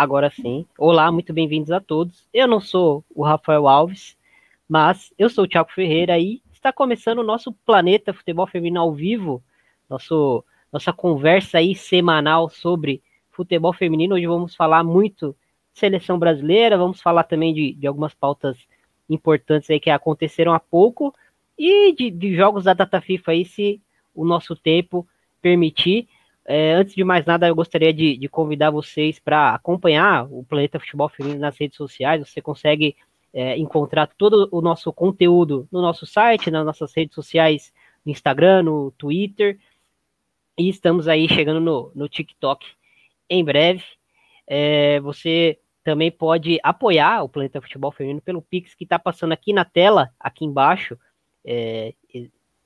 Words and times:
Agora 0.00 0.30
sim. 0.30 0.64
Olá, 0.78 1.12
muito 1.12 1.30
bem-vindos 1.30 1.70
a 1.70 1.78
todos. 1.78 2.26
Eu 2.32 2.48
não 2.48 2.58
sou 2.58 3.04
o 3.14 3.22
Rafael 3.22 3.68
Alves, 3.68 4.16
mas 4.66 5.12
eu 5.18 5.28
sou 5.28 5.44
o 5.44 5.46
Thiago 5.46 5.70
Ferreira 5.70 6.18
e 6.18 6.40
está 6.50 6.72
começando 6.72 7.18
o 7.18 7.22
nosso 7.22 7.52
Planeta 7.52 8.14
Futebol 8.14 8.46
Feminino 8.46 8.80
ao 8.80 8.94
vivo, 8.94 9.42
nosso, 9.90 10.42
nossa 10.72 10.90
conversa 10.90 11.58
aí 11.58 11.74
semanal 11.74 12.48
sobre 12.48 13.02
futebol 13.30 13.74
feminino. 13.74 14.14
Hoje 14.14 14.26
vamos 14.26 14.56
falar 14.56 14.82
muito 14.82 15.36
de 15.74 15.80
seleção 15.80 16.18
brasileira, 16.18 16.78
vamos 16.78 17.02
falar 17.02 17.24
também 17.24 17.52
de, 17.52 17.74
de 17.74 17.86
algumas 17.86 18.14
pautas 18.14 18.56
importantes 19.06 19.68
aí 19.68 19.78
que 19.78 19.90
aconteceram 19.90 20.54
há 20.54 20.60
pouco 20.60 21.14
e 21.58 21.92
de, 21.92 22.10
de 22.10 22.34
jogos 22.34 22.64
da 22.64 22.72
data 22.72 23.02
FIFA 23.02 23.32
aí, 23.32 23.44
se 23.44 23.82
o 24.14 24.24
nosso 24.24 24.56
tempo 24.56 25.06
permitir. 25.42 26.08
É, 26.52 26.72
antes 26.72 26.96
de 26.96 27.04
mais 27.04 27.24
nada, 27.24 27.46
eu 27.46 27.54
gostaria 27.54 27.94
de, 27.94 28.16
de 28.16 28.28
convidar 28.28 28.72
vocês 28.72 29.20
para 29.20 29.54
acompanhar 29.54 30.26
o 30.32 30.42
Planeta 30.42 30.80
Futebol 30.80 31.08
Feminino 31.08 31.40
nas 31.40 31.56
redes 31.56 31.76
sociais. 31.76 32.28
Você 32.28 32.42
consegue 32.42 32.96
é, 33.32 33.56
encontrar 33.56 34.08
todo 34.18 34.48
o 34.50 34.60
nosso 34.60 34.92
conteúdo 34.92 35.68
no 35.70 35.80
nosso 35.80 36.06
site, 36.06 36.50
nas 36.50 36.66
nossas 36.66 36.92
redes 36.92 37.14
sociais, 37.14 37.72
no 38.04 38.10
Instagram, 38.10 38.64
no 38.64 38.90
Twitter. 38.98 39.60
E 40.58 40.68
estamos 40.68 41.06
aí 41.06 41.28
chegando 41.28 41.60
no, 41.60 41.92
no 41.94 42.08
TikTok 42.08 42.66
em 43.28 43.44
breve. 43.44 43.84
É, 44.44 44.98
você 44.98 45.56
também 45.84 46.10
pode 46.10 46.58
apoiar 46.64 47.22
o 47.22 47.28
Planeta 47.28 47.60
Futebol 47.60 47.92
Feminino 47.92 48.20
pelo 48.20 48.42
Pix 48.42 48.74
que 48.74 48.82
está 48.82 48.98
passando 48.98 49.30
aqui 49.30 49.52
na 49.52 49.64
tela, 49.64 50.10
aqui 50.18 50.44
embaixo. 50.44 50.98
É, 51.44 51.94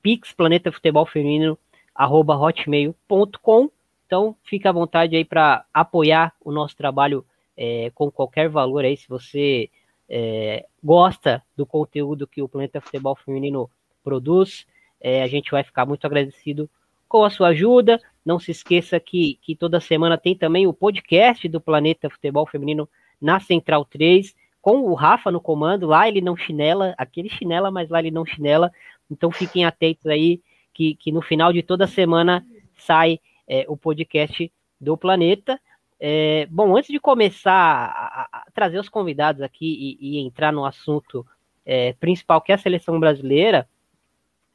Pix 0.00 0.32
Planeta 0.32 0.72
Futebol 0.72 1.04
Feminino 1.04 1.58
arroba 1.94 2.34
hotmail.com. 2.34 3.73
Então, 4.06 4.36
fica 4.44 4.68
à 4.68 4.72
vontade 4.72 5.16
aí 5.16 5.24
para 5.24 5.64
apoiar 5.72 6.32
o 6.40 6.52
nosso 6.52 6.76
trabalho 6.76 7.24
é, 7.56 7.90
com 7.94 8.10
qualquer 8.10 8.48
valor 8.48 8.84
aí, 8.84 8.96
se 8.96 9.08
você 9.08 9.70
é, 10.08 10.66
gosta 10.82 11.42
do 11.56 11.64
conteúdo 11.64 12.26
que 12.26 12.42
o 12.42 12.48
Planeta 12.48 12.80
Futebol 12.80 13.16
Feminino 13.16 13.70
produz, 14.02 14.66
é, 15.00 15.22
a 15.22 15.26
gente 15.26 15.50
vai 15.50 15.62
ficar 15.62 15.86
muito 15.86 16.06
agradecido 16.06 16.68
com 17.08 17.24
a 17.24 17.30
sua 17.30 17.48
ajuda. 17.48 18.00
Não 18.24 18.38
se 18.38 18.50
esqueça 18.50 18.98
que, 18.98 19.38
que 19.42 19.54
toda 19.54 19.80
semana 19.80 20.18
tem 20.18 20.36
também 20.36 20.66
o 20.66 20.72
podcast 20.72 21.48
do 21.48 21.60
Planeta 21.60 22.10
Futebol 22.10 22.46
Feminino 22.46 22.88
na 23.20 23.38
Central 23.38 23.84
3, 23.84 24.34
com 24.60 24.78
o 24.82 24.94
Rafa 24.94 25.30
no 25.30 25.40
comando. 25.40 25.86
Lá 25.86 26.08
ele 26.08 26.20
não 26.20 26.36
chinela, 26.36 26.94
aqui 26.96 27.20
ele 27.20 27.28
chinela, 27.28 27.70
mas 27.70 27.88
lá 27.88 27.98
ele 27.98 28.10
não 28.10 28.24
chinela. 28.24 28.72
Então 29.10 29.30
fiquem 29.30 29.64
atentos 29.64 30.06
aí 30.06 30.40
que, 30.72 30.94
que 30.96 31.12
no 31.12 31.22
final 31.22 31.52
de 31.52 31.62
toda 31.62 31.86
semana 31.86 32.44
sai 32.76 33.20
é, 33.48 33.64
o 33.68 33.76
podcast 33.76 34.50
do 34.80 34.96
Planeta. 34.96 35.60
É, 35.98 36.46
bom, 36.50 36.76
antes 36.76 36.90
de 36.90 36.98
começar 36.98 37.52
a, 37.52 38.28
a, 38.32 38.46
trazer 38.52 38.78
os 38.78 38.88
convidados 38.88 39.42
aqui 39.42 39.98
e, 40.00 40.18
e 40.18 40.18
entrar 40.18 40.52
no 40.52 40.64
assunto 40.64 41.26
é, 41.64 41.92
principal, 41.94 42.40
que 42.40 42.52
é 42.52 42.54
a 42.54 42.58
seleção 42.58 42.98
brasileira, 43.00 43.68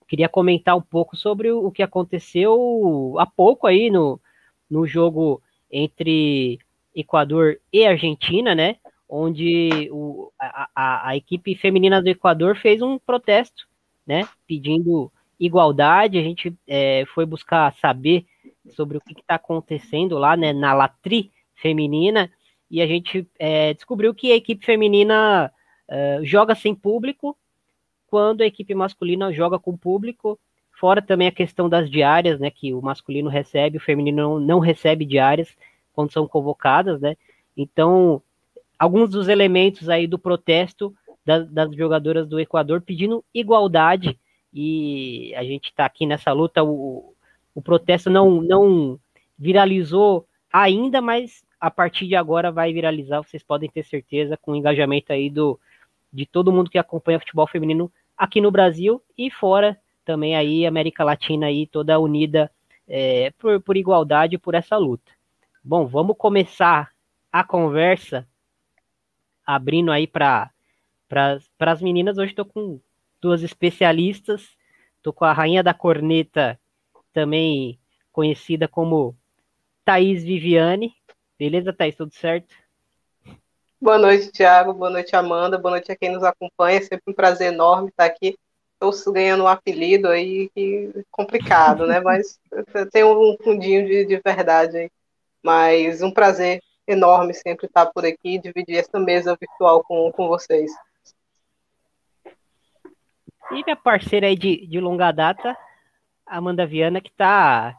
queria 0.07 0.27
comentar 0.27 0.75
um 0.75 0.81
pouco 0.81 1.15
sobre 1.15 1.51
o, 1.51 1.67
o 1.67 1.71
que 1.71 1.83
aconteceu 1.83 3.15
há 3.17 3.25
pouco 3.25 3.67
aí 3.67 3.89
no, 3.89 4.19
no 4.69 4.85
jogo 4.85 5.41
entre 5.71 6.59
Equador 6.95 7.59
e 7.71 7.85
Argentina, 7.85 8.55
né? 8.55 8.77
Onde 9.07 9.89
o, 9.91 10.31
a, 10.39 10.69
a, 10.75 11.09
a, 11.09 11.15
equipe 11.15 11.55
feminina 11.55 12.01
do 12.01 12.09
Equador 12.09 12.55
fez 12.55 12.81
um 12.81 12.97
protesto, 12.97 13.67
né? 14.05 14.27
Pedindo 14.47 15.11
igualdade. 15.39 16.17
A 16.17 16.23
gente 16.23 16.55
é, 16.67 17.05
foi 17.13 17.25
buscar 17.25 17.73
saber 17.75 18.25
sobre 18.69 18.97
o 18.97 19.01
que 19.01 19.13
está 19.19 19.35
acontecendo 19.35 20.17
lá, 20.17 20.35
né? 20.37 20.53
Na 20.53 20.73
Latri 20.73 21.31
feminina 21.55 22.31
e 22.69 22.81
a 22.81 22.87
gente 22.87 23.27
é, 23.37 23.73
descobriu 23.73 24.13
que 24.13 24.31
a 24.31 24.35
equipe 24.35 24.65
feminina 24.65 25.51
é, 25.87 26.19
joga 26.23 26.53
sem 26.53 26.75
público, 26.75 27.35
quando 28.07 28.41
a 28.41 28.45
equipe 28.45 28.73
masculina 28.75 29.31
joga 29.33 29.57
com 29.57 29.77
público. 29.77 30.39
Fora 30.71 31.01
também 31.01 31.27
a 31.27 31.31
questão 31.31 31.67
das 31.67 31.89
diárias, 31.89 32.39
né? 32.39 32.49
Que 32.49 32.73
o 32.73 32.81
masculino 32.81 33.29
recebe, 33.29 33.77
o 33.77 33.81
feminino 33.81 34.17
não, 34.17 34.39
não 34.39 34.59
recebe 34.59 35.05
diárias 35.05 35.55
quando 35.93 36.11
são 36.11 36.27
convocadas, 36.27 37.01
né? 37.01 37.17
Então, 37.57 38.21
alguns 38.77 39.09
dos 39.09 39.27
elementos 39.27 39.89
aí 39.89 40.07
do 40.07 40.17
protesto 40.17 40.93
das, 41.25 41.49
das 41.51 41.75
jogadoras 41.75 42.27
do 42.27 42.39
Equador 42.39 42.81
pedindo 42.81 43.23
igualdade 43.33 44.17
e 44.53 45.33
a 45.35 45.43
gente 45.43 45.65
está 45.65 45.85
aqui 45.85 46.05
nessa 46.05 46.31
luta. 46.31 46.63
O, 46.63 47.08
o 47.53 47.61
protesto 47.61 48.09
não, 48.09 48.41
não 48.41 48.99
viralizou 49.37 50.27
ainda, 50.51 51.01
mas 51.01 51.43
a 51.59 51.69
partir 51.69 52.07
de 52.07 52.15
agora 52.15 52.51
vai 52.51 52.71
viralizar, 52.71 53.21
vocês 53.21 53.43
podem 53.43 53.69
ter 53.69 53.83
certeza, 53.83 54.37
com 54.37 54.51
o 54.51 54.55
engajamento 54.55 55.11
aí 55.11 55.29
do, 55.29 55.59
de 56.11 56.25
todo 56.25 56.51
mundo 56.51 56.69
que 56.69 56.77
acompanha 56.77 57.19
futebol 57.19 57.47
feminino 57.47 57.91
aqui 58.17 58.39
no 58.39 58.51
Brasil 58.51 59.01
e 59.17 59.29
fora 59.29 59.77
também 60.05 60.35
aí, 60.35 60.65
América 60.65 61.03
Latina 61.03 61.47
aí 61.47 61.67
toda 61.67 61.99
unida 61.99 62.51
é, 62.87 63.31
por, 63.37 63.61
por 63.61 63.77
igualdade 63.77 64.37
por 64.37 64.55
essa 64.55 64.77
luta. 64.77 65.11
Bom, 65.63 65.85
vamos 65.85 66.17
começar 66.17 66.91
a 67.31 67.43
conversa 67.43 68.27
abrindo 69.45 69.91
aí 69.91 70.07
para 70.07 70.51
as 71.59 71.81
meninas. 71.81 72.17
Hoje 72.17 72.31
estou 72.31 72.45
com 72.45 72.79
duas 73.21 73.43
especialistas. 73.43 74.57
Estou 74.97 75.13
com 75.13 75.25
a 75.25 75.33
rainha 75.33 75.63
da 75.63 75.73
corneta, 75.73 76.59
também 77.13 77.79
conhecida 78.11 78.67
como 78.67 79.15
Thaís 79.85 80.23
Viviane. 80.23 80.93
Beleza, 81.37 81.73
Thaís? 81.73 81.95
Tudo 81.95 82.13
certo? 82.13 82.53
Boa 83.81 83.97
noite, 83.97 84.31
Thiago. 84.31 84.73
Boa 84.73 84.89
noite, 84.89 85.15
Amanda. 85.15 85.57
Boa 85.57 85.71
noite 85.71 85.91
a 85.91 85.95
quem 85.95 86.11
nos 86.11 86.23
acompanha. 86.23 86.77
É 86.77 86.81
sempre 86.81 87.03
um 87.07 87.13
prazer 87.13 87.53
enorme 87.53 87.89
estar 87.89 88.05
aqui. 88.05 88.37
Estou 88.73 89.13
ganhando 89.13 89.43
um 89.43 89.47
apelido 89.47 90.09
aí 90.09 90.49
que 90.49 90.91
complicado, 91.09 91.87
né? 91.87 91.99
Mas 92.03 92.39
tem 92.91 93.03
um 93.03 93.37
fundinho 93.43 93.85
de, 93.87 94.05
de 94.05 94.21
verdade 94.23 94.77
aí. 94.77 94.91
Mas 95.41 96.01
um 96.01 96.11
prazer 96.11 96.61
enorme 96.85 97.33
sempre 97.33 97.67
estar 97.67 97.85
por 97.85 98.05
aqui 98.05 98.35
e 98.35 98.39
dividir 98.39 98.77
essa 98.77 98.99
mesa 98.99 99.37
virtual 99.39 99.83
com, 99.83 100.11
com 100.11 100.27
vocês. 100.27 100.71
E 103.51 103.63
minha 103.63 103.75
parceira 103.75 104.27
aí 104.27 104.35
de, 104.35 104.67
de 104.67 104.79
longa 104.79 105.11
data, 105.11 105.57
Amanda 106.29 106.65
Viana, 106.65 107.01
que 107.01 107.09
está 107.09 107.75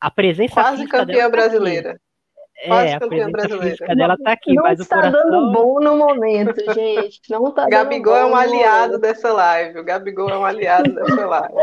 a 0.00 0.10
presença 0.10 0.54
quase 0.54 0.86
campeã 0.86 1.24
tá 1.24 1.28
brasileira. 1.28 1.92
Tá 1.94 2.66
quase 2.66 2.88
é, 2.88 2.98
campeã 2.98 3.30
brasileira. 3.30 3.94
dela 3.94 4.16
tá 4.22 4.32
aqui, 4.32 4.54
não 4.54 4.64
mas 4.64 4.80
está 4.80 4.96
o 4.96 5.00
coração... 5.00 5.30
dando 5.30 5.52
bom 5.52 5.80
no 5.80 5.96
momento, 5.96 6.54
gente. 6.74 7.20
Não 7.30 7.50
tá 7.52 7.68
Gabigol 7.68 8.16
é 8.16 8.26
um 8.26 8.34
aliado 8.34 8.98
dessa 8.98 9.32
live. 9.32 9.78
O 9.78 9.84
Gabigol 9.84 10.28
é 10.28 10.38
um 10.38 10.44
aliado 10.44 10.92
dessa 10.94 11.26
live. 11.26 11.54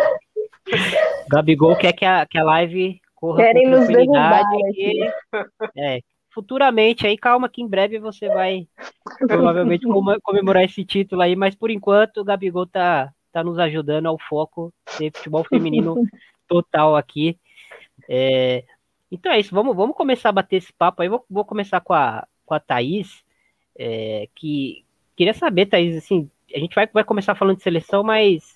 Gabigol 1.30 1.76
quer 1.76 1.94
que 1.94 2.06
a, 2.06 2.26
que 2.26 2.38
a 2.38 2.44
live 2.44 3.00
corra 3.16 3.44
Querem 3.44 3.66
com 3.66 3.72
nos 3.72 3.88
derrubar 3.88 4.44
e, 4.74 5.12
é, 5.78 6.00
futuramente 6.34 7.06
aí, 7.06 7.18
calma 7.18 7.50
que 7.50 7.62
em 7.62 7.68
breve 7.68 8.00
você 8.00 8.30
vai 8.30 8.68
provavelmente 9.28 9.86
comemorar 10.24 10.64
esse 10.64 10.86
título 10.86 11.22
aí, 11.22 11.36
mas 11.36 11.56
por 11.56 11.70
enquanto 11.70 12.22
o 12.22 12.24
Gabigol 12.24 12.66
tá, 12.66 13.12
tá 13.32 13.44
nos 13.44 13.60
ajudando 13.60 14.08
ao 14.08 14.18
foco 14.18 14.74
de 14.98 15.12
futebol 15.12 15.44
feminino 15.44 15.96
total 16.48 16.96
aqui. 16.96 17.38
É, 18.08 18.64
então 19.12 19.32
é 19.32 19.40
isso, 19.40 19.54
vamos, 19.54 19.76
vamos 19.76 19.96
começar 19.96 20.30
a 20.30 20.34
bater 20.34 20.58
esse 20.58 20.74
papo 20.74 21.02
aí. 21.02 21.10
Vou, 21.10 21.26
vou 21.30 21.46
começar 21.46 21.82
com 21.82 21.94
a, 21.94 22.28
com 22.46 22.54
a 22.54 22.60
Thaís, 22.60 23.24
é, 23.78 24.28
que 24.36 24.84
queria 25.16 25.34
saber, 25.34 25.66
Thaís, 25.66 25.96
assim, 25.96 26.30
a 26.54 26.60
gente 26.60 26.76
vai, 26.76 26.88
vai 26.88 27.04
começar 27.04 27.36
falando 27.36 27.58
de 27.58 27.64
seleção, 27.64 28.04
mas 28.04 28.52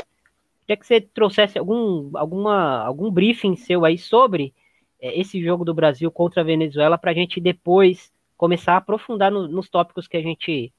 queria 0.61 0.77
que 0.77 0.85
você 0.85 1.01
trouxesse 1.01 1.57
algum, 1.57 2.09
alguma, 2.15 2.83
algum 2.83 3.11
briefing 3.11 3.55
seu 3.55 3.85
aí 3.85 3.97
sobre 3.97 4.53
é, 4.99 5.19
esse 5.19 5.43
jogo 5.43 5.65
do 5.65 5.73
Brasil 5.73 6.11
contra 6.11 6.41
a 6.41 6.45
Venezuela 6.45 6.97
para 6.97 7.11
a 7.11 7.13
gente 7.13 7.39
depois 7.39 8.11
começar 8.37 8.73
a 8.73 8.77
aprofundar 8.77 9.31
no, 9.31 9.47
nos 9.47 9.69
tópicos 9.69 10.07
que 10.07 10.17
a 10.17 10.21
gente 10.21 10.73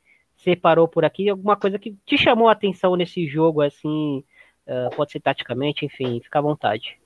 separou 0.45 0.87
por 0.87 1.05
aqui. 1.05 1.29
Alguma 1.29 1.57
coisa 1.57 1.79
que 1.79 1.97
te 2.07 2.17
chamou 2.17 2.49
a 2.49 2.53
atenção 2.53 2.95
nesse 2.95 3.27
jogo, 3.27 3.63
assim, 3.63 4.23
uh, 4.69 4.95
pode 4.95 5.13
ser 5.13 5.21
taticamente, 5.21 5.85
enfim, 5.85 6.21
fica 6.23 6.39
à 6.39 6.43
vontade. 6.43 6.99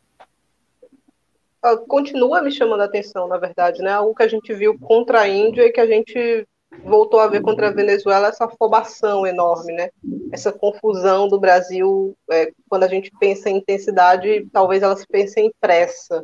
Ah, 1.62 1.76
continua 1.76 2.42
me 2.42 2.52
chamando 2.52 2.82
a 2.82 2.84
atenção, 2.84 3.26
na 3.26 3.36
verdade, 3.36 3.82
né? 3.82 3.92
Algo 3.92 4.14
que 4.14 4.22
a 4.22 4.28
gente 4.28 4.52
viu 4.54 4.78
contra 4.78 5.20
a 5.20 5.28
Índia 5.28 5.62
e 5.62 5.72
que 5.72 5.80
a 5.80 5.86
gente 5.86 6.46
voltou 6.84 7.18
a 7.18 7.26
ver 7.26 7.40
contra 7.40 7.68
a 7.68 7.72
Venezuela, 7.72 8.28
essa 8.28 8.44
afobação 8.44 9.26
enorme, 9.26 9.72
né? 9.72 9.90
Essa 10.30 10.52
confusão 10.52 11.28
do 11.28 11.40
Brasil, 11.40 12.16
é, 12.30 12.52
quando 12.68 12.84
a 12.84 12.88
gente 12.88 13.10
pensa 13.18 13.50
em 13.50 13.56
intensidade, 13.56 14.46
talvez 14.52 14.82
ela 14.82 14.96
se 14.96 15.06
pense 15.06 15.40
em 15.40 15.52
pressa. 15.60 16.22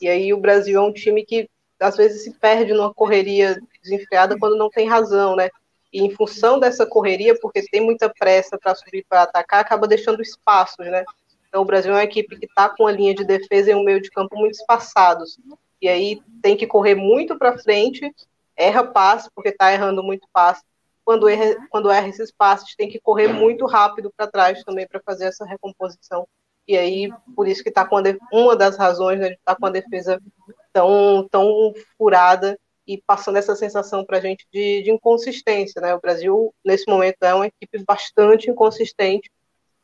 E 0.00 0.08
aí 0.08 0.32
o 0.32 0.40
Brasil 0.40 0.80
é 0.80 0.82
um 0.82 0.92
time 0.92 1.24
que 1.24 1.48
às 1.78 1.96
vezes 1.96 2.24
se 2.24 2.32
perde 2.38 2.72
numa 2.72 2.94
correria 2.94 3.58
desenfreada 3.82 4.38
quando 4.38 4.56
não 4.56 4.70
tem 4.70 4.88
razão, 4.88 5.36
né? 5.36 5.50
E 5.92 6.00
em 6.02 6.10
função 6.10 6.58
dessa 6.58 6.86
correria, 6.86 7.38
porque 7.40 7.62
tem 7.62 7.80
muita 7.80 8.08
pressa 8.08 8.58
para 8.58 8.74
subir 8.74 9.04
para 9.08 9.22
atacar, 9.22 9.60
acaba 9.60 9.86
deixando 9.86 10.22
espaços, 10.22 10.86
né? 10.86 11.04
Então, 11.48 11.62
o 11.62 11.66
Brasil 11.66 11.92
é 11.92 11.96
uma 11.96 12.04
equipe 12.04 12.38
que 12.38 12.46
está 12.46 12.70
com 12.70 12.86
a 12.86 12.92
linha 12.92 13.14
de 13.14 13.24
defesa 13.24 13.70
e 13.70 13.74
um 13.74 13.84
meio 13.84 14.00
de 14.00 14.10
campo 14.10 14.36
muito 14.36 14.54
espaçados. 14.54 15.38
E 15.82 15.88
aí 15.88 16.22
tem 16.40 16.56
que 16.56 16.66
correr 16.66 16.94
muito 16.94 17.36
para 17.38 17.58
frente 17.58 18.10
erra 18.56 18.84
passe, 18.84 19.28
porque 19.34 19.50
está 19.50 19.72
errando 19.72 20.02
muito 20.02 20.26
passe. 20.32 20.62
Quando 21.04 21.28
erra, 21.28 21.56
quando 21.68 21.90
erra 21.90 22.08
esses 22.08 22.30
passes, 22.30 22.76
tem 22.76 22.88
que 22.88 23.00
correr 23.00 23.28
muito 23.28 23.66
rápido 23.66 24.12
para 24.16 24.26
trás 24.26 24.62
também 24.62 24.86
para 24.86 25.00
fazer 25.00 25.26
essa 25.26 25.44
recomposição. 25.44 26.26
E 26.66 26.78
aí, 26.78 27.12
por 27.34 27.48
isso 27.48 27.62
que 27.62 27.70
está 27.70 27.84
com 27.84 28.00
uma 28.32 28.54
das 28.54 28.76
razões 28.76 29.18
né, 29.18 29.28
de 29.30 29.34
estar 29.34 29.54
tá 29.54 29.60
com 29.60 29.66
a 29.66 29.70
defesa 29.70 30.20
tão, 30.72 31.26
tão 31.28 31.74
furada 31.98 32.58
e 32.86 33.00
passando 33.06 33.38
essa 33.38 33.54
sensação 33.54 34.04
para 34.04 34.18
a 34.18 34.20
gente 34.20 34.46
de, 34.52 34.82
de, 34.82 34.90
inconsistência. 34.90 35.80
Né? 35.80 35.94
O 35.94 36.00
Brasil, 36.00 36.54
nesse 36.64 36.88
momento, 36.90 37.22
é 37.22 37.34
uma 37.34 37.46
equipe 37.46 37.82
bastante 37.86 38.50
inconsistente, 38.50 39.30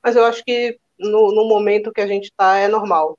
mas 0.02 0.16
eu 0.16 0.24
acho 0.24 0.44
que 0.44 0.78
no, 0.98 1.32
no 1.32 1.48
momento 1.48 1.92
que 1.92 2.00
a 2.00 2.06
gente 2.06 2.24
está 2.24 2.56
é 2.56 2.68
normal. 2.68 3.18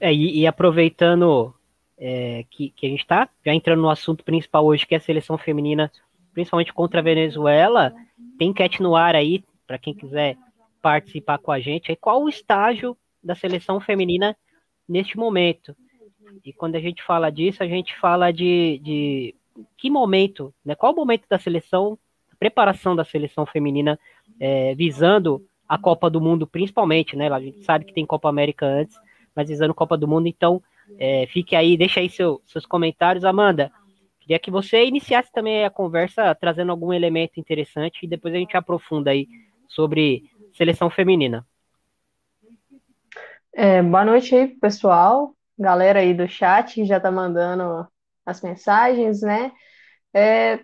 É, 0.00 0.12
e, 0.12 0.40
e 0.40 0.46
aproveitando 0.46 1.52
é, 1.98 2.44
que, 2.50 2.70
que 2.70 2.86
a 2.86 2.88
gente 2.88 3.00
está 3.00 3.28
já 3.44 3.52
entrando 3.52 3.82
no 3.82 3.90
assunto 3.90 4.24
principal 4.24 4.64
hoje, 4.64 4.86
que 4.86 4.94
é 4.94 4.98
a 4.98 5.00
seleção 5.00 5.36
feminina, 5.36 5.90
principalmente 6.32 6.72
contra 6.72 7.00
a 7.00 7.02
Venezuela, 7.02 7.92
tem 8.38 8.50
enquete 8.50 8.80
no 8.80 8.94
ar 8.94 9.16
aí, 9.16 9.42
para 9.66 9.78
quem 9.78 9.92
quiser 9.92 10.36
participar 10.80 11.38
com 11.38 11.50
a 11.50 11.58
gente, 11.58 11.90
aí 11.90 11.96
qual 11.96 12.22
o 12.22 12.28
estágio 12.28 12.96
da 13.22 13.34
seleção 13.34 13.80
feminina 13.80 14.36
neste 14.88 15.18
momento? 15.18 15.76
E 16.44 16.52
quando 16.52 16.76
a 16.76 16.80
gente 16.80 17.02
fala 17.02 17.30
disso, 17.30 17.62
a 17.62 17.66
gente 17.66 17.96
fala 17.98 18.32
de, 18.32 18.80
de 18.82 19.34
que 19.76 19.90
momento, 19.90 20.54
né? 20.64 20.74
Qual 20.74 20.92
o 20.92 20.96
momento 20.96 21.24
da 21.28 21.38
seleção, 21.38 21.98
preparação 22.38 22.94
da 22.94 23.04
seleção 23.04 23.46
feminina 23.46 23.98
é, 24.38 24.74
visando 24.74 25.44
a 25.68 25.78
Copa 25.78 26.08
do 26.08 26.20
Mundo, 26.20 26.46
principalmente, 26.46 27.16
né? 27.16 27.30
A 27.30 27.40
gente 27.40 27.62
sabe 27.64 27.84
que 27.84 27.92
tem 27.92 28.06
Copa 28.06 28.28
América 28.28 28.66
antes, 28.66 28.96
mas 29.34 29.48
visando 29.48 29.74
Copa 29.74 29.96
do 29.96 30.08
Mundo, 30.08 30.26
então 30.26 30.62
é, 30.98 31.26
fique 31.26 31.54
aí, 31.54 31.76
deixa 31.76 32.00
aí 32.00 32.08
seu, 32.08 32.40
seus 32.46 32.64
comentários, 32.64 33.24
Amanda. 33.24 33.70
Queria 34.20 34.38
que 34.38 34.50
você 34.50 34.84
iniciasse 34.84 35.32
também 35.32 35.64
a 35.64 35.70
conversa 35.70 36.34
trazendo 36.34 36.70
algum 36.70 36.92
elemento 36.92 37.40
interessante 37.40 38.00
e 38.02 38.06
depois 38.06 38.34
a 38.34 38.38
gente 38.38 38.56
aprofunda 38.56 39.10
aí 39.10 39.26
sobre 39.68 40.30
seleção 40.52 40.90
feminina. 40.90 41.46
É, 43.52 43.82
boa 43.82 44.04
noite 44.04 44.34
aí, 44.34 44.48
pessoal 44.48 45.34
galera 45.58 46.00
aí 46.00 46.14
do 46.14 46.28
chat 46.28 46.74
que 46.74 46.84
já 46.84 46.98
está 46.98 47.10
mandando 47.10 47.86
as 48.24 48.40
mensagens, 48.40 49.22
né? 49.22 49.52
É, 50.14 50.60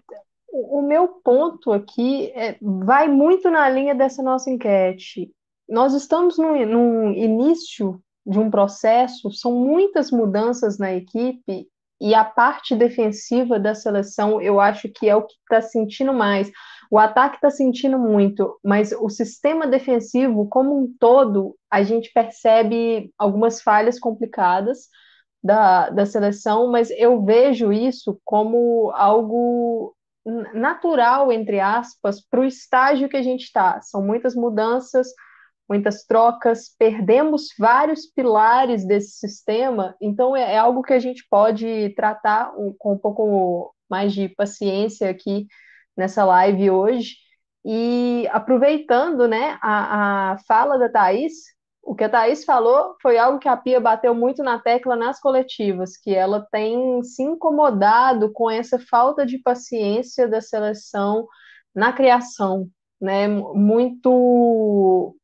o 0.50 0.82
meu 0.82 1.08
ponto 1.24 1.72
aqui 1.72 2.30
é, 2.34 2.56
vai 2.60 3.08
muito 3.08 3.50
na 3.50 3.68
linha 3.68 3.94
dessa 3.94 4.22
nossa 4.22 4.50
enquete. 4.50 5.30
Nós 5.68 5.94
estamos 5.94 6.38
no, 6.38 6.54
no 6.66 7.12
início 7.12 8.00
de 8.24 8.38
um 8.38 8.50
processo, 8.50 9.30
são 9.30 9.52
muitas 9.52 10.10
mudanças 10.10 10.78
na 10.78 10.92
equipe 10.94 11.68
e 12.00 12.14
a 12.14 12.24
parte 12.24 12.74
defensiva 12.74 13.58
da 13.58 13.74
seleção 13.74 14.40
eu 14.40 14.60
acho 14.60 14.88
que 14.88 15.08
é 15.08 15.16
o 15.16 15.22
que 15.22 15.34
está 15.42 15.62
sentindo 15.62 16.12
mais. 16.12 16.50
O 16.90 16.98
ataque 16.98 17.36
está 17.36 17.50
sentindo 17.50 17.98
muito, 17.98 18.58
mas 18.62 18.92
o 18.92 19.08
sistema 19.08 19.66
defensivo, 19.66 20.48
como 20.48 20.78
um 20.78 20.94
todo, 20.98 21.56
a 21.70 21.82
gente 21.82 22.12
percebe 22.12 23.12
algumas 23.18 23.62
falhas 23.62 23.98
complicadas 23.98 24.88
da, 25.42 25.90
da 25.90 26.06
seleção, 26.06 26.70
mas 26.70 26.90
eu 26.90 27.24
vejo 27.24 27.72
isso 27.72 28.20
como 28.24 28.90
algo 28.92 29.94
natural, 30.54 31.30
entre 31.30 31.60
aspas, 31.60 32.20
para 32.20 32.40
o 32.40 32.44
estágio 32.44 33.08
que 33.08 33.16
a 33.16 33.22
gente 33.22 33.44
está. 33.44 33.80
São 33.82 34.02
muitas 34.02 34.34
mudanças, 34.34 35.08
muitas 35.68 36.04
trocas, 36.04 36.74
perdemos 36.78 37.48
vários 37.58 38.06
pilares 38.06 38.86
desse 38.86 39.18
sistema, 39.18 39.96
então 40.00 40.36
é, 40.36 40.54
é 40.54 40.58
algo 40.58 40.82
que 40.82 40.92
a 40.92 40.98
gente 40.98 41.26
pode 41.28 41.94
tratar 41.96 42.52
com 42.78 42.94
um 42.94 42.98
pouco 42.98 43.74
mais 43.88 44.12
de 44.12 44.28
paciência 44.28 45.10
aqui 45.10 45.46
nessa 45.96 46.24
live 46.24 46.70
hoje. 46.70 47.14
E 47.64 48.28
aproveitando 48.30 49.26
né, 49.26 49.58
a, 49.62 50.32
a 50.32 50.38
fala 50.46 50.78
da 50.78 50.88
Thaís, 50.88 51.32
o 51.82 51.94
que 51.94 52.04
a 52.04 52.08
Thaís 52.08 52.44
falou 52.44 52.94
foi 53.00 53.18
algo 53.18 53.38
que 53.38 53.48
a 53.48 53.56
Pia 53.56 53.80
bateu 53.80 54.14
muito 54.14 54.42
na 54.42 54.58
tecla 54.58 54.96
nas 54.96 55.20
coletivas, 55.20 55.96
que 55.96 56.14
ela 56.14 56.46
tem 56.50 57.02
se 57.02 57.22
incomodado 57.22 58.32
com 58.32 58.50
essa 58.50 58.78
falta 58.78 59.24
de 59.24 59.38
paciência 59.38 60.28
da 60.28 60.40
seleção 60.40 61.26
na 61.74 61.92
criação, 61.92 62.68
né? 63.00 63.28
Muito 63.28 65.16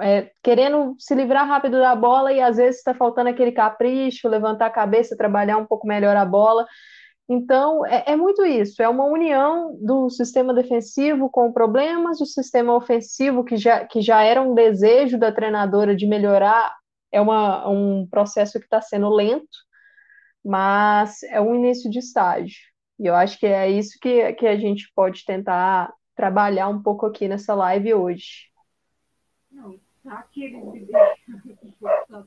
é, 0.00 0.30
querendo 0.42 0.94
se 0.98 1.14
livrar 1.14 1.46
rápido 1.46 1.78
da 1.78 1.94
bola 1.94 2.32
e 2.32 2.40
às 2.40 2.56
vezes 2.56 2.78
está 2.78 2.94
faltando 2.94 3.30
aquele 3.30 3.52
capricho, 3.52 4.28
levantar 4.28 4.66
a 4.66 4.70
cabeça, 4.70 5.16
trabalhar 5.16 5.56
um 5.56 5.66
pouco 5.66 5.86
melhor 5.86 6.16
a 6.16 6.24
bola. 6.24 6.66
Então, 7.28 7.86
é, 7.86 8.04
é, 8.12 8.16
muito 8.16 8.44
isso, 8.44 8.82
é 8.82 8.88
uma 8.88 9.04
união 9.04 9.78
do 9.80 10.10
sistema 10.10 10.52
defensivo 10.52 11.30
com 11.30 11.52
problemas, 11.52 12.20
o 12.20 12.26
sistema 12.26 12.74
ofensivo, 12.74 13.44
que 13.44 13.56
já, 13.56 13.86
que 13.86 14.02
já 14.02 14.22
era 14.22 14.42
um 14.42 14.54
desejo 14.54 15.18
da 15.18 15.32
treinadora 15.32 15.96
de 15.96 16.06
melhorar, 16.06 16.76
é 17.10 17.20
uma, 17.20 17.66
um 17.68 18.06
processo 18.10 18.58
que 18.58 18.66
está 18.66 18.82
sendo 18.82 19.08
lento, 19.08 19.46
mas 20.44 21.22
é 21.24 21.40
um 21.40 21.54
início 21.54 21.90
de 21.90 21.98
estágio. 22.00 22.58
E 22.98 23.06
eu 23.06 23.14
acho 23.14 23.38
que 23.38 23.46
é 23.46 23.70
isso 23.70 23.98
que, 24.00 24.32
que 24.34 24.46
a 24.46 24.56
gente 24.56 24.92
pode 24.94 25.24
tentar 25.24 25.92
trabalhar 26.14 26.68
um 26.68 26.82
pouco 26.82 27.06
aqui 27.06 27.26
nessa 27.26 27.54
live 27.54 27.94
hoje. 27.94 28.53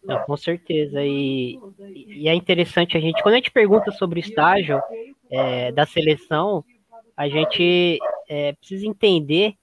Não, 0.03 0.23
com 0.23 0.37
certeza. 0.37 1.03
E, 1.03 1.59
e 2.07 2.27
é 2.27 2.33
interessante 2.33 2.97
a 2.97 2.99
gente, 2.99 3.21
quando 3.21 3.35
a 3.35 3.37
gente 3.37 3.51
pergunta 3.51 3.91
sobre 3.91 4.19
o 4.19 4.21
estágio 4.21 4.81
é, 5.29 5.71
da 5.71 5.85
seleção, 5.85 6.63
a 7.15 7.27
gente 7.29 7.99
é, 8.27 8.53
precisa 8.53 8.87
entender 8.87 9.55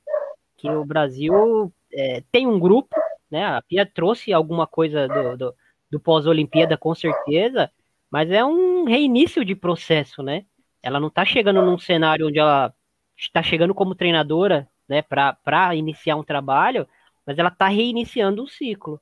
que 0.57 0.71
o 0.71 0.85
Brasil 0.85 1.73
é, 1.93 2.23
tem 2.31 2.47
um 2.47 2.59
grupo, 2.59 2.95
né? 3.31 3.45
A 3.45 3.63
Pia 3.63 3.85
trouxe 3.85 4.33
alguma 4.33 4.67
coisa 4.67 5.09
do, 5.09 5.37
do, 5.37 5.55
do 5.91 6.01
pós-Olimpíada, 6.01 6.77
com 6.77 6.95
certeza, 6.95 7.71
mas 8.11 8.31
é 8.31 8.45
um 8.45 8.85
reinício 8.85 9.45
de 9.45 9.55
processo, 9.55 10.23
né? 10.23 10.45
Ela 10.83 11.01
não 11.01 11.09
está 11.09 11.25
chegando 11.25 11.63
num 11.63 11.79
cenário 11.79 12.29
onde 12.29 12.39
ela 12.39 12.73
está 13.17 13.43
chegando 13.43 13.75
como 13.75 13.95
treinadora, 13.95 14.69
né, 14.89 15.03
para 15.03 15.75
iniciar 15.75 16.17
um 16.17 16.23
trabalho, 16.23 16.87
mas 17.27 17.39
ela 17.39 17.49
está 17.49 17.69
reiniciando 17.69 18.43
um 18.43 18.47
ciclo. 18.47 19.01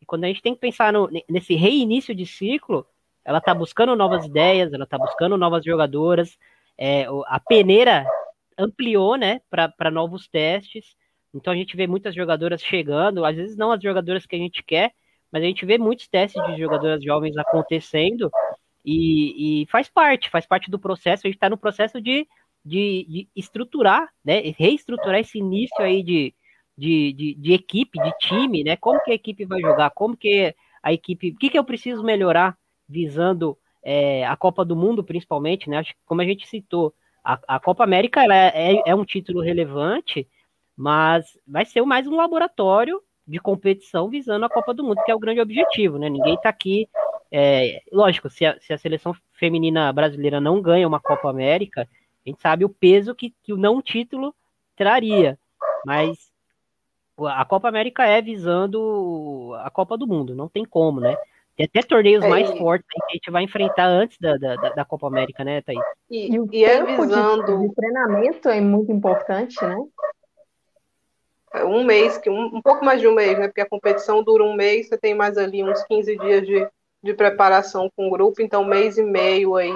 E 0.00 0.06
quando 0.06 0.24
a 0.24 0.26
gente 0.28 0.42
tem 0.42 0.54
que 0.54 0.60
pensar 0.60 0.92
no, 0.92 1.08
nesse 1.28 1.54
reinício 1.54 2.14
de 2.14 2.26
ciclo, 2.26 2.86
ela 3.24 3.38
está 3.38 3.54
buscando 3.54 3.94
novas 3.94 4.26
ideias, 4.26 4.72
ela 4.72 4.84
está 4.84 4.98
buscando 4.98 5.36
novas 5.36 5.64
jogadoras. 5.64 6.38
É, 6.76 7.06
a 7.26 7.38
peneira 7.38 8.06
ampliou, 8.58 9.16
né, 9.16 9.40
para 9.50 9.90
novos 9.90 10.26
testes. 10.28 10.96
Então 11.32 11.52
a 11.52 11.56
gente 11.56 11.76
vê 11.76 11.86
muitas 11.86 12.14
jogadoras 12.14 12.62
chegando, 12.62 13.24
às 13.24 13.36
vezes 13.36 13.56
não 13.56 13.70
as 13.70 13.82
jogadoras 13.82 14.26
que 14.26 14.34
a 14.34 14.38
gente 14.38 14.62
quer, 14.62 14.92
mas 15.30 15.42
a 15.42 15.46
gente 15.46 15.64
vê 15.64 15.78
muitos 15.78 16.08
testes 16.08 16.42
de 16.46 16.58
jogadoras 16.58 17.02
jovens 17.02 17.36
acontecendo 17.36 18.30
e, 18.84 19.62
e 19.62 19.66
faz 19.66 19.88
parte, 19.88 20.28
faz 20.28 20.46
parte 20.46 20.70
do 20.70 20.78
processo. 20.78 21.26
A 21.26 21.28
gente 21.28 21.36
está 21.36 21.48
no 21.48 21.56
processo 21.56 22.00
de, 22.00 22.26
de, 22.64 23.06
de, 23.08 23.28
estruturar, 23.36 24.08
né, 24.24 24.40
reestruturar 24.58 25.20
esse 25.20 25.38
início 25.38 25.80
aí 25.80 26.02
de, 26.02 26.34
de, 26.80 27.12
de, 27.12 27.34
de, 27.34 27.52
equipe, 27.52 28.02
de 28.02 28.10
time, 28.18 28.64
né? 28.64 28.74
Como 28.74 29.02
que 29.04 29.10
a 29.10 29.14
equipe 29.14 29.44
vai 29.44 29.60
jogar? 29.60 29.90
Como 29.90 30.16
que 30.16 30.54
a 30.82 30.92
equipe. 30.94 31.32
O 31.32 31.36
que, 31.36 31.50
que 31.50 31.58
eu 31.58 31.64
preciso 31.64 32.02
melhorar 32.02 32.56
visando 32.88 33.58
é, 33.82 34.26
a 34.26 34.34
Copa 34.34 34.64
do 34.64 34.74
Mundo, 34.74 35.04
principalmente, 35.04 35.68
né? 35.68 35.76
Acho 35.76 35.92
que, 35.92 36.00
como 36.06 36.22
a 36.22 36.24
gente 36.24 36.48
citou, 36.48 36.94
a, 37.22 37.38
a 37.46 37.60
Copa 37.60 37.84
América 37.84 38.24
ela 38.24 38.34
é, 38.34 38.52
é, 38.54 38.82
é 38.86 38.94
um 38.94 39.04
título 39.04 39.42
relevante, 39.42 40.26
mas 40.74 41.38
vai 41.46 41.66
ser 41.66 41.82
mais 41.82 42.06
um 42.06 42.16
laboratório 42.16 43.02
de 43.28 43.38
competição 43.38 44.08
visando 44.08 44.46
a 44.46 44.50
Copa 44.50 44.72
do 44.72 44.82
Mundo, 44.82 45.02
que 45.04 45.10
é 45.10 45.14
o 45.14 45.20
grande 45.20 45.40
objetivo, 45.42 45.98
né? 45.98 46.08
Ninguém 46.08 46.34
está 46.34 46.48
aqui. 46.48 46.88
É, 47.30 47.82
lógico, 47.92 48.30
se 48.30 48.46
a, 48.46 48.58
se 48.58 48.72
a, 48.72 48.78
seleção 48.78 49.14
feminina 49.34 49.92
brasileira 49.92 50.40
não 50.40 50.62
ganha 50.62 50.88
uma 50.88 50.98
Copa 50.98 51.28
América, 51.28 51.82
a 51.82 52.28
gente 52.28 52.40
sabe 52.40 52.64
o 52.64 52.70
peso 52.70 53.14
que, 53.14 53.34
que 53.42 53.52
o 53.52 53.58
não 53.58 53.82
título 53.82 54.34
traria. 54.74 55.38
Mas 55.84 56.30
a 57.26 57.44
Copa 57.44 57.68
América 57.68 58.04
é 58.04 58.20
visando 58.20 59.54
a 59.62 59.70
Copa 59.70 59.96
do 59.96 60.06
Mundo, 60.06 60.34
não 60.34 60.48
tem 60.48 60.64
como, 60.64 61.00
né? 61.00 61.16
Tem 61.56 61.66
até 61.66 61.82
torneios 61.86 62.24
é, 62.24 62.28
mais 62.28 62.50
fortes 62.50 62.86
que 62.88 62.98
a 63.02 63.12
gente 63.12 63.30
vai 63.30 63.42
enfrentar 63.42 63.86
antes 63.86 64.18
da, 64.18 64.36
da, 64.36 64.54
da 64.56 64.84
Copa 64.84 65.06
América, 65.06 65.44
né, 65.44 65.60
Thaís? 65.60 65.80
E, 66.10 66.34
e, 66.34 66.46
e 66.52 66.64
é 66.64 66.82
visando. 66.84 67.58
De, 67.58 67.68
de 67.68 67.74
treinamento 67.74 68.48
é 68.48 68.60
muito 68.60 68.90
importante, 68.90 69.62
né? 69.62 69.76
É 71.52 71.64
um 71.64 71.84
mês, 71.84 72.16
que 72.16 72.30
um, 72.30 72.56
um 72.56 72.62
pouco 72.62 72.84
mais 72.84 73.00
de 73.00 73.08
um 73.08 73.14
mês, 73.14 73.38
né? 73.38 73.48
Porque 73.48 73.60
a 73.60 73.68
competição 73.68 74.22
dura 74.22 74.44
um 74.44 74.54
mês, 74.54 74.88
você 74.88 74.96
tem 74.96 75.14
mais 75.14 75.36
ali 75.36 75.62
uns 75.62 75.82
15 75.84 76.16
dias 76.16 76.46
de, 76.46 76.66
de 77.02 77.12
preparação 77.12 77.90
com 77.94 78.06
o 78.06 78.10
grupo, 78.10 78.40
então 78.40 78.64
mês 78.64 78.96
e 78.96 79.02
meio 79.02 79.56
aí, 79.56 79.72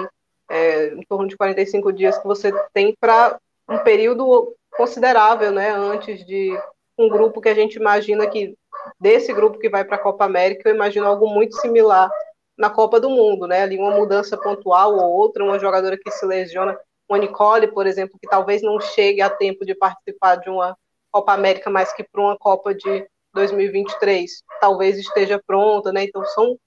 é, 0.49 0.87
em 0.93 1.03
torno 1.03 1.27
de 1.27 1.35
45 1.35 1.91
dias 1.91 2.17
que 2.17 2.25
você 2.25 2.51
tem 2.73 2.95
para 2.99 3.37
um 3.69 3.77
período 3.79 4.55
considerável, 4.71 5.51
né? 5.51 5.69
Antes 5.71 6.25
de 6.25 6.57
um 6.97 7.09
grupo 7.09 7.41
que 7.41 7.49
a 7.49 7.53
gente 7.53 7.75
imagina 7.75 8.27
que, 8.27 8.55
desse 8.99 9.33
grupo 9.33 9.59
que 9.59 9.69
vai 9.69 9.83
para 9.83 9.95
a 9.95 10.01
Copa 10.01 10.25
América, 10.25 10.69
eu 10.69 10.75
imagino 10.75 11.07
algo 11.07 11.27
muito 11.27 11.55
similar 11.57 12.09
na 12.57 12.69
Copa 12.69 12.99
do 12.99 13.09
Mundo, 13.09 13.47
né? 13.47 13.63
Ali 13.63 13.77
uma 13.77 13.91
mudança 13.91 14.37
pontual 14.37 14.95
ou 14.95 15.11
outra, 15.11 15.43
uma 15.43 15.59
jogadora 15.59 15.97
que 15.97 16.09
se 16.11 16.25
lesiona, 16.25 16.77
uma 17.09 17.17
Nicole, 17.17 17.67
por 17.67 17.85
exemplo, 17.85 18.17
que 18.19 18.27
talvez 18.27 18.61
não 18.61 18.79
chegue 18.79 19.21
a 19.21 19.29
tempo 19.29 19.65
de 19.65 19.75
participar 19.75 20.37
de 20.37 20.49
uma 20.49 20.75
Copa 21.11 21.33
América, 21.33 21.69
mas 21.69 21.93
que 21.93 22.03
para 22.03 22.21
uma 22.21 22.37
Copa 22.37 22.73
de 22.73 23.07
2023 23.33 24.31
talvez 24.61 24.97
esteja 24.97 25.41
pronta, 25.45 25.91
né? 25.91 26.03
Então 26.05 26.23
são 26.25 26.57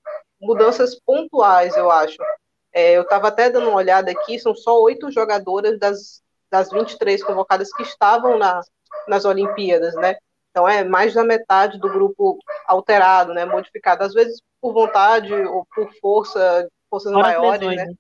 mudanças 0.41 0.95
pontuais, 1.01 1.77
eu 1.77 1.91
acho. 1.91 2.17
É, 2.73 2.97
eu 2.97 3.03
estava 3.03 3.29
até 3.29 3.51
dando 3.51 3.69
uma 3.69 3.79
olhada 3.79 4.11
aqui, 4.11 4.39
são 4.39 4.55
só 4.55 4.81
oito 4.83 5.11
jogadoras 5.11 5.79
das, 5.79 6.23
das 6.51 6.71
23 6.71 7.25
convocadas 7.25 7.73
que 7.73 7.83
estavam 7.83 8.39
na, 8.39 8.61
nas 9.07 9.25
Olimpíadas, 9.25 9.95
né? 9.95 10.17
Então 10.51 10.69
é 10.69 10.83
mais 10.83 11.15
da 11.15 11.25
metade 11.25 11.79
do 11.79 11.89
grupo 11.89 12.39
alterado, 12.67 13.33
né? 13.33 13.45
Modificado, 13.45 14.03
às 14.03 14.13
vezes 14.13 14.41
por 14.61 14.73
vontade 14.73 15.33
ou 15.33 15.67
por 15.75 15.93
força, 16.01 16.69
forças 16.91 17.13
Fora 17.13 17.29
maiores, 17.29 17.61
lesões, 17.61 17.77
né? 17.77 17.85
né? 17.87 17.95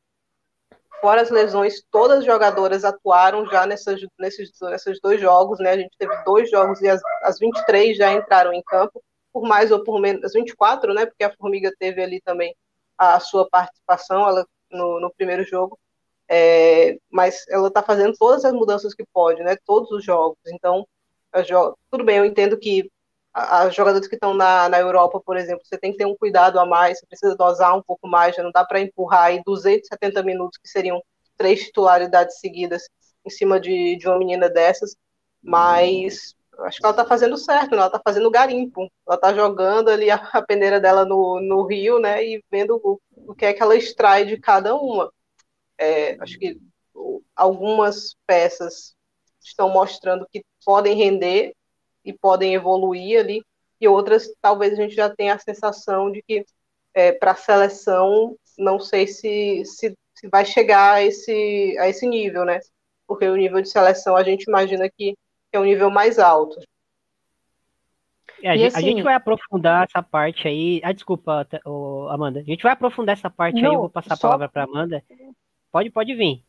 Fora 1.00 1.23
as 1.23 1.30
lesões, 1.30 1.83
todas 1.92 2.18
as 2.18 2.25
jogadoras 2.25 2.85
atuaram 2.85 3.47
já 3.47 3.64
nessas, 3.64 4.00
nesses, 4.18 4.50
nesses 4.61 5.00
dois 5.00 5.21
jogos, 5.21 5.61
né? 5.61 5.71
A 5.71 5.76
gente 5.76 5.97
teve 5.97 6.12
dois 6.25 6.50
jogos 6.50 6.80
e 6.80 6.88
as, 6.88 7.00
as 7.23 7.38
23 7.38 7.97
já 7.97 8.12
entraram 8.12 8.52
em 8.52 8.62
campo, 8.62 9.00
por 9.33 9.47
mais 9.47 9.71
ou 9.71 9.85
por 9.85 10.00
menos, 10.00 10.25
as 10.25 10.33
24, 10.33 10.92
né? 10.92 11.07
Porque 11.07 11.23
a 11.23 11.33
Formiga 11.37 11.73
teve 11.78 12.02
ali 12.02 12.21
também 12.21 12.52
a 12.97 13.21
sua 13.21 13.49
participação 13.49 14.28
ela, 14.28 14.45
no, 14.71 15.00
no 15.00 15.12
primeiro 15.14 15.45
jogo. 15.45 15.78
É, 16.28 16.99
mas 17.11 17.47
ela 17.49 17.68
está 17.68 17.82
fazendo 17.82 18.14
todas 18.18 18.44
as 18.44 18.52
mudanças 18.52 18.94
que 18.94 19.04
pode, 19.12 19.42
né? 19.42 19.56
Todos 19.64 19.90
os 19.90 20.04
jogos. 20.04 20.38
Então, 20.49 20.87
tudo 21.90 22.04
bem, 22.04 22.18
eu 22.18 22.25
entendo 22.25 22.58
que 22.58 22.90
as 23.32 23.75
jogadoras 23.75 24.08
que 24.08 24.14
estão 24.16 24.35
na, 24.35 24.68
na 24.68 24.78
Europa, 24.80 25.20
por 25.20 25.37
exemplo, 25.37 25.64
você 25.64 25.78
tem 25.78 25.92
que 25.92 25.99
ter 25.99 26.06
um 26.06 26.16
cuidado 26.16 26.58
a 26.58 26.66
mais, 26.66 26.99
você 26.99 27.06
precisa 27.06 27.37
dosar 27.37 27.76
um 27.76 27.82
pouco 27.82 28.08
mais, 28.08 28.35
já 28.35 28.42
não 28.42 28.50
dá 28.50 28.64
para 28.64 28.80
empurrar 28.80 29.25
aí 29.25 29.42
270 29.44 30.23
minutos, 30.23 30.58
que 30.58 30.68
seriam 30.68 31.02
três 31.37 31.64
titularidades 31.64 32.40
seguidas 32.40 32.88
em 33.25 33.30
cima 33.30 33.61
de, 33.61 33.97
de 33.97 34.08
uma 34.08 34.18
menina 34.18 34.49
dessas, 34.49 34.97
mas 35.42 36.35
acho 36.61 36.78
que 36.78 36.85
ela 36.85 36.92
está 36.92 37.04
fazendo 37.04 37.37
certo, 37.37 37.70
né? 37.70 37.76
ela 37.78 37.87
está 37.87 38.00
fazendo 38.04 38.30
garimpo, 38.30 38.90
ela 39.06 39.14
está 39.16 39.32
jogando 39.32 39.88
ali 39.90 40.11
a, 40.11 40.16
a, 40.16 40.42
peneira 40.42 40.80
dela 40.80 41.04
no, 41.04 41.40
no 41.40 41.64
rio, 41.64 42.00
né, 42.00 42.25
e 42.25 42.42
vendo 42.50 42.80
o, 42.82 43.00
o 43.28 43.35
que 43.35 43.47
é 43.47 43.52
que 43.52 43.62
ela 43.62 43.76
extrai 43.76 44.25
de 44.25 44.38
cada 44.38 44.75
uma. 44.75 45.12
É, 45.78 46.16
acho 46.20 46.38
que 46.38 46.58
algumas 47.35 48.16
peças 48.26 48.94
estão 49.40 49.70
mostrando 49.70 50.26
que 50.30 50.42
podem 50.64 50.97
render 50.97 51.54
e 52.04 52.12
podem 52.12 52.54
evoluir 52.54 53.20
ali, 53.20 53.42
e 53.80 53.87
outras 53.87 54.28
talvez 54.42 54.73
a 54.73 54.76
gente 54.76 54.94
já 54.94 55.08
tenha 55.08 55.35
a 55.35 55.38
sensação 55.38 56.11
de 56.11 56.23
que 56.23 56.44
é, 56.94 57.12
para 57.12 57.32
a 57.32 57.37
seleção 57.37 58.37
não 58.58 58.80
sei 58.80 59.06
se, 59.06 59.62
se, 59.64 59.94
se, 60.14 60.28
vai 60.28 60.44
chegar 60.44 60.94
a 60.94 61.02
esse, 61.02 61.76
a 61.78 61.88
esse 61.88 62.06
nível, 62.06 62.44
né? 62.44 62.58
Porque 63.06 63.26
o 63.26 63.37
nível 63.37 63.62
de 63.62 63.68
seleção 63.68 64.16
a 64.16 64.25
gente 64.25 64.44
imagina 64.44 64.90
que 64.90 65.16
é 65.52 65.61
um 65.61 65.64
nível 65.64 65.90
mais 65.90 66.18
alto. 66.18 66.58
É, 68.42 68.50
a, 68.50 68.56
gente, 68.56 68.66
assim, 68.66 68.78
a, 68.78 68.80
gente, 68.80 69.02
vai 69.02 69.14
aprofundar 69.14 69.85
essa 69.85 70.02
parte 70.02 70.47
aí. 70.47 70.80
Ah, 70.85 70.92
desculpa, 70.92 71.47
Amanda. 72.11 72.40
A 72.40 72.44
gente 72.44 72.62
vai 72.62 72.73
aprofundar 72.73 73.14
essa 73.16 73.30
parte 73.30 73.61
não, 73.61 73.70
aí. 73.70 73.75
Eu 73.75 73.80
vou 73.80 73.90
passar 73.90 74.16
só... 74.16 74.26
a 74.26 74.30
palavra 74.30 74.49
para 74.49 74.64
Amanda. 74.64 75.02
Pode, 75.70 75.90
pode 75.90 76.14
vir. 76.14 76.42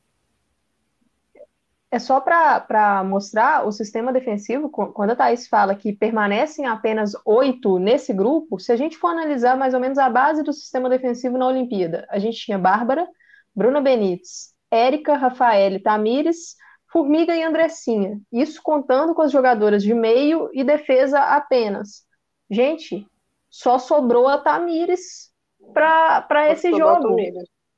É 1.91 1.97
só 1.97 2.21
para 2.21 3.03
mostrar 3.03 3.65
o 3.65 3.71
sistema 3.71 4.13
defensivo, 4.13 4.69
quando 4.69 5.09
a 5.09 5.15
Thaís 5.15 5.47
fala 5.47 5.73
que 5.73 5.91
permanecem 5.91 6.67
apenas 6.67 7.13
oito 7.25 7.79
nesse 7.79 8.13
grupo, 8.13 8.59
se 8.59 8.71
a 8.71 8.75
gente 8.75 8.95
for 8.95 9.07
analisar 9.07 9.57
mais 9.57 9.73
ou 9.73 9.79
menos 9.79 9.97
a 9.97 10.07
base 10.07 10.43
do 10.43 10.53
sistema 10.53 10.87
defensivo 10.87 11.35
na 11.35 11.47
Olimpíada, 11.47 12.05
a 12.09 12.19
gente 12.19 12.37
tinha 12.37 12.59
Bárbara, 12.59 13.07
Bruna 13.55 13.81
Benites, 13.81 14.53
Érica, 14.69 15.17
Rafael, 15.17 15.81
Tamires, 15.81 16.55
Formiga 16.91 17.35
e 17.35 17.41
Andressinha. 17.41 18.21
Isso 18.31 18.61
contando 18.61 19.15
com 19.15 19.23
as 19.23 19.31
jogadoras 19.31 19.81
de 19.81 19.93
meio 19.95 20.47
e 20.53 20.63
defesa 20.63 21.19
apenas. 21.19 22.05
Gente, 22.51 23.07
só 23.49 23.79
sobrou 23.79 24.27
a 24.27 24.37
Tamires 24.37 25.31
para 25.73 26.51
esse 26.51 26.71
jogo 26.71 27.15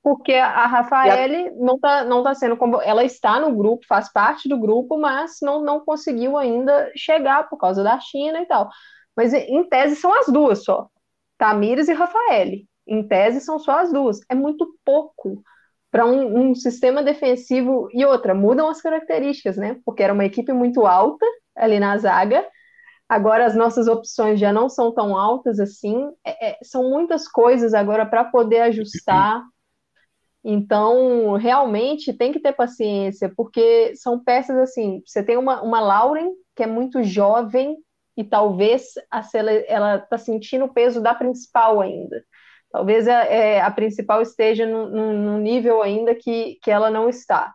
porque 0.04 0.34
a 0.34 0.66
Rafaele 0.66 1.50
a... 1.50 1.52
não 1.56 1.76
está 1.76 2.04
não 2.04 2.24
tá 2.24 2.34
sendo 2.34 2.58
como 2.58 2.82
ela 2.82 3.04
está 3.04 3.40
no 3.40 3.56
grupo, 3.56 3.86
faz 3.88 4.12
parte 4.12 4.50
do 4.50 4.60
grupo, 4.60 4.98
mas 4.98 5.38
não, 5.42 5.62
não 5.64 5.80
conseguiu 5.80 6.38
ainda 6.38 6.92
chegar 6.96 7.48
por 7.50 7.58
causa 7.58 7.84
da 7.84 8.00
China 8.00 8.42
e 8.42 8.46
tal. 8.46 8.70
Mas 9.16 9.34
em 9.34 9.64
tese 9.68 9.96
são 9.96 10.14
as 10.18 10.28
duas 10.28 10.64
só. 10.64 10.88
Tamires 11.38 11.88
e 11.88 11.94
Rafaele. 11.94 12.66
Em 12.88 13.08
tese 13.08 13.42
são 13.42 13.60
só 13.60 13.80
as 13.80 13.92
duas. 13.92 14.20
É 14.30 14.36
muito 14.36 14.68
pouco 14.84 15.44
para 15.92 16.06
um, 16.06 16.52
um, 16.52 16.56
sistema 16.56 17.04
defensivo 17.04 17.90
e 17.94 18.06
outra, 18.06 18.34
mudam 18.34 18.70
as 18.70 18.82
características, 18.82 19.58
né? 19.58 19.78
Porque 19.86 20.02
era 20.02 20.14
uma 20.14 20.26
equipe 20.26 20.54
muito 20.54 20.86
alta 20.86 21.26
ali 21.56 21.80
na 21.80 21.98
zaga. 21.98 22.48
Agora 23.10 23.46
as 23.46 23.56
nossas 23.56 23.88
opções 23.88 24.40
já 24.40 24.54
não 24.54 24.70
são 24.70 24.94
tão 24.94 25.18
altas 25.18 25.60
assim. 25.60 26.10
É, 26.26 26.52
é, 26.52 26.58
são 26.64 26.90
muitas 26.90 27.28
coisas 27.28 27.74
agora 27.74 28.06
para 28.06 28.24
poder 28.24 28.62
ajustar. 28.62 29.44
Então, 30.44 31.34
realmente 31.34 32.14
tem 32.14 32.32
que 32.32 32.40
ter 32.40 32.54
paciência, 32.54 33.32
porque 33.36 33.96
são 33.96 34.24
peças 34.24 34.58
assim. 34.58 35.02
Você 35.06 35.24
tem 35.24 35.38
uma, 35.38 35.62
uma 35.62 35.80
Lauren, 35.80 36.32
que 36.56 36.64
é 36.64 36.68
muito 36.68 37.04
jovem, 37.04 37.78
e 38.18 38.24
talvez 38.24 38.94
a, 39.10 39.22
ela 39.68 39.98
está 39.98 40.18
sentindo 40.18 40.66
o 40.66 40.74
peso 40.74 41.02
da 41.02 41.14
principal 41.14 41.80
ainda. 41.80 42.24
Talvez 42.72 43.08
a, 43.08 43.24
é, 43.26 43.62
a 43.62 43.70
principal 43.70 44.22
esteja 44.22 44.66
num, 44.66 45.38
nível 45.40 45.82
ainda 45.82 46.16
que, 46.16 46.58
que 46.64 46.72
ela 46.72 46.90
não 46.90 47.10
está. 47.10 47.54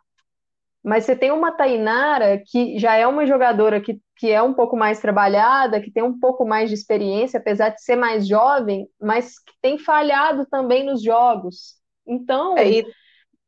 Mas 0.85 1.05
você 1.05 1.17
tem 1.17 1.33
uma 1.33 1.51
Tainara, 1.51 2.41
que 2.47 2.79
já 2.79 2.95
é 2.95 3.07
uma 3.07 3.27
jogadora 3.27 3.81
que, 3.81 4.01
que 4.17 4.31
é 4.31 4.41
um 4.41 4.55
pouco 4.55 4.77
mais 4.77 5.01
trabalhada, 5.01 5.81
que 5.81 5.91
tem 5.91 6.03
um 6.03 6.19
pouco 6.19 6.47
mais 6.47 6.69
de 6.69 6.77
experiência, 6.77 7.41
apesar 7.41 7.71
de 7.71 7.83
ser 7.83 7.97
mais 7.97 8.27
jovem, 8.29 8.89
mas 9.01 9.39
que 9.39 9.53
tem 9.61 9.79
falhado 9.79 10.47
também 10.47 10.85
nos 10.85 11.03
jogos. 11.03 11.77
Então. 12.07 12.57
É, 12.57 12.69
e 12.69 12.87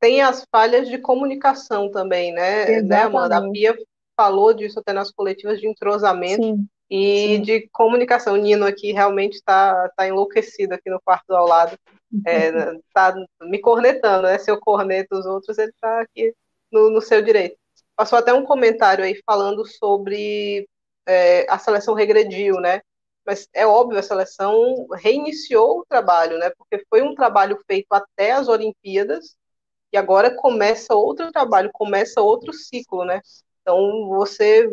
tem 0.01 0.21
as 0.23 0.45
falhas 0.51 0.89
de 0.89 0.99
comunicação 0.99 1.91
também, 1.91 2.33
né? 2.33 2.83
né 2.83 3.03
Amanda? 3.03 3.39
A 3.39 3.51
Pia 3.51 3.77
falou 4.17 4.53
disso 4.53 4.81
até 4.81 4.93
nas 4.93 5.11
coletivas 5.11 5.61
de 5.61 5.69
entrosamento 5.69 6.43
sim, 6.43 6.69
e 6.91 7.37
sim. 7.37 7.43
de 7.43 7.69
comunicação. 7.73 8.35
O 8.35 8.37
Nino 8.37 8.65
aqui 8.65 8.93
realmente 8.93 9.35
está 9.35 9.89
tá 9.97 10.07
enlouquecido 10.07 10.75
aqui 10.75 10.91
no 10.91 11.01
quarto 11.01 11.31
ao 11.33 11.47
lado. 11.47 11.79
Está 12.15 13.15
é, 13.15 13.15
me 13.47 13.61
cornetando, 13.61 14.23
né? 14.25 14.39
Se 14.39 14.51
eu 14.51 14.59
corneto 14.59 15.17
os 15.17 15.27
outros, 15.27 15.59
ele 15.59 15.71
está 15.71 16.01
aqui 16.01 16.33
no, 16.71 16.91
no, 16.91 17.01
seu 17.01 17.23
direito. 17.23 17.57
Passou 17.97 18.19
até 18.19 18.33
um 18.33 18.45
comentário 18.45 19.05
aí 19.05 19.21
falando 19.27 19.65
sobre 19.67 20.69
é, 21.07 21.47
a 21.49 21.59
seleção 21.59 21.95
regrediu, 21.95 22.61
né? 22.61 22.81
Mas 23.29 23.47
é 23.53 23.67
óbvio, 23.67 23.99
a 23.99 24.03
seleção 24.03 24.87
reiniciou 24.95 25.81
o 25.81 25.87
trabalho, 25.87 26.39
né? 26.39 26.51
Porque 26.57 26.83
foi 26.89 27.03
um 27.03 27.15
trabalho 27.15 27.63
feito 27.67 27.93
até 27.93 28.33
as 28.33 28.49
Olimpíadas 28.49 29.37
e 29.93 29.99
agora 29.99 30.35
começa 30.35 30.95
outro 30.95 31.31
trabalho, 31.31 31.69
começa 31.71 32.23
outro 32.23 32.55
ciclo, 32.55 33.05
né? 33.05 33.21
Então 33.61 34.09
você 34.09 34.67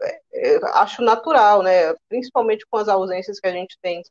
é, 0.00 0.20
é, 0.32 0.60
acho 0.76 1.02
natural, 1.02 1.62
né? 1.62 1.94
Principalmente 2.08 2.64
com 2.70 2.78
as 2.78 2.88
ausências 2.88 3.38
que 3.38 3.46
a 3.46 3.52
gente 3.52 3.76
tem 3.82 4.02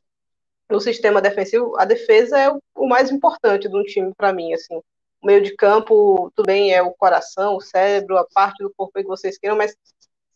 no 0.70 0.80
sistema 0.80 1.20
defensivo, 1.20 1.76
a 1.76 1.84
defesa 1.84 2.38
é 2.38 2.48
o 2.76 2.86
mais 2.86 3.10
importante 3.10 3.68
de 3.68 3.76
um 3.76 3.82
time 3.82 4.14
para 4.14 4.32
mim, 4.32 4.54
assim. 4.54 4.76
O 5.20 5.26
meio 5.26 5.42
de 5.42 5.56
campo, 5.56 6.30
tudo 6.36 6.46
bem, 6.46 6.72
é 6.72 6.80
o 6.80 6.92
coração, 6.92 7.56
o 7.56 7.60
cérebro, 7.60 8.16
a 8.16 8.24
parte 8.24 8.62
do 8.62 8.72
corpo 8.72 8.92
que 9.00 9.02
vocês 9.02 9.36
queiram, 9.36 9.56
mas 9.56 9.74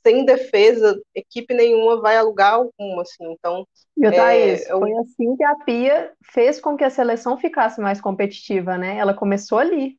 sem 0.06 0.24
defesa, 0.24 1.00
equipe 1.14 1.54
nenhuma 1.54 2.00
vai 2.00 2.16
alugar 2.16 2.54
alguma, 2.54 3.02
assim, 3.02 3.32
então... 3.32 3.66
E 3.96 4.06
o 4.06 4.10
Thaís, 4.10 4.62
é, 4.62 4.68
foi 4.68 4.92
assim 4.98 5.36
que 5.36 5.44
a 5.44 5.54
Pia 5.64 6.12
fez 6.32 6.60
com 6.60 6.76
que 6.76 6.84
a 6.84 6.90
seleção 6.90 7.38
ficasse 7.38 7.80
mais 7.80 8.00
competitiva, 8.00 8.76
né? 8.76 8.98
Ela 8.98 9.14
começou 9.14 9.58
ali. 9.58 9.98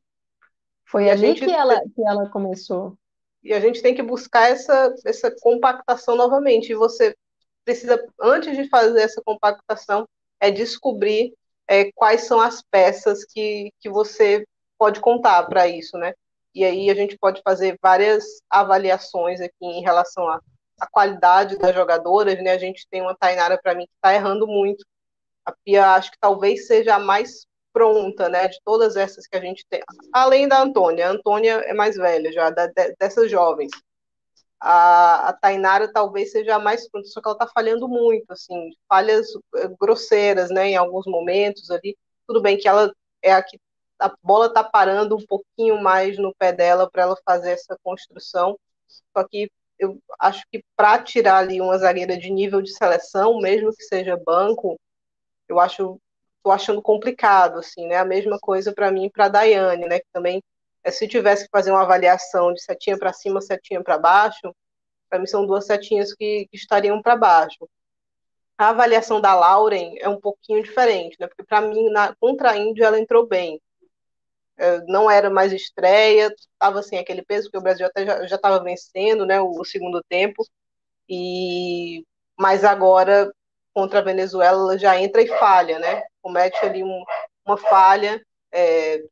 Foi 0.84 1.10
ali 1.10 1.34
que 1.34 1.50
ela, 1.50 1.80
que 1.80 2.06
ela 2.06 2.28
começou. 2.28 2.96
E 3.42 3.52
a 3.52 3.60
gente 3.60 3.82
tem 3.82 3.94
que 3.94 4.02
buscar 4.02 4.50
essa, 4.50 4.94
essa 5.04 5.34
compactação 5.40 6.14
novamente, 6.14 6.70
e 6.70 6.74
você 6.74 7.14
precisa, 7.64 8.00
antes 8.20 8.56
de 8.56 8.68
fazer 8.68 9.00
essa 9.00 9.20
compactação, 9.24 10.06
é 10.40 10.50
descobrir 10.50 11.34
é, 11.66 11.90
quais 11.92 12.22
são 12.24 12.40
as 12.40 12.62
peças 12.62 13.24
que, 13.24 13.72
que 13.80 13.88
você 13.88 14.46
pode 14.78 15.00
contar 15.00 15.42
para 15.44 15.66
isso, 15.66 15.96
né? 15.98 16.12
E 16.56 16.64
aí 16.64 16.88
a 16.88 16.94
gente 16.94 17.18
pode 17.18 17.42
fazer 17.42 17.78
várias 17.82 18.24
avaliações 18.48 19.42
aqui 19.42 19.54
em 19.60 19.82
relação 19.82 20.26
à, 20.26 20.40
à 20.80 20.86
qualidade 20.86 21.58
das 21.58 21.74
jogadoras, 21.74 22.42
né? 22.42 22.52
A 22.52 22.58
gente 22.58 22.86
tem 22.90 23.02
uma 23.02 23.14
Tainara 23.14 23.60
para 23.62 23.74
mim 23.74 23.84
que 23.84 23.92
está 23.94 24.14
errando 24.14 24.46
muito. 24.46 24.82
A 25.44 25.52
Pia 25.52 25.90
acho 25.92 26.10
que 26.10 26.18
talvez 26.18 26.66
seja 26.66 26.94
a 26.94 26.98
mais 26.98 27.46
pronta, 27.74 28.30
né, 28.30 28.48
de 28.48 28.58
todas 28.64 28.96
essas 28.96 29.26
que 29.26 29.36
a 29.36 29.40
gente 29.40 29.66
tem, 29.68 29.82
além 30.10 30.48
da 30.48 30.62
Antônia. 30.62 31.08
A 31.08 31.10
Antônia 31.10 31.62
é 31.66 31.74
mais 31.74 31.94
velha 31.94 32.32
já, 32.32 32.48
da, 32.48 32.66
dessas 32.98 33.30
jovens. 33.30 33.70
A, 34.58 35.28
a 35.28 35.32
Tainara 35.34 35.92
talvez 35.92 36.32
seja 36.32 36.54
a 36.56 36.58
mais 36.58 36.88
pronta, 36.88 37.06
só 37.08 37.20
que 37.20 37.28
ela 37.28 37.34
está 37.34 37.46
falhando 37.46 37.86
muito, 37.86 38.30
assim, 38.30 38.70
falhas 38.88 39.26
eh, 39.56 39.68
grosseiras, 39.78 40.50
né, 40.50 40.68
em 40.68 40.76
alguns 40.76 41.04
momentos 41.06 41.70
ali. 41.70 41.94
tudo 42.26 42.40
bem 42.40 42.56
que 42.56 42.66
ela 42.66 42.90
é 43.22 43.32
a 43.34 43.42
que 43.42 43.58
a 43.98 44.12
bola 44.22 44.46
está 44.46 44.62
parando 44.64 45.16
um 45.16 45.26
pouquinho 45.26 45.80
mais 45.82 46.18
no 46.18 46.34
pé 46.34 46.52
dela 46.52 46.88
para 46.90 47.02
ela 47.02 47.16
fazer 47.24 47.52
essa 47.52 47.76
construção. 47.82 48.58
Só 49.16 49.24
que 49.24 49.50
eu 49.78 49.98
acho 50.18 50.44
que 50.50 50.62
para 50.76 51.02
tirar 51.02 51.38
ali 51.38 51.60
uma 51.60 51.78
zagueira 51.78 52.16
de 52.16 52.30
nível 52.30 52.62
de 52.62 52.72
seleção, 52.72 53.38
mesmo 53.40 53.74
que 53.74 53.82
seja 53.84 54.16
banco, 54.16 54.78
eu 55.48 55.60
acho 55.60 56.00
tô 56.42 56.52
achando 56.52 56.80
complicado 56.80 57.58
assim, 57.58 57.86
né? 57.88 57.96
A 57.96 58.04
mesma 58.04 58.38
coisa 58.38 58.72
para 58.72 58.90
mim 58.90 59.10
para 59.10 59.28
Daiane, 59.28 59.86
né, 59.86 59.98
que 59.98 60.06
também 60.12 60.40
é, 60.84 60.90
se 60.92 61.08
tivesse 61.08 61.44
que 61.44 61.50
fazer 61.50 61.72
uma 61.72 61.82
avaliação 61.82 62.52
de 62.54 62.62
setinha 62.62 62.96
para 62.96 63.12
cima, 63.12 63.40
setinha 63.40 63.82
para 63.82 63.98
baixo, 63.98 64.54
para 65.10 65.18
mim 65.18 65.26
são 65.26 65.44
duas 65.46 65.66
setinhas 65.66 66.14
que, 66.14 66.46
que 66.48 66.56
estariam 66.56 67.02
para 67.02 67.16
baixo. 67.16 67.68
A 68.58 68.68
avaliação 68.70 69.20
da 69.20 69.34
Lauren 69.34 69.96
é 69.98 70.08
um 70.08 70.20
pouquinho 70.20 70.62
diferente, 70.62 71.16
né? 71.20 71.26
Porque 71.26 71.44
para 71.44 71.60
mim 71.60 71.90
na 71.90 72.14
contra 72.16 72.52
a 72.52 72.56
Índia 72.56 72.84
ela 72.86 73.00
entrou 73.00 73.26
bem. 73.26 73.60
É, 74.58 74.80
não 74.86 75.10
era 75.10 75.28
mais 75.30 75.52
estreia, 75.52 76.34
estava 76.52 76.80
assim 76.80 76.96
aquele 76.96 77.22
peso 77.22 77.50
que 77.50 77.58
o 77.58 77.60
Brasil 77.60 77.86
até 77.86 78.06
já 78.26 78.36
estava 78.36 78.62
vencendo, 78.62 79.26
né? 79.26 79.40
O, 79.40 79.60
o 79.60 79.64
segundo 79.64 80.02
tempo 80.08 80.44
e 81.08 82.04
mas 82.38 82.64
agora 82.64 83.32
contra 83.74 84.00
a 84.00 84.02
Venezuela 84.02 84.58
ela 84.62 84.78
já 84.78 84.98
entra 85.00 85.22
e 85.22 85.28
falha, 85.28 85.78
né? 85.78 86.02
Comete 86.22 86.58
ali 86.64 86.82
um, 86.82 87.04
uma 87.46 87.56
falha. 87.56 88.22
É, 88.52 89.02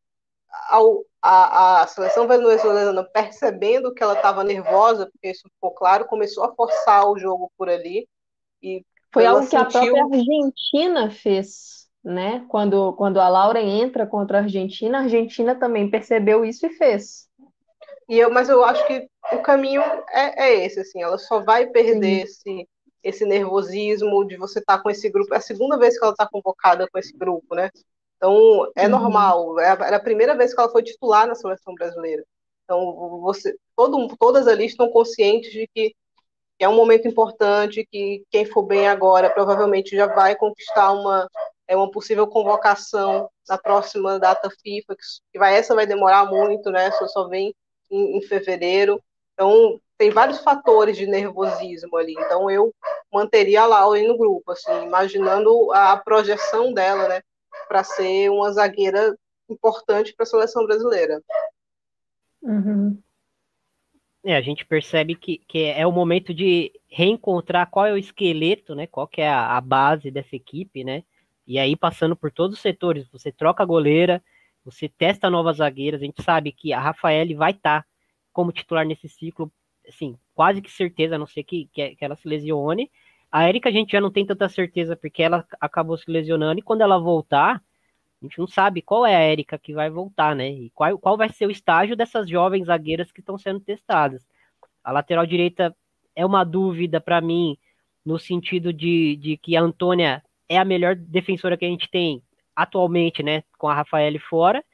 ao, 0.68 1.04
a, 1.20 1.82
a 1.82 1.86
seleção 1.86 2.26
venezuelana, 2.28 3.04
percebendo 3.04 3.92
que 3.92 4.02
ela 4.02 4.14
estava 4.14 4.44
nervosa, 4.44 5.06
porque 5.10 5.30
isso 5.30 5.48
ficou 5.54 5.72
claro, 5.72 6.06
começou 6.06 6.44
a 6.44 6.54
forçar 6.54 7.08
o 7.08 7.18
jogo 7.18 7.50
por 7.56 7.68
ali. 7.68 8.08
E 8.62 8.84
Foi 9.12 9.26
algo 9.26 9.46
que 9.48 9.56
a 9.56 9.64
própria 9.64 10.04
Argentina 10.04 11.10
fez, 11.10 11.83
né? 12.04 12.44
Quando, 12.48 12.92
quando 12.94 13.20
a 13.20 13.28
Laura 13.28 13.60
entra 13.60 14.06
contra 14.06 14.38
a 14.38 14.42
Argentina, 14.42 14.98
a 14.98 15.02
Argentina 15.02 15.54
também 15.54 15.90
percebeu 15.90 16.44
isso 16.44 16.66
e 16.66 16.70
fez. 16.70 17.28
E 18.08 18.18
eu, 18.18 18.30
mas 18.30 18.48
eu 18.48 18.62
acho 18.62 18.86
que 18.86 19.08
o 19.32 19.38
caminho 19.38 19.80
é, 20.10 20.48
é 20.48 20.64
esse, 20.66 20.80
assim, 20.80 21.02
ela 21.02 21.16
só 21.16 21.40
vai 21.40 21.66
perder 21.66 22.24
esse 22.24 22.68
esse 23.04 23.26
nervosismo 23.26 24.26
de 24.26 24.36
você 24.36 24.58
estar 24.58 24.78
tá 24.78 24.82
com 24.82 24.90
esse 24.90 25.10
grupo. 25.10 25.34
É 25.34 25.36
a 25.36 25.40
segunda 25.40 25.76
vez 25.76 25.98
que 25.98 26.02
ela 26.02 26.14
está 26.14 26.26
convocada 26.26 26.88
com 26.90 26.98
esse 26.98 27.12
grupo, 27.12 27.54
né? 27.54 27.70
Então, 28.16 28.72
é 28.74 28.84
uhum. 28.84 28.90
normal. 28.90 29.60
É 29.60 29.66
era 29.66 29.96
a 29.96 30.00
primeira 30.00 30.34
vez 30.34 30.54
que 30.54 30.60
ela 30.60 30.70
foi 30.72 30.82
titular 30.82 31.26
na 31.26 31.34
seleção 31.34 31.74
brasileira. 31.74 32.24
Então, 32.64 33.20
você, 33.20 33.54
todo, 33.76 34.08
todas 34.18 34.48
ali 34.48 34.64
estão 34.64 34.88
conscientes 34.88 35.52
de 35.52 35.68
que, 35.74 35.90
que 36.58 36.64
é 36.64 36.68
um 36.68 36.74
momento 36.74 37.06
importante, 37.06 37.86
que 37.90 38.24
quem 38.30 38.46
for 38.46 38.62
bem 38.62 38.88
agora 38.88 39.28
provavelmente 39.28 39.94
já 39.94 40.06
vai 40.06 40.34
conquistar 40.34 40.92
uma, 40.92 41.28
é 41.66 41.76
uma 41.76 41.90
possível 41.90 42.26
convocação 42.26 43.28
na 43.48 43.58
próxima 43.58 44.18
data 44.18 44.50
FIFA, 44.50 44.96
que 45.32 45.38
vai, 45.38 45.56
essa 45.56 45.74
vai 45.74 45.86
demorar 45.86 46.26
muito, 46.26 46.70
né? 46.70 46.90
Só, 46.92 47.06
só 47.06 47.28
vem 47.28 47.54
em, 47.90 48.18
em 48.18 48.22
fevereiro. 48.22 49.02
Então, 49.32 49.80
tem 49.96 50.10
vários 50.10 50.40
fatores 50.40 50.96
de 50.96 51.06
nervosismo 51.06 51.96
ali. 51.96 52.12
Então 52.12 52.50
eu 52.50 52.74
manteria 53.12 53.62
a 53.62 53.66
Lauren 53.66 54.08
no 54.08 54.18
grupo, 54.18 54.52
assim, 54.52 54.84
imaginando 54.84 55.72
a 55.72 55.96
projeção 55.96 56.72
dela, 56.72 57.08
né, 57.08 57.22
para 57.68 57.84
ser 57.84 58.30
uma 58.30 58.50
zagueira 58.52 59.16
importante 59.48 60.12
para 60.14 60.24
a 60.24 60.26
seleção 60.26 60.66
brasileira. 60.66 61.22
Uhum. 62.42 62.98
É, 64.24 64.36
a 64.36 64.40
gente 64.40 64.64
percebe 64.64 65.14
que, 65.14 65.38
que 65.46 65.64
é 65.64 65.86
o 65.86 65.92
momento 65.92 66.32
de 66.32 66.72
reencontrar 66.88 67.70
qual 67.70 67.86
é 67.86 67.92
o 67.92 67.98
esqueleto, 67.98 68.74
né? 68.74 68.86
Qual 68.86 69.06
que 69.06 69.20
é 69.20 69.28
a, 69.28 69.56
a 69.56 69.60
base 69.60 70.10
dessa 70.10 70.34
equipe, 70.34 70.82
né? 70.82 71.04
E 71.46 71.58
aí 71.58 71.76
passando 71.76 72.16
por 72.16 72.30
todos 72.32 72.56
os 72.56 72.62
setores, 72.62 73.08
você 73.08 73.30
troca 73.30 73.62
a 73.62 73.66
goleira, 73.66 74.22
você 74.64 74.88
testa 74.88 75.28
novas 75.28 75.58
zagueiras, 75.58 76.00
a 76.00 76.04
gente 76.04 76.22
sabe 76.22 76.52
que 76.52 76.72
a 76.72 76.80
Rafaele 76.80 77.34
vai 77.34 77.50
estar 77.52 77.82
tá 77.82 77.88
como 78.32 78.52
titular 78.52 78.86
nesse 78.86 79.08
ciclo 79.08 79.52
assim, 79.88 80.18
quase 80.34 80.62
que 80.62 80.70
certeza, 80.70 81.16
a 81.16 81.18
não 81.18 81.26
ser 81.26 81.44
que, 81.44 81.68
que, 81.72 81.94
que 81.96 82.04
ela 82.04 82.16
se 82.16 82.26
lesione. 82.26 82.90
A 83.30 83.48
Erika 83.48 83.68
a 83.68 83.72
gente 83.72 83.92
já 83.92 84.00
não 84.00 84.10
tem 84.10 84.24
tanta 84.24 84.48
certeza 84.48 84.96
porque 84.96 85.22
ela 85.22 85.46
acabou 85.60 85.96
se 85.96 86.10
lesionando 86.10 86.58
e 86.60 86.62
quando 86.62 86.82
ela 86.82 86.98
voltar, 86.98 87.56
a 87.56 88.24
gente 88.24 88.38
não 88.38 88.46
sabe 88.46 88.80
qual 88.80 89.04
é 89.04 89.14
a 89.14 89.30
Erika 89.30 89.58
que 89.58 89.74
vai 89.74 89.90
voltar, 89.90 90.34
né? 90.34 90.50
E 90.50 90.70
qual, 90.70 90.98
qual 90.98 91.16
vai 91.16 91.28
ser 91.28 91.46
o 91.46 91.50
estágio 91.50 91.96
dessas 91.96 92.28
jovens 92.28 92.66
zagueiras 92.66 93.12
que 93.12 93.20
estão 93.20 93.36
sendo 93.36 93.60
testadas. 93.60 94.26
A 94.82 94.92
lateral 94.92 95.26
direita 95.26 95.76
é 96.14 96.24
uma 96.24 96.44
dúvida 96.44 97.00
para 97.00 97.20
mim, 97.20 97.58
no 98.04 98.18
sentido 98.18 98.72
de, 98.72 99.16
de 99.16 99.36
que 99.36 99.56
a 99.56 99.62
Antônia 99.62 100.22
é 100.48 100.58
a 100.58 100.64
melhor 100.64 100.94
defensora 100.94 101.56
que 101.56 101.64
a 101.64 101.68
gente 101.68 101.90
tem 101.90 102.22
atualmente, 102.54 103.22
né? 103.22 103.42
Com 103.58 103.68
a 103.68 103.74
Rafaele 103.74 104.18
fora 104.18 104.64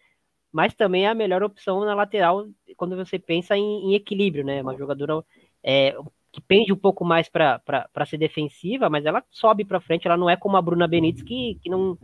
mas 0.53 0.75
também 0.75 1.07
é 1.07 1.09
a 1.09 1.15
melhor 1.15 1.43
opção 1.43 1.85
na 1.85 1.95
lateral 1.95 2.47
quando 2.77 2.97
você 2.97 3.19
pensa 3.19 3.57
em, 3.57 3.91
em 3.91 3.95
equilíbrio, 3.95 4.45
né? 4.45 4.61
Uma 4.63 4.77
jogadora 4.77 5.25
é, 5.63 5.97
que 6.33 6.41
pende 6.41 6.73
um 6.73 6.77
pouco 6.77 7.05
mais 7.05 7.29
para 7.29 7.61
ser 8.07 8.19
defensiva, 8.19 8.89
mas 8.89 9.05
ela 9.05 9.23
sobe 9.31 9.65
para 9.65 9.81
frente, 9.81 10.07
ela 10.07 10.17
não 10.17 10.29
é 10.29 10.37
como 10.37 10.57
a 10.57 10.63
Bruna 10.63 10.89
Benítez 10.89 11.23
que, 11.23 11.59
que 11.63 11.71
não, 11.71 11.97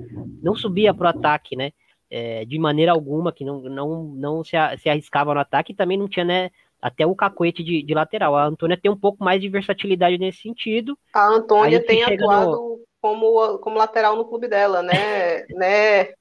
não 0.43 0.55
subia 0.55 0.95
para 0.95 1.07
o 1.07 1.11
ataque, 1.11 1.57
né? 1.57 1.73
É, 2.09 2.45
de 2.45 2.57
maneira 2.57 2.93
alguma, 2.93 3.33
que 3.33 3.45
não, 3.45 3.63
não, 3.63 4.05
não 4.15 4.45
se, 4.45 4.57
se 4.79 4.89
arriscava 4.89 5.35
no 5.35 5.41
ataque 5.41 5.73
e 5.73 5.77
também 5.77 5.99
não 5.99 6.09
tinha, 6.09 6.25
né? 6.25 6.51
Até 6.81 7.05
o 7.05 7.17
cacoete 7.17 7.65
de, 7.65 7.83
de 7.83 7.95
lateral. 7.95 8.37
A 8.37 8.45
Antônia 8.45 8.79
tem 8.81 8.91
um 8.91 8.97
pouco 8.97 9.25
mais 9.25 9.41
de 9.41 9.49
versatilidade 9.49 10.19
nesse 10.19 10.43
sentido. 10.43 10.97
A 11.13 11.27
Antônia 11.27 11.85
tem 11.85 12.05
atuado 12.05 12.51
no... 12.53 12.81
como, 13.07 13.59
como 13.59 13.79
lateral 13.79 14.17
no 14.17 14.27
clube 14.27 14.49
dela, 14.49 14.83
né? 14.83 15.47
né? 15.55 16.13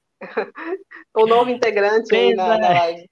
o 1.14 1.26
novo 1.26 1.50
integrante 1.50 2.34
na, 2.34 2.58
na 2.58 2.68
live. 2.68 3.10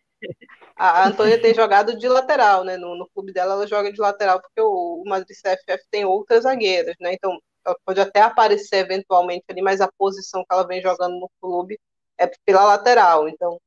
A 0.77 1.07
Antônia 1.07 1.41
tem 1.41 1.55
jogado 1.55 1.99
de 1.99 2.09
lateral, 2.09 2.65
né? 2.65 2.77
No, 2.77 2.97
no, 2.97 3.09
clube 3.11 3.33
dela 3.33 3.55
ela 3.55 3.67
joga 3.67 3.93
de 3.93 4.01
lateral, 4.01 4.41
porque 4.41 4.61
o, 4.61 5.03
o 5.03 5.09
Madrid 5.09 5.37
CFF 5.37 5.85
tem 5.91 6.05
outras 6.05 6.45
zagueiras, 6.45 6.95
né? 7.01 7.13
Então 7.13 7.39
ela 7.65 7.77
pode 7.85 8.01
até 8.01 8.21
aparecer 8.21 8.79
eventualmente 8.79 9.45
ali, 9.49 9.61
mas 9.61 9.81
a 9.81 9.91
posição 9.99 10.43
que 10.43 10.55
ela 10.55 10.67
vem 10.67 10.81
jogando 10.81 11.19
no 11.19 11.31
clube 11.41 11.79
é 12.19 12.31
pela 12.45 12.65
lateral. 12.65 13.29
Então, 13.29 13.59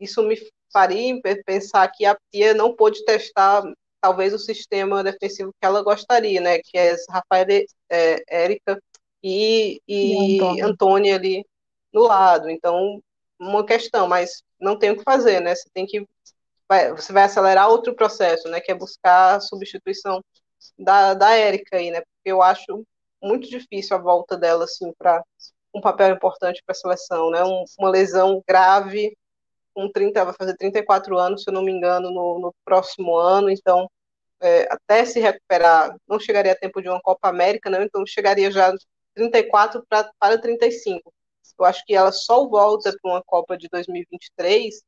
isso 0.00 0.22
me 0.22 0.36
faria 0.72 1.20
pensar 1.44 1.88
que 1.88 2.04
a 2.04 2.16
Pia 2.30 2.52
não 2.54 2.74
pôde 2.74 3.04
testar 3.04 3.62
talvez 4.00 4.34
o 4.34 4.38
sistema 4.38 5.02
defensivo 5.02 5.50
que 5.52 5.66
ela 5.66 5.82
gostaria, 5.82 6.40
né? 6.40 6.58
Que 6.58 6.76
é 6.76 6.94
Rafael, 7.10 7.46
é, 7.90 8.22
Érica 8.28 8.78
e, 9.24 9.80
e, 9.88 10.36
e 10.36 10.60
Antônia 10.60 11.16
ali 11.16 11.46
no 11.90 12.02
lado. 12.02 12.50
Então, 12.50 13.02
uma 13.38 13.64
questão, 13.64 14.06
mas 14.06 14.42
não 14.60 14.78
tem 14.78 14.90
o 14.90 14.98
que 14.98 15.02
fazer, 15.02 15.40
né? 15.40 15.54
Você 15.54 15.68
tem 15.72 15.86
que 15.86 16.06
vai, 16.68 16.90
você 16.92 17.12
vai 17.12 17.24
acelerar 17.24 17.70
outro 17.70 17.94
processo, 17.94 18.48
né? 18.48 18.60
Que 18.60 18.72
é 18.72 18.74
buscar 18.74 19.36
a 19.36 19.40
substituição 19.40 20.22
da, 20.78 21.14
da 21.14 21.34
Érica 21.34 21.78
aí, 21.78 21.90
né? 21.90 22.00
Porque 22.00 22.30
eu 22.30 22.42
acho 22.42 22.84
muito 23.22 23.48
difícil 23.48 23.96
a 23.96 24.00
volta 24.00 24.36
dela, 24.36 24.64
assim, 24.64 24.92
para 24.98 25.22
um 25.74 25.80
papel 25.80 26.14
importante 26.14 26.62
para 26.64 26.72
a 26.72 26.76
seleção, 26.76 27.30
né? 27.30 27.42
Um, 27.42 27.64
uma 27.78 27.90
lesão 27.90 28.42
grave, 28.46 29.16
com 29.74 29.90
30, 29.90 30.24
vai 30.24 30.34
fazer 30.34 30.56
34 30.56 31.18
anos, 31.18 31.42
se 31.42 31.50
eu 31.50 31.54
não 31.54 31.62
me 31.62 31.72
engano, 31.72 32.10
no, 32.10 32.38
no 32.38 32.54
próximo 32.64 33.16
ano, 33.16 33.50
então 33.50 33.90
é, 34.40 34.68
até 34.70 35.04
se 35.04 35.18
recuperar, 35.20 35.96
não 36.06 36.20
chegaria 36.20 36.52
a 36.52 36.56
tempo 36.56 36.80
de 36.82 36.88
uma 36.88 37.00
Copa 37.00 37.28
América, 37.28 37.70
né? 37.70 37.82
Então 37.82 38.06
chegaria 38.06 38.50
já 38.50 38.72
34 39.14 39.84
pra, 39.88 40.10
para 40.18 40.38
35. 40.38 41.12
Eu 41.58 41.64
acho 41.64 41.84
que 41.84 41.94
ela 41.94 42.12
só 42.12 42.46
volta 42.48 42.94
para 43.00 43.10
uma 43.10 43.22
Copa 43.22 43.56
de 43.56 43.68
2023 43.68 44.82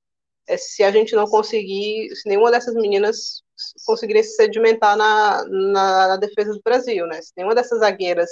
é, 0.48 0.56
se 0.56 0.82
a 0.82 0.90
gente 0.90 1.14
não 1.14 1.26
conseguir, 1.26 2.14
se 2.14 2.28
nenhuma 2.28 2.50
dessas 2.50 2.74
meninas 2.74 3.42
conseguir 3.84 4.22
se 4.22 4.36
sedimentar 4.36 4.96
na, 4.96 5.44
na, 5.44 6.08
na, 6.08 6.16
defesa 6.16 6.52
do 6.52 6.60
Brasil, 6.62 7.06
né? 7.06 7.20
Se 7.22 7.32
nenhuma 7.36 7.54
dessas 7.54 7.80
zagueiras 7.80 8.30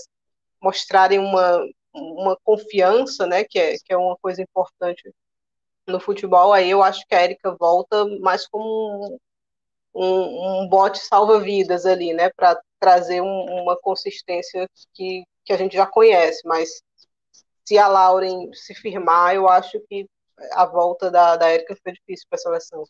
mostrarem 0.63 1.19
uma, 1.19 1.61
uma 1.93 2.37
confiança, 2.45 3.27
né, 3.27 3.45
que 3.45 3.59
é, 3.59 3.77
que 3.79 3.93
é 3.93 3.97
uma 3.97 4.17
coisa 4.17 4.43
importante 4.43 5.13
no 5.87 6.01
futebol, 6.01 6.53
aí 6.53 6.71
eu 6.71 6.83
acho 6.83 7.07
que 7.07 7.15
a 7.15 7.23
Erika 7.23 7.55
volta 7.59 8.07
mais 8.21 8.47
como 8.47 9.19
um, 9.95 10.05
um, 10.05 10.63
um 10.63 10.69
bote 10.69 10.99
salva-vidas 10.99 11.85
ali, 11.87 12.15
né, 12.15 12.31
para 12.37 12.59
trazer 12.81 13.21
um, 13.21 13.63
uma 13.63 13.77
consistência 13.77 14.69
que, 14.95 15.25
que 15.45 15.53
a 15.53 15.57
gente 15.57 15.77
já 15.77 15.87
conhece, 15.87 16.41
mas 16.47 16.83
se 17.65 17.79
a 17.79 17.89
Lauren 17.89 18.53
se 18.53 18.75
firmar, 18.75 19.35
eu 19.35 19.49
acho 19.49 19.81
que 19.89 20.09
a 20.53 20.67
volta 20.67 21.11
da, 21.11 21.37
da 21.37 21.53
Erika 21.53 21.75
fica 21.75 21.93
difícil 21.93 22.27
para 22.29 22.37
a 22.37 22.41
seleção. 22.41 22.85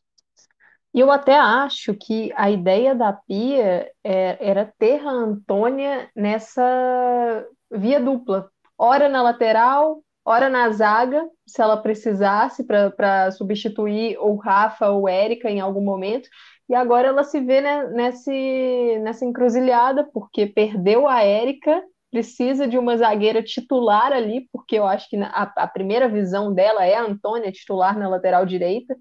E 0.92 1.00
eu 1.00 1.10
até 1.10 1.34
acho 1.36 1.92
que 1.94 2.32
a 2.36 2.50
ideia 2.50 2.94
da 2.94 3.12
Pia 3.12 3.90
é, 4.04 4.38
era 4.40 4.72
ter 4.78 5.04
a 5.04 5.10
Antônia 5.10 6.08
nessa 6.14 7.44
via 7.70 7.98
dupla. 7.98 8.48
Ora 8.78 9.08
na 9.08 9.20
lateral, 9.20 10.02
ora 10.24 10.48
na 10.48 10.70
zaga, 10.70 11.28
se 11.46 11.60
ela 11.60 11.76
precisasse 11.76 12.64
para 12.64 13.30
substituir 13.32 14.16
ou 14.18 14.36
Rafa 14.36 14.88
ou 14.90 15.08
Érica 15.08 15.50
em 15.50 15.60
algum 15.60 15.82
momento. 15.82 16.28
E 16.68 16.74
agora 16.74 17.08
ela 17.08 17.24
se 17.24 17.40
vê 17.40 17.60
né, 17.60 17.88
nesse, 17.88 18.98
nessa 19.02 19.24
encruzilhada, 19.24 20.08
porque 20.12 20.46
perdeu 20.46 21.08
a 21.08 21.22
Érica 21.22 21.82
precisa 22.14 22.68
de 22.68 22.78
uma 22.78 22.96
zagueira 22.96 23.42
titular 23.42 24.12
ali, 24.12 24.48
porque 24.52 24.78
eu 24.78 24.86
acho 24.86 25.10
que 25.10 25.16
a, 25.16 25.52
a 25.56 25.66
primeira 25.66 26.08
visão 26.08 26.54
dela 26.54 26.86
é 26.86 26.94
a 26.94 27.02
Antônia 27.02 27.50
titular 27.50 27.98
na 27.98 28.08
lateral 28.08 28.46
direita. 28.46 28.96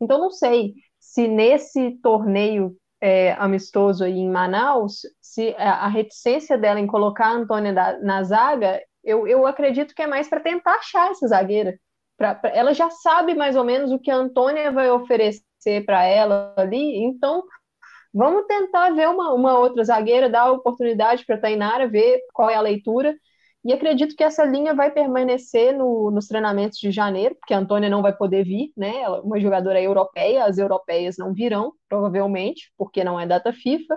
Então, 0.00 0.18
não 0.18 0.30
sei 0.30 0.72
se 0.98 1.28
nesse 1.28 1.90
torneio 2.02 2.74
é, 3.02 3.32
amistoso 3.32 4.02
aí 4.02 4.18
em 4.18 4.30
Manaus, 4.30 5.02
se 5.20 5.54
a, 5.58 5.84
a, 5.84 5.88
reticência 5.88 6.56
dela 6.56 6.80
em 6.80 6.86
colocar 6.86 7.26
a 7.26 7.34
Antônia 7.34 7.74
da, 7.74 7.98
na 8.00 8.22
zaga, 8.22 8.80
eu, 9.04 9.26
eu 9.26 9.46
acredito 9.46 9.94
que 9.94 10.00
é 10.00 10.06
mais 10.06 10.26
para 10.26 10.40
tentar 10.40 10.76
achar 10.76 11.10
essa 11.10 11.28
zagueira. 11.28 11.78
Pra, 12.16 12.34
pra, 12.34 12.48
ela 12.48 12.72
já 12.72 12.88
sabe 12.88 13.34
mais 13.34 13.56
ou 13.56 13.64
menos 13.64 13.92
o 13.92 13.98
que 13.98 14.10
a 14.10 14.16
Antônia 14.16 14.72
vai 14.72 14.90
oferecer 14.90 15.84
para 15.84 16.02
ela 16.06 16.54
ali, 16.56 16.96
então 17.04 17.42
vamos 18.14 18.46
tentar 18.46 18.90
ver 18.90 19.08
uma, 19.08 19.32
uma 19.32 19.58
outra 19.58 19.82
zagueira, 19.82 20.30
dar 20.30 20.52
oportunidade 20.52 21.26
para 21.26 21.34
a 21.34 21.40
Tainara, 21.40 21.88
ver 21.88 22.20
qual 22.32 22.48
é 22.48 22.54
a 22.54 22.60
leitura. 22.60 23.14
E 23.64 23.72
acredito 23.72 24.14
que 24.14 24.22
essa 24.22 24.44
linha 24.44 24.74
vai 24.74 24.90
permanecer 24.90 25.76
no, 25.76 26.10
nos 26.10 26.28
treinamentos 26.28 26.78
de 26.78 26.90
janeiro, 26.92 27.34
porque 27.34 27.54
a 27.54 27.58
Antônia 27.58 27.88
não 27.88 28.02
vai 28.02 28.14
poder 28.14 28.44
vir, 28.44 28.72
né? 28.76 29.00
Ela, 29.00 29.22
uma 29.22 29.40
jogadora 29.40 29.80
europeia, 29.80 30.44
as 30.44 30.58
europeias 30.58 31.16
não 31.16 31.32
virão, 31.32 31.72
provavelmente, 31.88 32.70
porque 32.76 33.02
não 33.02 33.18
é 33.18 33.26
data 33.26 33.52
FIFA. 33.52 33.96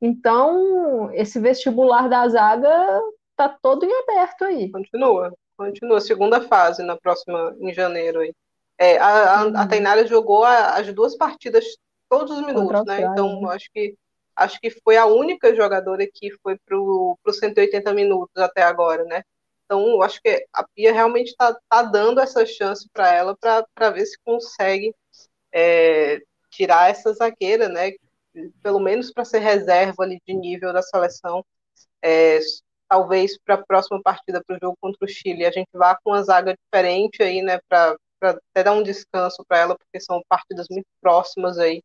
Então, 0.00 1.10
esse 1.12 1.38
vestibular 1.38 2.08
da 2.08 2.26
zaga 2.26 3.00
tá 3.36 3.48
todo 3.48 3.84
em 3.84 3.92
aberto 4.02 4.44
aí. 4.44 4.70
Continua, 4.70 5.32
continua. 5.56 6.00
Segunda 6.00 6.40
fase 6.40 6.82
na 6.82 6.96
próxima, 6.96 7.54
em 7.60 7.72
janeiro 7.72 8.20
aí. 8.20 8.34
É, 8.78 8.98
a, 8.98 9.06
a, 9.06 9.40
a 9.42 9.44
uhum. 9.44 9.68
Tainara 9.68 10.06
jogou 10.06 10.42
as 10.42 10.92
duas 10.92 11.16
partidas 11.16 11.64
todos 12.12 12.36
os 12.36 12.46
minutos, 12.46 12.84
né? 12.84 13.00
Então, 13.00 13.48
acho 13.48 13.70
que 13.72 13.96
acho 14.36 14.60
que 14.60 14.70
foi 14.70 14.98
a 14.98 15.06
única 15.06 15.54
jogadora 15.54 16.06
que 16.06 16.30
foi 16.42 16.58
para 16.58 16.78
os 16.78 17.38
180 17.38 17.92
minutos 17.94 18.36
até 18.36 18.62
agora, 18.62 19.02
né? 19.04 19.22
Então, 19.64 20.02
acho 20.02 20.20
que 20.22 20.46
a 20.52 20.62
Pia 20.74 20.92
realmente 20.92 21.28
está 21.28 21.56
tá 21.70 21.82
dando 21.82 22.20
essa 22.20 22.44
chance 22.44 22.86
para 22.92 23.14
ela 23.14 23.34
para 23.34 23.90
ver 23.90 24.04
se 24.04 24.18
consegue 24.22 24.94
é, 25.50 26.20
tirar 26.50 26.90
essa 26.90 27.14
zagueira, 27.14 27.70
né? 27.70 27.92
Pelo 28.62 28.78
menos 28.78 29.10
para 29.10 29.24
ser 29.24 29.38
reserva 29.38 30.02
ali 30.02 30.20
de 30.26 30.34
nível 30.34 30.70
da 30.70 30.82
seleção. 30.82 31.42
É, 32.02 32.38
talvez 32.88 33.38
para 33.38 33.54
a 33.54 33.64
próxima 33.64 34.02
partida, 34.02 34.42
para 34.46 34.56
o 34.56 34.58
jogo 34.60 34.76
contra 34.78 35.06
o 35.06 35.08
Chile, 35.08 35.46
a 35.46 35.50
gente 35.50 35.70
vá 35.72 35.96
com 35.96 36.10
uma 36.10 36.22
zaga 36.22 36.54
diferente 36.54 37.22
aí, 37.22 37.40
né? 37.40 37.58
Para 37.66 37.96
até 38.30 38.62
dar 38.64 38.72
um 38.72 38.82
descanso 38.82 39.44
para 39.46 39.58
ela, 39.58 39.76
porque 39.76 40.00
são 40.00 40.22
partidas 40.28 40.66
muito 40.70 40.86
próximas 41.00 41.58
aí. 41.58 41.82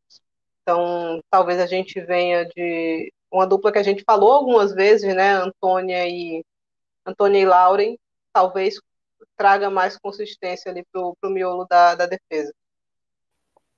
Então, 0.61 1.21
talvez 1.29 1.59
a 1.59 1.65
gente 1.65 1.99
venha 2.01 2.45
de 2.45 3.11
uma 3.31 3.47
dupla 3.47 3.71
que 3.71 3.79
a 3.79 3.83
gente 3.83 4.03
falou 4.05 4.31
algumas 4.31 4.73
vezes, 4.73 5.15
né? 5.15 5.33
Antônia 5.33 6.07
e 6.07 6.43
Antônia 7.05 7.39
e 7.39 7.45
Lauren, 7.45 7.95
talvez 8.33 8.75
traga 9.35 9.69
mais 9.69 9.97
consistência 9.97 10.71
ali 10.71 10.83
pro, 10.91 11.15
pro 11.21 11.29
miolo 11.29 11.65
da, 11.69 11.95
da 11.95 12.05
defesa. 12.05 12.53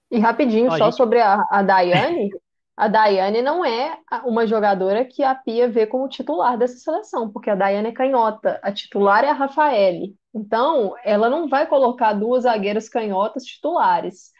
E 0.10 0.18
rapidinho, 0.18 0.72
só 0.72 0.86
gente... 0.86 0.96
sobre 0.96 1.22
a, 1.22 1.46
a 1.52 1.62
Daiane, 1.62 2.32
a 2.76 2.88
Daiane 2.88 3.42
não 3.42 3.64
é 3.64 4.00
uma 4.24 4.48
jogadora 4.48 5.06
que 5.06 5.22
a 5.22 5.36
Pia 5.36 5.70
vê 5.70 5.86
como 5.86 6.10
titular 6.10 6.58
dessa 6.58 6.78
seleção, 6.78 7.30
porque 7.30 7.50
a 7.50 7.56
Daiane 7.56 7.90
é 7.90 7.92
canhota, 7.92 8.60
a 8.64 8.72
titular 8.72 9.24
é 9.24 9.30
a 9.30 9.34
Rafaele. 9.34 10.16
Então, 10.34 10.96
ela 11.04 11.30
não 11.30 11.48
vai 11.48 11.68
colocar 11.68 12.14
duas 12.14 12.44
zagueiras 12.44 12.88
canhotas 12.88 13.44
titulares. 13.44 14.32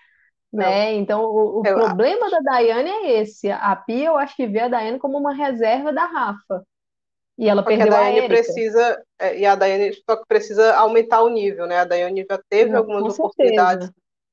Né? 0.52 0.94
Então, 0.96 1.24
o, 1.26 1.60
o 1.60 1.62
problema 1.62 2.30
da 2.30 2.40
Daiane 2.40 2.90
é 2.90 3.22
esse. 3.22 3.52
A 3.52 3.76
Pia, 3.76 4.08
eu 4.08 4.18
acho 4.18 4.36
que 4.36 4.48
vê 4.48 4.62
a 4.62 4.68
Daiane 4.68 5.00
como 5.00 5.18
uma 5.18 5.34
reserva 5.34 5.94
da 5.94 6.06
Rafa. 6.06 6.64
E 7.38 7.48
ela 7.48 7.64
Porque 7.64 7.78
perdeu 7.78 7.96
a 7.96 8.00
Daiane 8.02 8.26
a 8.26 8.28
precisa, 8.28 9.04
é, 9.18 9.40
e 9.40 9.46
a 9.46 9.56
Daiane 9.56 9.94
só 9.94 10.18
que 10.18 10.26
precisa 10.28 10.76
aumentar 10.76 11.22
o 11.22 11.30
nível, 11.30 11.66
né? 11.68 11.78
A 11.78 11.86
Daiane 11.86 12.26
já 12.30 12.38
teve 12.50 12.76
algumas 12.76 13.18
oportunidades 13.18 13.90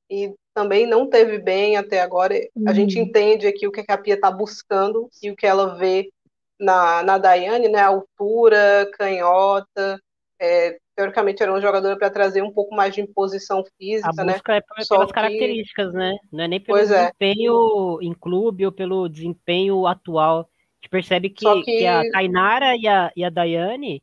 e 0.09 0.33
também 0.53 0.85
não 0.85 1.09
teve 1.09 1.37
bem 1.37 1.77
até 1.77 2.01
agora. 2.01 2.35
A 2.67 2.73
gente 2.73 2.97
uhum. 2.97 3.05
entende 3.05 3.47
aqui 3.47 3.65
o 3.65 3.71
que 3.71 3.85
a 3.87 3.97
Pia 3.97 4.15
está 4.15 4.29
buscando 4.29 5.09
e 5.23 5.31
o 5.31 5.35
que 5.37 5.47
ela 5.47 5.77
vê 5.77 6.11
na, 6.59 7.01
na 7.03 7.17
Daiane, 7.17 7.69
né? 7.69 7.79
Altura, 7.79 8.89
canhota, 8.97 10.01
é, 10.41 10.77
teoricamente 10.97 11.43
era 11.43 11.53
um 11.53 11.61
jogador 11.61 11.95
para 11.95 12.09
trazer 12.09 12.41
um 12.41 12.51
pouco 12.51 12.75
mais 12.75 12.95
de 12.95 13.01
imposição 13.01 13.63
física, 13.77 14.09
a 14.17 14.25
né? 14.25 14.33
busca 14.33 14.53
né? 14.53 14.57
é 14.57 14.85
pelas 14.87 15.07
que... 15.07 15.13
características, 15.13 15.93
né? 15.93 16.17
Não 16.33 16.43
é 16.43 16.47
nem 16.47 16.59
pelo 16.59 16.75
pois 16.75 16.89
é. 16.89 17.01
desempenho 17.03 17.99
é. 18.01 18.05
em 18.05 18.13
clube 18.15 18.65
ou 18.65 18.71
pelo 18.71 19.07
desempenho 19.07 19.85
atual. 19.85 20.39
A 20.39 20.43
gente 20.81 20.89
percebe 20.89 21.29
que, 21.29 21.45
que... 21.61 21.77
que 21.77 21.85
a 21.85 22.01
Tainara 22.11 22.75
e 22.75 22.87
a, 22.87 23.11
e 23.15 23.23
a 23.23 23.29
Daiane, 23.29 24.01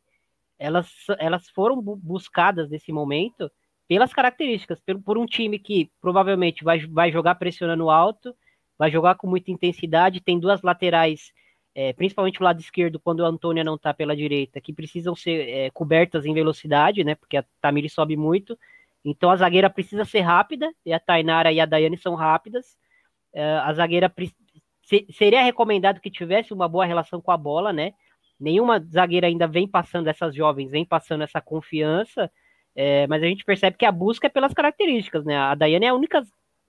elas, 0.56 0.88
elas 1.18 1.48
foram 1.48 1.82
buscadas 1.82 2.70
nesse 2.70 2.92
momento 2.92 3.50
pelas 3.88 4.12
características, 4.12 4.80
por, 4.80 5.02
por 5.02 5.18
um 5.18 5.26
time 5.26 5.58
que 5.58 5.90
provavelmente 6.00 6.62
vai, 6.62 6.86
vai 6.86 7.10
jogar 7.10 7.34
pressionando 7.34 7.90
alto, 7.90 8.32
vai 8.78 8.88
jogar 8.88 9.16
com 9.16 9.26
muita 9.26 9.50
intensidade, 9.50 10.22
tem 10.22 10.38
duas 10.38 10.62
laterais 10.62 11.32
é, 11.74 11.92
principalmente 11.92 12.40
o 12.40 12.44
lado 12.44 12.60
esquerdo, 12.60 13.00
quando 13.00 13.24
a 13.24 13.28
Antônia 13.28 13.64
não 13.64 13.74
está 13.74 13.92
pela 13.92 14.14
direita, 14.14 14.60
que 14.60 14.72
precisam 14.72 15.14
ser 15.14 15.48
é, 15.48 15.70
cobertas 15.70 16.24
em 16.24 16.32
velocidade, 16.32 17.02
né? 17.02 17.16
Porque 17.16 17.36
a 17.36 17.44
Tamiri 17.60 17.88
sobe 17.88 18.16
muito. 18.16 18.56
Então 19.04 19.30
a 19.30 19.36
zagueira 19.36 19.68
precisa 19.68 20.04
ser 20.04 20.20
rápida, 20.20 20.72
e 20.86 20.92
a 20.92 21.00
Tainara 21.00 21.52
e 21.52 21.60
a 21.60 21.66
Daiane 21.66 21.98
são 21.98 22.14
rápidas. 22.14 22.76
É, 23.32 23.42
a 23.58 23.72
zagueira 23.72 24.12
se, 24.82 25.06
seria 25.10 25.42
recomendado 25.42 26.00
que 26.00 26.10
tivesse 26.10 26.54
uma 26.54 26.68
boa 26.68 26.84
relação 26.84 27.20
com 27.20 27.32
a 27.32 27.36
bola, 27.36 27.72
né? 27.72 27.92
Nenhuma 28.38 28.78
zagueira 28.80 29.26
ainda 29.26 29.46
vem 29.48 29.66
passando, 29.66 30.08
essas 30.08 30.34
jovens 30.34 30.70
vem 30.70 30.84
passando 30.84 31.24
essa 31.24 31.40
confiança, 31.40 32.30
é, 32.74 33.06
mas 33.08 33.22
a 33.22 33.26
gente 33.26 33.44
percebe 33.44 33.76
que 33.76 33.86
a 33.86 33.92
busca 33.92 34.28
é 34.28 34.30
pelas 34.30 34.54
características, 34.54 35.24
né? 35.24 35.36
A 35.36 35.54
Daiane 35.56 35.86
é 35.86 35.88
a 35.88 35.94
única 35.94 36.22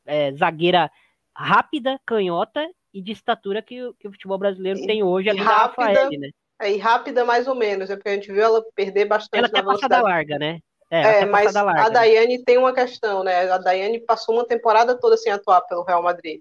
é, 0.06 0.32
zagueira 0.34 0.92
rápida, 1.36 2.00
canhota 2.06 2.68
e 2.96 3.02
de 3.02 3.12
estatura 3.12 3.62
que, 3.62 3.76
que 4.00 4.08
o 4.08 4.12
futebol 4.12 4.38
brasileiro 4.38 4.80
e, 4.80 4.88
tem 4.88 5.04
hoje, 5.04 5.30
ali 5.30 5.40
rápida, 5.40 5.88
Rafael, 5.88 6.10
né? 6.18 6.30
É, 6.62 6.72
e 6.72 6.78
rápida 6.78 7.26
mais 7.26 7.46
ou 7.46 7.54
menos, 7.54 7.90
é 7.90 7.98
porque 7.98 8.08
a 8.08 8.14
gente 8.14 8.32
viu 8.32 8.42
ela 8.42 8.64
perder 8.74 9.04
bastante 9.04 9.44
ela 9.44 9.50
na 9.52 9.62
velocidade. 9.62 9.90
passada 9.90 10.02
larga, 10.02 10.40
né? 10.40 10.60
É, 10.90 11.02
é 11.02 11.26
mas 11.26 11.54
larga, 11.54 11.84
a 11.84 11.90
Daiane 11.90 12.38
né? 12.38 12.44
tem 12.46 12.58
uma 12.58 12.74
questão, 12.74 13.22
né? 13.22 13.52
A 13.52 13.58
Daiane 13.58 14.00
passou 14.00 14.34
uma 14.34 14.48
temporada 14.48 14.98
toda 14.98 15.18
sem 15.18 15.30
atuar 15.30 15.60
pelo 15.62 15.84
Real 15.84 16.02
Madrid. 16.02 16.40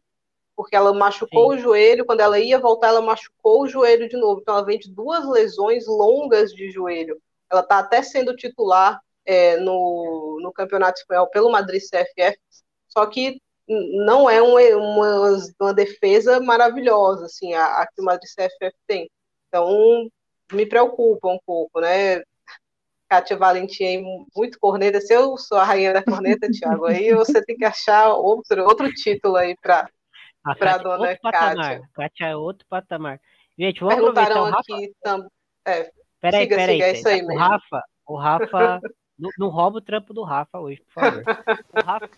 Porque 0.56 0.76
ela 0.76 0.94
machucou 0.94 1.50
Sim. 1.50 1.58
o 1.58 1.60
joelho, 1.60 2.04
quando 2.06 2.20
ela 2.20 2.38
ia 2.38 2.60
voltar, 2.60 2.88
ela 2.88 3.00
machucou 3.00 3.62
o 3.62 3.68
joelho 3.68 4.08
de 4.08 4.16
novo. 4.16 4.40
Então 4.40 4.54
ela 4.54 4.64
vem 4.64 4.78
de 4.78 4.88
duas 4.88 5.28
lesões 5.28 5.88
longas 5.88 6.52
de 6.52 6.70
joelho. 6.70 7.20
Ela 7.50 7.62
está 7.62 7.80
até 7.80 8.00
sendo 8.00 8.36
titular 8.36 9.00
é, 9.26 9.56
no, 9.56 10.38
no 10.40 10.52
Campeonato 10.52 11.00
Espanhol 11.00 11.26
pelo 11.26 11.50
Madrid 11.50 11.82
CFF, 11.82 12.38
só 12.86 13.04
que 13.06 13.40
não 13.68 14.28
é 14.28 14.42
uma, 14.42 14.60
uma, 14.76 15.38
uma, 15.60 15.74
defesa 15.74 16.40
maravilhosa, 16.40 17.26
assim, 17.26 17.54
a, 17.54 17.64
a 17.82 17.86
que 17.86 18.00
o 18.00 18.04
Madrid 18.04 18.28
CFF 18.28 18.76
tem. 18.86 19.10
Então, 19.48 20.08
me 20.52 20.66
preocupa 20.66 21.28
um 21.28 21.38
pouco, 21.46 21.80
né? 21.80 22.22
Kátia 23.08 23.36
Valentim 23.36 24.26
muito 24.34 24.58
corneta. 24.58 25.00
Se 25.00 25.14
eu 25.14 25.36
sou 25.36 25.58
a 25.58 25.64
rainha 25.64 25.92
da 25.92 26.02
corneta, 26.02 26.50
Thiago, 26.50 26.86
aí 26.86 27.14
você 27.14 27.44
tem 27.44 27.56
que 27.56 27.64
achar 27.64 28.12
outro, 28.14 28.64
outro 28.64 28.92
título 28.92 29.36
aí 29.36 29.56
para 29.62 29.88
a 30.44 30.52
é 30.52 30.78
dona 30.78 31.08
outro 31.08 31.30
Kátia. 31.30 31.82
Kátia 31.94 32.26
é 32.26 32.36
outro 32.36 32.66
patamar. 32.68 33.20
Gente, 33.58 33.80
vamos 33.80 33.96
Perguntaram 33.96 34.46
aqui 34.46 34.92
também. 35.02 35.28
É, 35.66 35.90
peraí, 36.20 36.42
siga, 36.42 36.56
peraí. 36.56 36.74
Siga, 36.74 36.86
é 36.86 36.92
isso 36.92 37.08
aí 37.08 37.22
o 37.22 37.36
Rafa, 37.36 37.82
o 38.06 38.16
Rafa, 38.16 38.80
não, 39.18 39.30
não 39.38 39.48
rouba 39.48 39.78
o 39.78 39.80
trampo 39.80 40.12
do 40.12 40.22
Rafa 40.22 40.58
hoje, 40.58 40.82
por 40.82 41.02
favor. 41.02 41.24
Rafa, 41.84 42.08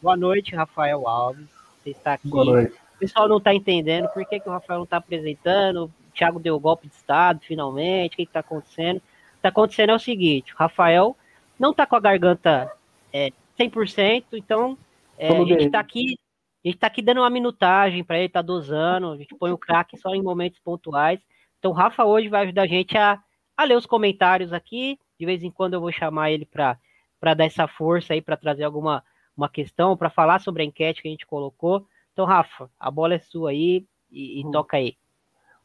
Boa 0.00 0.16
noite, 0.16 0.54
Rafael 0.54 1.06
Alves. 1.06 1.48
Você 1.82 1.90
está 1.90 2.14
aqui. 2.14 2.28
Boa 2.28 2.44
noite. 2.44 2.74
O 2.94 2.98
pessoal 2.98 3.28
não 3.28 3.38
está 3.38 3.54
entendendo 3.54 4.08
por 4.08 4.24
que, 4.26 4.40
que 4.40 4.48
o 4.48 4.52
Rafael 4.52 4.78
não 4.78 4.84
está 4.84 4.96
apresentando. 4.96 5.84
O 5.84 6.12
Thiago 6.12 6.38
deu 6.38 6.54
o 6.54 6.60
golpe 6.60 6.88
de 6.88 6.94
Estado, 6.94 7.40
finalmente. 7.42 8.14
O 8.14 8.16
que 8.16 8.22
está 8.22 8.40
acontecendo? 8.40 8.96
O 8.96 9.00
que 9.00 9.36
está 9.36 9.48
acontecendo 9.48 9.90
é 9.90 9.94
o 9.94 9.98
seguinte: 9.98 10.54
o 10.54 10.56
Rafael 10.56 11.16
não 11.58 11.70
está 11.70 11.86
com 11.86 11.96
a 11.96 12.00
garganta 12.00 12.70
é, 13.12 13.30
100%, 13.58 14.24
então 14.32 14.76
é, 15.18 15.28
a 15.28 15.44
gente 15.44 15.66
está 15.66 15.80
aqui. 15.80 16.16
A 16.64 16.68
gente 16.68 16.78
tá 16.78 16.86
aqui 16.86 17.02
dando 17.02 17.18
uma 17.18 17.30
minutagem 17.30 18.04
para 18.04 18.18
ele, 18.18 18.28
tá 18.28 18.40
dosando, 18.40 19.10
a 19.10 19.16
gente 19.16 19.34
põe 19.34 19.50
o 19.50 19.58
craque 19.58 19.96
só 19.96 20.14
em 20.14 20.22
momentos 20.22 20.60
pontuais. 20.60 21.18
Então 21.58 21.72
o 21.72 21.74
Rafa 21.74 22.04
hoje 22.04 22.28
vai 22.28 22.44
ajudar 22.44 22.62
a 22.62 22.66
gente 22.68 22.96
a, 22.96 23.20
a 23.56 23.64
ler 23.64 23.76
os 23.76 23.86
comentários 23.86 24.52
aqui. 24.52 24.96
De 25.22 25.26
vez 25.26 25.44
em 25.44 25.52
quando 25.52 25.74
eu 25.74 25.80
vou 25.80 25.92
chamar 25.92 26.32
ele 26.32 26.44
para 26.44 26.76
dar 27.20 27.44
essa 27.44 27.68
força 27.68 28.12
aí, 28.12 28.20
para 28.20 28.36
trazer 28.36 28.64
alguma 28.64 29.04
uma 29.36 29.48
questão 29.48 29.96
para 29.96 30.10
falar 30.10 30.40
sobre 30.40 30.64
a 30.64 30.66
enquete 30.66 31.00
que 31.00 31.06
a 31.06 31.10
gente 31.12 31.24
colocou. 31.24 31.86
Então, 32.12 32.24
Rafa, 32.24 32.68
a 32.76 32.90
bola 32.90 33.14
é 33.14 33.20
sua 33.20 33.50
aí 33.50 33.86
e, 34.10 34.40
e 34.40 34.44
hum. 34.44 34.50
toca 34.50 34.78
aí. 34.78 34.96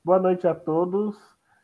Boa 0.05 0.19
noite 0.19 0.47
a 0.47 0.53
todos. 0.53 1.17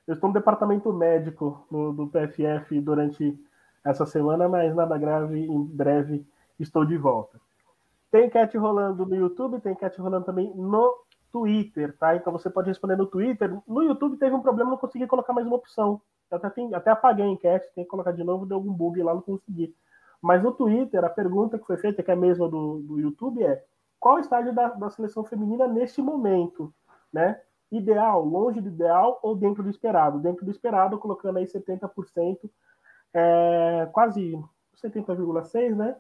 Eu 0.08 0.16
estou 0.16 0.30
no 0.30 0.34
departamento 0.34 0.92
médico 0.92 1.68
no, 1.70 1.94
do 1.94 2.08
PFF 2.08 2.82
durante 2.82 3.40
essa 3.86 4.08
semana, 4.08 4.50
mas 4.50 4.74
nada 4.74 4.98
grave, 4.98 5.46
em 5.46 5.64
breve 5.64 6.26
estou 6.60 6.84
de 6.86 6.98
volta. 6.98 7.40
Tem 8.10 8.26
enquete 8.26 8.58
rolando 8.58 9.06
no 9.06 9.16
YouTube, 9.16 9.62
tem 9.62 9.74
enquete 9.74 10.02
rolando 10.02 10.26
também 10.26 10.52
no 10.56 10.96
Twitter, 11.32 11.96
tá? 12.00 12.16
Então 12.16 12.34
você 12.34 12.50
pode 12.50 12.70
responder 12.70 12.96
no 12.96 13.06
Twitter. 13.06 13.56
No 13.68 13.84
YouTube 13.84 14.18
teve 14.18 14.34
um 14.34 14.42
problema, 14.42 14.72
não 14.72 14.78
consegui 14.78 15.06
colocar 15.06 15.32
mais 15.32 15.46
uma 15.46 15.58
opção 15.58 16.02
até, 16.36 16.50
tem, 16.50 16.74
até 16.74 16.92
apaguei 16.92 17.26
a 17.26 17.28
enquete, 17.28 17.72
tem 17.74 17.84
que 17.84 17.90
colocar 17.90 18.12
de 18.12 18.24
novo, 18.24 18.46
deu 18.46 18.58
algum 18.58 18.74
bug 18.74 19.02
lá, 19.02 19.14
não 19.14 19.22
consegui. 19.22 19.76
Mas 20.22 20.42
no 20.42 20.54
Twitter, 20.54 21.04
a 21.04 21.10
pergunta 21.10 21.60
que 21.60 21.66
foi 21.66 21.78
feita, 21.78 22.02
que 22.02 22.10
é 22.10 22.14
a 22.14 22.18
mesma 22.18 22.48
do, 22.48 22.80
do 22.80 23.00
YouTube, 23.00 23.44
é 23.44 23.64
qual 24.00 24.16
o 24.16 24.20
estágio 24.20 24.54
da, 24.54 24.70
da 24.70 24.90
seleção 24.90 25.24
feminina 25.24 25.68
neste 25.68 26.02
momento, 26.02 26.74
né? 27.12 27.40
Ideal, 27.72 28.24
longe 28.24 28.62
do 28.62 28.70
ideal 28.70 29.20
ou 29.22 29.36
dentro 29.36 29.64
do 29.64 29.70
esperado? 29.70 30.20
Dentro 30.20 30.46
do 30.46 30.52
esperado, 30.52 30.98
colocando 30.98 31.38
aí 31.38 31.46
70%, 31.46 32.50
é, 33.14 33.90
quase 33.92 34.34
70,6%, 34.82 35.76
né? 35.76 35.96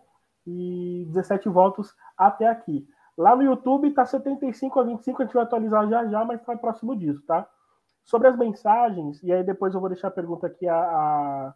E 0.46 1.06
17 1.10 1.50
votos 1.50 1.94
até 2.18 2.48
aqui. 2.48 2.88
Lá 3.18 3.36
no 3.36 3.44
YouTube 3.44 3.94
tá 3.94 4.06
75 4.06 4.80
a 4.80 4.84
25, 4.84 5.22
a 5.22 5.26
gente 5.26 5.34
vai 5.34 5.44
atualizar 5.44 5.88
já 5.88 6.06
já, 6.08 6.26
mas 6.26 6.42
tá 6.44 6.58
próximo 6.58 6.96
disso, 6.96 7.22
tá? 7.26 7.48
Sobre 8.04 8.28
as 8.28 8.38
mensagens, 8.38 9.22
e 9.24 9.32
aí 9.32 9.44
depois 9.44 9.74
eu 9.74 9.80
vou 9.80 9.90
deixar 9.90 10.10
a 10.10 10.12
pergunta 10.12 10.48
aqui 10.48 10.68
a, 10.68 11.54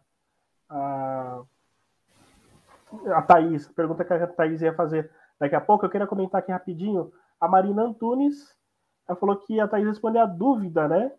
a, 0.70 1.42
a, 3.14 3.22
Thaís, 3.22 3.68
pergunta 3.68 4.04
que 4.04 4.12
a 4.12 4.26
Thaís 4.26 4.62
ia 4.62 4.74
fazer 4.74 5.10
daqui 5.38 5.54
a 5.54 5.60
pouco. 5.60 5.84
Eu 5.84 5.90
queria 5.90 6.06
comentar 6.06 6.40
aqui 6.40 6.50
rapidinho. 6.50 7.12
A 7.40 7.46
Marina 7.46 7.82
Antunes, 7.82 8.56
ela 9.06 9.18
falou 9.18 9.36
que 9.36 9.60
a 9.60 9.68
Thaís 9.68 9.86
respondeu 9.86 10.22
a 10.22 10.26
dúvida, 10.26 10.88
né? 10.88 11.12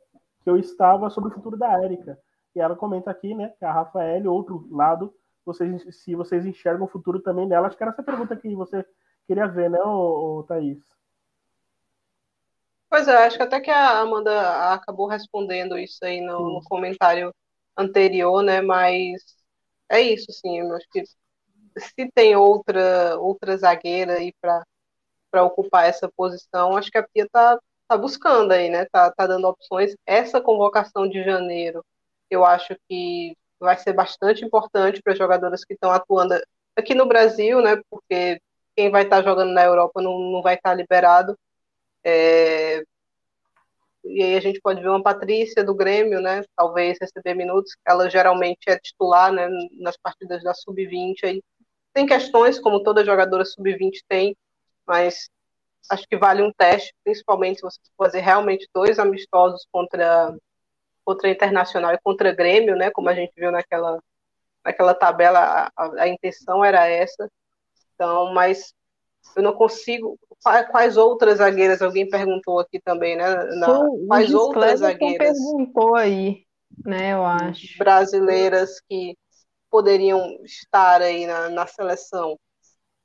Que 0.44 0.50
eu 0.50 0.58
estava 0.58 1.10
sobre 1.10 1.30
o 1.30 1.34
futuro 1.34 1.56
da 1.58 1.72
Érica. 1.84 2.18
E 2.56 2.60
ela 2.60 2.76
comenta 2.76 3.12
aqui, 3.12 3.34
né? 3.36 3.54
Que 3.60 3.66
a 3.66 3.72
Rafael, 3.72 4.32
outro 4.32 4.68
lado, 4.72 5.14
vocês, 5.46 5.96
se 6.04 6.16
vocês 6.16 6.46
enxergam 6.46 6.86
o 6.86 6.90
futuro 6.90 7.20
também 7.20 7.48
dela. 7.48 7.68
Acho 7.68 7.78
que 7.78 7.84
era 7.84 7.92
essa 7.92 8.04
pergunta 8.04 8.36
que 8.36 8.54
você 8.56 8.86
queria 9.28 9.48
ver, 9.48 9.70
né, 9.70 9.80
ô, 9.80 10.40
ô, 10.40 10.44
Thaís? 10.44 10.80
Pois 13.00 13.08
é, 13.08 13.16
acho 13.16 13.38
que 13.38 13.44
até 13.44 13.62
que 13.62 13.72
a 13.72 14.00
Amanda 14.00 14.74
acabou 14.74 15.08
respondendo 15.08 15.78
isso 15.80 16.04
aí 16.04 16.20
no, 16.20 16.56
no 16.56 16.64
comentário 16.66 17.34
anterior, 17.78 18.44
né? 18.44 18.60
Mas 18.62 19.24
é 19.90 20.02
isso, 20.02 20.30
sim. 20.34 20.60
Eu 20.60 20.76
acho 20.76 20.86
que 20.92 21.04
se 21.80 22.12
tem 22.14 22.36
outra 22.36 23.18
outra 23.20 23.58
zagueira 23.58 24.16
aí 24.16 24.34
para 24.42 24.64
para 25.32 25.44
ocupar 25.46 25.86
essa 25.88 26.12
posição, 26.18 26.78
acho 26.78 26.92
que 26.92 26.98
a 26.98 27.08
Pia 27.08 27.28
tá, 27.32 27.60
tá 27.88 27.98
buscando 27.98 28.52
aí, 28.54 28.70
né? 28.70 28.86
Tá, 28.88 29.12
tá 29.12 29.28
dando 29.28 29.48
opções. 29.48 29.96
Essa 30.06 30.42
convocação 30.42 31.08
de 31.10 31.24
janeiro, 31.24 31.86
eu 32.30 32.46
acho 32.46 32.76
que 32.90 33.36
vai 33.60 33.78
ser 33.78 33.94
bastante 33.94 34.46
importante 34.46 35.02
para 35.04 35.16
jogadoras 35.16 35.66
que 35.66 35.74
estão 35.74 35.92
atuando 35.92 36.36
aqui 36.78 36.96
no 36.96 37.08
Brasil, 37.08 37.62
né? 37.62 37.82
Porque 37.90 38.42
quem 38.76 38.92
vai 38.92 39.04
estar 39.04 39.18
tá 39.18 39.30
jogando 39.30 39.54
na 39.54 39.64
Europa 39.64 40.02
não, 40.02 40.20
não 40.20 40.42
vai 40.42 40.56
estar 40.56 40.72
tá 40.72 40.76
liberado. 40.76 41.38
É, 42.04 42.84
e 44.04 44.24
aí 44.24 44.36
a 44.36 44.40
gente 44.40 44.60
pode 44.62 44.82
ver 44.82 44.90
uma 44.90 45.04
Patrícia 45.04 45.64
do 45.64 45.76
Grêmio, 45.76 46.22
né? 46.22 46.42
Talvez 46.56 46.98
receber 47.00 47.34
minutos. 47.36 47.74
Ela 47.86 48.10
geralmente 48.10 48.60
é 48.68 48.78
titular, 48.80 49.32
né? 49.32 49.48
Nas 49.80 49.98
partidas 49.98 50.44
da 50.44 50.54
sub-20. 50.54 51.24
Aí 51.26 51.44
tem 51.94 52.06
questões, 52.06 52.60
como 52.60 52.84
toda 52.84 53.06
jogadora 53.06 53.46
sub-20 53.46 54.02
tem, 54.08 54.36
mas 54.88 55.30
acho 55.92 56.08
que 56.08 56.18
vale 56.18 56.42
um 56.44 56.52
teste, 56.54 56.94
principalmente 57.04 57.58
se 57.58 57.64
você 57.64 57.80
fazer 57.98 58.22
realmente 58.22 58.68
dois 58.74 59.00
amistosos 59.00 59.66
contra 59.72 60.34
contra 61.06 61.30
Internacional 61.30 61.94
e 61.94 62.00
contra 62.04 62.34
Grêmio, 62.36 62.76
né? 62.76 62.92
Como 62.92 63.10
a 63.10 63.16
gente 63.16 63.34
viu 63.36 63.52
naquela 63.52 64.00
naquela 64.64 64.94
tabela, 64.94 65.72
a, 65.76 66.04
a 66.04 66.08
intenção 66.08 66.64
era 66.64 66.88
essa. 66.88 67.30
Então, 67.96 68.34
mas 68.34 68.74
eu 69.36 69.44
não 69.44 69.54
consigo. 69.54 70.18
Quais 70.72 70.96
outras 70.98 71.38
zagueiras? 71.38 71.82
Alguém 71.82 72.08
perguntou 72.10 72.60
aqui 72.60 72.80
também, 72.80 73.16
né? 73.18 73.28
Na, 73.56 73.86
quais 74.08 74.34
outras 74.34 74.80
zagueiras? 74.80 75.38
perguntou 75.38 75.96
aí, 75.96 76.44
né? 76.86 77.14
Eu 77.14 77.26
acho. 77.26 77.78
Brasileiras 77.78 78.80
que 78.88 79.18
poderiam 79.70 80.38
estar 80.44 81.02
aí 81.02 81.28
na, 81.28 81.50
na 81.50 81.68
seleção. 81.68 82.38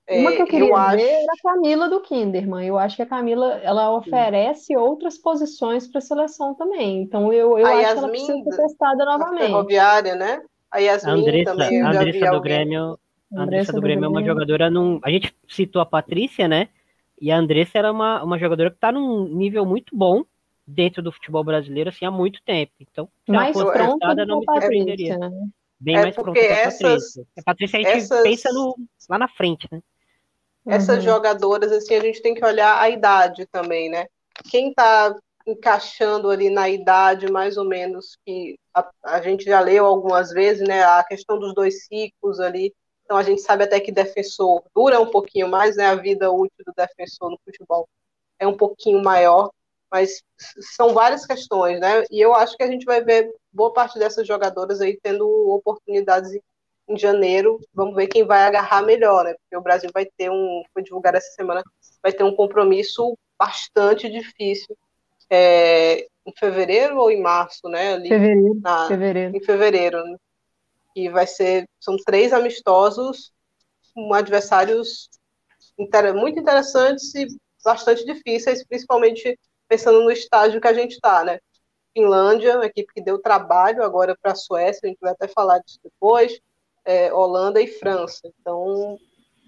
Uma 0.08 0.32
que 0.32 0.42
eu 0.42 0.44
é, 0.44 0.48
queria 0.48 0.68
eu 0.68 0.74
ver 0.74 0.80
acho... 0.80 1.04
era 1.04 1.32
a 1.32 1.42
Camila 1.42 1.88
do 1.88 2.00
Kinderman. 2.02 2.66
Eu 2.66 2.78
acho 2.78 2.96
que 2.96 3.02
a 3.02 3.06
Camila 3.06 3.54
ela 3.62 3.90
oferece 3.90 4.66
Sim. 4.66 4.76
outras 4.76 5.16
posições 5.16 5.88
para 5.88 5.98
a 5.98 6.02
seleção 6.02 6.54
também. 6.54 7.02
Então 7.02 7.32
eu, 7.32 7.58
eu 7.58 7.66
acho 7.66 7.80
Yasmin, 7.80 7.92
que 7.92 7.98
ela 7.98 8.08
precisa 8.08 8.50
ser 8.50 8.62
testada 8.62 9.04
novamente. 9.04 9.46
Ferroviária, 9.46 10.14
né? 10.14 10.42
A 10.70 10.78
Yasmin 10.78 11.10
a 11.10 11.14
Andressa, 11.14 11.50
também. 11.52 11.82
A 11.82 11.88
Andressa 11.88 12.30
do 12.30 12.40
Grêmio 12.40 12.98
a 13.36 13.42
Andressa 13.42 13.72
do 13.72 13.80
Grêmio 13.80 14.04
é 14.04 14.08
uma 14.08 14.24
jogadora 14.24 14.70
num. 14.70 15.00
A 15.02 15.10
gente 15.10 15.34
citou 15.48 15.80
a 15.82 15.86
Patrícia, 15.86 16.46
né? 16.46 16.68
E 17.20 17.30
a 17.30 17.38
Andressa 17.38 17.78
era 17.78 17.92
uma, 17.92 18.22
uma 18.22 18.38
jogadora 18.38 18.70
que 18.70 18.76
está 18.76 18.92
num 18.92 19.28
nível 19.28 19.64
muito 19.64 19.96
bom 19.96 20.24
dentro 20.66 21.02
do 21.02 21.12
futebol 21.12 21.44
brasileiro 21.44 21.90
assim 21.90 22.04
há 22.04 22.10
muito 22.10 22.42
tempo. 22.44 22.72
Então, 22.80 23.08
se 23.24 23.32
mais 23.32 23.56
ela 23.56 23.72
fosse 23.72 23.78
testada, 23.78 24.26
não 24.26 24.40
me 24.40 24.44
surpreenderia. 24.44 25.18
Né? 25.18 25.30
Bem 25.78 25.96
é 25.96 26.02
mais 26.02 26.14
pronta 26.14 26.40
que 26.40 26.46
a 26.46 26.64
Patrícia. 26.64 27.26
A 27.38 27.42
Patrícia 27.42 27.78
a 27.78 27.82
gente 27.82 27.92
essas, 27.92 28.22
pensa 28.22 28.52
no, 28.52 28.76
lá 29.08 29.18
na 29.18 29.28
frente, 29.28 29.68
né? 29.70 29.80
Essas 30.66 30.98
uhum. 30.98 31.12
jogadoras, 31.12 31.70
assim, 31.70 31.94
a 31.94 32.00
gente 32.00 32.22
tem 32.22 32.34
que 32.34 32.44
olhar 32.44 32.80
a 32.80 32.88
idade 32.88 33.46
também, 33.46 33.90
né? 33.90 34.06
Quem 34.50 34.70
está 34.70 35.14
encaixando 35.46 36.30
ali 36.30 36.48
na 36.48 36.70
idade 36.70 37.30
mais 37.30 37.58
ou 37.58 37.66
menos 37.66 38.16
que 38.24 38.58
a, 38.72 38.90
a 39.04 39.20
gente 39.20 39.44
já 39.44 39.60
leu 39.60 39.84
algumas 39.84 40.30
vezes, 40.30 40.66
né? 40.66 40.82
A 40.82 41.04
questão 41.04 41.38
dos 41.38 41.54
dois 41.54 41.84
ciclos 41.86 42.40
ali 42.40 42.72
então 43.04 43.16
a 43.16 43.22
gente 43.22 43.42
sabe 43.42 43.64
até 43.64 43.78
que 43.78 43.92
defensor 43.92 44.62
dura 44.74 45.00
um 45.00 45.10
pouquinho 45.10 45.48
mais, 45.48 45.76
né? 45.76 45.86
A 45.86 45.94
vida 45.94 46.30
útil 46.30 46.64
do 46.66 46.72
defensor 46.76 47.30
no 47.30 47.38
futebol 47.44 47.86
é 48.38 48.46
um 48.46 48.56
pouquinho 48.56 49.02
maior, 49.02 49.50
mas 49.90 50.22
são 50.76 50.94
várias 50.94 51.26
questões, 51.26 51.78
né? 51.80 52.04
E 52.10 52.20
eu 52.20 52.34
acho 52.34 52.56
que 52.56 52.62
a 52.62 52.66
gente 52.66 52.84
vai 52.84 53.02
ver 53.02 53.30
boa 53.52 53.72
parte 53.72 53.98
dessas 53.98 54.26
jogadoras 54.26 54.80
aí 54.80 54.98
tendo 55.02 55.28
oportunidades 55.50 56.32
em 56.88 56.98
janeiro. 56.98 57.60
Vamos 57.72 57.94
ver 57.94 58.06
quem 58.06 58.24
vai 58.24 58.42
agarrar 58.42 58.82
melhor, 58.82 59.24
né? 59.24 59.34
Porque 59.34 59.56
o 59.56 59.62
Brasil 59.62 59.90
vai 59.92 60.06
ter 60.16 60.30
um, 60.30 60.62
foi 60.72 60.82
divulgado 60.82 61.18
essa 61.18 61.30
semana, 61.32 61.62
vai 62.02 62.12
ter 62.12 62.24
um 62.24 62.34
compromisso 62.34 63.16
bastante 63.38 64.08
difícil 64.08 64.76
é, 65.30 66.06
em 66.26 66.32
fevereiro 66.38 66.98
ou 66.98 67.10
em 67.10 67.20
março, 67.20 67.68
né? 67.68 67.94
Ali, 67.94 68.08
fevereiro, 68.08 68.60
na, 68.62 68.88
fevereiro. 68.88 69.36
Em 69.36 69.40
fevereiro. 69.40 70.04
Né? 70.04 70.16
E 70.94 71.08
vai 71.08 71.26
ser, 71.26 71.68
são 71.80 71.96
três 72.04 72.32
amistosos 72.32 73.32
com 73.94 74.12
adversários 74.14 75.08
inter, 75.78 76.14
muito 76.14 76.38
interessantes 76.38 77.14
e 77.14 77.26
bastante 77.64 78.04
difíceis, 78.04 78.64
principalmente 78.66 79.38
pensando 79.68 80.02
no 80.02 80.10
estágio 80.10 80.60
que 80.60 80.68
a 80.68 80.74
gente 80.74 80.92
está, 80.92 81.24
né? 81.24 81.38
Finlândia, 81.92 82.56
uma 82.56 82.66
equipe 82.66 82.92
que 82.92 83.02
deu 83.02 83.20
trabalho 83.20 83.82
agora 83.82 84.16
para 84.20 84.32
a 84.32 84.36
Suécia, 84.36 84.80
a 84.84 84.88
gente 84.88 84.98
vai 85.00 85.12
até 85.12 85.28
falar 85.28 85.58
disso 85.60 85.78
depois, 85.82 86.38
é, 86.84 87.12
Holanda 87.12 87.60
e 87.60 87.68
França. 87.68 88.28
Então, 88.40 88.98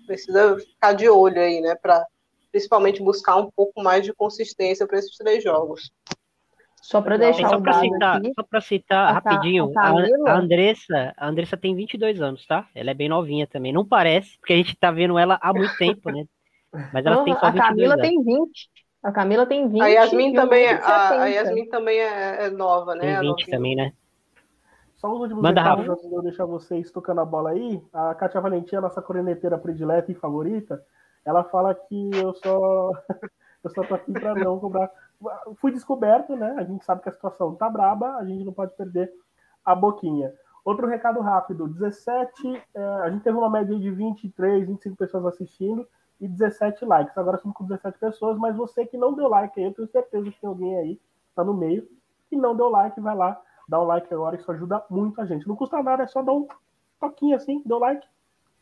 precisa 0.07 0.57
ficar 0.59 0.93
de 0.93 1.09
olho 1.09 1.41
aí, 1.41 1.61
né? 1.61 1.75
Para 1.75 2.07
principalmente 2.51 3.03
buscar 3.03 3.37
um 3.37 3.51
pouco 3.51 3.83
mais 3.83 4.05
de 4.05 4.15
consistência 4.15 4.87
para 4.87 4.99
esses 4.99 5.17
três 5.17 5.43
jogos. 5.43 5.91
Só 6.87 7.03
para 7.03 7.17
deixar 7.17 7.49
só 7.49 7.61
para 7.61 7.73
citar, 7.81 8.17
aqui, 8.19 8.33
só 8.33 8.43
para 8.45 8.61
citar 8.61 9.15
rapidinho, 9.15 9.73
a, 9.77 9.89
a, 10.31 10.39
Andressa, 10.39 11.13
a 11.17 11.29
Andressa 11.29 11.57
tem 11.57 11.75
22 11.75 12.23
anos, 12.23 12.47
tá? 12.47 12.69
Ela 12.73 12.93
é 12.93 12.95
bem 12.95 13.09
novinha 13.09 13.45
também. 13.45 13.73
Não 13.73 13.85
parece, 13.85 14.39
porque 14.39 14.53
a 14.53 14.57
gente 14.57 14.77
tá 14.77 14.93
vendo 14.93 15.19
ela 15.19 15.37
há 15.43 15.53
muito 15.53 15.77
tempo, 15.79 16.13
né? 16.13 16.25
Mas 16.93 17.05
ela 17.05 17.25
tem 17.25 17.35
só 17.35 17.51
22 17.51 17.57
A 17.57 17.69
Camila 17.69 17.95
anos. 17.95 18.07
tem 18.07 18.23
20. 18.23 18.71
A 19.03 19.13
Camila 19.13 19.47
tem 19.47 19.69
20. 19.69 19.83
A 19.83 19.87
Yasmin 19.89 20.33
também, 20.33 20.65
é, 20.65 20.75
a, 20.75 21.23
a, 21.23 21.27
Yasmin 21.27 21.69
também 21.69 21.99
é, 21.99 22.45
é 22.45 22.51
nova, 22.51 22.95
né? 22.95 23.19
Tem 23.19 23.31
20 23.31 23.51
também, 23.51 23.75
né? 23.75 23.93
Só 24.95 25.13
os 25.13 25.21
últimos 25.23 25.43
Manda 25.43 25.61
recados 25.61 25.89
antes 25.89 26.09
de 26.09 26.15
eu 26.15 26.23
deixar 26.23 26.45
vocês 26.45 26.93
tocando 26.93 27.21
a 27.21 27.25
bola 27.25 27.51
aí. 27.51 27.83
A 27.93 28.15
Kátia 28.15 28.41
Valentina, 28.41 28.81
nossa 28.81 29.03
corneteira 29.03 29.59
predileta 29.59 30.13
e 30.13 30.15
favorita, 30.15 30.81
ela 31.25 31.43
fala 31.43 31.75
que 31.75 32.11
eu 32.15 32.33
só 32.33 32.93
eu 33.65 33.71
só 33.71 33.83
tô 33.83 33.97
aqui 33.97 34.13
para 34.13 34.37
não 34.37 34.61
cobrar 34.61 34.89
fui 35.57 35.73
descoberto, 35.73 36.37
né? 36.37 36.55
A 36.59 36.65
gente 36.65 36.85
sabe 36.85 37.03
que 37.03 37.09
a 37.09 37.13
situação 37.13 37.55
tá 37.55 37.69
braba, 37.69 38.17
a 38.17 38.25
gente 38.25 38.45
não 38.45 38.53
pode 38.53 38.75
perder 38.77 39.13
a 39.65 39.75
boquinha. 39.75 40.33
Outro 40.65 40.87
recado 40.87 41.21
rápido: 41.21 41.69
17, 41.69 42.63
é, 42.75 42.85
a 43.03 43.11
gente 43.11 43.23
teve 43.23 43.37
uma 43.37 43.51
média 43.51 43.79
de 43.79 43.91
23, 43.91 44.67
25 44.67 44.97
pessoas 44.97 45.27
assistindo 45.27 45.87
e 46.21 46.27
17 46.27 46.85
likes. 46.85 47.17
Agora 47.17 47.37
estamos 47.37 47.57
com 47.57 47.65
17 47.65 47.99
pessoas, 47.99 48.39
mas 48.39 48.57
você 48.57 48.85
que 48.87 48.97
não 48.97 49.15
deu 49.15 49.29
like 49.29 49.59
aí, 49.59 49.67
eu 49.67 49.75
tenho 49.75 49.89
certeza 49.89 50.31
que 50.31 50.41
tem 50.41 50.49
alguém 50.49 50.77
aí, 50.79 51.01
tá 51.35 51.45
no 51.45 51.55
meio, 51.55 51.89
que 52.29 52.37
não 52.37 52.57
deu 52.57 52.69
like, 52.69 53.01
vai 53.01 53.15
lá, 53.15 53.41
dá 53.69 53.81
um 53.81 53.85
like 53.85 54.13
agora, 54.13 54.37
isso 54.37 54.51
ajuda 54.51 54.85
muito 54.91 55.21
a 55.21 55.27
gente. 55.27 55.47
Não 55.47 55.57
custa 55.57 55.83
nada, 55.83 56.03
é 56.03 56.07
só 56.07 56.23
dar 56.23 56.33
um 56.33 56.49
toquinho 56.99 57.37
assim, 57.37 57.63
deu 57.65 57.79
like, 57.79 58.07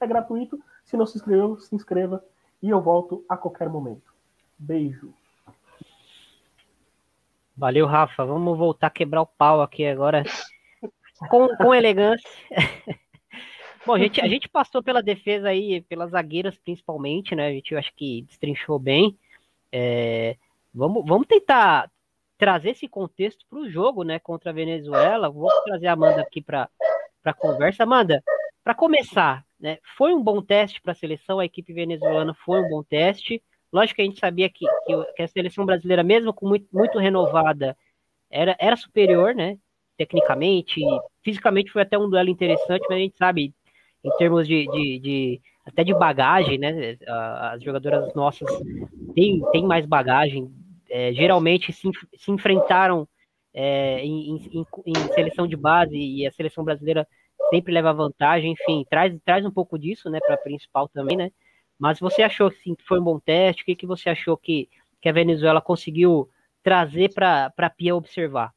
é 0.01 0.07
gratuito. 0.07 0.61
Se 0.85 0.97
não 0.97 1.07
se 1.07 1.17
inscreveu, 1.17 1.59
se 1.59 1.75
inscreva 1.75 2.23
e 2.63 2.69
eu 2.69 2.81
volto 2.81 3.25
a 3.29 3.37
qualquer 3.37 3.69
momento. 3.69 4.13
Beijo. 4.59 5.15
Valeu, 7.57 7.87
Rafa. 7.87 8.25
Vamos 8.25 8.59
voltar 8.59 8.89
a 8.89 8.91
quebrar 8.91 9.23
o 9.23 9.27
pau 9.27 9.63
aqui 9.63 9.87
agora 9.87 10.25
com, 11.31 11.49
com 11.57 11.75
elegância. 11.75 12.29
Bom, 13.87 13.95
a 13.95 13.99
gente, 13.99 14.21
a 14.21 14.27
gente 14.27 14.49
passou 14.49 14.83
pela 14.83 15.03
defesa 15.03 15.49
aí, 15.49 15.83
pelas 15.83 16.11
zagueiras 16.11 16.57
principalmente, 16.57 17.35
né? 17.35 17.49
A 17.49 17.53
gente 17.53 17.73
eu 17.73 17.79
acho 17.79 17.93
que 17.95 18.23
destrinchou 18.23 18.79
bem. 18.79 19.17
É, 19.71 20.37
vamos, 20.73 21.05
vamos 21.07 21.27
tentar 21.27 21.91
trazer 22.39 22.71
esse 22.71 22.89
contexto 22.89 23.45
para 23.49 23.59
o 23.59 23.71
jogo, 23.71 24.03
né, 24.03 24.19
contra 24.19 24.51
a 24.51 24.55
Venezuela. 24.55 25.31
Vou 25.31 25.51
trazer 25.65 25.87
a 25.87 25.93
Amanda 25.93 26.23
aqui 26.23 26.41
para 26.41 26.69
a 27.25 27.33
conversa. 27.33 27.83
Amanda, 27.83 28.23
para 28.63 28.75
começar, 28.75 29.45
né, 29.61 29.79
foi 29.97 30.15
um 30.15 30.23
bom 30.23 30.43
teste 30.43 30.81
para 30.81 30.93
a 30.93 30.97
seleção, 30.97 31.39
a 31.39 31.45
equipe 31.45 31.73
venezuelana 31.73 32.35
foi 32.45 32.61
um 32.61 32.69
bom 32.69 32.83
teste. 32.83 33.43
Lógico 33.75 33.97
que 33.97 34.03
a 34.03 34.05
gente 34.05 34.21
sabia 34.21 34.49
que, 34.49 34.65
que, 35.17 35.23
a 35.23 35.27
seleção 35.27 35.67
brasileira, 35.67 36.05
mesmo 36.05 36.33
com 36.33 36.47
muito, 36.47 36.69
muito 36.73 36.97
renovada, 36.97 37.77
era, 38.31 38.57
era 38.61 38.77
superior, 38.77 39.35
né? 39.35 39.59
Tecnicamente, 39.99 40.81
fisicamente 41.25 41.73
foi 41.73 41.83
até 41.83 41.99
um 41.99 42.09
duelo 42.09 42.29
interessante, 42.29 42.87
mas 42.89 42.99
a 42.99 43.01
gente 43.01 43.17
sabe, 43.17 43.53
em 44.05 44.11
termos 44.17 44.47
de, 44.47 44.69
de, 44.69 44.99
de 45.01 45.41
até 45.67 45.83
de 45.83 45.93
bagagem, 45.93 46.57
né? 46.57 46.97
As 47.05 47.61
jogadoras 47.65 48.15
nossas 48.15 48.49
têm, 49.13 49.43
têm 49.51 49.67
mais 49.67 49.85
bagagem, 49.85 50.49
é, 50.89 51.13
geralmente 51.13 51.73
se, 51.73 51.91
se 52.17 52.31
enfrentaram 52.31 53.09
é, 53.53 53.99
em, 54.05 54.37
em, 54.37 54.67
em, 54.87 54.95
seleção 55.15 55.49
de 55.49 55.57
base 55.57 55.97
e 55.97 56.25
a 56.25 56.31
seleção 56.31 56.63
brasileira 56.63 57.09
sempre 57.51 57.73
leva 57.73 57.93
vantagem, 57.93 58.53
enfim, 58.53 58.87
traz, 58.89 59.13
traz 59.25 59.45
um 59.45 59.51
pouco 59.51 59.77
disso, 59.77 60.09
né, 60.09 60.21
para 60.25 60.37
a 60.37 60.39
principal 60.39 60.89
também, 60.89 61.17
né? 61.17 61.33
Mas 61.79 61.99
você 61.99 62.23
achou 62.23 62.51
que 62.51 62.77
foi 62.87 63.01
um 63.01 63.05
bom 63.05 63.19
teste? 63.19 63.63
O 63.63 63.67
que, 63.67 63.75
que 63.75 63.87
você 63.87 64.11
achou 64.11 64.37
que, 64.37 64.69
que 65.01 65.09
a 65.09 65.13
Venezuela 65.13 65.61
conseguiu 65.61 66.29
trazer 66.63 67.13
para 67.13 67.53
a 67.57 67.71
Pia 67.71 67.95
observar? 67.95 68.53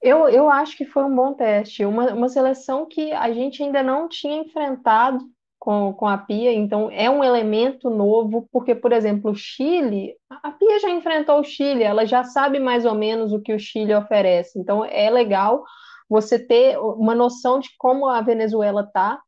Eu, 0.00 0.28
eu 0.28 0.50
acho 0.50 0.76
que 0.76 0.84
foi 0.84 1.02
um 1.04 1.14
bom 1.14 1.32
teste. 1.32 1.84
Uma, 1.84 2.12
uma 2.12 2.28
seleção 2.28 2.86
que 2.86 3.12
a 3.12 3.32
gente 3.32 3.62
ainda 3.62 3.82
não 3.82 4.08
tinha 4.08 4.36
enfrentado 4.36 5.18
com, 5.58 5.94
com 5.94 6.06
a 6.06 6.18
Pia, 6.18 6.52
então 6.52 6.90
é 6.90 7.08
um 7.08 7.24
elemento 7.24 7.88
novo, 7.88 8.46
porque, 8.52 8.74
por 8.74 8.92
exemplo, 8.92 9.30
o 9.30 9.34
Chile, 9.34 10.14
a 10.28 10.50
Pia 10.50 10.78
já 10.78 10.90
enfrentou 10.90 11.40
o 11.40 11.44
Chile, 11.44 11.82
ela 11.82 12.04
já 12.04 12.22
sabe 12.22 12.58
mais 12.58 12.84
ou 12.84 12.94
menos 12.94 13.32
o 13.32 13.40
que 13.40 13.54
o 13.54 13.58
Chile 13.58 13.94
oferece, 13.94 14.58
então 14.58 14.84
é 14.84 15.08
legal 15.08 15.64
você 16.06 16.38
ter 16.38 16.76
uma 16.78 17.14
noção 17.14 17.58
de 17.58 17.70
como 17.78 18.06
a 18.06 18.20
Venezuela 18.20 18.82
está. 18.82 19.18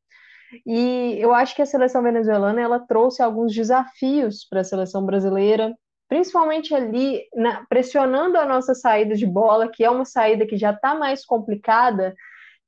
E 0.65 1.17
eu 1.19 1.35
acho 1.35 1.55
que 1.55 1.63
a 1.63 1.67
seleção 1.67 2.03
venezuelana 2.03 2.61
ela 2.61 2.79
trouxe 2.81 3.23
alguns 3.23 3.55
desafios 3.55 4.45
para 4.49 4.61
a 4.61 4.65
seleção 4.65 5.05
brasileira, 5.05 5.75
principalmente 6.09 6.75
ali 6.75 7.23
na, 7.35 7.65
pressionando 7.69 8.39
a 8.39 8.47
nossa 8.47 8.75
saída 8.75 9.15
de 9.15 9.27
bola, 9.27 9.69
que 9.69 9.85
é 9.85 9.91
uma 9.91 10.05
saída 10.05 10.47
que 10.47 10.57
já 10.57 10.71
está 10.71 10.95
mais 10.95 11.25
complicada, 11.25 12.15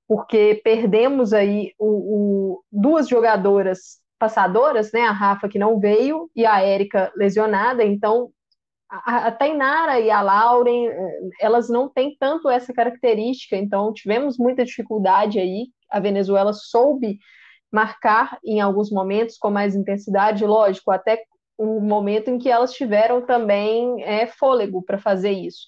porque 0.07 0.61
perdemos 0.65 1.33
aí 1.33 1.73
o, 1.79 1.87
o, 1.87 2.65
duas 2.73 3.09
jogadoras 3.09 4.01
passadoras, 4.19 4.91
né? 4.93 5.03
A 5.03 5.13
Rafa 5.13 5.49
que 5.49 5.59
não 5.59 5.79
veio 5.79 6.29
e 6.35 6.45
a 6.45 6.61
Érica 6.61 7.13
lesionada, 7.15 7.85
então 7.85 8.31
a, 8.91 9.29
a 9.29 9.33
Tainara 9.33 10.01
e 10.01 10.11
a 10.11 10.21
Lauren, 10.23 10.89
eh, 10.89 11.21
elas 11.41 11.69
não 11.69 11.89
têm 11.89 12.17
tanto 12.19 12.49
essa 12.49 12.73
característica, 12.73 13.55
então 13.57 13.93
tivemos 13.93 14.39
muita 14.39 14.65
dificuldade 14.65 15.39
aí. 15.39 15.69
A 15.91 16.01
Venezuela 16.01 16.53
soube 16.53 17.19
marcar 17.73 18.39
em 18.45 18.61
alguns 18.61 18.91
momentos 18.91 19.37
com 19.37 19.51
mais 19.51 19.75
intensidade, 19.75 20.45
lógico, 20.45 20.91
até 20.91 21.23
um 21.59 21.81
momento 21.81 22.31
em 22.31 22.39
que 22.39 22.49
elas 22.49 22.73
tiveram 22.73 23.21
também 23.23 24.03
é, 24.03 24.27
fôlego 24.27 24.83
para 24.83 24.99
fazer 24.99 25.33
isso. 25.33 25.67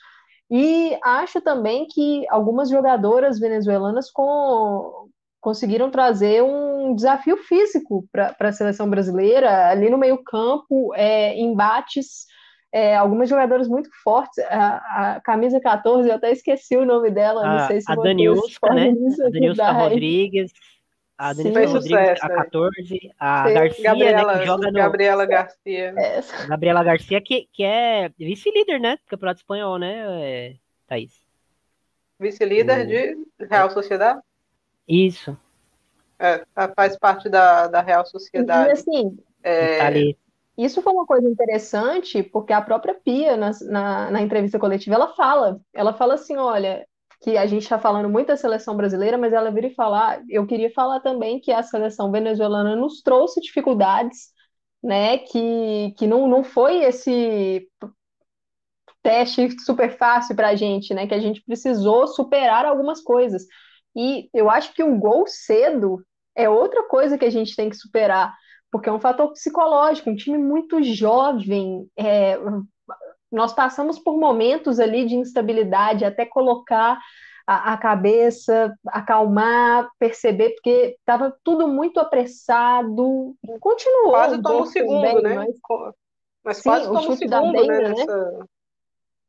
E 0.51 0.99
acho 1.03 1.41
também 1.41 1.87
que 1.87 2.25
algumas 2.29 2.69
jogadoras 2.69 3.39
venezuelanas 3.39 4.11
com, 4.11 5.09
conseguiram 5.41 5.91
trazer 5.91 6.43
um 6.43 6.95
desafio 6.95 7.37
físico 7.37 8.05
para 8.11 8.35
a 8.41 8.53
seleção 8.53 8.89
brasileira, 8.89 9.69
ali 9.69 9.89
no 9.89 9.99
meio-campo, 9.99 10.93
é, 10.95 11.39
embates. 11.39 12.27
É, 12.73 12.95
algumas 12.95 13.29
jogadoras 13.29 13.67
muito 13.67 13.91
fortes, 14.05 14.39
a, 14.49 14.77
a, 15.17 15.21
camisa 15.23 15.59
14, 15.61 16.09
eu 16.09 16.15
até 16.15 16.31
esqueci 16.31 16.77
o 16.77 16.87
nome 16.87 17.11
dela, 17.11 17.45
a, 17.45 17.53
não 17.53 17.67
sei 17.67 17.81
se 17.81 17.91
a 17.91 17.97
Daniusca, 17.97 18.73
né? 18.73 18.95
A 19.27 19.29
Daniusca 19.29 19.73
Rodrigues, 19.73 20.53
a 21.21 21.35
Denise 21.35 21.67
Rodrigues, 21.67 22.23
a 22.23 22.29
14, 22.31 23.13
a 23.21 23.47
Sim. 23.47 23.55
Garcia, 23.55 23.85
Gabriela, 23.85 24.33
né, 24.33 24.39
que 24.39 24.47
joga 24.47 24.67
no... 24.69 24.73
Gabriela 24.73 25.27
Garcia. 25.27 25.95
É. 25.99 26.47
Gabriela 26.49 26.83
Garcia, 26.83 27.21
que, 27.21 27.47
que 27.53 27.63
é 27.63 28.09
vice-líder, 28.19 28.81
né, 28.81 28.97
do 28.97 29.03
Campeonato 29.07 29.41
Espanhol, 29.41 29.79
né, 29.79 29.99
é, 30.23 30.57
Thaís? 30.87 31.13
Vice-líder 32.19 32.87
de 32.87 33.47
Real 33.51 33.71
Sociedade? 33.71 34.19
Isso. 34.89 35.37
É, 36.19 36.43
faz 36.75 36.99
parte 36.99 37.29
da, 37.29 37.67
da 37.67 37.83
Real 37.83 38.07
Sociedade. 38.07 38.71
E, 38.71 38.73
assim, 38.73 39.19
é... 39.45 40.15
Isso 40.57 40.83
foi 40.83 40.93
uma 40.93 41.07
coisa 41.07 41.29
interessante, 41.29 42.23
porque 42.23 42.53
a 42.53 42.61
própria 42.61 42.95
Pia, 42.95 43.37
na, 43.37 43.51
na, 43.63 44.11
na 44.11 44.23
entrevista 44.23 44.59
coletiva, 44.59 44.95
ela 44.95 45.09
fala, 45.15 45.61
ela 45.73 45.93
fala 45.93 46.15
assim, 46.15 46.37
olha, 46.37 46.87
que 47.21 47.37
a 47.37 47.47
gente 47.47 47.63
está 47.63 47.79
falando 47.79 48.09
muito 48.09 48.29
da 48.29 48.37
seleção 48.37 48.77
brasileira, 48.77 49.19
mas 49.19 49.33
ela 49.33 49.51
vira 49.51 49.67
e 49.67 49.75
falar, 49.75 50.23
eu 50.29 50.47
queria 50.47 50.73
falar 50.73 51.01
também 51.01 51.39
que 51.41 51.53
a 51.53 51.63
seleção 51.63 52.11
venezuelana 52.11 52.75
nos 52.75 53.03
trouxe 53.03 53.41
dificuldades, 53.41 54.31
né? 54.83 55.19
Que, 55.19 55.95
que 55.99 56.07
não, 56.07 56.27
não 56.27 56.43
foi 56.43 56.79
esse 56.83 57.69
teste 59.03 59.51
super 59.61 59.97
fácil 59.97 60.35
para 60.35 60.49
a 60.49 60.55
gente, 60.55 60.95
né? 60.95 61.07
Que 61.07 61.15
a 61.15 61.21
gente 61.21 61.43
precisou 61.43 62.07
superar 62.07 62.65
algumas 62.65 63.03
coisas. 63.03 63.45
E 63.95 64.31
eu 64.33 64.49
acho 64.49 64.73
que 64.73 64.83
o 64.83 64.99
gol 64.99 65.27
cedo 65.27 66.03
é 66.35 66.49
outra 66.49 66.85
coisa 66.89 67.19
que 67.19 67.25
a 67.25 67.31
gente 67.31 67.55
tem 67.55 67.69
que 67.69 67.77
superar, 67.77 68.35
porque 68.71 68.89
é 68.89 68.93
um 68.93 69.01
fator 69.01 69.31
psicológico, 69.33 70.09
um 70.09 70.17
time 70.17 70.39
muito 70.39 70.83
jovem, 70.83 71.87
é, 71.97 72.39
nós 73.31 73.53
passamos 73.53 73.99
por 73.99 74.19
momentos 74.19 74.81
ali 74.81 75.07
de 75.07 75.15
instabilidade 75.15 76.05
até 76.05 76.25
colocar 76.27 76.99
a, 77.47 77.73
a 77.73 77.77
cabeça, 77.77 78.73
acalmar, 78.87 79.89
perceber, 79.99 80.51
porque 80.51 80.97
estava 80.99 81.37
tudo 81.43 81.67
muito 81.67 81.99
apressado. 81.99 83.35
Continuou. 83.61 84.11
Quase 84.11 84.41
toma 84.43 84.63
o 84.63 84.67
segundo, 84.67 85.03
também, 85.03 85.23
né? 85.23 85.35
Mas, 85.35 85.57
mas 86.45 86.57
Sim, 86.59 86.63
quase 86.63 86.87
toma 86.87 87.09
o 87.09 87.17
segundo, 87.17 87.53
Denga, 87.53 87.81
né? 87.81 87.89
Nessa, 87.89 88.31
né? 88.31 88.45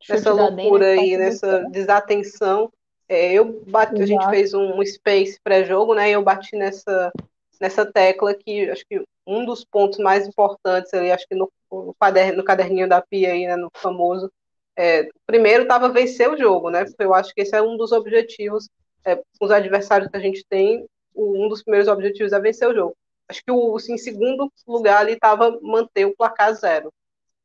nessa 0.09 0.33
loucura 0.33 0.85
aí, 0.85 1.17
nessa 1.17 1.59
desatenção. 1.71 2.71
É, 3.09 3.33
eu 3.33 3.63
bati, 3.67 3.95
Exato. 3.95 4.03
a 4.03 4.05
gente 4.05 4.29
fez 4.29 4.53
um, 4.53 4.79
um 4.79 4.85
space 4.85 5.39
pré-jogo, 5.43 5.93
né? 5.93 6.09
E 6.09 6.13
eu 6.13 6.23
bati 6.23 6.55
nessa, 6.55 7.11
nessa 7.59 7.85
tecla 7.85 8.33
que 8.33 8.69
acho 8.69 8.85
que 8.87 9.03
um 9.25 9.45
dos 9.45 9.65
pontos 9.65 9.99
mais 9.99 10.27
importantes 10.27 10.93
ali, 10.93 11.11
acho 11.11 11.27
que 11.27 11.35
no, 11.35 11.51
no, 11.71 11.95
no 12.35 12.43
caderninho 12.43 12.87
da 12.87 13.01
Pia 13.01 13.31
aí, 13.31 13.45
né, 13.45 13.55
no 13.55 13.69
famoso, 13.73 14.31
é, 14.75 15.07
primeiro 15.25 15.63
estava 15.63 15.89
vencer 15.89 16.29
o 16.29 16.37
jogo, 16.37 16.69
né? 16.69 16.85
Porque 16.85 17.03
eu 17.03 17.13
acho 17.13 17.33
que 17.33 17.41
esse 17.41 17.55
é 17.55 17.61
um 17.61 17.77
dos 17.77 17.91
objetivos, 17.91 18.69
é, 19.05 19.15
com 19.15 19.45
os 19.45 19.51
adversários 19.51 20.09
que 20.09 20.17
a 20.17 20.19
gente 20.19 20.45
tem, 20.49 20.85
um 21.15 21.49
dos 21.49 21.61
primeiros 21.61 21.87
objetivos 21.87 22.31
é 22.31 22.39
vencer 22.39 22.67
o 22.67 22.73
jogo. 22.73 22.95
Acho 23.27 23.43
que 23.43 23.51
o, 23.51 23.75
assim, 23.75 23.93
em 23.93 23.97
segundo 23.97 24.51
lugar 24.67 25.01
ali 25.01 25.13
estava 25.13 25.57
manter 25.61 26.05
o 26.05 26.15
placar 26.15 26.53
zero. 26.53 26.91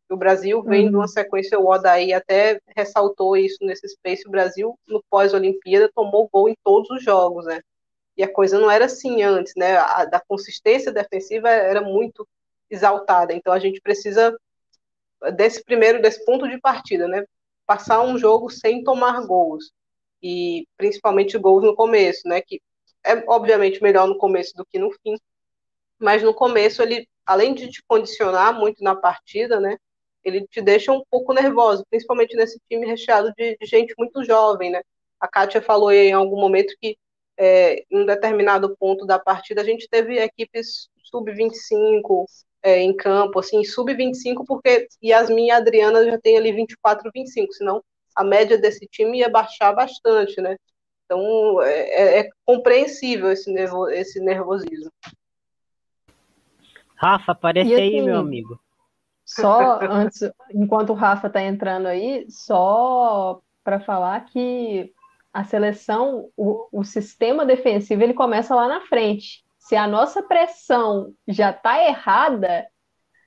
O 0.09 0.17
Brasil 0.17 0.62
vem 0.62 0.85
uhum. 0.85 0.91
de 0.91 0.97
uma 0.97 1.09
sequência, 1.09 1.59
o 1.59 1.67
Odaí 1.67 2.12
até 2.12 2.61
ressaltou 2.77 3.37
isso 3.37 3.59
nesse 3.61 3.89
space, 3.89 4.27
o 4.27 4.31
Brasil, 4.31 4.79
no 4.87 5.03
pós-Olimpíada, 5.11 5.91
tomou 5.93 6.29
gol 6.33 6.49
em 6.49 6.57
todos 6.62 6.89
os 6.91 7.03
jogos, 7.03 7.45
né? 7.45 7.61
E 8.17 8.23
a 8.23 8.33
coisa 8.33 8.59
não 8.59 8.71
era 8.71 8.85
assim 8.85 9.23
antes, 9.23 9.53
né? 9.57 9.77
A, 9.77 10.05
da 10.05 10.21
consistência 10.21 10.92
defensiva 10.92 11.50
era 11.50 11.81
muito 11.81 12.27
exaltada. 12.71 13.33
Então 13.33 13.52
a 13.52 13.58
gente 13.58 13.81
precisa 13.81 14.37
desse 15.35 15.62
primeiro, 15.64 16.00
desse 16.00 16.25
ponto 16.25 16.48
de 16.48 16.58
partida, 16.60 17.08
né? 17.08 17.25
Passar 17.67 18.02
um 18.02 18.19
jogo 18.19 18.50
sem 18.50 18.83
tomar 18.85 19.27
gols. 19.27 19.71
E 20.23 20.67
principalmente 20.77 21.38
gols 21.38 21.64
no 21.64 21.75
começo, 21.75 22.27
né? 22.29 22.40
Que 22.40 22.60
é 23.04 23.23
obviamente 23.29 23.83
melhor 23.83 24.06
no 24.08 24.19
começo 24.19 24.54
do 24.56 24.67
que 24.67 24.79
no 24.79 24.90
fim. 24.90 25.17
Mas 25.98 26.23
no 26.23 26.35
começo 26.35 26.83
ele, 26.83 27.08
além 27.25 27.54
de 27.54 27.71
te 27.71 27.83
condicionar 27.87 28.58
muito 28.58 28.83
na 28.83 28.94
partida, 28.94 29.60
né? 29.60 29.77
Ele 30.25 30.46
te 30.48 30.60
deixa 30.60 30.92
um 30.92 31.02
pouco 31.10 31.33
nervoso, 31.33 31.85
principalmente 31.88 32.37
nesse 32.37 32.60
time 32.69 32.87
recheado 32.87 33.33
de, 33.37 33.56
de 33.56 33.67
gente 33.67 33.94
muito 33.96 34.25
jovem, 34.25 34.71
né? 34.71 34.83
A 35.21 35.29
Kátia 35.29 35.62
falou 35.62 35.92
em 35.92 36.12
algum 36.12 36.38
momento 36.40 36.75
que 36.81 36.98
é, 37.38 37.85
em 37.90 38.02
um 38.02 38.06
determinado 38.06 38.77
ponto 38.77 39.06
da 39.06 39.19
partida, 39.19 39.60
a 39.60 39.64
gente 39.64 39.88
teve 39.88 40.19
equipes 40.19 40.88
sub-25 41.04 42.25
é, 42.67 42.83
em 42.83 42.92
campo, 42.92 43.38
assim, 43.38 43.62
sub-25, 43.62 44.44
porque 44.44 44.88
Yasmin 45.02 45.46
e 45.46 45.50
Adriana 45.52 46.04
já 46.04 46.19
tem 46.19 46.37
ali 46.37 46.50
24, 46.50 47.08
25, 47.14 47.52
senão 47.52 47.81
a 48.17 48.25
média 48.25 48.58
desse 48.58 48.88
time 48.88 49.19
ia 49.21 49.29
baixar 49.31 49.73
bastante, 49.73 50.40
né? 50.40 50.56
Então, 51.04 51.62
é, 51.62 51.79
é, 51.79 52.19
é 52.19 52.29
compreensível 52.44 53.31
esse, 53.31 53.52
nervo, 53.52 53.88
esse 53.88 54.19
nervosismo. 54.19 54.90
Rafa, 56.96 57.31
aparece 57.31 57.73
assim, 57.73 57.83
aí, 57.83 58.02
meu 58.02 58.19
amigo. 58.19 58.58
Só 59.25 59.79
antes, 59.83 60.29
enquanto 60.52 60.90
o 60.90 60.94
Rafa 60.94 61.29
está 61.29 61.40
entrando 61.40 61.87
aí, 61.87 62.27
só 62.29 63.40
para 63.62 63.79
falar 63.79 64.25
que 64.25 64.92
a 65.33 65.44
seleção, 65.44 66.31
o, 66.37 66.67
o 66.73 66.83
sistema 66.83 67.46
defensivo, 67.46 68.02
ele 68.02 68.14
começa 68.14 68.56
lá 68.56 68.67
na 68.67 68.81
frente. 68.87 69.46
Se 69.67 69.75
a 69.75 69.88
nossa 69.88 70.23
pressão 70.23 71.12
já 71.27 71.50
está 71.50 71.83
errada, 71.83 72.64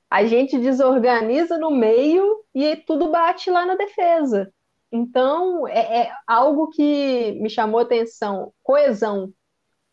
a 0.09 0.23
gente 0.23 0.57
desorganiza 0.57 1.57
no 1.57 1.69
meio 1.69 2.45
e 2.55 2.77
tudo 2.77 3.11
bate 3.11 3.51
lá 3.51 3.65
na 3.65 3.75
defesa. 3.75 4.49
Então, 4.89 5.67
é, 5.67 6.03
é 6.03 6.11
algo 6.25 6.69
que 6.69 7.33
me 7.41 7.49
chamou 7.49 7.81
atenção, 7.81 8.53
coesão, 8.63 9.33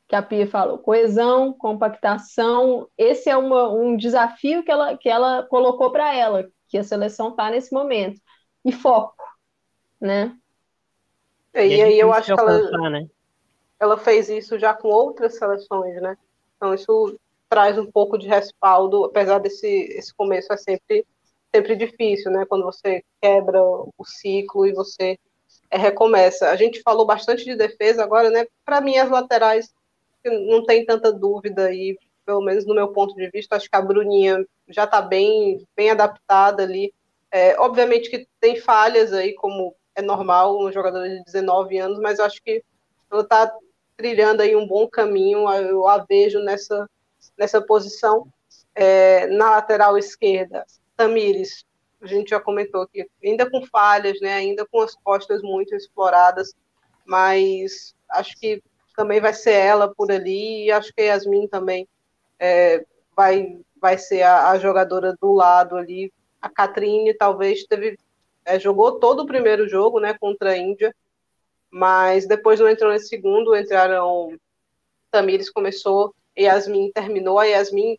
que 0.06 0.14
a 0.14 0.22
Pia 0.22 0.46
falou, 0.46 0.78
coesão, 0.78 1.52
compactação, 1.52 2.88
esse 2.96 3.28
é 3.28 3.36
uma, 3.36 3.68
um 3.68 3.96
desafio 3.96 4.62
que 4.62 4.70
ela, 4.70 4.96
que 4.96 5.08
ela 5.08 5.42
colocou 5.42 5.90
para 5.90 6.14
ela, 6.14 6.48
que 6.68 6.78
a 6.78 6.84
seleção 6.84 7.30
está 7.30 7.50
nesse 7.50 7.74
momento, 7.74 8.20
e 8.64 8.70
foco, 8.70 9.24
né? 10.00 10.32
E, 11.52 11.58
é 11.58 11.66
e 11.66 11.82
aí 11.82 11.98
eu 11.98 12.12
acho 12.12 12.32
que 12.32 12.40
ela, 12.40 12.88
né? 12.88 13.08
ela 13.80 13.98
fez 13.98 14.28
isso 14.28 14.56
já 14.60 14.72
com 14.72 14.86
outras 14.86 15.36
seleções, 15.36 16.00
né? 16.00 16.16
Então 16.56 16.74
isso 16.74 17.18
traz 17.48 17.78
um 17.78 17.90
pouco 17.90 18.18
de 18.18 18.26
respaldo, 18.26 19.04
apesar 19.04 19.38
desse 19.38 19.66
esse 19.66 20.12
começo 20.14 20.52
é 20.52 20.56
sempre 20.56 21.06
sempre 21.54 21.76
difícil, 21.76 22.30
né? 22.30 22.44
Quando 22.46 22.64
você 22.64 23.02
quebra 23.20 23.62
o 23.62 24.04
ciclo 24.04 24.66
e 24.66 24.72
você 24.72 25.18
é, 25.70 25.78
recomeça. 25.78 26.50
A 26.50 26.56
gente 26.56 26.82
falou 26.82 27.06
bastante 27.06 27.44
de 27.44 27.56
defesa 27.56 28.02
agora, 28.02 28.30
né? 28.30 28.46
Para 28.64 28.80
mim 28.80 28.96
as 28.96 29.10
laterais 29.10 29.72
não 30.24 30.64
tem 30.64 30.84
tanta 30.84 31.12
dúvida 31.12 31.72
e 31.72 31.96
pelo 32.24 32.42
menos 32.42 32.66
no 32.66 32.74
meu 32.74 32.88
ponto 32.88 33.14
de 33.14 33.30
vista 33.30 33.56
acho 33.56 33.70
que 33.70 33.76
a 33.76 33.80
Bruninha 33.80 34.44
já 34.68 34.84
está 34.84 35.00
bem 35.00 35.64
bem 35.76 35.90
adaptada 35.90 36.62
ali. 36.62 36.92
É, 37.30 37.58
obviamente 37.60 38.10
que 38.10 38.26
tem 38.40 38.56
falhas 38.56 39.12
aí, 39.12 39.34
como 39.34 39.74
é 39.94 40.02
normal, 40.02 40.56
uma 40.58 40.72
jogadora 40.72 41.08
de 41.08 41.24
19 41.24 41.78
anos, 41.78 41.98
mas 42.00 42.18
eu 42.18 42.24
acho 42.24 42.42
que 42.42 42.62
ela 43.10 43.22
está 43.22 43.52
trilhando 43.96 44.42
aí 44.42 44.54
um 44.54 44.66
bom 44.66 44.88
caminho, 44.88 45.48
eu 45.54 45.88
a 45.88 45.98
vejo 45.98 46.40
nessa, 46.40 46.88
nessa 47.36 47.60
posição. 47.60 48.26
É, 48.74 49.26
na 49.28 49.50
lateral 49.50 49.96
esquerda, 49.96 50.66
Tamires, 50.96 51.64
a 52.00 52.06
gente 52.06 52.30
já 52.30 52.38
comentou 52.38 52.82
aqui, 52.82 53.08
ainda 53.24 53.50
com 53.50 53.64
falhas, 53.66 54.20
né, 54.20 54.34
ainda 54.34 54.66
com 54.66 54.82
as 54.82 54.94
costas 54.94 55.40
muito 55.40 55.74
exploradas, 55.74 56.54
mas 57.06 57.94
acho 58.10 58.36
que 58.36 58.62
também 58.94 59.20
vai 59.20 59.32
ser 59.32 59.52
ela 59.52 59.92
por 59.94 60.12
ali, 60.12 60.66
e 60.66 60.72
acho 60.72 60.92
que 60.92 61.02
a 61.02 61.04
Yasmin 61.06 61.48
também 61.48 61.88
é, 62.38 62.84
vai, 63.14 63.58
vai 63.80 63.98
ser 63.98 64.22
a, 64.22 64.50
a, 64.50 64.58
jogadora 64.58 65.14
do 65.20 65.32
lado 65.32 65.76
ali. 65.76 66.12
A 66.40 66.48
Catrine 66.48 67.14
talvez 67.14 67.64
teve, 67.64 67.98
é, 68.44 68.58
jogou 68.58 68.98
todo 68.98 69.22
o 69.22 69.26
primeiro 69.26 69.68
jogo 69.68 70.00
né, 70.00 70.14
contra 70.18 70.50
a 70.50 70.56
Índia, 70.56 70.94
mas 71.70 72.26
depois 72.26 72.60
não 72.60 72.68
entrou 72.68 72.92
nesse 72.92 73.08
segundo, 73.08 73.56
entraram 73.56 74.36
Tamires 75.10 75.50
começou, 75.50 76.14
Yasmin 76.38 76.90
terminou, 76.92 77.38
a 77.38 77.44
Yasmin, 77.44 77.98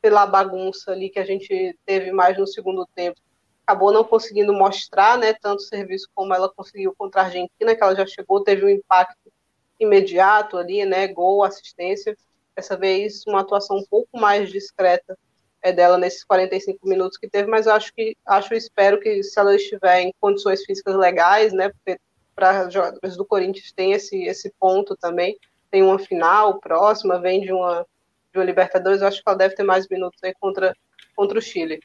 pela 0.00 0.26
bagunça 0.26 0.92
ali 0.92 1.08
que 1.08 1.18
a 1.18 1.24
gente 1.24 1.76
teve 1.84 2.12
mais 2.12 2.36
no 2.36 2.46
segundo 2.46 2.86
tempo, 2.94 3.20
acabou 3.66 3.92
não 3.92 4.04
conseguindo 4.04 4.52
mostrar 4.52 5.16
né, 5.16 5.32
tanto 5.32 5.62
serviço 5.62 6.08
como 6.14 6.34
ela 6.34 6.48
conseguiu 6.48 6.94
contra 6.96 7.22
a 7.22 7.24
Argentina, 7.24 7.74
que 7.74 7.82
ela 7.82 7.94
já 7.94 8.06
chegou, 8.06 8.42
teve 8.42 8.64
um 8.64 8.68
impacto 8.68 9.32
imediato 9.78 10.56
ali, 10.56 10.84
né, 10.84 11.06
gol, 11.08 11.42
assistência, 11.44 12.16
dessa 12.54 12.76
vez 12.76 13.24
uma 13.26 13.40
atuação 13.40 13.78
um 13.78 13.84
pouco 13.84 14.18
mais 14.18 14.50
discreta 14.50 15.16
é 15.62 15.72
dela 15.72 15.96
nesses 15.96 16.24
45 16.24 16.86
minutos 16.86 17.16
que 17.16 17.28
teve, 17.28 17.48
mas 17.48 17.68
acho 17.68 17.94
que 17.94 18.16
acho 18.26 18.52
espero 18.52 18.98
que 19.00 19.22
se 19.22 19.38
ela 19.38 19.54
estiver 19.54 20.00
em 20.00 20.12
condições 20.20 20.64
físicas 20.64 20.96
legais, 20.96 21.52
né, 21.52 21.68
porque 21.68 22.00
para 22.34 22.68
jogadores 22.70 23.16
do 23.16 23.24
Corinthians 23.24 23.72
tem 23.72 23.92
esse, 23.92 24.24
esse 24.24 24.52
ponto 24.58 24.96
também. 24.96 25.38
Tem 25.70 25.82
uma 25.82 25.98
final 25.98 26.60
próxima, 26.60 27.20
vem 27.20 27.40
de 27.40 27.52
uma, 27.52 27.86
de 28.32 28.38
uma 28.38 28.44
Libertadores, 28.44 29.00
eu 29.00 29.08
acho 29.08 29.22
que 29.22 29.28
ela 29.28 29.38
deve 29.38 29.54
ter 29.54 29.62
mais 29.62 29.88
minutos 29.88 30.22
aí 30.22 30.34
contra, 30.40 30.74
contra 31.14 31.38
o 31.38 31.42
Chile. 31.42 31.80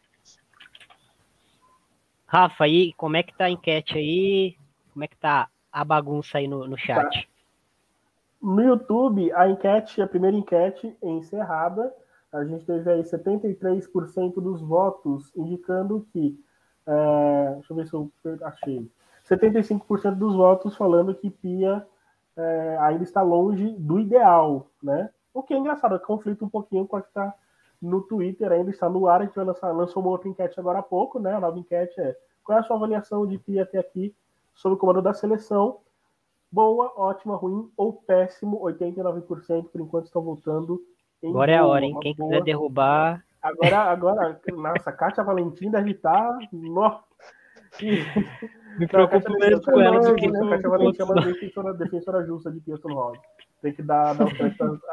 Rafa, 2.25 2.65
aí, 2.65 2.93
como 2.93 3.15
é 3.15 3.23
que 3.23 3.35
tá 3.35 3.45
a 3.45 3.49
enquete 3.49 3.97
aí? 3.97 4.57
Como 4.91 5.03
é 5.03 5.07
que 5.07 5.15
tá 5.15 5.47
a 5.71 5.83
bagunça 5.85 6.37
aí 6.37 6.47
no, 6.47 6.67
no 6.67 6.77
chat? 6.77 7.09
Tá. 7.09 7.27
No 8.41 8.61
YouTube, 8.61 9.31
a 9.33 9.47
enquete, 9.47 10.01
a 10.01 10.07
primeira 10.07 10.35
enquete 10.35 10.95
é 11.01 11.09
encerrada. 11.09 11.93
A 12.31 12.43
gente 12.43 12.65
teve 12.65 12.89
aí 12.91 13.01
73% 13.01 14.33
dos 14.35 14.61
votos 14.61 15.31
indicando 15.35 16.05
que. 16.11 16.37
É, 16.85 17.53
deixa 17.55 17.73
eu 17.73 17.75
ver 17.77 17.87
se 17.87 17.93
eu 17.93 18.11
achei. 18.43 18.89
75% 19.29 20.15
dos 20.15 20.35
votos 20.35 20.75
falando 20.75 21.13
que 21.13 21.29
Pia 21.29 21.85
é, 22.35 22.77
ainda 22.79 23.03
está 23.03 23.21
longe 23.21 23.75
do 23.77 23.99
ideal, 23.99 24.67
né? 24.81 25.09
O 25.33 25.43
que 25.43 25.53
é 25.53 25.57
engraçado, 25.57 25.99
conflito 25.99 26.45
um 26.45 26.49
pouquinho 26.49 26.87
com 26.87 26.95
a 26.95 27.01
que 27.01 27.09
está 27.09 27.33
no 27.81 28.01
Twitter, 28.01 28.51
ainda 28.51 28.71
está 28.71 28.89
no 28.89 29.07
ar, 29.07 29.21
a 29.21 29.25
gente 29.25 29.35
vai 29.35 29.45
lançar, 29.45 29.71
lançou 29.71 30.01
uma 30.01 30.11
outra 30.11 30.27
enquete 30.27 30.59
agora 30.59 30.79
há 30.79 30.83
pouco, 30.83 31.19
né? 31.19 31.33
A 31.33 31.39
nova 31.39 31.59
enquete 31.59 31.99
é 31.99 32.15
qual 32.43 32.57
é 32.57 32.61
a 32.61 32.63
sua 32.63 32.77
avaliação 32.77 33.27
de 33.27 33.37
Pia 33.37 33.63
até 33.63 33.77
aqui 33.77 34.15
sobre 34.55 34.75
o 34.75 34.79
comando 34.79 35.01
da 35.01 35.13
seleção? 35.13 35.79
Boa, 36.49 36.93
ótima, 36.95 37.35
ruim 37.35 37.69
ou 37.75 37.93
péssimo, 37.93 38.59
89% 38.61 39.69
por 39.69 39.81
enquanto 39.81 40.05
estão 40.05 40.21
votando 40.21 40.81
em 41.21 41.29
Agora 41.29 41.51
é 41.51 41.57
a 41.57 41.65
hora, 41.65 41.83
hein? 41.83 41.97
Quem 42.01 42.15
boa. 42.15 42.29
quiser 42.29 42.43
derrubar. 42.43 43.25
Agora, 43.41 43.77
agora, 43.79 44.41
nossa, 44.55 44.91
Kátia 44.91 45.23
Valentim 45.23 45.69
deve 45.69 45.91
estar. 45.91 46.37
No... 46.51 46.99
Me 48.77 48.87
preocupo 48.87 49.31
menos 49.39 49.65
com 49.65 49.79
ela 49.79 49.99
do 49.99 50.15
que 50.15 50.29
com 50.29 50.45
a 50.45 50.49
Kátia 50.49 50.69
Valentim 50.69 51.01
é 51.01 51.05
uma 51.05 51.15
defensora, 51.15 51.73
defensora 51.73 52.25
justa 52.25 52.51
de 52.51 52.59
Pearson 52.59 52.93
Hall. 52.93 53.13
Tem 53.61 53.73
que 53.73 53.81
dar, 53.81 54.13
dar 54.13 54.27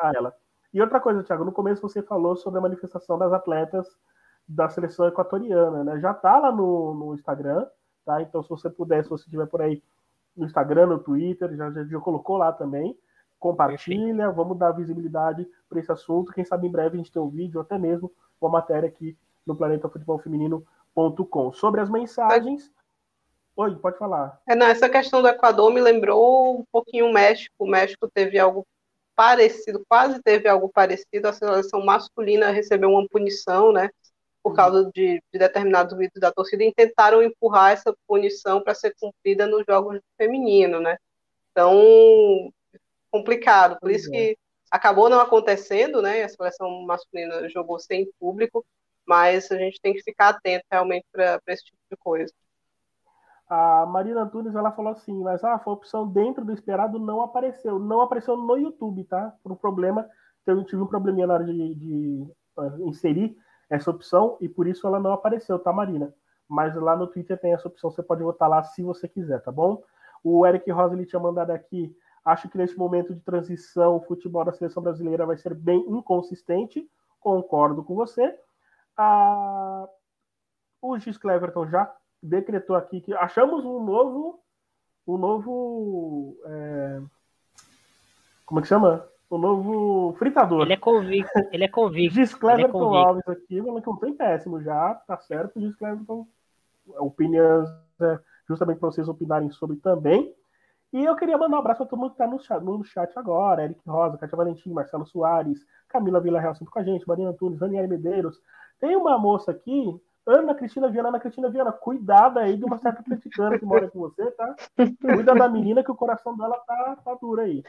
a 0.01 0.12
ela. 0.14 0.35
E 0.72 0.80
outra 0.80 0.99
coisa, 0.99 1.22
Thiago, 1.22 1.45
no 1.45 1.53
começo 1.53 1.82
você 1.82 2.03
falou 2.03 2.35
sobre 2.35 2.59
a 2.59 2.62
manifestação 2.62 3.18
das 3.18 3.32
atletas 3.32 3.87
da 4.49 4.68
seleção 4.68 5.07
equatoriana, 5.07 5.85
né? 5.85 6.01
Já 6.01 6.12
tá 6.12 6.39
lá 6.39 6.53
no, 6.53 6.95
no 6.95 7.14
Instagram, 7.14 7.66
tá? 8.05 8.20
Então, 8.22 8.43
se 8.43 8.49
você 8.49 8.68
puder, 8.68 9.05
se 9.05 9.11
você 9.11 9.24
estiver 9.24 9.47
por 9.47 9.62
aí 9.62 9.82
no 10.37 10.45
Instagram, 10.47 10.87
no 10.87 10.99
Twitter, 10.99 11.55
já, 11.55 11.70
já, 11.70 11.85
já 11.85 12.01
colocou 12.01 12.37
lá 12.37 12.53
também. 12.53 12.99
Compartilha, 13.39 14.30
vamos 14.30 14.59
dar 14.59 14.72
visibilidade 14.72 15.47
para 15.68 15.78
esse 15.78 15.93
assunto. 15.93 16.32
Quem 16.32 16.45
sabe 16.45 16.66
em 16.66 16.72
breve 16.72 16.95
a 16.95 16.99
gente 16.99 17.12
tem 17.12 17.20
um 17.20 17.28
vídeo, 17.28 17.61
até 17.61 17.78
mesmo 17.78 18.11
uma 18.41 18.51
matéria 18.51 18.89
aqui 18.89 19.16
no 19.47 19.55
Planeta 19.55 19.89
Futebol 19.89 20.18
Feminino.com. 20.18 21.53
Sobre 21.53 21.80
as 21.80 21.91
mensagens, 21.91 22.72
Oi, 23.57 23.77
pode 23.77 23.97
falar. 23.99 24.41
É, 24.49 24.55
não, 24.57 24.67
essa 24.67 24.89
questão 24.89 25.23
do 25.23 25.29
Equador 25.29 25.73
me 25.73 25.81
lembrou 25.81 26.59
um 26.59 26.65
pouquinho 26.73 27.07
o 27.07 27.13
México. 27.13 27.55
O 27.61 27.67
México 27.69 28.11
teve 28.13 28.37
algo 28.37 28.67
parecido, 29.15 29.85
quase 29.89 30.21
teve 30.23 30.49
algo 30.49 30.69
parecido. 30.69 31.29
A 31.29 31.33
seleção 31.33 31.85
masculina 31.85 32.51
recebeu 32.51 32.91
uma 32.91 33.07
punição, 33.09 33.73
né? 33.73 33.91
Por 34.43 34.51
uhum. 34.51 34.57
causa 34.57 34.91
de, 34.93 35.23
de 35.33 35.39
determinados 35.39 35.97
vídeos 35.97 36.21
da 36.21 36.33
torcida, 36.33 36.65
e 36.65 36.75
tentaram 36.75 37.23
empurrar 37.23 37.73
essa 37.73 37.95
punição 38.09 38.61
para 38.61 38.75
ser 38.75 38.93
cumprida 39.01 39.47
nos 39.47 39.65
jogos 39.65 40.01
feminino, 40.17 40.81
né? 40.81 40.97
Então, 41.53 42.53
complicado. 43.09 43.79
Por 43.79 43.93
isso 43.93 44.11
que 44.11 44.33
é. 44.33 44.35
acabou 44.69 45.09
não 45.09 45.21
acontecendo, 45.21 46.03
né? 46.03 46.25
A 46.25 46.29
seleção 46.29 46.83
masculina 46.83 47.49
jogou 47.49 47.79
sem 47.79 48.11
público, 48.19 48.67
mas 49.07 49.51
a 49.53 49.57
gente 49.57 49.81
tem 49.81 49.95
que 49.95 50.03
ficar 50.03 50.31
atento 50.31 50.65
realmente 50.69 51.07
para 51.13 51.41
esse 51.47 51.65
tipo 51.65 51.79
de 51.89 51.97
coisa. 51.97 52.33
A 53.49 53.85
Marina 53.87 54.23
Antunes 54.23 54.55
ela 54.55 54.73
falou 54.73 54.93
assim, 54.93 55.23
mas 55.23 55.45
ah, 55.45 55.61
a 55.63 55.71
opção 55.71 56.09
dentro 56.09 56.45
do 56.45 56.53
esperado 56.53 56.99
não 56.99 57.21
apareceu. 57.21 57.79
Não 57.79 58.01
apareceu 58.01 58.37
no 58.37 58.57
YouTube, 58.57 59.05
tá? 59.05 59.35
Por 59.43 59.53
um 59.53 59.57
problema, 59.57 60.09
eu 60.47 60.65
tive 60.65 60.83
um 60.83 60.87
probleminha 60.87 61.27
na 61.27 61.35
hora 61.35 61.45
de, 61.45 61.75
de 61.75 62.27
uh, 62.57 62.89
inserir 62.89 63.37
essa 63.69 63.91
opção 63.91 64.37
e 64.41 64.49
por 64.49 64.67
isso 64.67 64.87
ela 64.87 64.99
não 64.99 65.13
apareceu, 65.13 65.59
tá, 65.59 65.73
Marina? 65.73 66.15
Mas 66.49 66.75
lá 66.75 66.97
no 66.97 67.07
Twitter 67.07 67.39
tem 67.39 67.53
essa 67.53 67.69
opção, 67.69 67.91
você 67.91 68.03
pode 68.03 68.23
votar 68.23 68.49
lá 68.49 68.63
se 68.63 68.83
você 68.83 69.09
quiser, 69.09 69.41
tá 69.43 69.51
bom? 69.51 69.83
O 70.23 70.47
Eric 70.47 70.71
Rosa 70.71 70.95
ele 70.95 71.07
tinha 71.07 71.21
mandado 71.21 71.51
aqui. 71.51 71.95
Acho 72.25 72.49
que 72.49 72.57
nesse 72.57 72.77
momento 72.79 73.15
de 73.15 73.21
transição, 73.21 73.97
o 73.97 74.01
futebol 74.01 74.45
da 74.45 74.53
seleção 74.53 74.83
brasileira 74.83 75.27
vai 75.27 75.37
ser 75.37 75.55
bem 75.55 75.85
inconsistente. 75.89 76.89
Concordo 77.21 77.85
com 77.85 77.95
você. 77.95 78.35
Ah, 78.97 79.87
o 80.81 80.99
Gis 80.99 81.19
Cleverton 81.19 81.67
já 81.67 81.95
decretou 82.25 82.75
aqui 82.75 83.01
que 83.01 83.12
achamos 83.14 83.64
um 83.64 83.85
novo, 83.85 84.41
um 85.07 85.18
novo, 85.18 86.37
é, 86.47 87.03
como 88.47 88.61
é 88.61 88.62
que 88.62 88.68
chama? 88.68 89.07
O 89.29 89.37
um 89.37 89.39
novo 89.39 90.14
fritador. 90.18 90.62
Ele 90.62 90.75
é 90.75 90.77
convicto, 90.77 91.39
ele 91.53 91.64
é 91.64 91.68
convicto. 91.68 92.14
Diz 92.16 92.35
Cleverton 92.35 92.95
é 92.95 93.05
Alves 93.05 93.29
aqui, 93.29 93.61
falando 93.61 93.83
que 93.83 93.89
não 93.89 93.97
tem 93.97 94.14
péssimo 94.14 94.62
já, 94.62 94.95
tá 95.07 95.18
certo. 95.18 95.61
Diz 95.61 95.75
Cleverton, 95.77 96.27
opiniões 96.99 97.68
é, 98.01 98.18
justamente 98.49 98.79
para 98.79 98.91
vocês 98.91 99.09
opinarem 99.09 99.51
sobre 99.51 99.77
também. 99.77 100.35
E 100.93 101.05
eu 101.05 101.16
queria 101.16 101.37
mandar 101.37 101.57
um 101.57 101.61
abraço 101.61 101.79
para 101.79 101.89
todo 101.89 101.99
mundo 101.99 102.11
que 102.11 102.22
está 102.22 102.27
no 102.27 102.39
chat, 102.39 102.62
no 102.62 102.85
chat 102.85 103.12
agora: 103.18 103.64
Eric 103.64 103.81
Rosa, 103.87 104.16
Cátia 104.16 104.37
Valentim, 104.37 104.72
Marcelo 104.72 105.05
Soares, 105.05 105.66
Camila 105.89 106.20
Villarreal 106.20 106.55
sempre 106.55 106.72
com 106.72 106.79
a 106.79 106.85
gente, 106.85 107.07
Marina 107.07 107.31
Antunes, 107.31 107.59
Daniela 107.59 107.89
Medeiros. 107.89 108.41
Tem 108.79 108.95
uma 108.95 109.18
moça 109.18 109.51
aqui 109.51 110.01
Ana 110.27 110.55
Cristina 110.55 110.89
Viana, 110.89 111.09
Ana 111.11 111.20
Cristina 111.20 111.51
Viana, 111.51 111.72
cuidado 111.72 112.39
aí 112.39 112.57
de 112.57 112.64
uma 112.64 112.79
certa 112.79 113.01
atleticana 113.01 113.59
que 113.59 113.64
mora 113.64 113.91
com 113.91 113.99
você, 113.99 114.31
tá? 114.31 114.57
Cuida 115.01 115.35
da 115.35 115.49
menina 115.49 115.85
que 115.85 115.91
o 115.91 115.97
coração 115.97 116.37
dela 116.37 116.57
tá, 116.66 116.97
tá 117.05 117.14
duro 117.14 117.43
aí. 117.43 117.62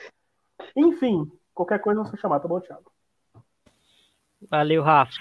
Enfim, 0.76 1.30
qualquer 1.54 1.80
coisa 1.80 2.04
você 2.04 2.16
chamar, 2.16 2.40
tá 2.40 2.48
bom, 2.48 2.62
Thiago? 2.62 2.92
Valeu, 4.50 4.82
Rafa. 4.82 5.12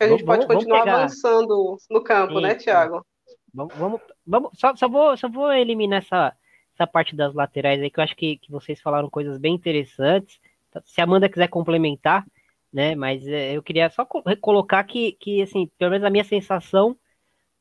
A 0.00 0.08
gente 0.08 0.24
vamos, 0.24 0.44
pode 0.44 0.46
continuar 0.46 0.88
avançando 0.88 1.76
no 1.90 2.02
campo, 2.02 2.34
Sim, 2.34 2.42
né, 2.42 2.54
Thiago? 2.54 3.04
Vamos, 3.52 3.74
vamos, 3.74 4.00
vamos 4.26 4.50
só, 4.54 4.74
só, 4.76 4.88
vou, 4.88 5.16
só 5.16 5.28
vou 5.28 5.52
eliminar 5.52 6.02
essa, 6.02 6.34
essa 6.74 6.86
parte 6.86 7.16
das 7.16 7.34
laterais 7.34 7.80
aí, 7.80 7.90
que 7.90 7.98
eu 7.98 8.04
acho 8.04 8.14
que, 8.14 8.36
que 8.36 8.50
vocês 8.50 8.80
falaram 8.80 9.08
coisas 9.08 9.38
bem 9.38 9.54
interessantes. 9.54 10.38
Se 10.84 11.00
a 11.00 11.04
Amanda 11.04 11.28
quiser 11.28 11.48
complementar, 11.48 12.26
né? 12.76 12.94
Mas 12.94 13.26
é, 13.26 13.56
eu 13.56 13.62
queria 13.62 13.88
só 13.88 14.04
colocar 14.04 14.84
que, 14.84 15.12
que, 15.12 15.40
assim, 15.40 15.70
pelo 15.78 15.92
menos 15.92 16.04
a 16.04 16.10
minha 16.10 16.24
sensação 16.24 16.94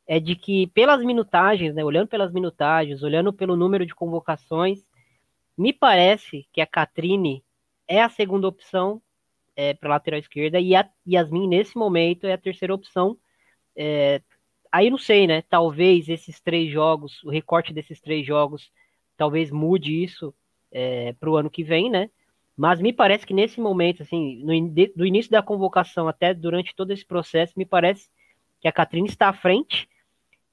é 0.06 0.20
de 0.20 0.36
que 0.36 0.68
pelas 0.68 1.02
minutagens, 1.04 1.74
né? 1.74 1.86
Olhando 1.86 2.10
pelas 2.10 2.34
minutagens, 2.34 3.02
olhando 3.02 3.32
pelo 3.32 3.56
número 3.56 3.86
de 3.86 3.96
convocações, 3.96 4.86
me 5.58 5.72
parece 5.72 6.46
que 6.52 6.60
a 6.60 6.68
Catrine 6.68 7.46
é 7.88 8.02
a 8.02 8.10
segunda 8.10 8.46
opção 8.46 9.02
é, 9.56 9.74
para 9.74 9.92
lateral 9.92 10.20
esquerda 10.20 10.60
e 10.60 10.76
a 10.76 10.86
Yasmin, 11.08 11.48
nesse 11.48 11.78
momento, 11.78 12.28
é 12.28 12.34
a 12.34 12.38
terceira 12.38 12.76
opção. 12.76 13.18
É, 13.74 14.22
aí 14.70 14.90
não 14.90 14.98
sei, 14.98 15.28
né? 15.28 15.42
Talvez 15.44 16.10
esses 16.10 16.42
três 16.42 16.70
jogos, 16.70 17.24
o 17.24 17.30
recorte 17.30 17.72
desses 17.74 18.02
três 18.02 18.28
jogos, 18.28 18.70
talvez 19.16 19.50
mude 19.50 20.04
isso 20.04 20.36
é, 20.74 21.14
para 21.14 21.30
o 21.30 21.38
ano 21.38 21.50
que 21.50 21.64
vem, 21.64 21.90
né? 21.90 22.10
Mas 22.58 22.80
me 22.80 22.94
parece 22.94 23.26
que 23.26 23.34
nesse 23.34 23.60
momento, 23.60 24.04
assim, 24.04 24.42
no, 24.44 24.54
do 24.96 25.06
início 25.06 25.32
da 25.32 25.42
convocação 25.42 26.08
até 26.08 26.34
durante 26.34 26.76
todo 26.76 26.92
esse 26.92 27.06
processo, 27.06 27.54
me 27.58 27.66
parece 27.66 28.10
que 28.62 28.68
a 28.68 28.72
Catrine 28.72 29.08
está 29.08 29.30
à 29.30 29.34
frente 29.34 29.90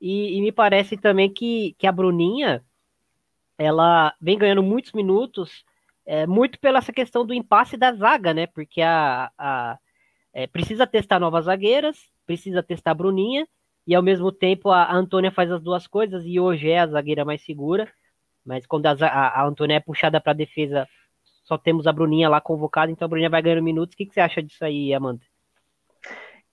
e, 0.01 0.37
e 0.37 0.41
me 0.41 0.51
parece 0.51 0.97
também 0.97 1.33
que, 1.33 1.75
que 1.79 1.87
a 1.87 1.93
Bruninha 1.93 2.65
ela 3.57 4.15
vem 4.21 4.37
ganhando 4.37 4.63
muitos 4.63 4.93
minutos 4.93 5.65
é, 6.05 6.27
muito 6.27 6.59
pela 6.59 6.79
essa 6.79 6.93
questão 6.93 7.25
do 7.25 7.33
impasse 7.33 7.77
da 7.77 7.93
zaga, 7.93 8.35
né? 8.35 8.47
Porque 8.47 8.83
a, 8.83 9.31
a 9.39 9.79
é, 10.33 10.47
precisa 10.47 10.87
testar 10.87 11.21
novas 11.21 11.45
zagueiras, 11.45 11.97
precisa 12.27 12.63
testar 12.63 12.93
a 12.93 12.95
Bruninha, 12.95 13.47
e 13.87 13.95
ao 13.95 14.03
mesmo 14.03 14.33
tempo 14.33 14.71
a, 14.71 14.85
a 14.85 14.95
Antônia 14.95 15.31
faz 15.31 15.51
as 15.51 15.63
duas 15.63 15.87
coisas, 15.87 16.25
e 16.25 16.41
hoje 16.41 16.71
é 16.71 16.81
a 16.81 16.87
zagueira 16.87 17.25
mais 17.25 17.45
segura, 17.45 17.89
mas 18.45 18.67
quando 18.67 18.87
a, 18.87 18.93
a, 18.93 19.41
a 19.43 19.47
Antônia 19.47 19.77
é 19.77 19.81
puxada 19.81 20.21
para 20.21 20.33
a 20.33 20.37
defesa, 20.37 20.89
só 21.43 21.59
temos 21.59 21.87
a 21.87 21.93
Bruninha 21.93 22.29
lá 22.29 22.41
convocada, 22.41 22.91
então 22.91 23.07
a 23.07 23.09
Bruninha 23.09 23.31
vai 23.31 23.43
ganhando 23.43 23.63
minutos. 23.63 23.95
O 23.95 23.97
que, 23.97 24.07
que 24.07 24.15
você 24.15 24.21
acha 24.21 24.43
disso 24.43 24.65
aí, 24.65 24.93
Amanda? 24.95 25.21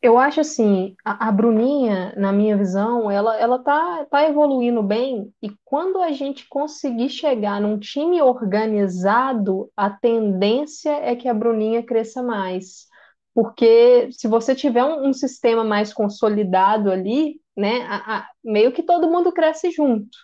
Eu 0.01 0.17
acho 0.17 0.39
assim, 0.39 0.95
a, 1.03 1.27
a, 1.27 1.31
Bruninha, 1.31 2.13
na 2.15 2.31
minha 2.31 2.55
visão, 2.55 3.11
ela, 3.11 3.37
ela 3.37 3.59
tá, 3.59 4.05
tá 4.05 4.23
evoluindo 4.23 4.81
bem, 4.81 5.33
e 5.41 5.51
quando 5.65 6.01
a 6.01 6.13
gente 6.13 6.47
conseguir 6.47 7.09
chegar 7.09 7.59
num 7.59 7.77
time 7.77 8.21
organizado, 8.21 9.69
a 9.75 9.89
tendência 9.89 10.91
é 10.91 11.17
que 11.17 11.27
a 11.27 11.33
Bruninha 11.33 11.83
cresça 11.83 12.23
mais. 12.23 12.87
Porque 13.33 14.09
se 14.11 14.27
você 14.27 14.55
tiver 14.55 14.85
um, 14.85 15.09
um 15.09 15.13
sistema 15.13 15.65
mais 15.65 15.93
consolidado 15.93 16.89
ali, 16.89 17.41
né, 17.55 17.81
a, 17.89 18.19
a, 18.19 18.27
meio 18.41 18.71
que 18.71 18.83
todo 18.83 19.09
mundo 19.11 19.33
cresce 19.33 19.69
junto. 19.69 20.17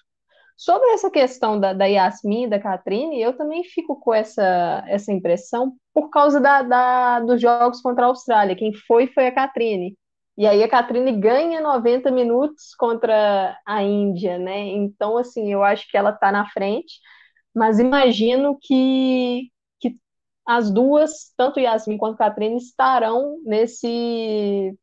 Sobre 0.57 0.87
essa 0.91 1.11
questão 1.11 1.59
da, 1.59 1.73
da 1.73 1.85
Yasmin 1.85 2.45
e 2.45 2.49
da 2.49 2.59
Catrine, 2.59 3.21
eu 3.21 3.35
também 3.35 3.63
fico 3.63 3.99
com 3.99 4.13
essa, 4.13 4.83
essa 4.87 5.11
impressão 5.11 5.73
por 5.93 6.09
causa 6.09 6.39
da, 6.39 6.61
da, 6.61 7.19
dos 7.19 7.41
jogos 7.41 7.81
contra 7.81 8.05
a 8.05 8.07
Austrália. 8.07 8.55
Quem 8.55 8.73
foi 8.73 9.07
foi 9.07 9.27
a 9.27 9.33
Catrine. 9.33 9.97
E 10.37 10.47
aí 10.47 10.63
a 10.63 10.69
Catrine 10.69 11.11
ganha 11.13 11.61
90 11.61 12.09
minutos 12.11 12.73
contra 12.75 13.57
a 13.65 13.83
Índia, 13.83 14.37
né? 14.37 14.59
Então, 14.67 15.17
assim, 15.17 15.51
eu 15.51 15.63
acho 15.63 15.89
que 15.89 15.97
ela 15.97 16.11
está 16.11 16.31
na 16.31 16.49
frente, 16.49 16.99
mas 17.53 17.79
imagino 17.79 18.57
que, 18.61 19.49
que 19.79 19.97
as 20.45 20.71
duas, 20.71 21.33
tanto 21.37 21.59
Yasmin 21.59 21.97
quanto 21.97 22.17
Catrine, 22.17 22.57
estarão 22.57 23.37
nesse 23.45 24.77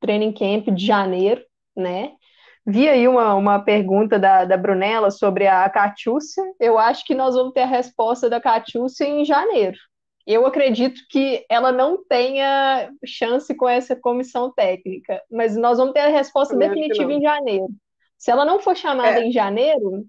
training 0.00 0.32
camp 0.32 0.68
de 0.74 0.86
janeiro, 0.86 1.42
né? 1.76 2.12
Vi 2.66 2.88
aí 2.88 3.06
uma, 3.06 3.32
uma 3.34 3.60
pergunta 3.60 4.18
da, 4.18 4.44
da 4.44 4.56
Brunella 4.56 5.10
sobre 5.10 5.46
a 5.46 5.70
Catiúcia. 5.70 6.42
Eu 6.58 6.76
acho 6.76 7.04
que 7.04 7.14
nós 7.14 7.36
vamos 7.36 7.52
ter 7.52 7.60
a 7.60 7.66
resposta 7.66 8.28
da 8.28 8.40
Catiúcia 8.40 9.04
em 9.04 9.24
janeiro. 9.24 9.78
Eu 10.26 10.44
acredito 10.44 11.00
que 11.08 11.46
ela 11.48 11.70
não 11.70 12.04
tenha 12.04 12.90
chance 13.04 13.54
com 13.54 13.68
essa 13.68 13.94
comissão 13.94 14.52
técnica, 14.52 15.22
mas 15.30 15.56
nós 15.56 15.78
vamos 15.78 15.94
ter 15.94 16.00
a 16.00 16.08
resposta 16.08 16.56
definitiva 16.56 17.12
em 17.12 17.22
janeiro. 17.22 17.68
Se 18.18 18.32
ela 18.32 18.44
não 18.44 18.58
for 18.58 18.76
chamada 18.76 19.20
é. 19.20 19.26
em 19.26 19.30
janeiro. 19.30 20.04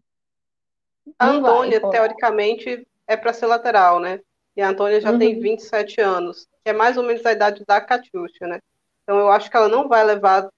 A 1.20 1.28
Antônia, 1.28 1.80
vai, 1.80 1.92
teoricamente, 1.92 2.88
é 3.06 3.16
para 3.16 3.34
ser 3.34 3.46
lateral, 3.46 4.00
né? 4.00 4.20
E 4.56 4.62
a 4.64 4.70
Antônia 4.70 5.00
já 5.00 5.12
uhum. 5.12 5.20
tem 5.20 5.40
27 5.40 6.02
anos, 6.02 6.48
que 6.64 6.72
é 6.72 6.74
mais 6.74 6.98
ou 6.98 7.04
menos 7.04 7.24
a 7.24 7.32
idade 7.32 7.64
da 7.68 7.80
Catiúcia, 7.80 8.48
né? 8.48 8.60
Então 9.04 9.20
eu 9.20 9.30
acho 9.30 9.52
que 9.52 9.56
ela 9.56 9.70
não 9.70 9.88
vai 9.88 10.04
levar 10.04 10.50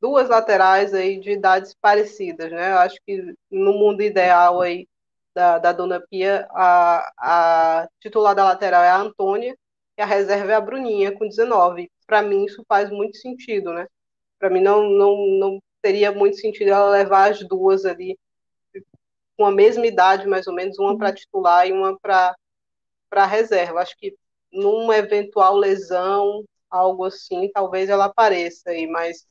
duas 0.00 0.28
laterais 0.28 0.94
aí 0.94 1.20
de 1.20 1.32
idades 1.32 1.74
parecidas, 1.80 2.50
né? 2.50 2.72
Eu 2.72 2.78
acho 2.78 2.96
que 3.06 3.34
no 3.50 3.72
mundo 3.72 4.02
ideal 4.02 4.60
aí 4.60 4.88
da, 5.34 5.58
da 5.58 5.72
Dona 5.72 6.00
Pia, 6.00 6.46
a, 6.52 7.82
a 7.82 7.88
titular 8.00 8.34
da 8.34 8.44
lateral 8.44 8.82
é 8.82 8.90
a 8.90 8.98
Antônia 8.98 9.56
e 9.98 10.02
a 10.02 10.06
reserva 10.06 10.52
é 10.52 10.54
a 10.54 10.60
Bruninha, 10.60 11.16
com 11.16 11.28
19. 11.28 11.90
Para 12.06 12.22
mim 12.22 12.44
isso 12.44 12.64
faz 12.68 12.90
muito 12.90 13.16
sentido, 13.18 13.72
né? 13.72 13.86
Para 14.38 14.50
mim 14.50 14.60
não, 14.60 14.82
não, 14.88 15.16
não 15.38 15.62
teria 15.82 16.12
muito 16.12 16.38
sentido 16.38 16.68
ela 16.70 16.90
levar 16.90 17.30
as 17.30 17.40
duas 17.46 17.84
ali 17.84 18.18
com 19.36 19.44
a 19.46 19.50
mesma 19.50 19.86
idade, 19.86 20.26
mais 20.28 20.46
ou 20.46 20.54
menos, 20.54 20.78
uma 20.78 20.96
para 20.98 21.14
titular 21.14 21.66
e 21.66 21.72
uma 21.72 21.98
para 21.98 22.36
reserva. 23.26 23.80
Acho 23.80 23.96
que 23.96 24.14
numa 24.52 24.96
eventual 24.96 25.56
lesão, 25.56 26.44
algo 26.70 27.04
assim, 27.04 27.50
talvez 27.52 27.88
ela 27.88 28.06
apareça 28.06 28.70
aí, 28.70 28.86
mas 28.86 29.26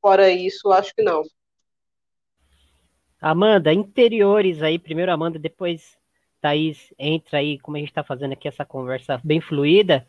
Fora 0.00 0.30
isso, 0.30 0.70
acho 0.72 0.94
que 0.94 1.02
não. 1.02 1.22
Amanda, 3.20 3.72
interiores 3.72 4.62
aí, 4.62 4.78
primeiro 4.78 5.12
Amanda, 5.12 5.38
depois 5.38 5.98
Thaís 6.40 6.94
entra 6.98 7.38
aí, 7.38 7.58
como 7.58 7.76
a 7.76 7.80
gente 7.80 7.88
está 7.88 8.04
fazendo 8.04 8.32
aqui 8.32 8.46
essa 8.46 8.64
conversa 8.64 9.20
bem 9.24 9.40
fluida. 9.40 10.06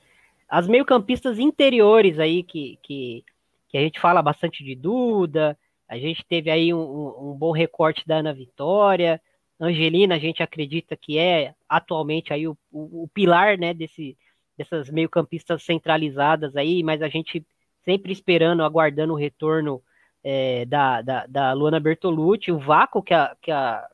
As 0.47 0.67
meio-campistas 0.67 1.39
interiores 1.39 2.19
aí, 2.19 2.43
que, 2.43 2.77
que, 2.83 3.23
que, 3.67 3.77
a 3.77 3.81
gente 3.81 3.99
fala 3.99 4.21
bastante 4.21 4.63
de 4.63 4.75
Duda, 4.75 5.57
a 5.87 5.97
gente 5.97 6.23
teve 6.25 6.51
aí 6.51 6.73
um, 6.73 7.31
um, 7.31 7.35
bom 7.37 7.51
recorte 7.51 8.07
da 8.07 8.17
Ana 8.17 8.33
Vitória, 8.33 9.19
Angelina, 9.59 10.15
a 10.15 10.19
gente 10.19 10.41
acredita 10.41 10.95
que 10.95 11.17
é 11.17 11.53
atualmente 11.67 12.31
aí 12.31 12.47
o, 12.47 12.55
o, 12.71 13.03
o 13.03 13.07
pilar, 13.07 13.57
né, 13.57 13.73
desse, 13.73 14.15
dessas 14.57 14.89
meio-campistas 14.89 15.63
centralizadas 15.63 16.55
aí, 16.55 16.83
mas 16.83 17.01
a 17.01 17.09
gente 17.09 17.45
sempre 17.83 18.11
esperando, 18.11 18.63
aguardando 18.63 19.13
o 19.13 19.17
retorno 19.17 19.81
é, 20.23 20.65
da, 20.65 21.01
da, 21.01 21.25
da, 21.27 21.53
Luana 21.53 21.79
Bertolucci, 21.79 22.51
o 22.51 22.59
vácuo 22.59 23.01
que 23.01 23.13
a, 23.13 23.35
que 23.41 23.51
a, 23.51 23.87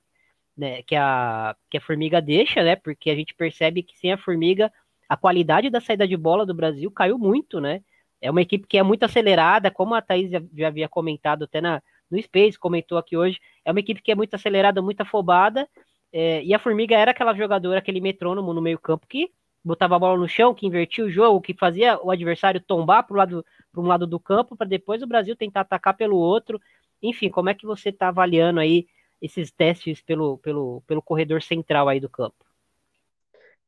né, 0.57 0.81
que 0.83 0.95
a, 0.95 1.55
que 1.69 1.77
a 1.77 1.81
Formiga 1.81 2.21
deixa, 2.21 2.63
né? 2.63 2.75
Porque 2.75 3.09
a 3.09 3.15
gente 3.15 3.33
percebe 3.33 3.83
que 3.83 3.97
sem 3.97 4.11
a 4.11 4.17
Formiga, 4.17 4.71
a 5.07 5.17
qualidade 5.17 5.69
da 5.69 5.81
saída 5.81 6.07
de 6.07 6.17
bola 6.17 6.45
do 6.45 6.53
Brasil 6.53 6.89
caiu 6.91 7.17
muito, 7.17 7.59
né? 7.59 7.81
É 8.21 8.31
uma 8.31 8.41
equipe 8.41 8.67
que 8.67 8.77
é 8.77 8.83
muito 8.83 9.03
acelerada, 9.03 9.69
como 9.69 9.93
a 9.93 10.01
Thaís 10.01 10.31
já, 10.31 10.41
já 10.57 10.67
havia 10.67 10.89
comentado 10.89 11.43
até 11.43 11.61
na, 11.61 11.81
no 12.09 12.21
Space, 12.21 12.57
comentou 12.57 12.97
aqui 12.97 13.15
hoje, 13.15 13.39
é 13.63 13.71
uma 13.71 13.79
equipe 13.79 14.01
que 14.01 14.11
é 14.11 14.15
muito 14.15 14.33
acelerada, 14.33 14.81
muito 14.81 15.01
afobada, 15.01 15.67
é, 16.11 16.43
e 16.43 16.53
a 16.53 16.59
Formiga 16.59 16.95
era 16.95 17.11
aquela 17.11 17.33
jogadora, 17.33 17.79
aquele 17.79 17.99
metrônomo 17.99 18.53
no 18.53 18.61
meio 18.61 18.79
campo 18.79 19.05
que 19.07 19.29
botava 19.65 19.95
a 19.95 19.99
bola 19.99 20.17
no 20.17 20.29
chão, 20.29 20.53
que 20.53 20.67
invertia 20.67 21.03
o 21.03 21.09
jogo, 21.09 21.41
que 21.41 21.53
fazia 21.53 21.99
o 22.01 22.11
adversário 22.11 22.61
tombar 22.61 23.03
para 23.03 23.17
lado, 23.17 23.45
um 23.75 23.81
lado 23.81 24.05
do 24.05 24.19
campo, 24.19 24.55
para 24.55 24.67
depois 24.67 25.01
o 25.01 25.07
Brasil 25.07 25.35
tentar 25.35 25.61
atacar 25.61 25.97
pelo 25.97 26.17
outro. 26.17 26.61
Enfim, 27.01 27.29
como 27.29 27.49
é 27.49 27.53
que 27.55 27.65
você 27.65 27.89
está 27.89 28.09
avaliando 28.09 28.59
aí 28.59 28.87
esses 29.19 29.51
testes 29.51 30.01
pelo, 30.01 30.37
pelo, 30.37 30.83
pelo 30.85 31.01
corredor 31.01 31.41
central 31.41 31.89
aí 31.89 31.99
do 31.99 32.07
campo? 32.07 32.45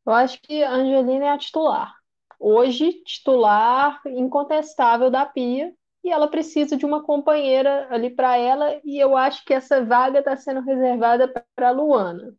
Eu 0.05 0.13
acho 0.13 0.39
que 0.41 0.63
a 0.63 0.71
Angelina 0.71 1.25
é 1.25 1.29
a 1.29 1.37
titular. 1.37 1.95
Hoje, 2.39 2.93
titular 3.03 3.99
incontestável 4.05 5.09
da 5.09 5.25
Pia, 5.25 5.73
e 6.03 6.11
ela 6.11 6.27
precisa 6.27 6.77
de 6.77 6.85
uma 6.85 7.03
companheira 7.03 7.87
ali 7.89 8.11
para 8.11 8.37
ela, 8.37 8.79
e 8.85 8.97
eu 8.99 9.17
acho 9.17 9.43
que 9.43 9.53
essa 9.53 9.83
vaga 9.83 10.19
está 10.19 10.37
sendo 10.37 10.61
reservada 10.61 11.27
para 11.55 11.69
a 11.69 11.71
Luana, 11.71 12.33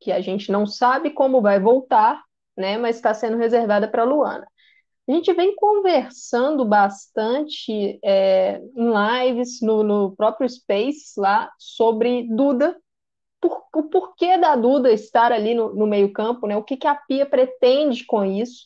que 0.00 0.10
a 0.10 0.20
gente 0.20 0.50
não 0.50 0.66
sabe 0.66 1.10
como 1.10 1.42
vai 1.42 1.60
voltar, 1.60 2.24
né? 2.56 2.78
Mas 2.78 2.96
está 2.96 3.14
sendo 3.14 3.36
reservada 3.36 3.88
para 3.88 4.04
Luana. 4.04 4.46
A 5.06 5.12
gente 5.12 5.32
vem 5.34 5.54
conversando 5.54 6.64
bastante 6.64 7.98
é, 8.02 8.58
em 8.74 8.90
lives, 9.26 9.60
no, 9.60 9.82
no, 9.82 10.16
próprio 10.16 10.48
Space 10.48 11.12
lá, 11.18 11.50
sobre 11.58 12.26
Duda, 12.30 12.74
por, 13.38 13.64
o 13.74 13.82
porquê 13.84 14.38
da 14.38 14.56
Duda 14.56 14.90
estar 14.90 15.30
ali 15.30 15.54
no, 15.54 15.74
no 15.74 15.86
meio-campo, 15.86 16.46
né? 16.46 16.56
O 16.56 16.62
que, 16.62 16.78
que 16.78 16.86
a 16.86 16.94
Pia 16.94 17.26
pretende 17.26 18.06
com 18.06 18.24
isso. 18.24 18.64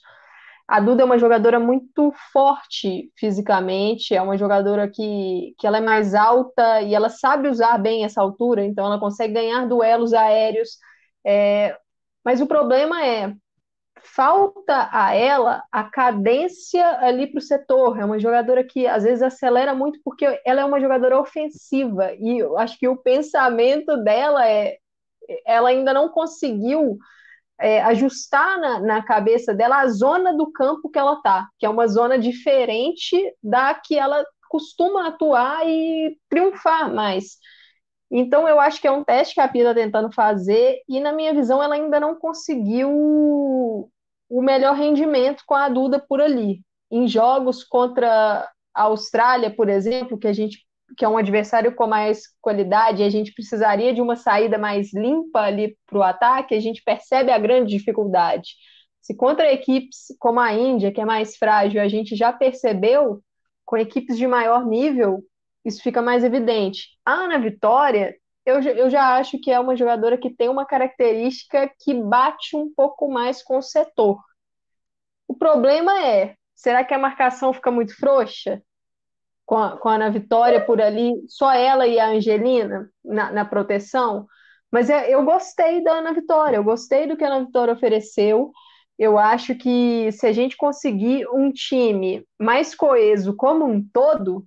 A 0.68 0.80
Duda 0.80 1.02
é 1.02 1.04
uma 1.04 1.18
jogadora 1.18 1.58
muito 1.58 2.12
forte 2.32 3.10
fisicamente, 3.16 4.14
é 4.14 4.22
uma 4.22 4.36
jogadora 4.38 4.88
que, 4.88 5.54
que 5.58 5.66
ela 5.66 5.78
é 5.78 5.80
mais 5.80 6.14
alta 6.14 6.82
e 6.82 6.94
ela 6.94 7.08
sabe 7.08 7.48
usar 7.48 7.78
bem 7.78 8.04
essa 8.04 8.20
altura, 8.20 8.64
então 8.64 8.86
ela 8.86 9.00
consegue 9.00 9.34
ganhar 9.34 9.66
duelos 9.66 10.12
aéreos. 10.12 10.78
É, 11.26 11.76
mas 12.24 12.40
o 12.40 12.46
problema 12.46 13.04
é 13.04 13.34
falta 14.02 14.88
a 14.92 15.14
ela 15.14 15.62
a 15.70 15.84
cadência 15.84 16.86
ali 17.00 17.26
para 17.26 17.38
o 17.38 17.42
setor. 17.42 17.98
É 17.98 18.04
uma 18.04 18.18
jogadora 18.18 18.64
que 18.64 18.86
às 18.86 19.04
vezes 19.04 19.22
acelera 19.22 19.74
muito 19.74 20.00
porque 20.04 20.40
ela 20.44 20.60
é 20.60 20.64
uma 20.64 20.80
jogadora 20.80 21.20
ofensiva 21.20 22.12
e 22.14 22.38
eu 22.38 22.58
acho 22.58 22.78
que 22.78 22.88
o 22.88 22.96
pensamento 22.96 23.96
dela 23.98 24.48
é 24.48 24.78
ela 25.46 25.68
ainda 25.68 25.92
não 25.92 26.08
conseguiu 26.08 26.98
é, 27.60 27.82
ajustar 27.82 28.58
na, 28.58 28.80
na, 28.80 29.04
cabeça 29.04 29.52
dela 29.52 29.80
a 29.80 29.88
zona 29.88 30.34
do 30.34 30.50
campo 30.52 30.88
que 30.88 30.98
ela 30.98 31.14
está, 31.14 31.46
que 31.58 31.66
é 31.66 31.68
uma 31.68 31.86
zona 31.86 32.18
diferente 32.18 33.16
da 33.42 33.74
que 33.74 33.98
ela 33.98 34.24
costuma 34.48 35.08
atuar 35.08 35.66
e 35.66 36.16
triunfar 36.30 36.92
mais. 36.94 37.36
Então, 38.10 38.48
eu 38.48 38.58
acho 38.58 38.80
que 38.80 38.88
é 38.88 38.90
um 38.90 39.04
teste 39.04 39.34
que 39.34 39.40
a 39.40 39.48
Pia 39.48 39.62
está 39.62 39.74
tentando 39.74 40.10
fazer, 40.12 40.80
e 40.88 40.98
na 41.00 41.12
minha 41.12 41.34
visão, 41.34 41.62
ela 41.62 41.74
ainda 41.74 42.00
não 42.00 42.14
conseguiu 42.14 42.90
o 42.90 44.42
melhor 44.42 44.74
rendimento 44.74 45.42
com 45.46 45.54
a 45.54 45.68
Duda 45.68 45.98
por 45.98 46.20
ali. 46.20 46.62
Em 46.90 47.06
jogos 47.06 47.62
contra 47.64 48.48
a 48.74 48.82
Austrália, 48.82 49.50
por 49.50 49.68
exemplo, 49.68 50.18
que 50.18 50.26
a 50.26 50.32
gente 50.32 50.66
que 50.96 51.04
é 51.04 51.08
um 51.08 51.18
adversário 51.18 51.74
com 51.74 51.86
mais 51.86 52.22
qualidade, 52.40 53.02
a 53.02 53.10
gente 53.10 53.32
precisaria 53.32 53.92
de 53.92 54.00
uma 54.00 54.16
saída 54.16 54.56
mais 54.56 54.92
limpa 54.94 55.40
ali 55.40 55.76
para 55.86 55.98
o 55.98 56.02
ataque, 56.02 56.54
a 56.54 56.60
gente 56.60 56.82
percebe 56.82 57.30
a 57.30 57.38
grande 57.38 57.76
dificuldade. 57.76 58.54
Se 59.02 59.14
contra 59.14 59.52
equipes 59.52 60.06
como 60.18 60.40
a 60.40 60.52
Índia, 60.52 60.92
que 60.92 61.00
é 61.00 61.04
mais 61.04 61.36
frágil, 61.36 61.80
a 61.80 61.88
gente 61.88 62.16
já 62.16 62.32
percebeu, 62.32 63.22
com 63.64 63.76
equipes 63.76 64.16
de 64.16 64.26
maior 64.26 64.66
nível, 64.66 65.22
isso 65.68 65.82
fica 65.82 66.02
mais 66.02 66.24
evidente. 66.24 66.88
A 67.04 67.12
Ana 67.12 67.38
Vitória, 67.38 68.16
eu, 68.44 68.60
eu 68.60 68.90
já 68.90 69.16
acho 69.16 69.38
que 69.38 69.50
é 69.50 69.60
uma 69.60 69.76
jogadora 69.76 70.16
que 70.16 70.30
tem 70.30 70.48
uma 70.48 70.64
característica 70.64 71.70
que 71.80 71.94
bate 71.94 72.56
um 72.56 72.72
pouco 72.74 73.10
mais 73.10 73.42
com 73.42 73.58
o 73.58 73.62
setor. 73.62 74.18
O 75.28 75.34
problema 75.34 76.02
é, 76.02 76.34
será 76.54 76.82
que 76.82 76.94
a 76.94 76.98
marcação 76.98 77.52
fica 77.52 77.70
muito 77.70 77.94
frouxa? 77.94 78.62
Com 79.44 79.56
a, 79.56 79.78
com 79.78 79.88
a 79.88 79.94
Ana 79.94 80.10
Vitória 80.10 80.64
por 80.64 80.80
ali, 80.80 81.14
só 81.26 81.52
ela 81.52 81.86
e 81.86 81.98
a 81.98 82.08
Angelina 82.08 82.90
na, 83.04 83.32
na 83.32 83.44
proteção? 83.44 84.26
Mas 84.70 84.90
eu, 84.90 84.98
eu 84.98 85.24
gostei 85.24 85.82
da 85.82 85.92
Ana 85.98 86.12
Vitória, 86.12 86.56
eu 86.56 86.64
gostei 86.64 87.06
do 87.06 87.16
que 87.16 87.24
a 87.24 87.28
Ana 87.28 87.44
Vitória 87.44 87.72
ofereceu. 87.74 88.50
Eu 88.98 89.16
acho 89.16 89.54
que 89.54 90.10
se 90.12 90.26
a 90.26 90.32
gente 90.32 90.56
conseguir 90.56 91.26
um 91.32 91.52
time 91.52 92.26
mais 92.38 92.74
coeso 92.74 93.34
como 93.36 93.64
um 93.64 93.82
todo, 93.92 94.44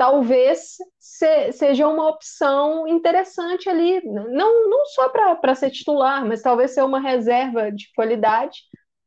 talvez 0.00 0.78
se, 0.98 1.52
seja 1.52 1.86
uma 1.86 2.08
opção 2.08 2.88
interessante 2.88 3.68
ali, 3.68 4.02
não, 4.02 4.70
não 4.70 4.86
só 4.86 5.10
para 5.10 5.54
ser 5.54 5.68
titular, 5.68 6.26
mas 6.26 6.40
talvez 6.40 6.70
ser 6.70 6.82
uma 6.82 6.98
reserva 6.98 7.70
de 7.70 7.92
qualidade. 7.94 8.60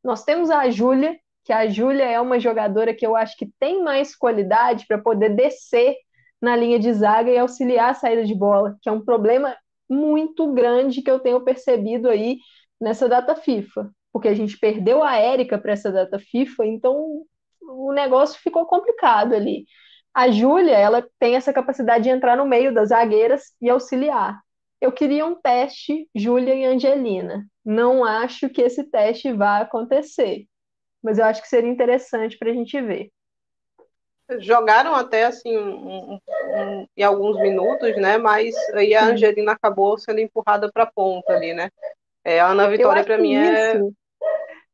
Nós 0.04 0.22
temos 0.22 0.50
a 0.50 0.70
Júlia, 0.70 1.18
que 1.42 1.52
a 1.52 1.66
Júlia 1.66 2.04
é 2.04 2.20
uma 2.20 2.38
jogadora 2.38 2.94
que 2.94 3.04
eu 3.04 3.16
acho 3.16 3.36
que 3.36 3.50
tem 3.58 3.82
mais 3.82 4.14
qualidade 4.14 4.86
para 4.86 4.96
poder 4.96 5.30
descer 5.30 5.96
na 6.40 6.54
linha 6.54 6.78
de 6.78 6.92
zaga 6.92 7.28
e 7.28 7.38
auxiliar 7.38 7.90
a 7.90 7.94
saída 7.94 8.24
de 8.24 8.34
bola, 8.34 8.76
que 8.80 8.88
é 8.88 8.92
um 8.92 9.04
problema 9.04 9.56
muito 9.90 10.52
grande 10.52 11.02
que 11.02 11.10
eu 11.10 11.18
tenho 11.18 11.40
percebido 11.40 12.08
aí 12.08 12.38
nessa 12.80 13.08
data 13.08 13.34
FIFA, 13.34 13.90
porque 14.12 14.28
a 14.28 14.34
gente 14.34 14.56
perdeu 14.56 15.02
a 15.02 15.16
Érica 15.16 15.58
para 15.58 15.72
essa 15.72 15.90
data 15.90 16.20
FIFA, 16.20 16.66
então 16.66 17.24
o 17.62 17.92
negócio 17.92 18.40
ficou 18.40 18.64
complicado 18.64 19.34
ali. 19.34 19.66
A 20.14 20.30
Júlia, 20.30 20.76
ela 20.76 21.04
tem 21.18 21.34
essa 21.34 21.52
capacidade 21.52 22.04
de 22.04 22.10
entrar 22.10 22.36
no 22.36 22.46
meio 22.46 22.72
das 22.72 22.90
zagueiras 22.90 23.52
e 23.60 23.68
auxiliar. 23.68 24.40
Eu 24.80 24.92
queria 24.92 25.26
um 25.26 25.34
teste 25.34 26.08
Júlia 26.14 26.54
e 26.54 26.64
Angelina. 26.64 27.44
Não 27.64 28.04
acho 28.04 28.48
que 28.48 28.62
esse 28.62 28.84
teste 28.84 29.32
vá 29.32 29.58
acontecer, 29.58 30.46
mas 31.02 31.18
eu 31.18 31.24
acho 31.24 31.42
que 31.42 31.48
seria 31.48 31.70
interessante 31.70 32.38
para 32.38 32.50
a 32.50 32.54
gente 32.54 32.80
ver. 32.80 33.10
Jogaram 34.38 34.94
até 34.94 35.24
assim 35.24 35.56
um, 35.56 36.14
um, 36.14 36.20
um, 36.54 36.86
em 36.96 37.02
alguns 37.02 37.38
minutos, 37.40 37.96
né? 37.96 38.16
Mas 38.16 38.54
aí 38.72 38.94
a 38.94 39.06
Angelina 39.06 39.52
acabou 39.52 39.98
sendo 39.98 40.20
empurrada 40.20 40.70
para 40.72 40.84
a 40.84 40.90
ponta 40.90 41.32
ali, 41.32 41.52
né? 41.52 41.70
É, 42.24 42.40
a 42.40 42.48
Ana 42.48 42.68
Vitória 42.70 43.04
para 43.04 43.18
mim 43.18 43.34
é 43.34 43.74
isso. 43.74 43.86
é 43.86 44.03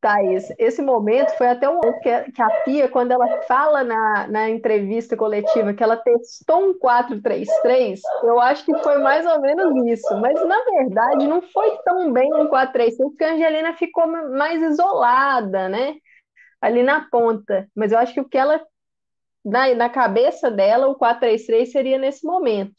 Thaís, 0.01 0.51
esse 0.59 0.81
momento 0.81 1.37
foi 1.37 1.49
até 1.49 1.69
um 1.69 1.79
que, 2.01 2.33
que 2.33 2.43
a 2.43 2.51
Pia, 2.65 2.89
quando 2.89 3.13
ela 3.13 3.43
fala 3.43 3.85
na, 3.85 4.27
na 4.29 4.49
entrevista 4.49 5.17
coletiva 5.17 5.75
que 5.75 5.83
ela 5.83 5.97
testou 5.97 6.71
um 6.71 6.79
433, 6.79 8.01
eu 8.23 8.41
acho 8.41 8.65
que 8.65 8.75
foi 8.79 8.99
mais 8.99 9.27
ou 9.27 9.41
menos 9.41 9.87
isso. 9.87 10.17
Mas, 10.21 10.35
na 10.47 10.59
verdade, 10.65 11.27
não 11.27 11.43
foi 11.43 11.77
tão 11.85 12.13
bem 12.13 12.33
um 12.33 12.49
433, 12.49 12.97
porque 12.97 13.25
a 13.25 13.35
Angelina 13.35 13.75
ficou 13.75 14.07
mais 14.07 14.63
isolada, 14.63 15.69
né? 15.69 15.97
Ali 16.61 16.83
na 16.83 17.09
ponta. 17.11 17.69
Mas 17.75 17.93
eu 17.93 17.99
acho 17.99 18.15
que 18.15 18.21
o 18.21 18.29
que 18.29 18.39
ela. 18.39 18.65
Na, 19.45 19.75
na 19.75 19.89
cabeça 19.89 20.51
dela, 20.51 20.89
o 20.89 20.95
433 20.95 21.73
seria 21.73 21.99
nesse 21.99 22.27
momento, 22.27 22.75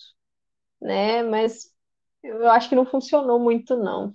né? 0.81 1.23
Mas 1.23 1.71
eu 2.23 2.49
acho 2.49 2.69
que 2.69 2.75
não 2.75 2.85
funcionou 2.85 3.39
muito, 3.39 3.75
não. 3.75 4.11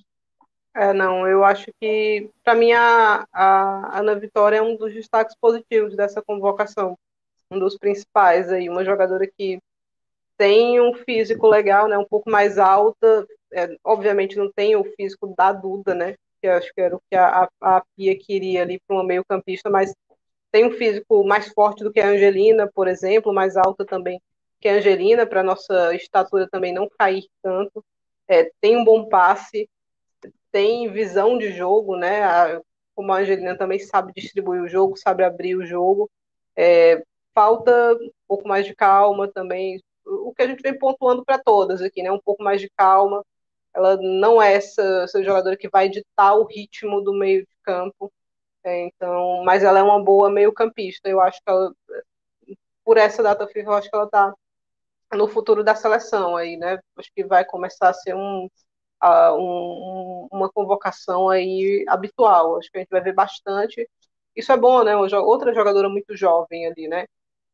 É, 0.79 0.93
não, 0.93 1.27
eu 1.27 1.43
acho 1.43 1.73
que, 1.81 2.31
para 2.45 2.55
mim, 2.55 2.71
a, 2.73 3.27
a 3.33 3.99
Ana 3.99 4.15
Vitória 4.15 4.59
é 4.59 4.63
um 4.63 4.77
dos 4.77 4.93
destaques 4.93 5.35
positivos 5.41 5.97
dessa 5.97 6.21
convocação, 6.21 6.99
um 7.51 7.59
dos 7.59 7.79
principais 7.79 8.53
aí, 8.53 8.69
uma 8.69 8.85
jogadora 8.85 9.27
que 9.27 9.59
tem 10.37 10.79
um 10.79 10.93
físico 10.93 11.49
legal, 11.49 11.89
né, 11.89 11.97
um 11.97 12.05
pouco 12.05 12.31
mais 12.31 12.59
alta, 12.59 13.27
é, 13.55 13.75
obviamente 13.83 14.37
não 14.37 14.53
tem 14.53 14.77
o 14.77 14.85
físico 14.85 15.33
da 15.35 15.51
Duda, 15.51 15.95
né, 15.95 16.15
que 16.43 16.47
acho 16.47 16.71
que 16.75 16.81
era 16.83 16.95
o 16.95 17.01
que 17.11 17.17
a, 17.17 17.49
a, 17.61 17.79
a 17.79 17.83
Pia 17.97 18.15
queria 18.19 18.61
ali 18.61 18.79
para 18.87 18.97
uma 18.97 19.05
meio 19.05 19.25
campista, 19.25 19.71
mas 19.71 19.95
tem 20.53 20.67
um 20.67 20.73
físico 20.73 21.25
mais 21.25 21.49
forte 21.49 21.83
do 21.83 21.91
que 21.93 22.01
a 22.01 22.09
Angelina, 22.09 22.71
por 22.75 22.87
exemplo, 22.87 23.33
mais 23.33 23.57
alta 23.57 23.83
também 23.83 24.21
que 24.61 24.69
a 24.69 24.75
Angelina, 24.75 25.27
para 25.27 25.43
nossa 25.43 25.95
estatura 25.95 26.49
também 26.51 26.73
não 26.73 26.89
cair 26.99 27.25
tanto, 27.43 27.85
é, 28.29 28.51
tem 28.61 28.77
um 28.77 28.85
bom 28.85 29.09
passe, 29.09 29.69
tem 30.57 30.91
visão 30.91 31.37
de 31.37 31.53
jogo, 31.53 31.97
né? 31.97 32.25
A, 32.25 32.63
como 32.95 33.13
a 33.13 33.19
Angelina 33.19 33.59
também 33.59 33.79
sabe 33.79 34.15
distribuir 34.17 34.63
o 34.63 34.69
jogo, 34.69 34.97
sabe 34.97 35.23
abrir 35.23 35.55
o 35.55 35.67
jogo. 35.67 36.11
É, 36.57 37.05
falta 37.35 37.93
um 37.93 38.11
pouco 38.27 38.49
mais 38.49 38.65
de 38.65 38.75
calma 38.75 39.29
também. 39.31 39.83
O 40.07 40.33
que 40.33 40.41
a 40.41 40.47
gente 40.47 40.63
vem 40.63 40.79
pontuando 40.79 41.23
para 41.27 41.39
todas 41.39 41.83
aqui, 41.83 42.03
né? 42.03 42.11
Um 42.11 42.21
pouco 42.21 42.43
mais 42.43 42.59
de 42.59 42.71
calma. 42.75 43.23
Ela 43.75 43.99
não 43.99 44.41
é 44.41 44.55
essa, 44.55 44.83
essa 45.05 45.23
jogadora 45.23 45.59
que 45.59 45.69
vai 45.69 45.91
ditar 45.91 46.35
o 46.35 46.45
ritmo 46.45 47.03
do 47.03 47.13
meio 47.13 47.43
de 47.43 47.57
campo. 47.63 48.11
É, 48.65 48.87
então, 48.87 49.45
mas 49.45 49.63
ela 49.63 49.79
é 49.81 49.83
uma 49.83 50.03
boa 50.03 50.31
meio-campista. 50.31 51.07
Eu 51.07 51.21
acho 51.21 51.39
que 51.43 51.51
ela, 51.51 51.71
por 52.83 52.97
essa 52.97 53.23
data 53.23 53.47
FIFA, 53.47 53.71
eu 53.71 53.75
acho 53.75 53.91
que 53.91 53.97
ela 53.97 54.07
está 54.07 54.33
no 55.15 55.29
futuro 55.29 55.63
da 55.63 55.75
seleção 55.75 56.35
aí, 56.37 56.57
né? 56.57 56.79
Acho 56.97 57.11
que 57.15 57.25
vai 57.25 57.45
começar 57.45 57.91
a 57.91 57.95
ser 57.95 58.15
um, 58.15 58.49
uh, 59.03 59.35
um, 59.37 60.29
uma 60.33 60.51
convocação 60.51 61.29
aí 61.29 61.85
habitual. 61.89 62.59
Acho 62.59 62.71
que 62.71 62.79
a 62.79 62.81
gente 62.81 62.91
vai 62.91 63.01
ver 63.01 63.15
bastante. 63.15 63.89
Isso 64.35 64.53
é 64.53 64.57
bom, 64.57 64.85
né? 64.85 64.97
Outra 64.97 65.55
jogadora 65.55 65.89
muito 65.89 66.17
jovem 66.17 66.67
ali, 66.67 66.89
né? 66.89 67.07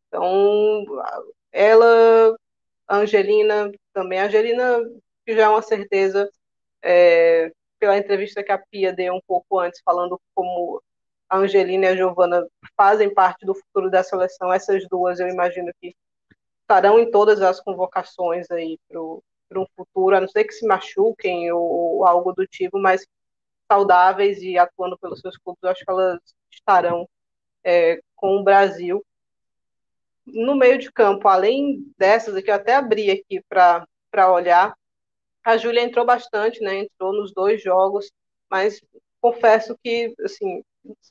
Então, 0.08 0.84
ela, 1.52 2.36
a 2.88 2.96
Angelina 2.98 3.70
também. 3.92 4.20
A 4.20 4.26
Angelina, 4.26 4.80
que 5.26 5.34
já 5.34 5.44
é 5.44 5.48
uma 5.48 5.62
certeza, 5.62 6.30
é, 6.82 7.52
pela 7.78 7.98
entrevista 7.98 8.42
que 8.42 8.52
a 8.52 8.58
Pia 8.58 8.92
deu 8.92 9.14
um 9.14 9.20
pouco 9.26 9.58
antes, 9.58 9.80
falando 9.84 10.20
como 10.34 10.82
a 11.28 11.38
Angelina 11.38 11.86
e 11.86 11.88
a 11.88 11.96
Giovana 11.96 12.46
fazem 12.76 13.12
parte 13.12 13.46
do 13.46 13.54
futuro 13.54 13.90
da 13.90 14.02
seleção, 14.02 14.52
essas 14.52 14.86
duas 14.88 15.18
eu 15.18 15.28
imagino 15.28 15.72
que 15.80 15.96
estarão 16.60 16.98
em 16.98 17.10
todas 17.10 17.40
as 17.42 17.60
convocações 17.60 18.50
aí 18.50 18.78
para 18.88 19.00
para 19.52 19.60
um 19.60 19.66
futuro, 19.76 20.16
a 20.16 20.20
não 20.20 20.28
ser 20.28 20.44
que 20.44 20.52
se 20.52 20.66
machuquem 20.66 21.52
ou, 21.52 22.06
algo 22.06 22.32
do 22.32 22.46
tipo, 22.46 22.78
mas 22.78 23.06
saudáveis 23.70 24.42
e 24.42 24.58
atuando 24.58 24.98
pelos 24.98 25.20
seus 25.20 25.36
clubes, 25.38 25.62
eu 25.62 25.70
acho 25.70 25.84
que 25.84 25.90
elas 25.90 26.18
estarão 26.50 27.08
é, 27.64 28.00
com 28.16 28.36
o 28.36 28.44
Brasil. 28.44 29.04
No 30.26 30.54
meio 30.54 30.78
de 30.78 30.90
campo, 30.92 31.28
além 31.28 31.92
dessas 31.98 32.36
aqui, 32.36 32.50
eu 32.50 32.54
até 32.54 32.74
abri 32.74 33.10
aqui 33.10 33.42
para 33.48 34.32
olhar, 34.32 34.74
a 35.44 35.56
Júlia 35.56 35.82
entrou 35.82 36.04
bastante, 36.04 36.60
né? 36.60 36.80
Entrou 36.80 37.12
nos 37.12 37.32
dois 37.32 37.62
jogos, 37.62 38.10
mas 38.50 38.80
confesso 39.20 39.76
que 39.82 40.14
assim 40.24 40.62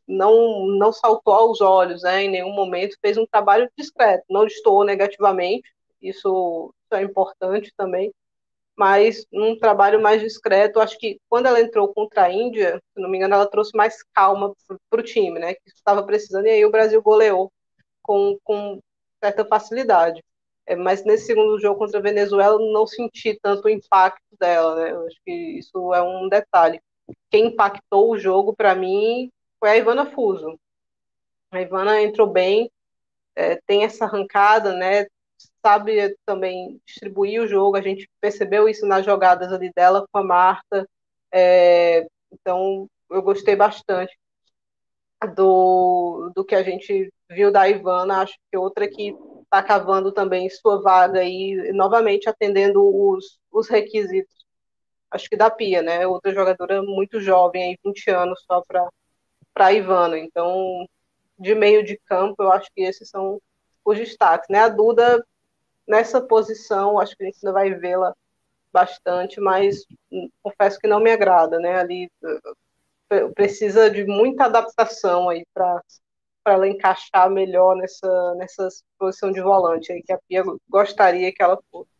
não 0.07 0.67
não 0.77 0.91
saltou 0.91 1.33
aos 1.33 1.61
olhos, 1.61 2.03
né? 2.03 2.23
Em 2.23 2.29
nenhum 2.29 2.53
momento 2.53 2.97
fez 3.01 3.17
um 3.17 3.25
trabalho 3.25 3.69
discreto, 3.77 4.23
não 4.29 4.45
estou 4.45 4.83
negativamente, 4.85 5.69
isso 6.01 6.73
é 6.91 7.01
importante 7.01 7.71
também, 7.77 8.13
mas 8.77 9.25
num 9.31 9.57
trabalho 9.57 10.01
mais 10.01 10.21
discreto. 10.21 10.79
Acho 10.79 10.97
que 10.97 11.19
quando 11.29 11.47
ela 11.47 11.61
entrou 11.61 11.93
contra 11.93 12.23
a 12.23 12.31
Índia, 12.31 12.81
se 12.93 13.01
não 13.01 13.09
me 13.09 13.17
engano, 13.17 13.35
ela 13.35 13.47
trouxe 13.49 13.75
mais 13.75 14.03
calma 14.13 14.53
para 14.89 14.99
o 14.99 15.03
time, 15.03 15.39
né? 15.39 15.53
Que 15.53 15.61
estava 15.67 16.03
precisando, 16.03 16.47
e 16.47 16.51
aí 16.51 16.65
o 16.65 16.71
Brasil 16.71 17.01
goleou 17.01 17.51
com, 18.01 18.37
com 18.43 18.79
certa 19.23 19.45
facilidade. 19.45 20.23
É, 20.65 20.75
mas 20.75 21.03
nesse 21.03 21.25
segundo 21.25 21.59
jogo 21.59 21.79
contra 21.79 21.99
a 21.99 22.01
Venezuela, 22.01 22.57
não 22.59 22.85
senti 22.87 23.37
tanto 23.41 23.65
o 23.65 23.69
impacto 23.69 24.21
dela, 24.39 24.75
né? 24.75 24.91
Eu 24.91 25.07
acho 25.07 25.17
que 25.25 25.31
isso 25.31 25.93
é 25.93 26.01
um 26.01 26.27
detalhe. 26.29 26.79
Quem 27.29 27.47
impactou 27.47 28.11
o 28.11 28.17
jogo, 28.17 28.55
para 28.55 28.75
mim, 28.75 29.31
foi 29.59 29.69
a 29.69 29.77
Ivana 29.77 30.05
Fuso. 30.11 30.59
A 31.51 31.61
Ivana 31.61 32.01
entrou 32.01 32.27
bem, 32.27 32.71
é, 33.35 33.57
tem 33.67 33.83
essa 33.83 34.05
arrancada, 34.05 34.73
né? 34.73 35.07
Sabe 35.65 36.15
também 36.25 36.79
distribuir 36.85 37.41
o 37.41 37.47
jogo. 37.47 37.77
A 37.77 37.81
gente 37.81 38.09
percebeu 38.19 38.67
isso 38.67 38.85
nas 38.85 39.05
jogadas 39.05 39.51
ali 39.51 39.71
dela 39.75 40.05
com 40.11 40.19
a 40.19 40.23
Marta. 40.23 40.87
É, 41.31 42.07
então, 42.31 42.87
eu 43.09 43.21
gostei 43.21 43.55
bastante 43.55 44.17
do, 45.35 46.31
do 46.35 46.43
que 46.43 46.55
a 46.55 46.63
gente 46.63 47.11
viu 47.29 47.51
da 47.51 47.67
Ivana. 47.67 48.21
Acho 48.21 48.35
que 48.49 48.57
outra 48.57 48.87
que 48.87 49.15
está 49.43 49.61
cavando 49.61 50.11
também 50.11 50.49
sua 50.49 50.81
vaga 50.81 51.23
e 51.23 51.71
novamente 51.73 52.29
atendendo 52.29 52.83
os, 52.83 53.39
os 53.51 53.67
requisitos. 53.67 54.33
Acho 55.11 55.29
que 55.29 55.35
da 55.35 55.49
Pia, 55.49 55.81
né? 55.81 56.07
Outra 56.07 56.33
jogadora 56.33 56.81
muito 56.81 57.19
jovem, 57.19 57.63
aí 57.63 57.77
20 57.83 58.09
anos 58.11 58.41
só 58.47 58.61
para 58.61 58.89
a 59.55 59.73
Ivana. 59.73 60.17
Então, 60.17 60.87
de 61.37 61.53
meio 61.53 61.83
de 61.83 61.97
campo, 62.05 62.41
eu 62.41 62.51
acho 62.51 62.69
que 62.73 62.81
esses 62.81 63.09
são 63.09 63.41
os 63.91 63.97
destaques, 63.97 64.47
né? 64.49 64.59
A 64.59 64.69
Duda 64.69 65.23
nessa 65.87 66.21
posição, 66.21 66.99
acho 66.99 67.15
que 67.15 67.23
a 67.23 67.25
gente 67.27 67.37
ainda 67.43 67.53
vai 67.53 67.73
vê-la 67.73 68.13
bastante, 68.71 69.39
mas 69.39 69.85
confesso 70.41 70.79
que 70.79 70.87
não 70.87 70.99
me 70.99 71.11
agrada, 71.11 71.59
né? 71.59 71.79
Ali 71.79 72.09
precisa 73.35 73.89
de 73.89 74.05
muita 74.05 74.45
adaptação 74.45 75.29
aí 75.29 75.45
para 75.53 75.81
para 76.43 76.53
ela 76.53 76.67
encaixar 76.67 77.29
melhor 77.29 77.75
nessa, 77.75 78.35
nessa 78.35 78.67
posição 78.97 79.31
de 79.31 79.39
volante 79.39 79.91
aí 79.91 80.01
que 80.01 80.11
a 80.11 80.17
Pia 80.27 80.43
gostaria 80.67 81.31
que 81.31 81.43
ela 81.43 81.59
fosse. 81.71 81.91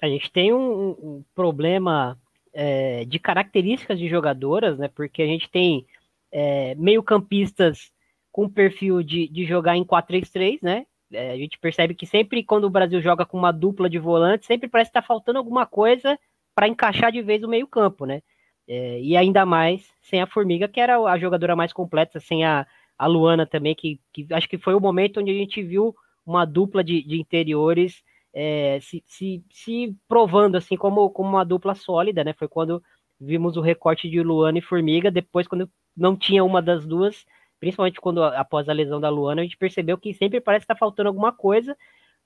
A 0.00 0.08
gente 0.08 0.32
tem 0.32 0.52
um, 0.52 0.90
um 0.90 1.24
problema 1.34 2.18
é, 2.54 3.04
de 3.04 3.18
características 3.18 3.98
de 3.98 4.08
jogadoras, 4.08 4.78
né? 4.78 4.88
Porque 4.88 5.20
a 5.20 5.26
gente 5.26 5.50
tem 5.50 5.86
é, 6.32 6.74
meio-campistas 6.76 7.92
com 8.36 8.46
perfil 8.50 9.02
de, 9.02 9.26
de 9.28 9.46
jogar 9.46 9.78
em 9.78 9.82
4-3-3, 9.82 10.58
né? 10.60 10.84
É, 11.10 11.30
a 11.30 11.36
gente 11.38 11.58
percebe 11.58 11.94
que 11.94 12.04
sempre 12.04 12.44
quando 12.44 12.64
o 12.64 12.70
Brasil 12.70 13.00
joga 13.00 13.24
com 13.24 13.38
uma 13.38 13.50
dupla 13.50 13.88
de 13.88 13.98
volantes, 13.98 14.46
sempre 14.46 14.68
parece 14.68 14.90
estar 14.90 15.00
tá 15.00 15.06
faltando 15.06 15.38
alguma 15.38 15.64
coisa 15.64 16.18
para 16.54 16.68
encaixar 16.68 17.10
de 17.10 17.22
vez 17.22 17.42
o 17.42 17.48
meio-campo, 17.48 18.04
né? 18.04 18.20
É, 18.68 19.00
e 19.00 19.16
ainda 19.16 19.46
mais 19.46 19.90
sem 20.02 20.20
a 20.20 20.26
Formiga, 20.26 20.68
que 20.68 20.78
era 20.78 20.98
a 20.98 21.18
jogadora 21.18 21.56
mais 21.56 21.72
completa, 21.72 22.20
sem 22.20 22.44
a, 22.44 22.66
a 22.98 23.06
Luana 23.06 23.46
também, 23.46 23.74
que, 23.74 23.98
que 24.12 24.26
acho 24.30 24.50
que 24.50 24.58
foi 24.58 24.74
o 24.74 24.80
momento 24.80 25.18
onde 25.18 25.30
a 25.30 25.34
gente 25.34 25.62
viu 25.62 25.94
uma 26.26 26.44
dupla 26.44 26.84
de, 26.84 27.02
de 27.04 27.18
interiores 27.18 28.02
é, 28.34 28.78
se, 28.82 29.02
se, 29.06 29.42
se, 29.50 29.96
provando 30.06 30.56
assim 30.56 30.76
como, 30.76 31.08
como 31.08 31.30
uma 31.30 31.44
dupla 31.44 31.74
sólida, 31.74 32.22
né? 32.22 32.34
Foi 32.34 32.48
quando 32.48 32.82
vimos 33.18 33.56
o 33.56 33.62
recorte 33.62 34.10
de 34.10 34.20
Luana 34.22 34.58
e 34.58 34.60
Formiga, 34.60 35.10
depois 35.10 35.48
quando 35.48 35.70
não 35.96 36.14
tinha 36.14 36.44
uma 36.44 36.60
das 36.60 36.86
duas, 36.86 37.24
principalmente 37.60 38.00
quando 38.00 38.22
após 38.22 38.68
a 38.68 38.72
lesão 38.72 39.00
da 39.00 39.08
Luana, 39.08 39.40
a 39.40 39.44
gente 39.44 39.56
percebeu 39.56 39.98
que 39.98 40.14
sempre 40.14 40.40
parece 40.40 40.64
estar 40.64 40.74
tá 40.74 40.78
faltando 40.78 41.08
alguma 41.08 41.32
coisa, 41.32 41.76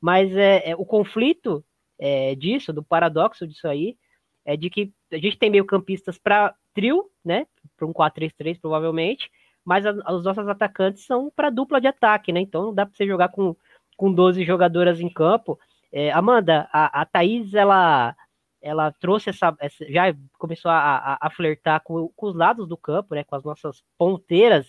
mas 0.01 0.35
é, 0.37 0.71
é 0.71 0.77
o 0.77 0.85
conflito 0.85 1.65
é, 1.99 2.35
disso, 2.35 2.73
do 2.73 2.83
paradoxo 2.83 3.47
disso 3.47 3.69
aí, 3.69 3.97
é 4.45 4.57
de 4.57 4.71
que 4.71 4.93
a 5.13 5.17
gente 5.17 5.39
tem 5.39 5.51
meio 5.51 5.65
campistas 5.65 6.19
para 6.19 6.55
trio, 6.75 7.11
né? 7.25 7.47
Para 7.77 7.87
um 7.87 7.93
4-3-3 7.93 8.59
provavelmente, 8.61 9.31
mas 9.65 9.85
a, 9.85 9.93
os 10.13 10.25
nossos 10.25 10.49
atacantes 10.49 11.05
são 11.05 11.31
para 11.35 11.51
dupla 11.51 11.81
de 11.81 11.87
ataque, 11.87 12.33
né? 12.33 12.41
Então 12.41 12.65
não 12.65 12.75
dá 12.75 12.87
para 12.87 12.95
você 12.95 13.07
jogar 13.07 13.29
com, 13.29 13.55
com 13.97 14.13
12 14.13 14.45
jogadoras 14.45 15.01
em 15.01 15.09
campo. 15.09 15.59
É, 15.93 16.11
Amanda, 16.13 16.69
a, 16.73 17.03
a 17.03 17.05
Thaís, 17.05 17.53
ela, 17.53 18.17
ela 18.63 18.93
trouxe 18.93 19.31
essa, 19.31 19.55
essa 19.61 19.85
já 19.91 20.15
começou 20.39 20.71
a, 20.71 20.79
a, 20.79 21.19
a 21.21 21.31
flertar 21.31 21.83
com, 21.83 22.09
com, 22.17 22.27
os 22.27 22.35
lados 22.35 22.67
do 22.69 22.77
campo, 22.77 23.15
né? 23.15 23.25
Com 23.25 23.37
as 23.37 23.45
nossas 23.45 23.83
ponteiras. 23.99 24.67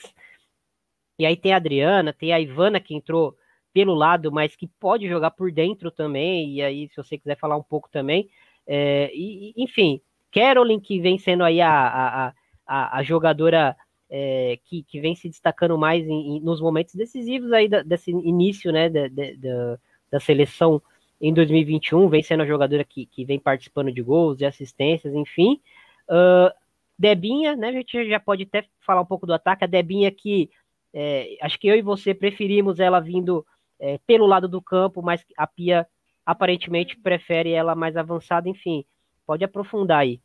E 1.22 1.26
aí 1.26 1.38
tem 1.38 1.54
a 1.54 1.58
Adriana, 1.58 2.12
tem 2.12 2.34
a 2.34 2.40
Ivana 2.40 2.80
que 2.80 2.96
entrou 2.96 3.38
pelo 3.72 3.94
lado, 3.94 4.32
mas 4.32 4.56
que 4.56 4.68
pode 4.68 5.08
jogar 5.08 5.30
por 5.30 5.52
dentro 5.52 5.92
também. 5.92 6.54
E 6.54 6.64
aí, 6.64 6.90
se 6.90 6.98
você 6.98 7.16
quiser 7.16 7.38
falar 7.38 7.56
um 7.56 7.64
pouco 7.64 7.88
também. 7.92 8.28
É, 8.66 9.12
e, 9.14 9.54
enfim, 9.56 10.02
Carolyn, 10.32 10.80
que 10.80 11.00
vem 11.00 11.20
sendo 11.20 11.44
aí 11.44 11.62
a, 11.62 11.70
a, 11.70 12.34
a, 12.66 12.98
a 12.98 13.04
jogadora 13.04 13.78
é, 14.10 14.58
que, 14.66 14.82
que 14.82 15.00
vem 15.00 15.14
se 15.14 15.30
destacando 15.30 15.78
mais 15.78 16.08
em, 16.08 16.38
em, 16.38 16.40
nos 16.40 16.60
momentos 16.60 16.96
decisivos 16.96 17.54
aí 17.54 17.70
da, 17.70 17.84
desse 17.84 18.10
início 18.10 18.72
né, 18.72 18.90
da, 18.90 19.08
da, 19.08 19.78
da, 20.12 20.20
seleção 20.20 20.82
em 21.22 21.32
2021, 21.32 22.10
vem 22.10 22.24
sendo 22.24 22.42
a 22.42 22.48
jogadora 22.48 22.84
que, 22.84 23.06
que 23.06 23.24
vem 23.24 23.40
participando 23.40 23.92
de 23.92 24.02
gols, 24.02 24.40
de 24.40 24.46
assistências, 24.46 25.14
enfim. 25.14 25.62
Uh, 26.10 26.52
Debinha, 26.98 27.56
né, 27.56 27.70
a 27.70 27.72
gente 27.72 28.10
já 28.10 28.20
pode 28.20 28.44
até 28.44 28.66
falar 28.80 29.02
um 29.02 29.06
pouco 29.06 29.28
do 29.28 29.34
ataque, 29.34 29.64
a 29.64 29.68
Debinha 29.68 30.12
que 30.12 30.50
é, 30.94 31.38
acho 31.42 31.60
que 31.60 31.68
eu 31.68 31.76
e 31.76 31.82
você 31.82 32.14
preferimos 32.14 32.80
ela 32.80 33.00
vindo 33.00 33.46
é, 33.80 33.98
pelo 34.06 34.26
lado 34.26 34.48
do 34.48 34.62
campo, 34.62 35.02
mas 35.02 35.24
a 35.38 35.48
Pia 35.48 35.88
aparentemente 36.26 37.00
prefere 37.00 37.52
ela 37.52 37.76
mais 37.76 37.98
avançada, 37.98 38.48
enfim, 38.48 38.86
pode 39.26 39.44
aprofundar 39.44 40.00
aí. 40.00 40.22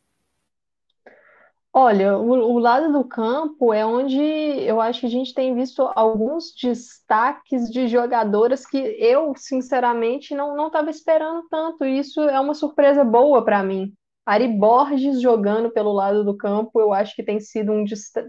Olha, 1.73 2.17
o, 2.17 2.31
o 2.31 2.59
lado 2.59 2.91
do 2.91 3.03
campo 3.03 3.71
é 3.71 3.85
onde 3.85 4.19
eu 4.19 4.81
acho 4.81 5.01
que 5.01 5.05
a 5.05 5.09
gente 5.09 5.33
tem 5.33 5.53
visto 5.53 5.83
alguns 5.95 6.51
destaques 6.59 7.69
de 7.69 7.87
jogadoras 7.87 8.65
que 8.65 8.77
eu, 8.77 9.33
sinceramente, 9.35 10.33
não 10.33 10.67
estava 10.67 10.89
esperando 10.89 11.47
tanto. 11.49 11.85
Isso 11.85 12.21
é 12.21 12.39
uma 12.39 12.55
surpresa 12.55 13.03
boa 13.03 13.43
para 13.45 13.61
mim. 13.61 13.93
Ari 14.27 14.49
Borges 14.49 15.21
jogando 15.21 15.71
pelo 15.71 15.93
lado 15.93 16.21
do 16.21 16.35
campo, 16.35 16.81
eu 16.81 16.91
acho 16.91 17.15
que 17.15 17.23
tem 17.23 17.39
sido 17.39 17.71
um, 17.71 17.85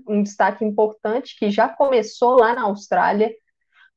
um 0.09 0.23
destaque 0.23 0.65
importante, 0.65 1.37
que 1.37 1.51
já 1.51 1.69
começou 1.69 2.39
lá 2.39 2.55
na 2.55 2.63
Austrália. 2.63 3.35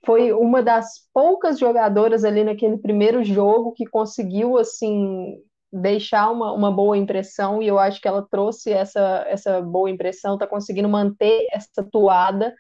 Foi 0.04 0.34
uma 0.34 0.64
das 0.64 1.08
poucas 1.14 1.60
jogadoras 1.60 2.24
ali 2.24 2.44
naquele 2.44 2.80
primeiro 2.80 3.24
jogo 3.24 3.74
que 3.74 3.86
conseguiu, 3.86 4.58
assim, 4.58 5.38
deixar 5.72 6.32
uma, 6.32 6.52
uma 6.52 6.72
boa 6.72 6.98
impressão, 6.98 7.62
e 7.62 7.68
eu 7.68 7.78
acho 7.78 8.02
que 8.02 8.08
ela 8.08 8.28
trouxe 8.28 8.72
essa, 8.72 9.24
essa 9.28 9.62
boa 9.62 9.88
impressão, 9.88 10.34
está 10.34 10.48
conseguindo 10.48 10.90
manter 10.90 11.46
essa 11.52 11.84
toada, 11.84 12.52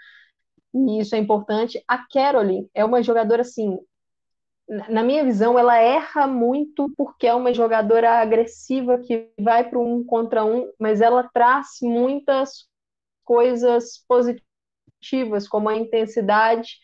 e 0.72 1.00
isso 1.00 1.16
é 1.16 1.18
importante. 1.18 1.84
A 1.88 1.98
Caroline 1.98 2.70
é 2.76 2.86
uma 2.86 3.02
jogadora 3.02 3.42
assim, 3.42 3.76
na 4.90 5.04
minha 5.04 5.24
visão, 5.24 5.60
ela 5.60 5.78
erra 5.78 6.26
muito 6.26 6.90
porque 6.96 7.28
é 7.28 7.34
uma 7.34 7.54
jogadora 7.54 8.22
agressiva 8.22 8.98
que 9.00 9.30
vai 9.38 9.70
para 9.70 9.78
um 9.78 10.02
contra 10.04 10.46
um, 10.46 10.72
mas 10.80 11.02
ela 11.02 11.30
traz 11.34 11.80
muitas 11.82 12.68
coisas 13.26 14.02
positivas, 14.08 15.48
como 15.48 15.68
a 15.68 15.76
intensidade, 15.76 16.78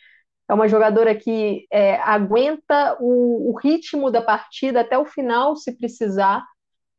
é 0.50 0.54
uma 0.54 0.68
jogadora 0.68 1.16
que 1.16 1.66
é, 1.72 1.96
aguenta 1.96 2.98
o, 3.00 3.52
o, 3.52 3.58
ritmo 3.58 4.12
da 4.12 4.22
partida 4.22 4.82
até 4.82 4.98
o 4.98 5.06
final, 5.06 5.56
se 5.56 5.78
precisar. 5.78 6.46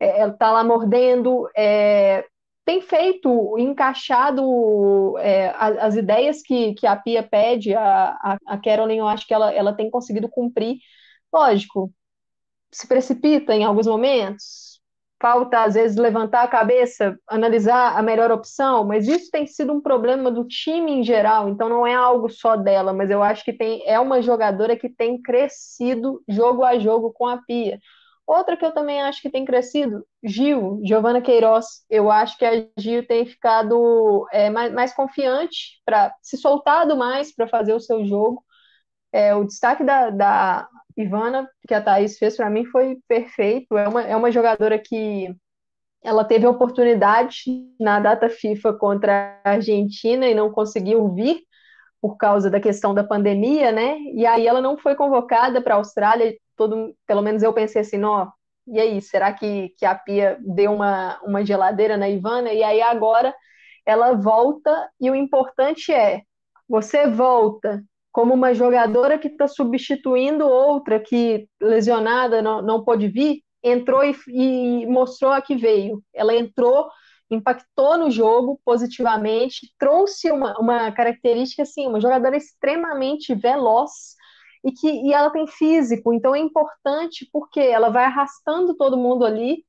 É, 0.00 0.20
ela 0.20 0.32
está 0.32 0.50
lá 0.52 0.64
mordendo, 0.64 1.48
é, 1.56 2.26
tem 2.68 2.82
feito, 2.82 3.56
encaixado 3.58 5.16
é, 5.20 5.48
as, 5.56 5.78
as, 5.78 5.96
ideias 5.96 6.42
que, 6.42 6.74
que 6.74 6.86
a 6.86 6.94
Pia 6.94 7.22
pede, 7.22 7.74
a, 7.74 8.10
a, 8.22 8.38
a 8.46 8.58
Carolyn, 8.58 8.98
eu 8.98 9.08
acho 9.08 9.26
que 9.26 9.32
ela, 9.32 9.50
ela 9.54 9.72
tem 9.72 9.90
conseguido 9.90 10.28
cumprir. 10.28 10.76
Lógico, 11.32 11.90
se 12.70 12.86
precipita 12.86 13.54
em 13.54 13.64
alguns 13.64 13.86
momentos, 13.86 14.82
falta, 15.18 15.64
às 15.64 15.72
vezes, 15.72 15.96
levantar 15.96 16.42
a 16.42 16.48
cabeça, 16.48 17.18
analisar 17.26 17.96
a 17.98 18.02
melhor 18.02 18.30
opção, 18.30 18.84
mas 18.84 19.08
isso 19.08 19.30
tem 19.30 19.46
sido 19.46 19.72
um 19.72 19.80
problema 19.80 20.30
do 20.30 20.44
time 20.46 20.92
em 20.92 21.02
geral, 21.02 21.48
então 21.48 21.70
não 21.70 21.86
é 21.86 21.94
algo 21.94 22.28
só 22.28 22.54
dela, 22.54 22.92
mas 22.92 23.08
eu 23.10 23.22
acho 23.22 23.46
que 23.46 23.52
tem, 23.54 23.82
é 23.86 23.98
uma 23.98 24.20
jogadora 24.20 24.76
que 24.76 24.90
tem 24.90 25.22
crescido 25.22 26.22
jogo 26.28 26.62
a 26.62 26.78
jogo 26.78 27.14
com 27.14 27.26
a 27.26 27.38
Pia. 27.38 27.80
Outra 28.28 28.58
que 28.58 28.64
eu 28.64 28.72
também 28.72 29.00
acho 29.00 29.22
que 29.22 29.30
tem 29.30 29.42
crescido, 29.42 30.06
Gil, 30.22 30.82
Giovana 30.84 31.22
Queiroz. 31.22 31.64
Eu 31.88 32.10
acho 32.10 32.36
que 32.36 32.44
a 32.44 32.66
Gil 32.76 33.06
tem 33.06 33.24
ficado 33.24 34.26
é, 34.30 34.50
mais, 34.50 34.70
mais 34.70 34.92
confiante, 34.94 35.80
para 35.82 36.14
se 36.20 36.36
soltado 36.36 36.94
mais 36.94 37.34
para 37.34 37.48
fazer 37.48 37.72
o 37.72 37.80
seu 37.80 38.04
jogo. 38.04 38.44
É, 39.10 39.34
o 39.34 39.44
destaque 39.44 39.82
da, 39.82 40.10
da 40.10 40.68
Ivana, 40.94 41.48
que 41.66 41.72
a 41.72 41.80
Thaís 41.80 42.18
fez 42.18 42.36
para 42.36 42.50
mim 42.50 42.66
foi 42.66 42.98
perfeito. 43.08 43.78
É 43.78 43.88
uma, 43.88 44.02
é 44.02 44.14
uma 44.14 44.30
jogadora 44.30 44.78
que 44.78 45.34
ela 46.02 46.22
teve 46.22 46.44
a 46.44 46.50
oportunidade 46.50 47.44
na 47.80 47.98
data 47.98 48.28
FIFA 48.28 48.74
contra 48.74 49.40
a 49.42 49.52
Argentina 49.52 50.26
e 50.28 50.34
não 50.34 50.52
conseguiu 50.52 51.14
vir 51.14 51.40
por 51.98 52.18
causa 52.18 52.50
da 52.50 52.60
questão 52.60 52.92
da 52.92 53.02
pandemia, 53.02 53.72
né? 53.72 53.96
E 54.14 54.26
aí 54.26 54.46
ela 54.46 54.60
não 54.60 54.76
foi 54.76 54.94
convocada 54.94 55.62
para 55.62 55.74
a 55.74 55.78
Austrália. 55.78 56.36
Todo, 56.58 56.94
pelo 57.06 57.22
menos 57.22 57.42
eu 57.42 57.54
pensei 57.54 57.80
assim, 57.80 58.04
ó, 58.04 58.28
e 58.66 58.78
aí, 58.78 59.00
será 59.00 59.32
que, 59.32 59.70
que 59.78 59.86
a 59.86 59.94
Pia 59.94 60.38
deu 60.40 60.74
uma, 60.74 61.18
uma 61.22 61.44
geladeira 61.44 61.96
na 61.96 62.08
Ivana? 62.08 62.52
E 62.52 62.62
aí 62.62 62.82
agora 62.82 63.34
ela 63.86 64.12
volta 64.12 64.90
e 65.00 65.10
o 65.10 65.14
importante 65.14 65.90
é, 65.90 66.22
você 66.68 67.06
volta 67.06 67.82
como 68.12 68.34
uma 68.34 68.52
jogadora 68.52 69.18
que 69.18 69.28
está 69.28 69.48
substituindo 69.48 70.46
outra 70.46 71.00
que 71.00 71.48
lesionada 71.60 72.42
não, 72.42 72.60
não 72.60 72.84
pôde 72.84 73.08
vir, 73.08 73.42
entrou 73.62 74.04
e, 74.04 74.14
e, 74.28 74.86
mostrou 74.86 75.32
a 75.32 75.40
que 75.40 75.56
veio. 75.56 76.02
Ela 76.12 76.34
entrou 76.34 76.90
impactou 77.30 77.98
no 77.98 78.10
jogo 78.10 78.58
positivamente, 78.64 79.72
trouxe 79.78 80.30
uma, 80.30 80.58
uma 80.58 80.90
característica, 80.92 81.62
assim, 81.62 81.86
uma 81.86 82.00
jogadora 82.00 82.36
extremamente 82.36 83.34
veloz, 83.34 84.16
e 84.64 84.72
que 84.72 84.88
e 84.88 85.12
ela 85.12 85.30
tem 85.30 85.46
físico, 85.46 86.12
então 86.12 86.34
é 86.34 86.38
importante 86.38 87.28
porque 87.32 87.60
ela 87.60 87.90
vai 87.90 88.04
arrastando 88.04 88.76
todo 88.76 88.96
mundo 88.96 89.24
ali. 89.24 89.64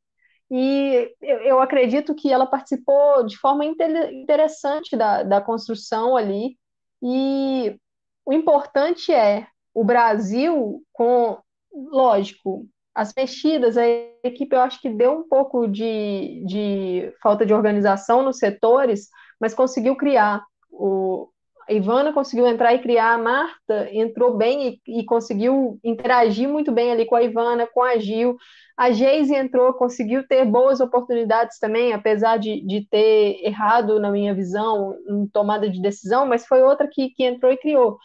E 0.52 1.14
eu, 1.22 1.38
eu 1.40 1.62
acredito 1.62 2.16
que 2.16 2.32
ela 2.32 2.46
participou 2.48 3.24
de 3.26 3.38
forma 3.38 3.64
interessante 3.66 4.98
da, 4.98 5.24
da 5.24 5.42
construção 5.42 6.18
ali. 6.18 6.58
E 7.04 7.78
o 8.26 8.34
importante 8.34 9.14
é 9.14 9.48
o 9.74 9.84
Brasil 9.84 10.84
com, 10.92 11.40
lógico, 11.72 12.68
as 12.94 13.14
mexidas, 13.16 13.78
a 13.78 13.84
equipe 14.24 14.56
eu 14.56 14.62
acho 14.62 14.82
que 14.82 14.90
deu 14.90 15.14
um 15.14 15.28
pouco 15.28 15.68
de, 15.68 16.44
de 16.46 17.14
falta 17.22 17.46
de 17.46 17.54
organização 17.54 18.24
nos 18.24 18.38
setores, 18.40 19.08
mas 19.40 19.54
conseguiu 19.54 19.96
criar 19.96 20.44
o, 20.70 21.30
Ivana 21.74 22.14
conseguiu 22.14 22.48
entrar 22.48 22.74
e 22.74 22.80
criar, 22.80 23.14
a 23.14 23.18
Marta 23.18 23.90
entrou 23.92 24.36
bem 24.36 24.82
e, 24.88 25.00
e, 25.00 25.06
conseguiu 25.06 25.80
interagir 25.84 26.50
muito 26.50 26.72
bem 26.72 26.92
ali 26.92 27.06
com 27.06 27.16
a 27.16 27.24
Ivana, 27.24 27.68
com 27.68 27.84
a 27.84 27.98
Gil. 27.98 28.38
A 28.78 28.92
Geise 28.92 29.36
entrou, 29.36 29.74
conseguiu 29.74 30.28
ter 30.28 30.46
boas 30.46 30.80
oportunidades 30.80 31.60
também, 31.60 31.94
apesar 31.94 32.38
de, 32.38 32.66
de 32.66 32.88
ter 32.90 33.40
errado, 33.44 34.00
na 34.00 34.10
minha 34.12 34.34
visão, 34.34 34.96
em 35.08 35.28
tomada 35.28 35.70
de 35.70 35.82
decisão, 35.82 36.26
mas 36.26 36.46
foi 36.46 36.62
outra 36.62 36.88
que, 36.88 37.10
que 37.10 37.24
entrou 37.24 37.52
e 37.52 37.58
criou. 37.58 37.98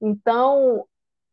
Então, 0.00 0.84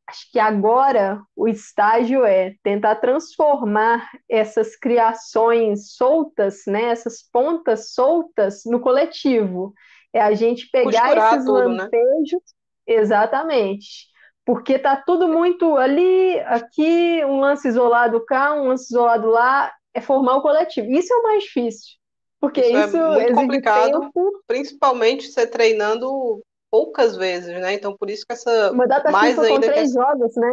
acho 0.07 0.31
que 0.31 0.39
agora 0.39 1.21
o 1.35 1.47
estágio 1.47 2.25
é 2.25 2.55
tentar 2.63 2.95
transformar 2.95 4.09
essas 4.27 4.75
criações 4.75 5.93
soltas, 5.95 6.63
né, 6.67 6.85
essas 6.85 7.21
pontas 7.21 7.93
soltas 7.93 8.63
no 8.65 8.79
coletivo. 8.79 9.73
É 10.13 10.21
a 10.21 10.33
gente 10.33 10.69
pegar 10.71 11.01
Costurar 11.01 11.33
esses 11.33 11.45
tudo, 11.45 11.69
né? 11.69 11.83
lampejos, 11.83 12.31
né? 12.33 12.95
exatamente, 12.95 14.07
porque 14.45 14.79
tá 14.79 14.95
tudo 14.95 15.27
muito 15.27 15.77
ali, 15.77 16.39
aqui, 16.41 17.23
um 17.25 17.39
lance 17.39 17.67
isolado 17.67 18.25
cá, 18.25 18.53
um 18.53 18.69
lance 18.69 18.85
isolado 18.91 19.27
lá, 19.27 19.71
é 19.93 20.01
formar 20.01 20.37
o 20.37 20.41
coletivo. 20.41 20.89
Isso 20.91 21.13
é 21.13 21.17
o 21.17 21.23
mais 21.23 21.43
difícil, 21.43 21.97
porque 22.39 22.61
isso, 22.61 22.87
isso 22.87 22.97
é 22.97 23.23
muito 23.25 23.35
complicado, 23.35 23.99
tempo. 23.99 24.43
principalmente 24.47 25.27
você 25.27 25.45
treinando 25.45 26.41
poucas 26.71 27.15
vezes, 27.15 27.49
né? 27.61 27.73
Então 27.73 27.95
por 27.97 28.09
isso 28.09 28.25
que 28.25 28.33
essa 28.33 28.71
uma 28.71 28.87
data 28.87 29.11
mais 29.11 29.37
ainda 29.37 29.49
com 29.49 29.61
três 29.61 29.89
essa... 29.89 30.01
jogos, 30.01 30.35
né? 30.35 30.51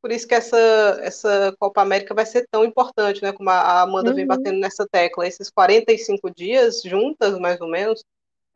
Por 0.00 0.12
isso 0.12 0.26
que 0.26 0.34
essa 0.34 0.56
essa 1.02 1.54
Copa 1.58 1.82
América 1.82 2.14
vai 2.14 2.24
ser 2.24 2.46
tão 2.50 2.64
importante, 2.64 3.22
né? 3.22 3.32
Como 3.32 3.50
a 3.50 3.82
Amanda 3.82 4.10
uhum. 4.10 4.16
vem 4.16 4.26
batendo 4.26 4.58
nessa 4.58 4.86
tecla, 4.90 5.26
esses 5.26 5.50
45 5.50 6.30
dias 6.30 6.82
juntas, 6.82 7.38
mais 7.38 7.60
ou 7.60 7.68
menos, 7.68 8.04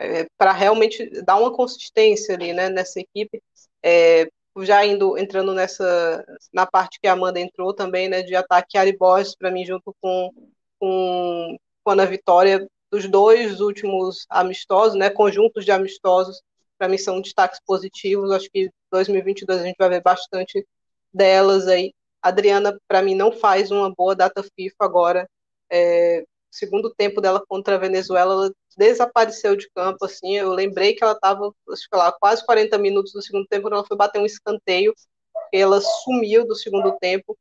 é, 0.01 0.27
para 0.39 0.53
realmente 0.53 1.09
dar 1.23 1.37
uma 1.37 1.53
consistência 1.53 2.35
ali, 2.35 2.53
né, 2.53 2.69
nessa 2.69 3.01
equipe. 3.01 3.43
É, 3.83 4.29
já 4.63 4.85
indo 4.85 5.17
entrando 5.17 5.55
nessa 5.55 6.25
na 6.53 6.67
parte 6.67 6.99
que 7.01 7.07
a 7.07 7.13
Amanda 7.13 7.41
entrou 7.41 7.73
também, 7.75 8.09
né, 8.09 8.23
de 8.23 8.35
ataque 8.35 8.77
Ari 8.79 8.97
Borges 8.97 9.37
para 9.37 9.51
mim 9.51 9.65
junto 9.65 9.95
com 10.01 10.31
com, 10.79 11.57
com 11.85 11.91
a 11.91 11.93
Ana 11.93 12.07
Vitória 12.07 12.67
dos 12.91 13.09
dois 13.09 13.61
últimos 13.61 14.27
amistosos, 14.29 14.99
né, 14.99 15.11
conjuntos 15.11 15.65
de 15.65 15.71
amistosos, 15.71 16.43
para 16.79 16.89
mim 16.89 16.99
são 16.99 17.21
destaques 17.21 17.61
positivos. 17.67 18.31
Acho 18.33 18.49
que 18.51 18.71
2022 18.91 19.61
a 19.61 19.65
gente 19.65 19.77
vai 19.79 19.91
ver 19.91 20.03
bastante 20.03 20.67
delas 21.13 21.69
aí. 21.69 21.93
Adriana, 22.23 22.79
para 22.89 23.03
mim, 23.03 23.15
não 23.15 23.33
faz 23.33 23.71
uma 23.71 23.93
boa 23.95 24.17
data 24.17 24.43
FIFA 24.43 24.77
agora. 24.81 25.29
É, 25.71 26.25
segundo 26.51 26.93
tempo 26.95 27.21
dela 27.21 27.43
contra 27.47 27.77
a 27.77 27.79
Venezuela, 27.79 28.33
ela 28.33 28.53
desapareceu 28.77 29.57
de 29.57 29.69
campo, 29.75 30.05
assim, 30.05 30.37
eu 30.37 30.53
lembrei 30.53 30.95
que 30.95 31.03
ela 31.05 31.13
estava, 31.13 31.53
lá, 31.93 32.13
quase 32.13 32.45
40 32.45 32.77
minutos 32.79 33.13
do 33.13 33.23
segundo 33.23 33.47
tempo, 33.47 33.65
quando 33.65 33.75
ela 33.75 33.87
foi 33.87 33.97
bater 33.97 34.21
um 34.21 34.27
escanteio, 34.27 34.95
ela 35.53 35.81
sumiu 35.81 36.47
do 36.47 36.55
segundo 36.55 36.97
tempo, 36.99 37.37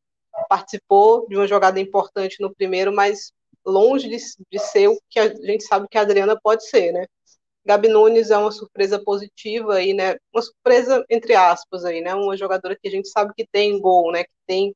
participou 0.48 1.28
de 1.28 1.36
uma 1.36 1.48
jogada 1.48 1.80
importante 1.80 2.38
no 2.40 2.54
primeiro, 2.54 2.94
mas 2.94 3.32
longe 3.66 4.08
de, 4.08 4.18
de 4.52 4.60
ser 4.60 4.88
o 4.88 5.00
que 5.10 5.20
a 5.20 5.28
gente 5.28 5.64
sabe 5.64 5.88
que 5.90 5.98
a 5.98 6.02
Adriana 6.02 6.40
pode 6.42 6.68
ser, 6.68 6.92
né? 6.92 7.06
Gabi 7.66 7.88
Nunes 7.88 8.32
é 8.32 8.38
uma 8.38 8.52
surpresa 8.52 9.00
positiva 9.04 9.76
aí, 9.76 9.94
né? 9.94 10.16
Uma 10.34 10.42
surpresa 10.42 11.06
entre 11.10 11.36
aspas 11.36 11.86
aí, 11.86 12.02
né? 12.02 12.16
Uma 12.16 12.38
jogadora 12.38 12.76
que 12.76 12.88
a 12.88 12.92
gente 12.92 13.10
sabe 13.10 13.34
que 13.36 13.46
tem 13.52 13.80
gol, 13.80 14.12
né? 14.12 14.24
Que 14.24 14.32
tem 14.48 14.76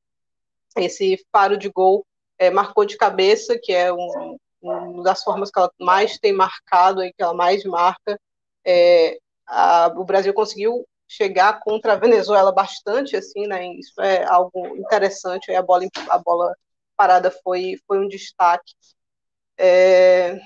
esse 0.78 1.18
faro 1.32 1.58
de 1.58 1.70
gol 1.70 2.06
é, 2.44 2.50
marcou 2.50 2.86
de 2.86 2.98
cabeça, 2.98 3.58
que 3.62 3.72
é 3.72 3.92
um, 3.92 4.38
uma 4.62 5.04
das 5.04 5.24
formas 5.24 5.50
que 5.50 5.60
ela 5.60 5.72
mais 5.80 6.18
tem 6.18 6.34
marcado 6.34 7.04
e 7.04 7.14
que 7.14 7.24
ela 7.24 7.34
mais 7.34 7.64
marca. 7.64 8.20
É, 8.66 9.18
a, 9.48 9.88
o 9.96 10.04
Brasil 10.04 10.34
conseguiu 10.34 10.86
chegar 11.08 11.60
contra 11.62 11.94
a 11.94 11.98
Venezuela 11.98 12.52
bastante, 12.52 13.16
assim, 13.16 13.48
né? 13.48 13.66
Isso 13.76 14.02
é 14.02 14.26
algo 14.26 14.76
interessante. 14.78 15.54
A 15.54 15.62
bola, 15.62 15.86
a 16.10 16.18
bola 16.18 16.56
parada 16.98 17.32
foi, 17.32 17.78
foi 17.88 18.00
um 18.00 18.08
destaque. 18.08 18.74
É, 19.58 20.38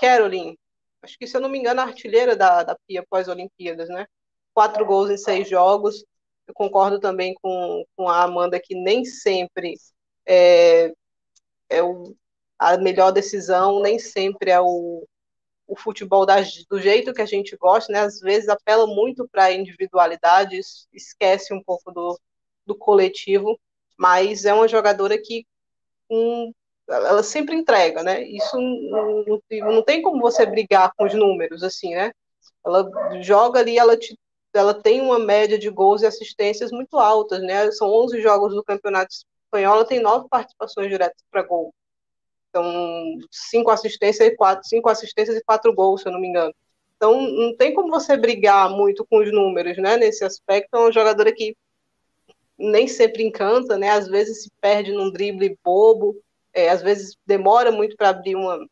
Caroline, 0.00 0.58
acho 1.02 1.18
que 1.18 1.26
se 1.26 1.36
eu 1.36 1.40
não 1.40 1.48
me 1.48 1.58
engano, 1.58 1.80
a 1.80 1.84
artilheira 1.84 2.36
da, 2.36 2.62
da 2.62 2.76
Pia 2.86 3.04
pós-Olimpíadas, 3.08 3.88
né? 3.88 4.06
Quatro 4.52 4.86
gols 4.86 5.10
em 5.10 5.16
seis 5.16 5.48
jogos. 5.48 6.04
Eu 6.46 6.54
concordo 6.54 7.00
também 7.00 7.34
com, 7.42 7.84
com 7.96 8.08
a 8.08 8.22
Amanda 8.22 8.60
que 8.60 8.74
nem 8.74 9.04
sempre 9.04 9.74
é, 10.26 10.92
é 11.74 11.82
o, 11.82 12.14
a 12.58 12.76
melhor 12.78 13.10
decisão, 13.10 13.80
nem 13.82 13.98
sempre 13.98 14.50
é 14.50 14.60
o, 14.60 15.06
o 15.66 15.76
futebol 15.76 16.26
da, 16.26 16.36
do 16.70 16.80
jeito 16.80 17.12
que 17.12 17.22
a 17.22 17.26
gente 17.26 17.56
gosta, 17.56 17.92
né? 17.92 18.00
Às 18.00 18.20
vezes 18.20 18.48
apela 18.48 18.86
muito 18.86 19.28
para 19.28 19.44
a 19.44 19.52
individualidade, 19.52 20.60
esquece 20.92 21.52
um 21.54 21.62
pouco 21.62 21.92
do, 21.92 22.18
do 22.66 22.76
coletivo, 22.76 23.58
mas 23.98 24.44
é 24.44 24.52
uma 24.52 24.68
jogadora 24.68 25.16
que 25.20 25.46
um, 26.10 26.52
ela 26.88 27.22
sempre 27.22 27.56
entrega, 27.56 28.02
né? 28.02 28.22
Isso 28.22 28.56
não, 28.56 29.24
não, 29.24 29.72
não, 29.72 29.82
tem 29.82 30.02
como 30.02 30.20
você 30.20 30.44
brigar 30.46 30.92
com 30.96 31.04
os 31.04 31.14
números, 31.14 31.62
assim, 31.62 31.94
né? 31.94 32.12
Ela 32.64 32.88
joga 33.22 33.60
ali, 33.60 33.78
ela, 33.78 33.96
te, 33.96 34.18
ela 34.54 34.74
tem 34.74 35.00
uma 35.00 35.18
média 35.18 35.58
de 35.58 35.70
gols 35.70 36.02
e 36.02 36.06
assistências 36.06 36.70
muito 36.70 36.98
altas, 36.98 37.40
né? 37.42 37.70
São 37.72 37.88
11 37.88 38.20
jogos 38.20 38.54
do 38.54 38.64
campeonato 38.64 39.14
espanhola 39.54 39.86
tem 39.86 40.00
nove 40.00 40.28
participações 40.28 40.88
diretas 40.88 41.22
para 41.30 41.42
gol. 41.42 41.72
Então, 42.48 43.18
cinco 43.30 43.70
assistências 43.70 44.28
e 44.28 44.36
quatro, 44.36 44.66
cinco 44.68 44.88
assistências 44.88 45.36
e 45.36 45.44
quatro 45.44 45.72
gols, 45.72 46.02
se 46.02 46.08
eu 46.08 46.12
não 46.12 46.20
me 46.20 46.28
engano. 46.28 46.54
Então, 46.96 47.20
não 47.20 47.56
tem 47.56 47.74
como 47.74 47.90
você 47.90 48.16
brigar 48.16 48.70
muito 48.70 49.04
com 49.06 49.18
os 49.18 49.32
números, 49.32 49.76
né? 49.78 49.96
Nesse 49.96 50.24
aspecto, 50.24 50.74
é 50.74 50.78
uma 50.78 50.92
jogadora 50.92 51.32
que 51.32 51.56
nem 52.56 52.86
sempre 52.86 53.24
encanta, 53.24 53.76
né? 53.76 53.90
Às 53.90 54.08
vezes 54.08 54.44
se 54.44 54.50
perde 54.60 54.92
num 54.92 55.10
drible 55.10 55.58
bobo, 55.64 56.16
é, 56.52 56.68
às 56.68 56.82
vezes 56.82 57.16
demora 57.26 57.72
muito 57.72 57.96
para 57.96 58.10
abrir 58.10 58.36
uma, 58.36 58.64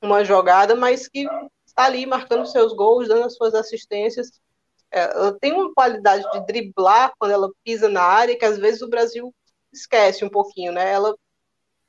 uma 0.00 0.24
jogada, 0.24 0.76
mas 0.76 1.08
que 1.08 1.26
está 1.66 1.84
ali 1.84 2.06
marcando 2.06 2.46
seus 2.46 2.72
gols, 2.72 3.08
dando 3.08 3.24
as 3.24 3.34
suas 3.34 3.54
assistências. 3.54 4.40
É, 4.90 5.00
ela 5.00 5.36
tem 5.40 5.52
uma 5.52 5.74
qualidade 5.74 6.24
de 6.30 6.46
driblar 6.46 7.12
quando 7.18 7.32
ela 7.32 7.50
pisa 7.64 7.88
na 7.88 8.02
área 8.02 8.38
que 8.38 8.44
às 8.44 8.56
vezes 8.56 8.82
o 8.82 8.88
Brasil 8.88 9.34
esquece 9.76 10.24
um 10.24 10.28
pouquinho, 10.28 10.72
né? 10.72 10.92
Ela 10.92 11.14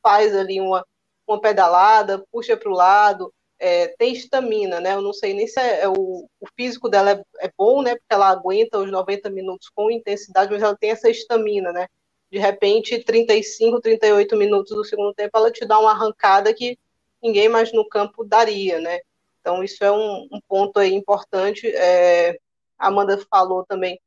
faz 0.01 0.35
ali 0.35 0.59
uma, 0.61 0.85
uma 1.27 1.39
pedalada, 1.41 2.23
puxa 2.31 2.55
para 2.57 2.69
o 2.69 2.75
lado, 2.75 3.33
é, 3.59 3.87
tem 3.97 4.13
estamina, 4.13 4.79
né? 4.79 4.93
Eu 4.93 5.01
não 5.01 5.13
sei 5.13 5.33
nem 5.33 5.47
se 5.47 5.59
é, 5.59 5.81
é 5.81 5.87
o, 5.89 5.93
o, 6.39 6.47
físico 6.55 6.89
dela 6.89 7.11
é, 7.11 7.23
é, 7.47 7.51
bom, 7.57 7.81
né? 7.81 7.95
Porque 7.95 8.13
ela 8.13 8.29
aguenta 8.29 8.79
os 8.79 8.91
90 8.91 9.29
minutos 9.29 9.69
com 9.69 9.91
intensidade, 9.91 10.51
mas 10.51 10.61
ela 10.61 10.75
tem 10.77 10.91
essa 10.91 11.09
estamina, 11.09 11.71
né? 11.71 11.87
De 12.31 12.37
repente, 12.37 13.03
35, 13.03 13.81
38 13.81 14.35
minutos 14.35 14.75
do 14.75 14.83
segundo 14.83 15.13
tempo, 15.13 15.37
ela 15.37 15.51
te 15.51 15.65
dá 15.65 15.79
uma 15.79 15.91
arrancada 15.91 16.53
que 16.53 16.77
ninguém 17.21 17.49
mais 17.49 17.73
no 17.73 17.87
campo 17.87 18.23
daria, 18.23 18.79
né? 18.79 18.99
Então, 19.41 19.63
isso 19.63 19.83
é 19.83 19.91
um, 19.91 20.27
um 20.31 20.39
ponto 20.47 20.77
aí 20.79 20.93
importante. 20.93 21.67
É, 21.67 22.37
Amanda 22.77 23.17
falou 23.29 23.65
também 23.65 23.99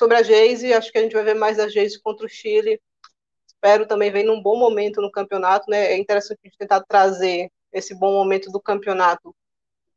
Sobre 0.00 0.16
a 0.16 0.22
Geise, 0.22 0.72
acho 0.72 0.90
que 0.90 0.96
a 0.96 1.02
gente 1.02 1.12
vai 1.12 1.22
ver 1.22 1.34
mais 1.34 1.58
a 1.58 1.68
Geise 1.68 2.00
contra 2.00 2.24
o 2.24 2.28
Chile. 2.28 2.80
Espero 3.46 3.86
também 3.86 4.10
ver 4.10 4.22
num 4.22 4.42
bom 4.42 4.58
momento 4.58 4.98
no 5.02 5.10
campeonato, 5.10 5.70
né? 5.70 5.92
É 5.92 5.98
interessante 5.98 6.38
a 6.42 6.48
gente 6.48 6.56
tentar 6.56 6.82
trazer 6.88 7.52
esse 7.70 7.94
bom 7.94 8.10
momento 8.14 8.50
do 8.50 8.58
campeonato 8.58 9.36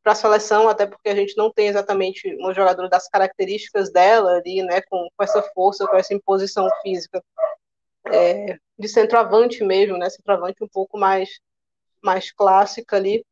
para 0.02 0.12
a 0.12 0.14
seleção, 0.14 0.68
até 0.68 0.84
porque 0.86 1.08
a 1.08 1.14
gente 1.14 1.34
não 1.38 1.50
tem 1.50 1.68
exatamente 1.68 2.36
um 2.38 2.52
jogador 2.52 2.86
das 2.90 3.08
características 3.08 3.90
dela 3.90 4.32
ali, 4.32 4.62
né? 4.62 4.82
Com, 4.82 5.08
com 5.16 5.24
essa 5.24 5.40
força, 5.54 5.86
com 5.86 5.96
essa 5.96 6.12
imposição 6.12 6.68
física. 6.82 7.24
É, 8.08 8.58
de 8.78 8.88
centroavante 8.88 9.64
mesmo, 9.64 9.96
né? 9.96 10.10
Centroavante 10.10 10.62
um 10.62 10.68
pouco 10.68 10.98
mais, 10.98 11.30
mais 12.02 12.30
clássica 12.30 12.96
ali. 12.96 13.24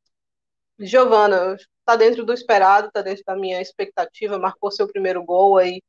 Giovana, 0.79 1.55
está 1.81 1.97
dentro 1.97 2.25
do 2.25 2.33
esperado, 2.33 2.89
está 2.89 3.03
dentro 3.03 3.23
da 3.27 3.37
minha 3.37 3.61
expectativa, 3.61 4.39
marcou 4.39 4.71
seu 4.71 4.89
primeiro 4.89 5.23
gol 5.23 5.59
aí 5.59 5.83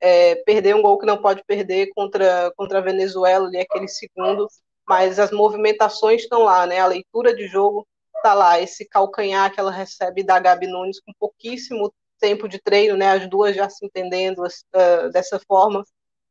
é, 0.00 0.36
perder 0.36 0.74
um 0.74 0.82
gol 0.82 0.98
que 0.98 1.06
não 1.06 1.20
pode 1.20 1.44
perder 1.44 1.90
contra, 1.94 2.52
contra 2.56 2.78
a 2.78 2.82
Venezuela, 2.82 3.46
ali, 3.46 3.58
aquele 3.58 3.88
segundo, 3.88 4.48
mas 4.88 5.18
as 5.18 5.30
movimentações 5.30 6.22
estão 6.22 6.42
lá, 6.42 6.66
né? 6.66 6.80
A 6.80 6.86
leitura 6.86 7.34
de 7.34 7.46
jogo 7.46 7.86
tá 8.22 8.34
lá 8.34 8.60
esse 8.60 8.88
calcanhar 8.88 9.52
que 9.52 9.60
ela 9.60 9.70
recebe 9.70 10.22
da 10.22 10.38
Gabi 10.38 10.66
Nunes 10.66 11.00
com 11.00 11.12
pouquíssimo 11.18 11.92
tempo 12.18 12.48
de 12.48 12.58
treino, 12.58 12.96
né? 12.96 13.10
As 13.12 13.28
duas 13.28 13.54
já 13.56 13.68
se 13.68 13.84
entendendo 13.84 14.42
uh, 14.42 15.10
dessa 15.12 15.38
forma. 15.38 15.84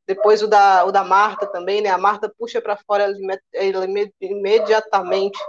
Depois 0.07 0.41
o 0.41 0.47
da, 0.47 0.85
o 0.85 0.91
da 0.91 1.03
Marta 1.03 1.45
também, 1.47 1.81
né? 1.81 1.89
A 1.89 1.97
Marta 1.97 2.31
puxa 2.37 2.61
para 2.61 2.77
fora, 2.77 3.11
ela 3.53 3.85
imediatamente 4.19 5.39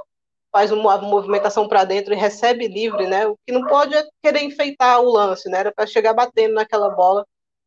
faz 0.53 0.73
uma 0.73 0.99
movimentação 0.99 1.69
para 1.69 1.85
dentro 1.85 2.13
e 2.13 2.17
recebe 2.17 2.67
livre, 2.69 3.07
né? 3.07 3.27
O 3.27 3.39
que 3.47 3.53
não 3.53 3.67
pode 3.67 3.95
é 3.95 4.05
querer 4.23 4.43
enfeitar 4.43 5.01
o 5.01 5.11
lance, 5.11 5.49
né? 5.49 5.61
Era 5.61 5.73
para 5.73 5.87
chegar 5.87 6.13
batendo 6.13 6.55
naquela 6.55 6.91
bola, 6.91 7.27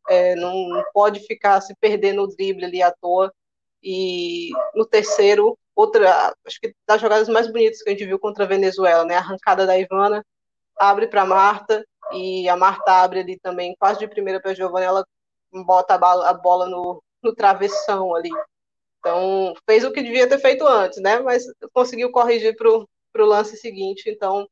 é, 0.10 0.36
não, 0.36 0.84
pode 0.93 1.20
ficar 1.22 1.62
se 1.62 1.76
perdendo 1.76 2.24
o 2.24 2.28
drible 2.28 2.66
ali 2.66 2.82
à 2.82 2.91
toa. 2.91 3.34
E 3.82 4.49
no 4.76 4.86
terceiro, 4.86 5.58
outra, 5.76 6.34
acho 6.45 6.60
que 6.62 6.74
das 6.88 7.01
jogadas 7.01 7.28
mais 7.30 7.47
bonitas 7.47 7.82
que 7.82 7.89
a 7.89 7.93
gente 7.93 8.06
viu 8.06 8.20
contra 8.20 8.45
a 8.45 8.47
Venezuela, 8.47 9.06
né? 9.06 9.16
A 9.16 9.20
arrancada 9.20 9.66
da 9.66 9.78
Ivana 9.78 10.26
abre 10.78 11.08
para 11.08 11.26
Marta 11.26 11.86
e 12.12 12.47
a 12.49 12.56
Marta 12.56 12.91
abre 13.04 13.20
ali 13.20 13.39
também, 13.39 13.76
quase 13.80 13.99
de 13.99 14.08
primeira 14.08 14.41
para 14.41 14.51
a 14.51 14.54
Giovanna, 14.54 14.86
ela 14.86 15.06
bota 15.66 15.95
a 15.95 15.97
bola, 15.97 16.30
a 16.30 16.34
bola 16.34 16.68
no, 16.68 17.01
no 17.22 17.36
travessão 17.36 18.16
ali. 18.16 18.30
Então, 18.99 19.54
fez 19.70 19.84
o 19.84 19.91
que 19.91 20.01
devia 20.01 20.28
ter 20.28 20.39
feito 20.39 20.66
antes, 20.66 21.01
né? 21.01 21.20
Mas 21.20 21.43
conseguiu 21.74 22.12
corrigir 22.12 22.56
para 22.56 22.70
o 22.70 23.26
lance 23.26 23.58
seguinte. 23.58 24.10
Então, 24.10 24.47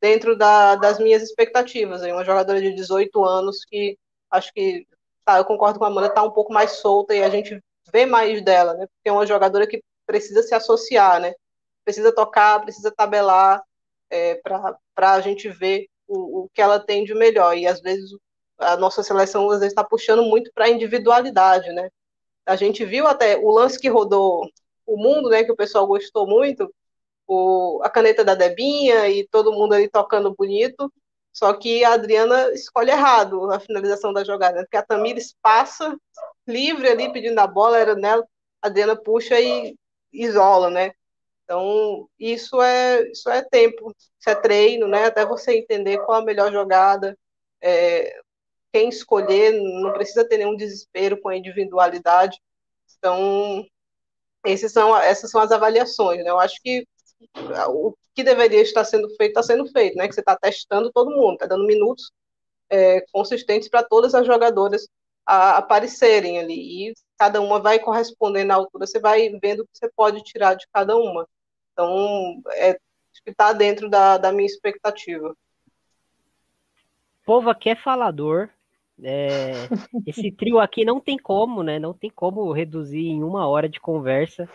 dentro 0.00 0.36
da, 0.36 0.76
das 0.76 0.98
minhas 0.98 1.22
expectativas, 1.22 2.02
uma 2.02 2.24
jogadora 2.24 2.60
de 2.60 2.74
18 2.74 3.24
anos 3.24 3.64
que 3.64 3.96
acho 4.30 4.52
que, 4.52 4.86
tá, 5.24 5.38
eu 5.38 5.44
concordo 5.44 5.78
com 5.78 5.84
a 5.84 5.88
Amanda, 5.88 6.08
está 6.08 6.22
um 6.22 6.30
pouco 6.30 6.52
mais 6.52 6.72
solta 6.72 7.14
e 7.14 7.22
a 7.22 7.30
gente 7.30 7.60
vê 7.92 8.06
mais 8.06 8.42
dela, 8.42 8.74
né? 8.74 8.86
Porque 8.86 9.08
é 9.08 9.12
uma 9.12 9.26
jogadora 9.26 9.66
que 9.66 9.82
precisa 10.06 10.42
se 10.42 10.54
associar, 10.54 11.20
né? 11.20 11.34
Precisa 11.84 12.14
tocar, 12.14 12.60
precisa 12.60 12.90
tabelar 12.90 13.62
é, 14.10 14.36
para 14.36 15.12
a 15.12 15.20
gente 15.20 15.48
ver 15.48 15.86
o, 16.06 16.44
o 16.44 16.48
que 16.52 16.60
ela 16.62 16.78
tem 16.78 17.04
de 17.04 17.14
melhor. 17.14 17.56
E 17.56 17.66
às 17.66 17.80
vezes 17.80 18.10
a 18.58 18.76
nossa 18.76 19.02
seleção 19.02 19.50
às 19.50 19.60
vezes 19.60 19.72
está 19.72 19.84
puxando 19.84 20.22
muito 20.22 20.50
para 20.54 20.66
a 20.66 20.70
individualidade, 20.70 21.72
né? 21.72 21.88
A 22.46 22.56
gente 22.56 22.84
viu 22.84 23.06
até 23.06 23.36
o 23.38 23.50
lance 23.50 23.78
que 23.78 23.88
rodou 23.88 24.48
o 24.86 24.96
mundo, 24.96 25.30
né, 25.30 25.44
que 25.44 25.52
o 25.52 25.56
pessoal 25.56 25.86
gostou 25.86 26.26
muito, 26.26 26.72
o, 27.26 27.80
a 27.82 27.88
caneta 27.88 28.24
da 28.24 28.34
Debinha 28.34 29.08
e 29.08 29.26
todo 29.28 29.52
mundo 29.52 29.74
ali 29.74 29.88
tocando 29.88 30.34
bonito, 30.34 30.92
só 31.32 31.52
que 31.54 31.84
a 31.84 31.92
Adriana 31.92 32.52
escolhe 32.52 32.90
errado 32.90 33.50
a 33.50 33.60
finalização 33.60 34.12
da 34.12 34.24
jogada, 34.24 34.58
né? 34.58 34.62
porque 34.62 34.76
a 34.76 34.82
Tamires 34.82 35.34
passa 35.40 35.96
livre 36.46 36.88
ali 36.88 37.12
pedindo 37.12 37.38
a 37.38 37.46
bola, 37.46 37.78
era 37.78 37.94
nela, 37.94 38.26
a 38.60 38.66
Adriana 38.66 38.96
puxa 38.96 39.40
e 39.40 39.76
isola, 40.12 40.70
né? 40.70 40.92
Então, 41.44 42.08
isso 42.18 42.60
é, 42.62 43.02
isso 43.10 43.28
é 43.28 43.42
tempo, 43.42 43.94
isso 43.96 44.30
é 44.30 44.34
treino, 44.34 44.86
né? 44.86 45.06
Até 45.06 45.24
você 45.26 45.56
entender 45.56 45.98
qual 46.04 46.20
a 46.20 46.24
melhor 46.24 46.52
jogada, 46.52 47.16
é, 47.60 48.20
quem 48.72 48.88
escolher, 48.88 49.52
não 49.52 49.92
precisa 49.92 50.24
ter 50.24 50.38
nenhum 50.38 50.56
desespero 50.56 51.20
com 51.20 51.28
a 51.28 51.36
individualidade. 51.36 52.40
Então, 52.98 53.66
esses 54.44 54.72
são, 54.72 54.96
essas 54.96 55.30
são 55.30 55.40
as 55.40 55.52
avaliações. 55.52 56.22
Né? 56.22 56.30
Eu 56.30 56.38
acho 56.38 56.60
que 56.62 56.86
o 57.68 57.94
que 58.14 58.22
deveria 58.22 58.62
estar 58.62 58.84
sendo 58.84 59.08
feito 59.16 59.30
está 59.30 59.42
sendo 59.42 59.66
feito, 59.66 59.96
né? 59.96 60.08
Que 60.08 60.14
você 60.14 60.20
está 60.20 60.36
testando 60.36 60.90
todo 60.92 61.10
mundo, 61.10 61.34
está 61.34 61.46
dando 61.46 61.66
minutos 61.66 62.10
é, 62.68 63.00
consistentes 63.12 63.68
para 63.68 63.82
todas 63.82 64.14
as 64.14 64.26
jogadoras 64.26 64.88
a, 65.26 65.58
aparecerem 65.58 66.38
ali 66.38 66.88
e 66.88 66.94
cada 67.18 67.40
uma 67.40 67.58
vai 67.60 67.78
correspondendo 67.78 68.48
na 68.48 68.54
altura. 68.54 68.86
Você 68.86 68.98
vai 68.98 69.28
vendo 69.40 69.60
o 69.60 69.64
que 69.64 69.78
você 69.78 69.90
pode 69.94 70.22
tirar 70.22 70.54
de 70.54 70.66
cada 70.72 70.96
uma. 70.96 71.26
Então, 71.72 72.40
é, 72.52 72.70
acho 72.70 73.22
que 73.24 73.30
está 73.30 73.52
dentro 73.52 73.88
da, 73.88 74.18
da 74.18 74.32
minha 74.32 74.46
expectativa. 74.46 75.30
O 77.22 77.26
povo 77.26 77.50
aqui 77.50 77.70
é 77.70 77.76
falador, 77.76 78.50
é, 79.02 79.52
esse 80.06 80.30
trio 80.32 80.58
aqui 80.58 80.84
não 80.84 81.00
tem 81.00 81.16
como, 81.16 81.62
né? 81.62 81.78
Não 81.78 81.94
tem 81.94 82.10
como 82.10 82.50
reduzir 82.52 83.06
em 83.06 83.22
uma 83.22 83.46
hora 83.46 83.68
de 83.68 83.80
conversa. 83.80 84.48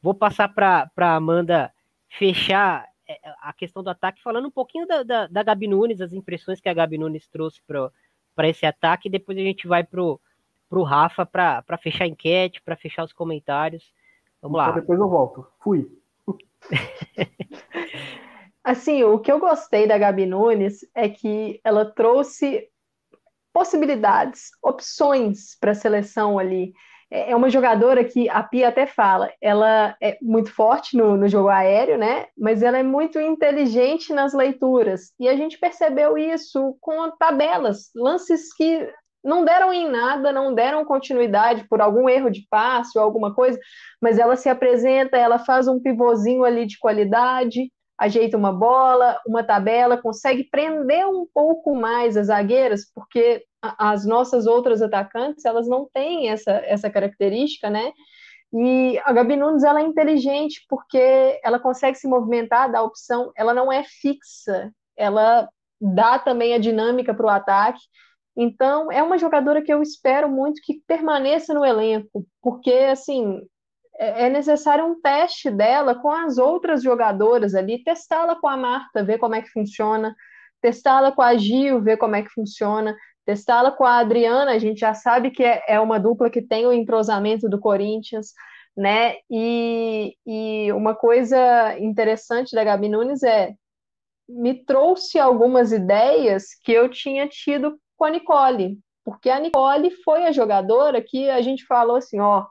Vou 0.00 0.14
passar 0.14 0.48
para 0.48 0.90
Amanda 0.96 1.72
fechar 2.18 2.86
é, 3.08 3.18
a 3.40 3.52
questão 3.52 3.82
do 3.82 3.90
ataque, 3.90 4.22
falando 4.22 4.48
um 4.48 4.50
pouquinho 4.50 4.86
da, 4.86 5.02
da, 5.02 5.26
da 5.26 5.42
Gabi 5.42 5.66
Nunes, 5.66 6.00
as 6.00 6.12
impressões 6.12 6.60
que 6.60 6.68
a 6.68 6.74
Gabi 6.74 6.98
Nunes 6.98 7.26
trouxe 7.28 7.60
para 7.66 8.48
esse 8.48 8.66
ataque, 8.66 9.08
e 9.08 9.10
depois 9.10 9.36
a 9.38 9.42
gente 9.42 9.66
vai 9.66 9.84
pro, 9.84 10.20
pro 10.68 10.82
Rafa 10.82 11.26
para 11.26 11.78
fechar 11.80 12.04
a 12.04 12.08
enquete, 12.08 12.62
para 12.62 12.76
fechar 12.76 13.04
os 13.04 13.12
comentários. 13.12 13.92
Vamos 14.40 14.58
lá. 14.58 14.70
Então 14.70 14.80
depois 14.80 14.98
eu 14.98 15.08
volto. 15.08 15.46
Fui. 15.60 15.90
Assim, 18.64 19.02
o 19.02 19.18
que 19.18 19.30
eu 19.30 19.40
gostei 19.40 19.88
da 19.88 19.98
Gabi 19.98 20.24
Nunes 20.24 20.88
é 20.94 21.08
que 21.08 21.60
ela 21.64 21.84
trouxe 21.84 22.68
possibilidades, 23.52 24.52
opções 24.62 25.56
para 25.60 25.72
a 25.72 25.74
seleção 25.74 26.38
ali. 26.38 26.72
É, 27.12 27.32
é 27.32 27.36
uma 27.36 27.50
jogadora 27.50 28.02
que 28.02 28.28
a 28.30 28.42
Pia 28.42 28.68
até 28.68 28.86
fala, 28.86 29.30
ela 29.40 29.94
é 30.00 30.16
muito 30.22 30.50
forte 30.50 30.96
no, 30.96 31.16
no 31.16 31.28
jogo 31.28 31.48
aéreo, 31.48 31.98
né? 31.98 32.26
Mas 32.36 32.62
ela 32.62 32.78
é 32.78 32.82
muito 32.82 33.20
inteligente 33.20 34.12
nas 34.14 34.32
leituras. 34.32 35.12
E 35.20 35.28
a 35.28 35.36
gente 35.36 35.58
percebeu 35.58 36.16
isso 36.16 36.74
com 36.80 37.10
tabelas, 37.18 37.90
lances 37.94 38.52
que 38.54 38.90
não 39.22 39.44
deram 39.44 39.72
em 39.72 39.88
nada, 39.88 40.32
não 40.32 40.52
deram 40.52 40.84
continuidade 40.84 41.68
por 41.68 41.80
algum 41.80 42.08
erro 42.08 42.30
de 42.30 42.44
passe 42.50 42.98
ou 42.98 43.04
alguma 43.04 43.32
coisa, 43.32 43.58
mas 44.00 44.18
ela 44.18 44.34
se 44.34 44.48
apresenta, 44.48 45.16
ela 45.16 45.38
faz 45.38 45.68
um 45.68 45.78
pivôzinho 45.78 46.44
ali 46.44 46.66
de 46.66 46.76
qualidade, 46.78 47.70
ajeita 48.02 48.36
uma 48.36 48.52
bola, 48.52 49.16
uma 49.24 49.44
tabela, 49.44 49.96
consegue 49.96 50.44
prender 50.44 51.06
um 51.06 51.24
pouco 51.32 51.74
mais 51.74 52.16
as 52.16 52.26
zagueiras, 52.26 52.90
porque 52.92 53.44
as 53.62 54.04
nossas 54.04 54.46
outras 54.46 54.82
atacantes, 54.82 55.44
elas 55.44 55.68
não 55.68 55.88
têm 55.92 56.28
essa, 56.28 56.50
essa 56.50 56.90
característica, 56.90 57.70
né? 57.70 57.92
E 58.52 59.00
a 59.04 59.12
Gabi 59.12 59.36
Nunes, 59.36 59.62
ela 59.62 59.80
é 59.80 59.84
inteligente 59.84 60.64
porque 60.68 61.40
ela 61.44 61.60
consegue 61.60 61.96
se 61.96 62.08
movimentar, 62.08 62.70
dá 62.70 62.82
opção, 62.82 63.32
ela 63.36 63.54
não 63.54 63.72
é 63.72 63.84
fixa, 63.84 64.72
ela 64.96 65.48
dá 65.80 66.18
também 66.18 66.54
a 66.54 66.58
dinâmica 66.58 67.14
para 67.14 67.26
o 67.26 67.30
ataque. 67.30 67.80
Então, 68.36 68.90
é 68.90 69.00
uma 69.02 69.16
jogadora 69.16 69.62
que 69.62 69.72
eu 69.72 69.80
espero 69.80 70.28
muito 70.28 70.60
que 70.62 70.82
permaneça 70.88 71.54
no 71.54 71.64
elenco, 71.64 72.26
porque, 72.42 72.72
assim, 72.90 73.40
é, 74.02 74.26
é 74.26 74.28
necessário 74.28 74.84
um 74.84 75.00
teste 75.00 75.48
dela 75.48 75.94
com 75.94 76.10
as 76.10 76.36
outras 76.36 76.82
jogadoras 76.82 77.54
ali, 77.54 77.82
testá-la 77.84 78.34
com 78.34 78.48
a 78.48 78.56
Marta, 78.56 79.04
ver 79.04 79.18
como 79.18 79.36
é 79.36 79.42
que 79.42 79.50
funciona, 79.50 80.14
testá-la 80.60 81.12
com 81.12 81.22
a 81.22 81.36
Gil, 81.36 81.80
ver 81.80 81.96
como 81.96 82.16
é 82.16 82.22
que 82.22 82.30
funciona, 82.30 82.96
testá-la 83.24 83.70
com 83.70 83.84
a 83.84 83.98
Adriana, 83.98 84.50
a 84.50 84.58
gente 84.58 84.80
já 84.80 84.92
sabe 84.92 85.30
que 85.30 85.44
é, 85.44 85.62
é 85.68 85.80
uma 85.80 86.00
dupla 86.00 86.28
que 86.28 86.42
tem 86.42 86.66
o 86.66 86.72
entrosamento 86.72 87.48
do 87.48 87.60
Corinthians, 87.60 88.32
né? 88.76 89.16
E, 89.30 90.16
e 90.26 90.72
uma 90.72 90.96
coisa 90.96 91.78
interessante 91.78 92.56
da 92.56 92.64
Gabi 92.64 92.88
Nunes 92.88 93.22
é 93.22 93.54
me 94.28 94.54
trouxe 94.64 95.18
algumas 95.18 95.72
ideias 95.72 96.54
que 96.64 96.72
eu 96.72 96.88
tinha 96.88 97.28
tido 97.28 97.78
com 97.96 98.04
a 98.04 98.10
Nicole, 98.10 98.78
porque 99.04 99.30
a 99.30 99.38
Nicole 99.38 99.90
foi 100.04 100.24
a 100.24 100.32
jogadora 100.32 101.02
que 101.02 101.28
a 101.28 101.40
gente 101.42 101.64
falou 101.66 101.96
assim, 101.96 102.18
ó, 102.18 102.46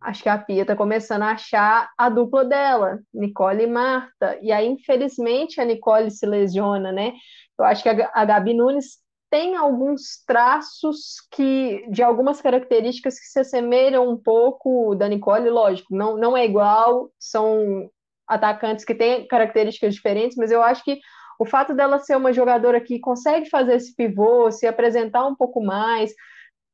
acho 0.00 0.22
que 0.22 0.28
a 0.28 0.38
Pia 0.38 0.62
está 0.62 0.76
começando 0.76 1.22
a 1.22 1.32
achar 1.32 1.90
a 1.96 2.08
dupla 2.08 2.44
dela, 2.44 3.00
Nicole 3.12 3.64
e 3.64 3.66
Marta. 3.66 4.38
E 4.40 4.52
aí, 4.52 4.66
infelizmente, 4.66 5.60
a 5.60 5.64
Nicole 5.64 6.10
se 6.10 6.26
lesiona, 6.26 6.92
né? 6.92 7.12
Eu 7.58 7.64
acho 7.64 7.82
que 7.82 7.88
a 7.88 8.24
Gabi 8.24 8.54
Nunes 8.54 8.98
tem 9.30 9.56
alguns 9.56 10.24
traços 10.26 11.16
que 11.30 11.84
de 11.90 12.02
algumas 12.02 12.40
características 12.40 13.18
que 13.18 13.26
se 13.26 13.40
assemelham 13.40 14.08
um 14.08 14.16
pouco 14.16 14.94
da 14.94 15.08
Nicole, 15.08 15.50
lógico, 15.50 15.94
não, 15.94 16.16
não 16.16 16.36
é 16.36 16.44
igual, 16.44 17.10
são 17.18 17.90
atacantes 18.26 18.84
que 18.84 18.94
têm 18.94 19.26
características 19.26 19.94
diferentes, 19.94 20.36
mas 20.36 20.50
eu 20.50 20.62
acho 20.62 20.84
que 20.84 20.98
o 21.38 21.44
fato 21.44 21.74
dela 21.74 21.98
ser 21.98 22.16
uma 22.16 22.32
jogadora 22.32 22.80
que 22.80 22.98
consegue 22.98 23.48
fazer 23.48 23.76
esse 23.76 23.94
pivô, 23.94 24.50
se 24.50 24.66
apresentar 24.66 25.26
um 25.26 25.36
pouco 25.36 25.62
mais, 25.62 26.12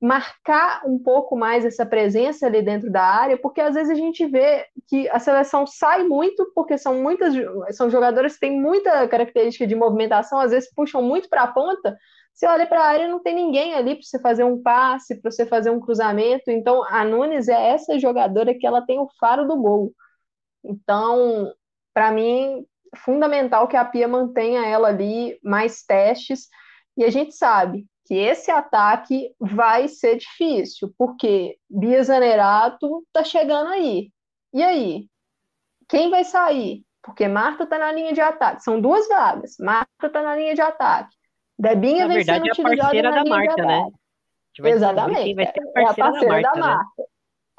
marcar 0.05 0.83
um 0.85 0.99
pouco 0.99 1.35
mais 1.35 1.65
essa 1.65 1.87
presença 1.87 2.47
ali 2.47 2.61
dentro 2.61 2.91
da 2.91 3.03
área, 3.03 3.39
porque 3.39 3.59
às 3.59 3.75
vezes 3.75 3.91
a 3.91 3.95
gente 3.95 4.27
vê 4.27 4.67
que 4.87 5.09
a 5.09 5.19
seleção 5.19 5.67
sai 5.67 6.05
muito, 6.05 6.53
porque 6.55 6.77
são 6.77 7.01
muitas 7.03 7.33
são 7.75 7.89
jogadores 7.89 8.35
que 8.35 8.41
têm 8.41 8.61
muita 8.61 9.09
característica 9.09 9.67
de 9.67 9.75
movimentação, 9.75 10.39
às 10.39 10.51
vezes 10.51 10.71
puxam 10.75 11.01
muito 11.01 11.27
para 11.31 11.45
a 11.45 11.53
ponta. 11.53 11.97
Você 12.35 12.47
olha 12.47 12.67
para 12.67 12.83
a 12.83 12.87
área, 12.87 13.09
não 13.09 13.23
tem 13.23 13.35
ninguém 13.35 13.75
ali 13.75 13.95
para 13.95 14.03
você 14.03 14.19
fazer 14.19 14.45
um 14.45 14.61
passe, 14.61 15.19
para 15.23 15.31
você 15.31 15.47
fazer 15.47 15.71
um 15.71 15.81
cruzamento. 15.81 16.51
Então, 16.51 16.85
a 16.85 17.03
Nunes 17.03 17.49
é 17.49 17.71
essa 17.71 17.99
jogadora 17.99 18.53
que 18.53 18.67
ela 18.67 18.85
tem 18.85 18.99
o 18.99 19.09
faro 19.19 19.49
do 19.49 19.57
gol. 19.57 19.91
Então, 20.63 21.51
para 21.95 22.11
mim, 22.13 22.67
fundamental 22.99 23.67
que 23.69 23.77
a 23.77 23.85
Pia 23.87 24.07
mantenha 24.07 24.67
ela 24.67 24.89
ali 24.89 25.39
mais 25.43 25.83
testes. 25.83 26.49
E 26.97 27.05
a 27.05 27.11
gente 27.11 27.35
sabe 27.35 27.87
que 28.05 28.15
esse 28.15 28.51
ataque 28.51 29.35
vai 29.41 29.89
ser 29.89 30.17
difícil, 30.17 30.93
porque 30.99 31.59
Bia 31.69 32.03
Zanerato 32.03 33.05
tá 33.13 33.25
chegando 33.25 33.69
aí. 33.69 34.11
E 34.53 34.63
aí? 34.63 35.09
Quem 35.89 36.11
vai 36.11 36.25
sair? 36.25 36.85
porque 37.05 37.29
Marta 37.29 37.65
está 37.65 37.79
na 37.79 37.93
linha 37.93 38.15
de 38.15 38.21
ataque. 38.21 38.65
São 38.65 38.81
duas 38.81 39.07
vagas. 39.09 39.57
Marta 39.61 40.07
está 40.07 40.23
na 40.23 40.35
linha 40.35 40.55
de 40.55 40.63
ataque. 40.63 41.15
Debinha 41.57 42.09
na 42.09 42.15
vem 42.15 42.17
verdade, 42.17 42.51
sendo 42.55 42.69
é 42.69 42.75
a 42.75 42.79
parceira 42.79 43.11
na 43.11 43.23
da 43.23 43.31
Marta, 43.31 43.63
né? 43.63 43.89
Exatamente. 44.65 45.35
Vai 45.35 45.47
ser 45.47 45.61
a 45.61 45.73
parceira, 45.73 45.79
é 45.79 45.85
a 45.85 46.11
parceira 46.11 46.43
da, 46.43 46.51
Marta, 46.51 46.61
da 46.61 46.67
Marta. 46.67 46.93
Né? 46.99 47.05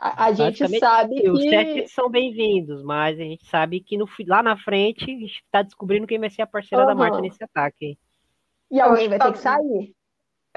A, 0.02 0.26
a 0.26 0.34
gente 0.34 0.80
sabe 0.80 1.22
que... 1.22 1.30
Os 1.30 1.42
sete 1.44 1.88
são 1.90 2.10
bem-vindos, 2.10 2.84
mas 2.84 3.20
a 3.20 3.24
gente 3.24 3.46
sabe 3.46 3.80
que 3.80 3.98
no, 3.98 4.08
lá 4.28 4.42
na 4.42 4.58
frente 4.58 5.04
a 5.04 5.08
gente 5.08 5.44
está 5.46 5.62
descobrindo 5.62 6.08
quem 6.08 6.20
vai 6.20 6.30
ser 6.30 6.42
a 6.42 6.48
parceira 6.48 6.84
uhum. 6.84 6.90
da 6.90 6.96
Marta 6.96 7.22
nesse 7.22 7.44
ataque. 7.44 7.98
E 8.72 8.82
alguém 8.82 9.08
vai 9.08 9.20
ter 9.20 9.32
que 9.32 9.38
sair. 9.38 9.94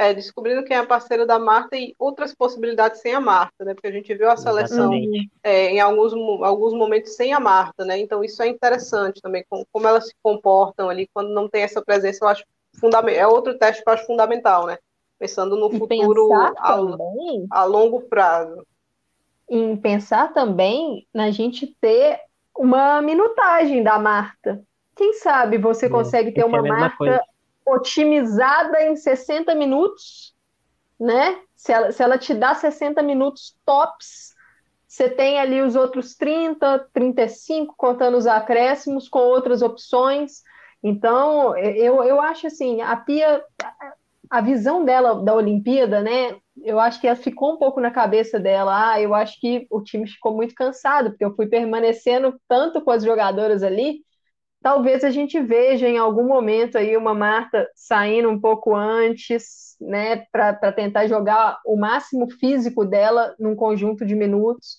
É, 0.00 0.14
descobrindo 0.14 0.62
quem 0.62 0.76
é 0.76 0.78
a 0.78 0.86
parceira 0.86 1.26
da 1.26 1.40
Marta 1.40 1.76
e 1.76 1.92
outras 1.98 2.32
possibilidades 2.32 3.00
sem 3.00 3.14
a 3.14 3.20
Marta, 3.20 3.64
né? 3.64 3.74
Porque 3.74 3.88
a 3.88 3.92
gente 3.92 4.14
viu 4.14 4.30
a 4.30 4.36
seleção 4.36 4.92
é, 5.42 5.70
em 5.70 5.80
alguns, 5.80 6.12
alguns 6.40 6.72
momentos 6.72 7.16
sem 7.16 7.32
a 7.32 7.40
Marta, 7.40 7.84
né? 7.84 7.98
Então 7.98 8.22
isso 8.22 8.40
é 8.40 8.46
interessante 8.46 9.20
também, 9.20 9.44
como, 9.50 9.66
como 9.72 9.88
elas 9.88 10.06
se 10.06 10.14
comportam 10.22 10.88
ali 10.88 11.10
quando 11.12 11.30
não 11.30 11.48
tem 11.48 11.64
essa 11.64 11.82
presença, 11.82 12.24
eu 12.24 12.28
acho 12.28 12.44
fundamental. 12.78 13.20
É 13.20 13.26
outro 13.26 13.58
teste 13.58 13.82
que 13.82 13.90
eu 13.90 13.92
acho 13.92 14.06
fundamental, 14.06 14.66
né? 14.68 14.78
Pensando 15.18 15.56
no 15.56 15.68
e 15.68 15.78
futuro 15.80 16.32
a, 16.32 16.78
a 17.50 17.64
longo 17.64 18.02
prazo. 18.02 18.64
Em 19.50 19.76
pensar 19.76 20.32
também 20.32 21.08
na 21.12 21.32
gente 21.32 21.74
ter 21.80 22.20
uma 22.56 23.02
minutagem 23.02 23.82
da 23.82 23.98
Marta. 23.98 24.62
Quem 24.94 25.14
sabe 25.14 25.58
você 25.58 25.86
é, 25.86 25.90
consegue 25.90 26.30
ter 26.30 26.44
uma 26.44 26.62
Marta 26.62 26.96
coisa 26.96 27.20
otimizada 27.72 28.82
em 28.82 28.96
60 28.96 29.54
minutos, 29.54 30.34
né? 30.98 31.38
Se 31.54 31.72
ela, 31.72 31.92
se 31.92 32.02
ela 32.02 32.18
te 32.18 32.34
dá 32.34 32.54
60 32.54 33.02
minutos 33.02 33.56
tops, 33.64 34.34
você 34.86 35.08
tem 35.08 35.38
ali 35.38 35.60
os 35.60 35.76
outros 35.76 36.16
30, 36.16 36.88
35, 36.92 37.74
contando 37.76 38.16
os 38.16 38.26
acréscimos, 38.26 39.08
com 39.08 39.18
outras 39.18 39.60
opções. 39.60 40.42
Então, 40.82 41.56
eu, 41.56 42.02
eu 42.02 42.20
acho 42.20 42.46
assim, 42.46 42.80
a 42.80 42.96
Pia, 42.96 43.44
a 44.30 44.40
visão 44.40 44.84
dela 44.84 45.22
da 45.22 45.34
Olimpíada, 45.34 46.00
né? 46.00 46.36
Eu 46.62 46.80
acho 46.80 47.00
que 47.00 47.06
ela 47.06 47.16
ficou 47.16 47.54
um 47.54 47.58
pouco 47.58 47.80
na 47.80 47.90
cabeça 47.90 48.40
dela. 48.40 48.92
Ah, 48.92 49.00
eu 49.00 49.14
acho 49.14 49.38
que 49.40 49.66
o 49.70 49.82
time 49.82 50.08
ficou 50.08 50.34
muito 50.34 50.54
cansado, 50.54 51.10
porque 51.10 51.24
eu 51.24 51.34
fui 51.34 51.46
permanecendo 51.46 52.40
tanto 52.48 52.80
com 52.80 52.90
as 52.90 53.04
jogadoras 53.04 53.62
ali 53.62 54.02
talvez 54.62 55.04
a 55.04 55.10
gente 55.10 55.40
veja 55.40 55.88
em 55.88 55.98
algum 55.98 56.26
momento 56.26 56.76
aí 56.76 56.96
uma 56.96 57.14
Marta 57.14 57.68
saindo 57.74 58.28
um 58.28 58.40
pouco 58.40 58.74
antes, 58.74 59.76
né, 59.80 60.24
para 60.32 60.72
tentar 60.72 61.06
jogar 61.06 61.60
o 61.64 61.76
máximo 61.76 62.30
físico 62.30 62.84
dela 62.84 63.34
num 63.38 63.54
conjunto 63.54 64.04
de 64.04 64.14
minutos. 64.14 64.78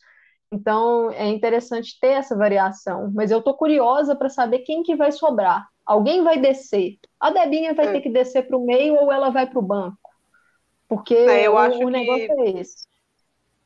Então 0.51 1.11
é 1.11 1.27
interessante 1.27 1.97
ter 1.99 2.13
essa 2.13 2.35
variação, 2.35 3.11
mas 3.13 3.31
eu 3.31 3.39
estou 3.39 3.53
curiosa 3.53 4.15
para 4.15 4.29
saber 4.29 4.59
quem 4.59 4.83
que 4.83 4.95
vai 4.95 5.11
sobrar. 5.11 5.67
Alguém 5.85 6.23
vai 6.23 6.37
descer. 6.37 6.97
A 7.19 7.31
Debinha 7.31 7.73
vai 7.73 7.87
é. 7.87 7.91
ter 7.93 8.01
que 8.01 8.09
descer 8.09 8.47
para 8.47 8.57
o 8.57 8.65
meio 8.65 8.95
ou 8.95 9.11
ela 9.11 9.29
vai 9.29 9.47
para 9.47 9.59
o 9.59 9.63
banco? 9.63 9.97
Porque 10.87 11.15
é, 11.15 11.47
eu 11.47 11.53
o, 11.53 11.57
acho 11.57 11.79
o 11.79 11.89
negócio 11.89 12.35
que... 12.35 12.41
é 12.41 12.49
esse. 12.59 12.87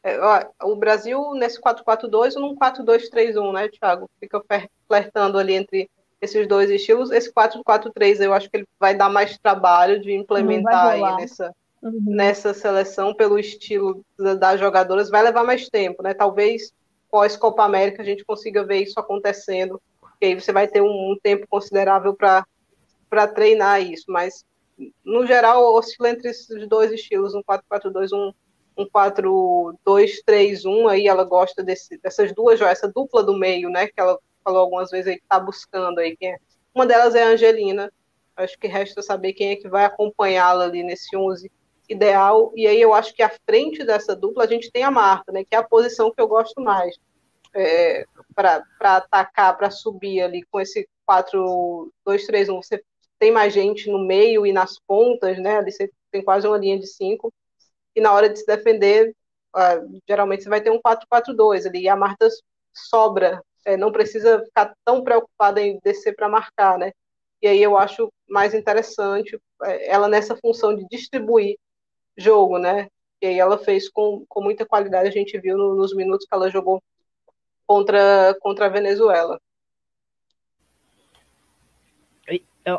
É, 0.04 0.20
ó, 0.20 0.72
o 0.72 0.76
Brasil 0.76 1.34
nesse 1.34 1.62
4-4-2 1.62 2.36
ou 2.36 2.42
num 2.42 2.56
4-2-3-1, 2.56 3.54
né, 3.54 3.70
Thiago? 3.70 4.10
Fica 4.20 4.44
flertando 4.86 5.38
ali 5.38 5.54
entre 5.54 5.90
esses 6.24 6.48
dois 6.48 6.70
estilos. 6.70 7.12
Esse 7.12 7.32
4-4-3 7.32 8.22
eu 8.22 8.34
acho 8.34 8.50
que 8.50 8.58
ele 8.58 8.68
vai 8.80 8.96
dar 8.96 9.10
mais 9.10 9.38
trabalho 9.38 10.02
de 10.02 10.14
implementar 10.14 10.88
aí 10.88 11.02
nessa, 11.18 11.54
uhum. 11.82 12.02
nessa 12.06 12.54
seleção 12.54 13.14
pelo 13.14 13.38
estilo 13.38 14.04
das 14.18 14.60
jogadoras. 14.60 15.10
Vai 15.10 15.22
levar 15.22 15.44
mais 15.44 15.68
tempo, 15.68 16.02
né? 16.02 16.14
Talvez 16.14 16.72
pós-Copa 17.12 17.64
América 17.64 18.02
a 18.02 18.06
gente 18.06 18.24
consiga 18.24 18.64
ver 18.64 18.84
isso 18.84 19.00
acontecendo, 19.00 19.82
porque 20.00 20.26
aí 20.26 20.40
você 20.40 20.52
vai 20.52 20.68
ter 20.68 20.82
um, 20.82 21.12
um 21.12 21.18
tempo 21.22 21.46
considerável 21.48 22.16
para 22.16 23.28
treinar 23.28 23.82
isso. 23.82 24.06
Mas, 24.08 24.46
no 25.04 25.28
geral, 25.28 25.76
oscila 25.76 26.10
entre 26.10 26.30
esses 26.30 26.68
dois 26.68 26.92
estilos, 26.92 27.36
um 27.36 27.44
4-4-2, 27.44 28.14
um 28.14 28.34
um 28.76 28.88
4-2-3-1, 28.88 30.90
aí 30.90 31.08
ela 31.08 31.24
gosta 31.24 31.62
desse, 31.62 31.96
dessas 32.00 32.34
duas, 32.34 32.60
essa 32.60 32.88
dupla 32.88 33.22
do 33.22 33.38
meio, 33.38 33.70
né, 33.70 33.86
que 33.86 33.94
ela 33.98 34.18
falou 34.44 34.62
algumas 34.62 34.92
vezes 34.92 35.08
aí 35.08 35.18
que 35.18 35.24
está 35.24 35.40
buscando 35.40 36.00
aí 36.00 36.16
quem 36.18 36.34
é. 36.34 36.38
Uma 36.74 36.86
delas 36.86 37.16
é 37.16 37.24
a 37.24 37.28
Angelina. 37.28 37.92
Acho 38.36 38.58
que 38.58 38.68
resta 38.68 39.02
saber 39.02 39.34
quem 39.34 39.52
é 39.52 39.56
que 39.56 39.70
vai 39.70 39.86
acompanhá-la 39.86 40.66
ali 40.66 40.84
nesse 40.84 41.16
11 41.16 41.52
ideal. 41.88 42.52
E 42.56 42.68
aí 42.68 42.82
eu 42.82 42.94
acho 42.94 43.14
que 43.14 43.22
à 43.22 43.30
frente 43.46 43.84
dessa 43.84 44.16
dupla 44.16 44.44
a 44.44 44.48
gente 44.48 44.72
tem 44.72 44.84
a 44.84 44.92
Marta, 44.92 45.32
né? 45.32 45.44
Que 45.44 45.56
é 45.56 45.60
a 45.60 45.64
posição 45.64 46.12
que 46.12 46.22
eu 46.22 46.28
gosto 46.28 46.62
mais 46.62 46.98
é, 47.54 48.06
para 48.36 48.64
atacar, 48.82 49.58
para 49.58 49.70
subir 49.70 50.22
ali 50.22 50.44
com 50.52 50.60
esse 50.60 50.88
4-2-3-1. 51.08 52.56
Você 52.62 52.84
tem 53.20 53.32
mais 53.32 53.54
gente 53.54 53.90
no 53.90 54.00
meio 54.00 54.46
e 54.46 54.52
nas 54.52 54.80
pontas, 54.80 55.38
né? 55.40 55.58
Ali 55.58 55.72
você 55.72 55.90
tem 56.12 56.24
quase 56.24 56.48
uma 56.48 56.58
linha 56.58 56.80
de 56.80 56.88
cinco. 56.88 57.32
E 57.96 58.02
na 58.02 58.12
hora 58.12 58.30
de 58.30 58.40
se 58.40 58.46
defender, 58.46 59.16
uh, 59.56 60.02
geralmente 60.08 60.44
você 60.44 60.50
vai 60.50 60.62
ter 60.62 60.72
um 60.72 60.82
4-4-2 60.82 61.68
ali. 61.68 61.82
E 61.84 61.90
a 61.90 61.96
Marta 61.96 62.28
sobra 62.74 63.42
é, 63.66 63.78
não 63.78 63.92
precisa 63.92 64.44
ficar 64.44 64.74
tão 64.86 65.04
preocupada 65.04 65.62
em 65.62 65.80
descer 65.84 66.16
para 66.16 66.30
marcar, 66.30 66.78
né? 66.78 66.92
E 67.42 67.48
aí 67.48 67.62
eu 67.62 67.78
acho 67.78 68.12
mais 68.30 68.54
interessante 68.54 69.38
é, 69.64 69.90
ela 69.92 70.08
nessa 70.08 70.36
função 70.36 70.76
de 70.76 70.86
distribuir 70.88 71.58
jogo, 72.18 72.58
né? 72.58 72.88
E 73.22 73.28
aí 73.28 73.40
ela 73.40 73.58
fez 73.58 73.90
com, 73.90 74.26
com 74.28 74.42
muita 74.42 74.66
qualidade, 74.66 75.08
a 75.08 75.12
gente 75.12 75.38
viu 75.40 75.58
no, 75.58 75.76
nos 75.76 75.96
minutos 75.96 76.26
que 76.28 76.36
ela 76.36 76.50
jogou 76.50 76.82
contra, 77.66 78.36
contra 78.42 78.66
a 78.66 78.70
Venezuela. 78.70 79.40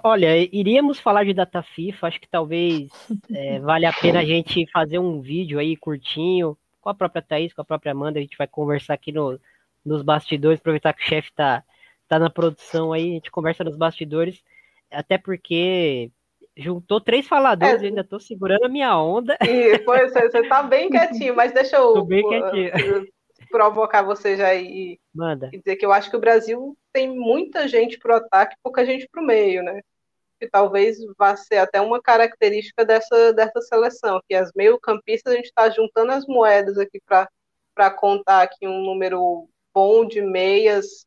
Olha, 0.03 0.35
iríamos 0.51 0.99
falar 0.99 1.25
de 1.25 1.35
data 1.35 1.63
FIFA, 1.63 2.07
acho 2.07 2.21
que 2.21 2.29
talvez 2.29 2.91
é, 3.31 3.59
vale 3.61 3.85
a 3.85 3.93
pena 3.93 4.21
a 4.21 4.25
gente 4.25 4.67
fazer 4.73 4.99
um 4.99 5.21
vídeo 5.21 5.59
aí 5.59 5.77
curtinho 5.77 6.57
com 6.81 6.89
a 6.89 6.95
própria 6.95 7.21
Thaís, 7.21 7.53
com 7.53 7.61
a 7.61 7.65
própria 7.65 7.93
Amanda, 7.93 8.19
a 8.19 8.23
gente 8.23 8.37
vai 8.37 8.47
conversar 8.47 8.95
aqui 8.95 9.13
no, 9.13 9.39
nos 9.85 10.03
bastidores, 10.03 10.61
aproveitar 10.61 10.93
que 10.93 11.03
o 11.03 11.07
chefe 11.07 11.33
tá, 11.35 11.63
tá 12.09 12.19
na 12.19 12.31
produção 12.31 12.93
aí, 12.93 13.11
a 13.11 13.15
gente 13.15 13.31
conversa 13.31 13.63
nos 13.63 13.77
bastidores, 13.77 14.43
até 14.91 15.19
porque 15.19 16.11
juntou 16.57 17.01
três 17.01 17.27
faladores, 17.27 17.83
é, 17.83 17.87
ainda 17.87 18.05
tô 18.05 18.19
segurando 18.21 18.65
a 18.65 18.69
minha 18.69 18.97
onda. 18.97 19.37
E 19.43 19.79
foi, 19.85 20.09
você, 20.09 20.31
você 20.31 20.49
tá 20.49 20.63
bem 20.63 20.89
quietinho, 20.91 21.35
mas 21.35 21.53
deixa 21.53 21.77
eu 21.77 21.95
tô 21.95 22.05
bem 22.05 22.27
quietinho. 22.27 23.07
provocar 23.51 24.03
você 24.03 24.37
já 24.37 24.55
e, 24.55 24.99
Manda. 25.13 25.51
e 25.53 25.59
dizer 25.59 25.77
que 25.77 25.85
eu 25.85 25.93
acho 25.93 26.11
que 26.11 26.17
o 26.17 26.21
Brasil 26.21 26.77
tem 26.93 27.09
muita 27.09 27.67
gente 27.69 27.99
pro 27.99 28.17
ataque, 28.17 28.57
pouca 28.63 28.85
gente 28.85 29.09
pro 29.11 29.23
meio, 29.23 29.63
né? 29.63 29.81
Que 30.41 30.49
talvez 30.49 30.99
vá 31.19 31.37
ser 31.37 31.59
até 31.59 31.81
uma 31.81 32.01
característica 32.01 32.85
dessa, 32.85 33.33
dessa 33.33 33.61
seleção, 33.61 34.21
que 34.29 34.35
as 34.35 34.51
meio-campistas 34.55 35.33
a 35.33 35.37
gente 35.37 35.47
está 35.47 35.69
juntando 35.71 36.13
as 36.13 36.27
moedas 36.27 36.79
aqui 36.79 37.01
para 37.05 37.91
contar 37.91 38.43
aqui 38.43 38.67
um 38.67 38.83
número 38.83 39.49
bom 39.75 40.07
de 40.07 40.23
meias. 40.23 41.07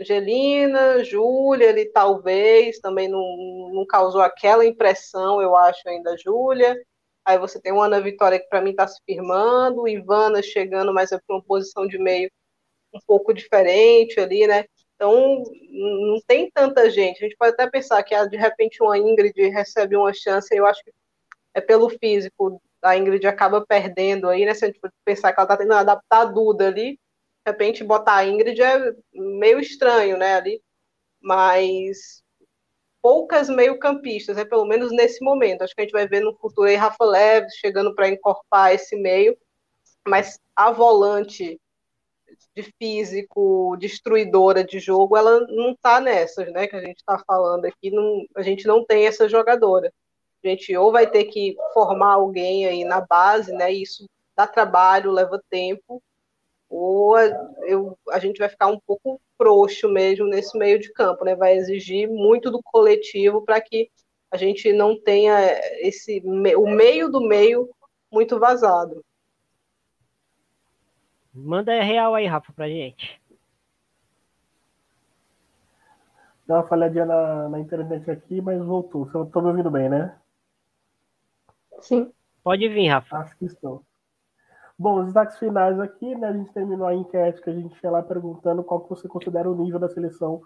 Angelina, 0.00 1.04
Júlia, 1.04 1.68
ele 1.68 1.86
talvez 1.86 2.80
também 2.80 3.08
não, 3.08 3.70
não 3.72 3.86
causou 3.86 4.20
aquela 4.20 4.66
impressão, 4.66 5.40
eu 5.40 5.54
acho, 5.54 5.88
ainda 5.88 6.16
Júlia. 6.18 6.76
Aí 7.24 7.38
você 7.38 7.60
tem 7.60 7.72
uma 7.72 7.86
Ana 7.86 8.00
Vitória 8.00 8.38
que 8.38 8.48
para 8.48 8.60
mim 8.60 8.70
está 8.70 8.86
se 8.86 9.00
firmando, 9.06 9.88
Ivana 9.88 10.42
chegando, 10.42 10.92
mas 10.92 11.12
é 11.12 11.18
para 11.18 11.36
uma 11.36 11.42
posição 11.42 11.86
de 11.86 11.98
meio 11.98 12.30
um 12.92 12.98
pouco 13.06 13.32
diferente 13.32 14.20
ali, 14.20 14.46
né? 14.46 14.64
Então 14.94 15.42
não 15.70 16.20
tem 16.26 16.50
tanta 16.50 16.90
gente. 16.90 17.18
A 17.18 17.28
gente 17.28 17.36
pode 17.36 17.54
até 17.54 17.68
pensar 17.68 18.02
que 18.02 18.14
ah, 18.14 18.26
de 18.26 18.36
repente 18.36 18.82
uma 18.82 18.98
Ingrid 18.98 19.34
recebe 19.48 19.96
uma 19.96 20.12
chance, 20.12 20.54
eu 20.54 20.66
acho 20.66 20.82
que 20.84 20.92
é 21.54 21.60
pelo 21.60 21.88
físico. 21.88 22.60
A 22.82 22.96
Ingrid 22.96 23.26
acaba 23.26 23.64
perdendo 23.66 24.28
aí, 24.28 24.44
né? 24.44 24.54
Se 24.54 24.64
a 24.64 24.68
gente 24.68 24.80
pensar 25.04 25.32
que 25.32 25.40
ela 25.40 25.44
está 25.46 25.56
tentando 25.56 25.78
adaptar 25.78 26.22
a 26.22 26.24
Duda 26.26 26.68
ali, 26.68 26.98
de 27.44 27.50
repente 27.50 27.84
botar 27.84 28.16
a 28.16 28.26
Ingrid 28.26 28.60
é 28.62 28.94
meio 29.12 29.60
estranho, 29.60 30.16
né, 30.16 30.36
ali, 30.36 30.62
mas 31.20 32.22
poucas 33.02 33.50
meio-campistas, 33.50 34.36
né, 34.36 34.46
pelo 34.46 34.64
menos 34.64 34.90
nesse 34.90 35.22
momento. 35.22 35.62
Acho 35.62 35.74
que 35.74 35.82
a 35.82 35.84
gente 35.84 35.92
vai 35.92 36.08
ver 36.08 36.20
no 36.20 36.34
futuro 36.36 36.68
aí 36.68 36.74
Rafa 36.74 37.04
Leves 37.04 37.54
chegando 37.56 37.94
para 37.94 38.08
encorpar 38.08 38.72
esse 38.72 38.96
meio, 38.96 39.36
mas 40.08 40.40
a 40.56 40.70
volante 40.70 41.60
de 42.56 42.62
físico, 42.78 43.76
destruidora 43.78 44.64
de 44.64 44.78
jogo, 44.78 45.16
ela 45.16 45.40
não 45.48 45.72
está 45.72 46.00
nessas, 46.00 46.50
né, 46.50 46.66
que 46.66 46.76
a 46.76 46.80
gente 46.80 46.96
está 46.96 47.22
falando 47.26 47.66
aqui, 47.66 47.90
não, 47.90 48.24
a 48.36 48.42
gente 48.42 48.66
não 48.66 48.84
tem 48.84 49.06
essa 49.06 49.28
jogadora. 49.28 49.92
A 50.42 50.48
gente 50.48 50.74
ou 50.76 50.90
vai 50.90 51.06
ter 51.06 51.24
que 51.24 51.56
formar 51.74 52.14
alguém 52.14 52.66
aí 52.66 52.84
na 52.84 53.02
base, 53.02 53.52
né, 53.52 53.70
isso 53.70 54.06
dá 54.34 54.46
trabalho, 54.46 55.12
leva 55.12 55.42
tempo, 55.50 56.02
ou 56.68 57.14
a, 57.14 57.24
eu, 57.66 57.98
a 58.10 58.18
gente 58.18 58.38
vai 58.38 58.48
ficar 58.48 58.66
um 58.66 58.80
pouco 58.86 59.20
frouxo 59.36 59.88
mesmo 59.88 60.26
nesse 60.26 60.56
meio 60.58 60.78
de 60.78 60.92
campo, 60.92 61.24
né? 61.24 61.34
Vai 61.34 61.56
exigir 61.56 62.08
muito 62.08 62.50
do 62.50 62.62
coletivo 62.62 63.42
para 63.42 63.60
que 63.60 63.90
a 64.30 64.36
gente 64.36 64.72
não 64.72 65.00
tenha 65.00 65.36
esse 65.80 66.22
o 66.56 66.68
meio 66.68 67.08
do 67.08 67.20
meio 67.20 67.70
muito 68.10 68.38
vazado. 68.38 69.04
Manda 71.32 71.82
real 71.82 72.14
aí, 72.14 72.26
Rafa, 72.26 72.52
pra 72.52 72.68
gente. 72.68 73.20
Deu 76.46 76.56
uma 76.56 76.66
falhadinha 76.68 77.06
na, 77.06 77.48
na 77.48 77.58
internet 77.58 78.10
aqui, 78.10 78.40
mas 78.40 78.62
voltou. 78.62 79.06
Você 79.06 79.30
tá 79.30 79.40
me 79.40 79.48
ouvindo 79.48 79.70
bem, 79.70 79.88
né? 79.88 80.16
Sim. 81.80 82.12
Pode 82.42 82.68
vir, 82.68 82.88
Rafa. 82.88 83.16
Acho 83.16 83.36
que 83.36 83.46
estou. 83.46 83.84
Bom, 84.76 84.98
os 85.00 85.04
destaques 85.06 85.38
finais 85.38 85.78
aqui, 85.78 86.14
né? 86.16 86.28
A 86.28 86.32
gente 86.32 86.52
terminou 86.52 86.86
a 86.86 86.94
enquete 86.94 87.40
que 87.40 87.50
a 87.50 87.52
gente 87.52 87.78
ia 87.82 87.90
lá 87.90 88.02
perguntando 88.02 88.64
qual 88.64 88.80
que 88.80 88.90
você 88.90 89.06
considera 89.06 89.50
o 89.50 89.54
nível 89.54 89.78
da 89.78 89.88
seleção 89.88 90.42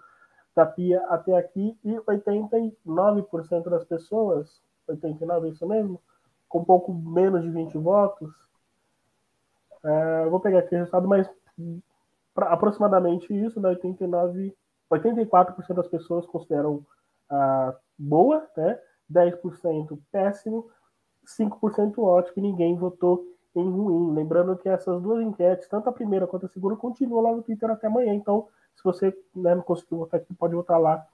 da 0.55 0.67
Pia 0.67 1.01
até 1.09 1.37
aqui, 1.37 1.79
e 1.85 1.95
89% 2.01 3.71
das 3.71 3.85
pessoas, 3.85 4.61
89% 4.89 5.45
é 5.45 5.49
isso 5.49 5.67
mesmo? 5.67 6.03
Com 6.49 6.65
pouco 6.65 6.93
menos 6.93 7.43
de 7.43 7.51
20 7.51 7.79
votos. 7.79 8.29
É, 9.85 10.27
vou 10.27 10.41
pegar 10.41 10.59
aqui 10.59 10.75
o 10.75 10.79
resultado, 10.79 11.07
mas 11.07 11.31
pra, 12.35 12.49
aproximadamente 12.49 13.33
isso, 13.33 13.61
né? 13.61 13.69
89, 13.71 14.55
84% 14.91 15.75
das 15.75 15.89
pessoas 15.89 16.27
consideram 16.27 16.85
ah, 17.31 17.75
boa, 17.97 18.47
né? 18.57 18.79
10% 19.11 19.99
péssimo, 20.11 20.69
5% 21.25 21.99
ótimo 21.99 22.35
e 22.39 22.51
ninguém 22.51 22.77
votou 22.77 23.25
em 23.61 23.71
ruim. 23.71 24.15
Lembrando 24.15 24.57
que 24.57 24.69
essas 24.69 25.01
duas 25.01 25.23
enquetes, 25.23 25.69
tanto 25.69 25.89
a 25.89 25.93
primeira 25.93 26.27
quanto 26.27 26.47
a 26.47 26.49
segunda, 26.49 26.77
continuam 26.77 27.23
lá 27.23 27.33
no 27.35 27.43
Twitter 27.43 27.71
até 27.71 27.87
amanhã. 27.87 28.15
Então, 28.15 28.49
se 28.77 28.85
você 28.85 29.17
né, 29.35 29.55
não 29.55 29.63
conseguiu 29.63 29.99
votar 29.99 30.21
aqui, 30.21 30.33
pode 30.35 30.55
votar 30.55 30.81
lá 30.81 31.05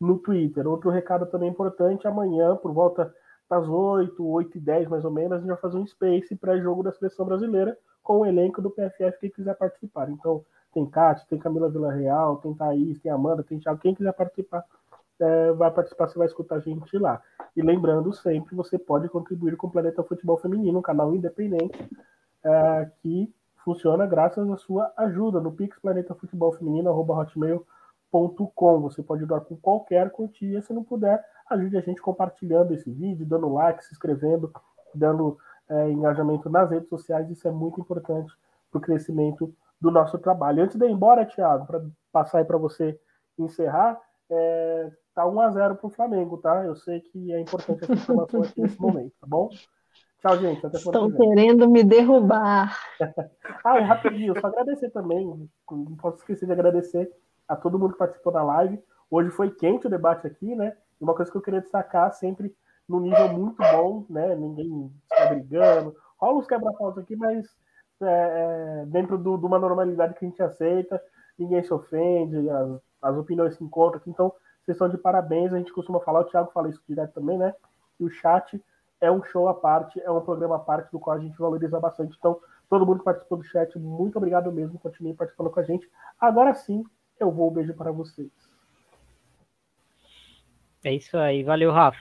no 0.00 0.18
Twitter. 0.18 0.66
Outro 0.66 0.90
recado 0.90 1.26
também 1.26 1.50
importante, 1.50 2.06
amanhã, 2.06 2.56
por 2.56 2.72
volta 2.72 3.14
das 3.48 3.68
8, 3.68 4.24
8 4.24 4.56
e 4.56 4.60
10 4.60 4.88
mais 4.88 5.04
ou 5.04 5.10
menos, 5.10 5.32
a 5.32 5.38
gente 5.38 5.48
vai 5.48 5.56
fazer 5.56 5.76
um 5.76 5.86
space 5.86 6.34
pré-jogo 6.36 6.82
da 6.82 6.92
seleção 6.92 7.26
brasileira 7.26 7.76
com 8.02 8.20
o 8.20 8.26
elenco 8.26 8.62
do 8.62 8.70
PFF 8.70 9.18
quem 9.20 9.30
quiser 9.30 9.54
participar. 9.56 10.08
Então, 10.10 10.44
tem 10.72 10.86
Cátia, 10.86 11.26
tem 11.28 11.38
Camila 11.38 11.68
Villarreal, 11.68 12.36
tem 12.36 12.54
Thaís, 12.54 13.00
tem 13.00 13.10
Amanda, 13.10 13.42
tem 13.42 13.58
Thiago, 13.58 13.80
quem 13.80 13.94
quiser 13.94 14.12
participar, 14.12 14.64
é, 15.20 15.52
vai 15.52 15.70
participar, 15.70 16.08
você 16.08 16.18
vai 16.18 16.26
escutar 16.26 16.56
a 16.56 16.60
gente 16.60 16.96
lá. 16.98 17.22
E 17.56 17.62
lembrando 17.62 18.12
sempre, 18.12 18.54
você 18.54 18.78
pode 18.78 19.08
contribuir 19.08 19.56
com 19.56 19.66
o 19.66 19.70
Planeta 19.70 20.02
Futebol 20.02 20.38
Feminino, 20.38 20.78
um 20.78 20.82
canal 20.82 21.14
independente 21.14 21.78
é, 22.42 22.90
que 23.02 23.32
funciona 23.64 24.06
graças 24.06 24.48
à 24.50 24.56
sua 24.56 24.92
ajuda 24.96 25.40
no 25.40 25.52
Pix 25.52 25.78
Planeta 25.78 26.14
Futebol 26.14 26.52
Feminino, 26.52 26.90
hotmail.com. 26.90 28.80
Você 28.80 29.02
pode 29.02 29.26
doar 29.26 29.42
com 29.42 29.56
qualquer 29.56 30.10
quantia, 30.10 30.62
se 30.62 30.72
não 30.72 30.82
puder, 30.82 31.22
ajude 31.50 31.76
a 31.76 31.80
gente 31.80 32.00
compartilhando 32.00 32.72
esse 32.72 32.90
vídeo, 32.90 33.26
dando 33.26 33.52
like, 33.52 33.84
se 33.84 33.92
inscrevendo, 33.92 34.50
dando 34.94 35.38
é, 35.68 35.90
engajamento 35.90 36.48
nas 36.48 36.70
redes 36.70 36.88
sociais, 36.88 37.30
isso 37.30 37.46
é 37.46 37.50
muito 37.50 37.80
importante 37.80 38.32
para 38.70 38.78
o 38.78 38.80
crescimento 38.80 39.54
do 39.80 39.90
nosso 39.90 40.18
trabalho. 40.18 40.62
Antes 40.62 40.76
de 40.76 40.86
ir 40.86 40.90
embora, 40.90 41.26
Thiago, 41.26 41.66
para 41.66 41.82
passar 42.12 42.38
aí 42.38 42.44
para 42.44 42.58
você 42.58 42.98
encerrar, 43.38 44.00
é, 44.30 44.90
tá 45.14 45.26
1 45.26 45.40
a 45.40 45.50
0 45.50 45.76
para 45.76 45.86
o 45.86 45.90
Flamengo, 45.90 46.38
tá? 46.38 46.64
Eu 46.64 46.76
sei 46.76 47.00
que 47.00 47.32
é 47.32 47.40
importante 47.40 47.84
essa 47.84 47.92
informação 47.92 48.42
aqui 48.42 48.60
nesse 48.60 48.80
momento, 48.80 49.12
tá 49.20 49.26
bom? 49.26 49.48
Tchau, 50.20 50.36
gente. 50.38 50.64
Até 50.66 50.76
Estão 50.76 51.10
querendo 51.10 51.68
me 51.68 51.82
derrubar. 51.82 52.76
ah, 53.64 53.78
é 53.78 53.80
rapidinho, 53.80 54.38
só 54.38 54.48
agradecer 54.48 54.90
também. 54.90 55.26
Não 55.70 55.96
posso 55.96 56.18
esquecer 56.18 56.46
de 56.46 56.52
agradecer 56.52 57.10
a 57.48 57.56
todo 57.56 57.78
mundo 57.78 57.92
que 57.92 57.98
participou 57.98 58.32
da 58.32 58.42
live. 58.42 58.82
Hoje 59.10 59.30
foi 59.30 59.50
quente 59.50 59.86
o 59.86 59.90
debate 59.90 60.26
aqui, 60.26 60.54
né? 60.54 60.76
E 61.00 61.04
uma 61.04 61.14
coisa 61.14 61.30
que 61.30 61.36
eu 61.36 61.42
queria 61.42 61.60
destacar 61.60 62.12
sempre 62.12 62.54
no 62.86 63.00
nível 63.00 63.32
muito 63.32 63.56
bom, 63.56 64.04
né? 64.10 64.34
Ninguém 64.36 64.92
está 65.10 65.26
brigando. 65.26 65.96
Rola 66.18 66.38
uns 66.38 66.46
quebra-pautas 66.46 67.02
aqui, 67.02 67.16
mas 67.16 67.46
é, 68.02 68.82
é, 68.82 68.86
dentro 68.86 69.16
do, 69.16 69.38
de 69.38 69.46
uma 69.46 69.58
normalidade 69.58 70.14
que 70.14 70.24
a 70.24 70.28
gente 70.28 70.42
aceita, 70.42 71.00
ninguém 71.38 71.62
se 71.62 71.72
ofende, 71.72 72.48
as, 72.50 72.80
as 73.02 73.16
opiniões 73.16 73.56
se 73.56 73.64
encontram 73.64 74.00
aqui. 74.00 74.10
Então, 74.10 74.32
vocês 74.64 74.90
de 74.90 74.98
parabéns. 74.98 75.52
A 75.52 75.58
gente 75.58 75.72
costuma 75.72 76.00
falar, 76.00 76.20
o 76.20 76.24
Thiago 76.24 76.50
fala 76.52 76.68
isso 76.68 76.82
direto 76.88 77.12
também, 77.12 77.38
né? 77.38 77.54
E 77.98 78.04
o 78.04 78.10
chat 78.10 78.62
é 79.00 79.10
um 79.10 79.22
show 79.22 79.48
à 79.48 79.54
parte, 79.54 80.00
é 80.00 80.10
um 80.10 80.20
programa 80.20 80.56
à 80.56 80.58
parte 80.58 80.90
do 80.92 81.00
qual 81.00 81.16
a 81.16 81.20
gente 81.20 81.38
valoriza 81.38 81.80
bastante. 81.80 82.16
Então, 82.18 82.38
todo 82.68 82.86
mundo 82.86 82.98
que 82.98 83.04
participou 83.04 83.38
do 83.38 83.44
chat, 83.44 83.78
muito 83.78 84.16
obrigado 84.16 84.52
mesmo. 84.52 84.78
Continue 84.78 85.14
participando 85.14 85.50
com 85.50 85.60
a 85.60 85.64
gente. 85.64 85.88
Agora 86.20 86.54
sim, 86.54 86.84
eu 87.18 87.30
vou 87.30 87.50
um 87.50 87.54
beijo 87.54 87.74
para 87.74 87.90
vocês. 87.90 88.30
É 90.82 90.94
isso 90.94 91.16
aí, 91.16 91.42
valeu, 91.42 91.70
Rafa. 91.70 92.00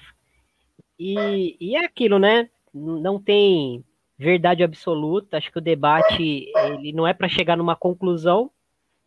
E, 0.98 1.58
e 1.60 1.76
é 1.76 1.86
aquilo, 1.86 2.20
né? 2.20 2.50
Não 2.74 3.22
tem 3.22 3.84
verdade 4.18 4.64
absoluta. 4.64 5.38
Acho 5.38 5.52
que 5.52 5.58
o 5.58 5.62
debate 5.62 6.52
ele 6.56 6.92
não 6.92 7.08
é 7.08 7.14
para 7.14 7.30
chegar 7.30 7.58
numa 7.58 7.76
conclusão 7.76 8.52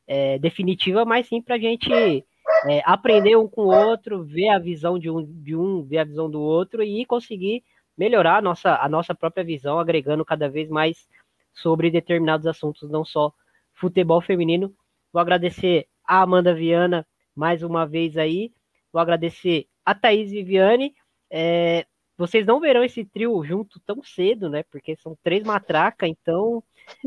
é, 0.07 0.39
definitiva, 0.39 1.05
mas 1.05 1.27
sim 1.27 1.41
para 1.41 1.57
a 1.57 1.59
gente 1.59 2.25
é, 2.69 2.83
aprender 2.85 3.37
um 3.37 3.49
com 3.49 3.63
o 3.63 3.75
outro, 3.75 4.23
ver 4.25 4.49
a 4.49 4.59
visão 4.59 4.99
de 4.99 5.11
um, 5.11 5.25
de 5.25 5.57
um, 5.57 5.83
ver 5.83 5.99
a 5.99 6.05
visão 6.05 6.31
do 6.31 6.41
outro 6.41 6.83
e 6.83 7.05
conseguir 7.05 7.63
melhorar 7.97 8.39
a 8.39 8.43
nossa, 8.43 8.77
a 8.77 8.89
nossa 8.89 9.15
própria 9.15 9.45
visão, 9.45 9.79
agregando 9.79 10.25
cada 10.25 10.49
vez 10.49 10.69
mais 10.69 11.07
sobre 11.53 11.91
determinados 11.91 12.47
assuntos, 12.47 12.91
não 12.91 13.05
só 13.05 13.33
futebol 13.75 14.21
feminino. 14.21 14.75
Vou 15.13 15.21
agradecer 15.21 15.87
a 16.07 16.23
Amanda 16.23 16.55
Viana 16.55 17.07
mais 17.35 17.63
uma 17.63 17.87
vez 17.87 18.17
aí, 18.17 18.53
vou 18.93 19.01
agradecer 19.01 19.67
a 19.85 19.95
Thaís 19.95 20.31
Viviane. 20.31 20.95
É, 21.31 21.87
vocês 22.17 22.47
não 22.47 22.61
verão 22.61 22.85
esse 22.85 23.05
trio 23.05 23.43
junto 23.45 23.81
tão 23.81 24.03
cedo, 24.03 24.49
né? 24.49 24.63
Porque 24.71 24.97
são 24.97 25.17
três 25.23 25.43
matracas, 25.43 26.09
então 26.09 26.63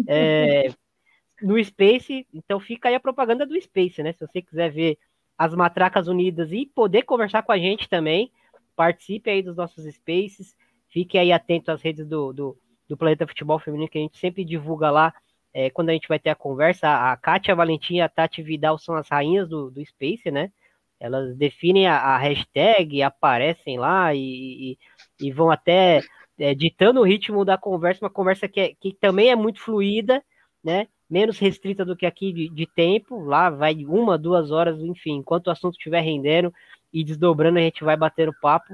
é, 0.07 0.65
no 1.41 1.63
Space, 1.63 2.27
então 2.33 2.59
fica 2.59 2.89
aí 2.89 2.95
a 2.95 2.99
propaganda 2.99 3.45
do 3.45 3.59
Space, 3.61 4.01
né? 4.03 4.13
Se 4.13 4.25
você 4.25 4.41
quiser 4.41 4.71
ver 4.71 4.97
as 5.37 5.53
matracas 5.53 6.07
unidas 6.07 6.51
e 6.51 6.65
poder 6.65 7.03
conversar 7.03 7.43
com 7.43 7.51
a 7.51 7.57
gente 7.57 7.89
também, 7.89 8.31
participe 8.75 9.29
aí 9.29 9.41
dos 9.41 9.55
nossos 9.55 9.85
Spaces. 9.93 10.55
Fique 10.89 11.17
aí 11.17 11.31
atento 11.31 11.71
às 11.71 11.81
redes 11.81 12.07
do, 12.07 12.31
do, 12.31 12.57
do 12.87 12.97
Planeta 12.97 13.27
Futebol 13.27 13.59
Feminino, 13.59 13.89
que 13.89 13.97
a 13.97 14.01
gente 14.01 14.17
sempre 14.17 14.45
divulga 14.45 14.89
lá 14.89 15.13
é, 15.53 15.69
quando 15.69 15.89
a 15.89 15.93
gente 15.93 16.07
vai 16.07 16.19
ter 16.19 16.29
a 16.29 16.35
conversa. 16.35 16.87
A 16.89 17.15
Kátia 17.17 17.55
Valentim 17.55 17.95
e 17.95 18.01
a 18.01 18.09
Tati 18.09 18.41
Vidal 18.41 18.77
são 18.77 18.95
as 18.95 19.09
rainhas 19.09 19.47
do, 19.47 19.71
do 19.71 19.85
Space, 19.85 20.29
né? 20.31 20.51
Elas 20.99 21.35
definem 21.35 21.87
a, 21.87 21.97
a 21.97 22.17
hashtag, 22.17 23.01
aparecem 23.01 23.77
lá 23.77 24.13
e, 24.13 24.77
e, 25.19 25.27
e 25.27 25.31
vão 25.31 25.51
até 25.51 26.01
é, 26.39 26.53
ditando 26.53 27.01
o 27.01 27.03
ritmo 27.03 27.43
da 27.43 27.57
conversa, 27.57 28.05
uma 28.05 28.11
conversa 28.11 28.47
que, 28.47 28.59
é, 28.59 28.73
que 28.75 28.93
também 28.93 29.29
é 29.29 29.35
muito 29.35 29.59
fluida, 29.59 30.23
né? 30.63 30.87
Menos 31.09 31.37
restrita 31.37 31.85
do 31.85 31.95
que 31.95 32.05
aqui 32.05 32.33
de, 32.33 32.49
de 32.49 32.65
tempo. 32.65 33.23
Lá 33.23 33.49
vai 33.49 33.85
uma, 33.85 34.17
duas 34.17 34.51
horas, 34.51 34.79
enfim, 34.79 35.17
enquanto 35.17 35.47
o 35.47 35.51
assunto 35.51 35.75
estiver 35.75 36.01
rendendo 36.01 36.53
e 36.91 37.03
desdobrando, 37.03 37.59
a 37.59 37.61
gente 37.61 37.83
vai 37.83 37.95
bater 37.95 38.27
o 38.27 38.39
papo. 38.41 38.73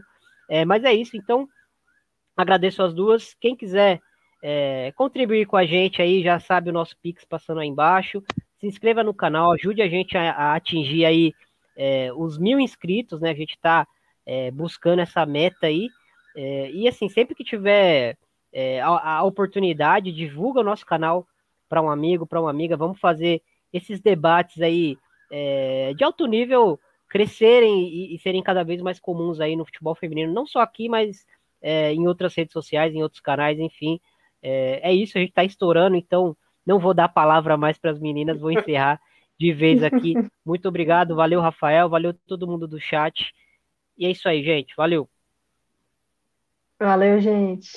É, 0.49 0.63
mas 0.65 0.83
é 0.83 0.93
isso, 0.93 1.17
então 1.17 1.47
Agradeço 2.35 2.81
as 2.81 2.93
duas. 2.93 3.35
Quem 3.39 3.55
quiser 3.55 4.01
é, 4.41 4.91
contribuir 4.95 5.45
com 5.45 5.57
a 5.57 5.65
gente 5.65 6.01
aí, 6.01 6.23
já 6.23 6.39
sabe 6.39 6.69
o 6.69 6.73
nosso 6.73 6.97
Pix 6.97 7.25
passando 7.25 7.59
aí 7.59 7.67
embaixo. 7.67 8.23
Se 8.59 8.67
inscreva 8.67 9.03
no 9.03 9.13
canal, 9.13 9.51
ajude 9.51 9.81
a 9.81 9.87
gente 9.87 10.17
a, 10.17 10.31
a 10.31 10.55
atingir 10.55 11.05
aí 11.05 11.33
é, 11.75 12.11
os 12.13 12.37
mil 12.37 12.59
inscritos, 12.59 13.19
né? 13.21 13.31
A 13.31 13.35
gente 13.35 13.51
está 13.51 13.87
é, 14.25 14.49
buscando 14.51 14.99
essa 14.99 15.25
meta 15.25 15.67
aí. 15.67 15.89
É, 16.35 16.71
e 16.71 16.87
assim, 16.87 17.09
sempre 17.09 17.35
que 17.35 17.43
tiver 17.43 18.17
é, 18.53 18.81
a, 18.81 19.17
a, 19.17 19.23
oportunidade, 19.23 20.11
divulga 20.11 20.61
o 20.61 20.63
nosso 20.63 20.85
canal 20.85 21.27
para 21.71 21.81
um 21.81 21.89
amigo, 21.89 22.27
para 22.27 22.41
uma 22.41 22.49
amiga. 22.49 22.75
Vamos 22.75 22.99
fazer 22.99 23.41
esses 23.71 24.01
debates 24.01 24.61
aí 24.61 24.97
é, 25.31 25.93
de 25.95 26.03
alto 26.03 26.25
nível 26.25 26.77
crescerem 27.07 27.87
e, 27.87 28.13
e 28.13 28.19
serem 28.19 28.43
cada 28.43 28.61
vez 28.61 28.81
mais 28.81 28.99
comuns 28.99 29.39
aí 29.39 29.55
no 29.55 29.63
futebol 29.63 29.95
feminino, 29.95 30.33
não 30.33 30.45
só 30.45 30.59
aqui, 30.59 30.89
mas 30.89 31.25
é, 31.61 31.93
em 31.93 32.05
outras 32.09 32.35
redes 32.35 32.51
sociais, 32.51 32.93
em 32.93 33.01
outros 33.01 33.21
canais, 33.21 33.57
enfim. 33.57 34.01
É, 34.43 34.91
é 34.91 34.93
isso, 34.93 35.17
a 35.17 35.21
gente 35.21 35.29
está 35.29 35.45
estourando, 35.45 35.95
então 35.95 36.35
não 36.65 36.77
vou 36.77 36.93
dar 36.93 37.05
a 37.05 37.09
palavra 37.09 37.55
mais 37.55 37.77
para 37.77 37.91
as 37.91 37.99
meninas, 37.99 38.41
vou 38.41 38.51
encerrar 38.51 38.99
de 39.39 39.53
vez 39.53 39.81
aqui. 39.81 40.13
Muito 40.45 40.67
obrigado, 40.67 41.15
valeu, 41.15 41.39
Rafael, 41.39 41.87
valeu 41.87 42.13
todo 42.27 42.47
mundo 42.47 42.67
do 42.67 42.81
chat. 42.81 43.33
E 43.97 44.05
é 44.05 44.11
isso 44.11 44.27
aí, 44.27 44.43
gente, 44.43 44.75
valeu. 44.75 45.07
Valeu, 46.77 47.21
gente. 47.21 47.69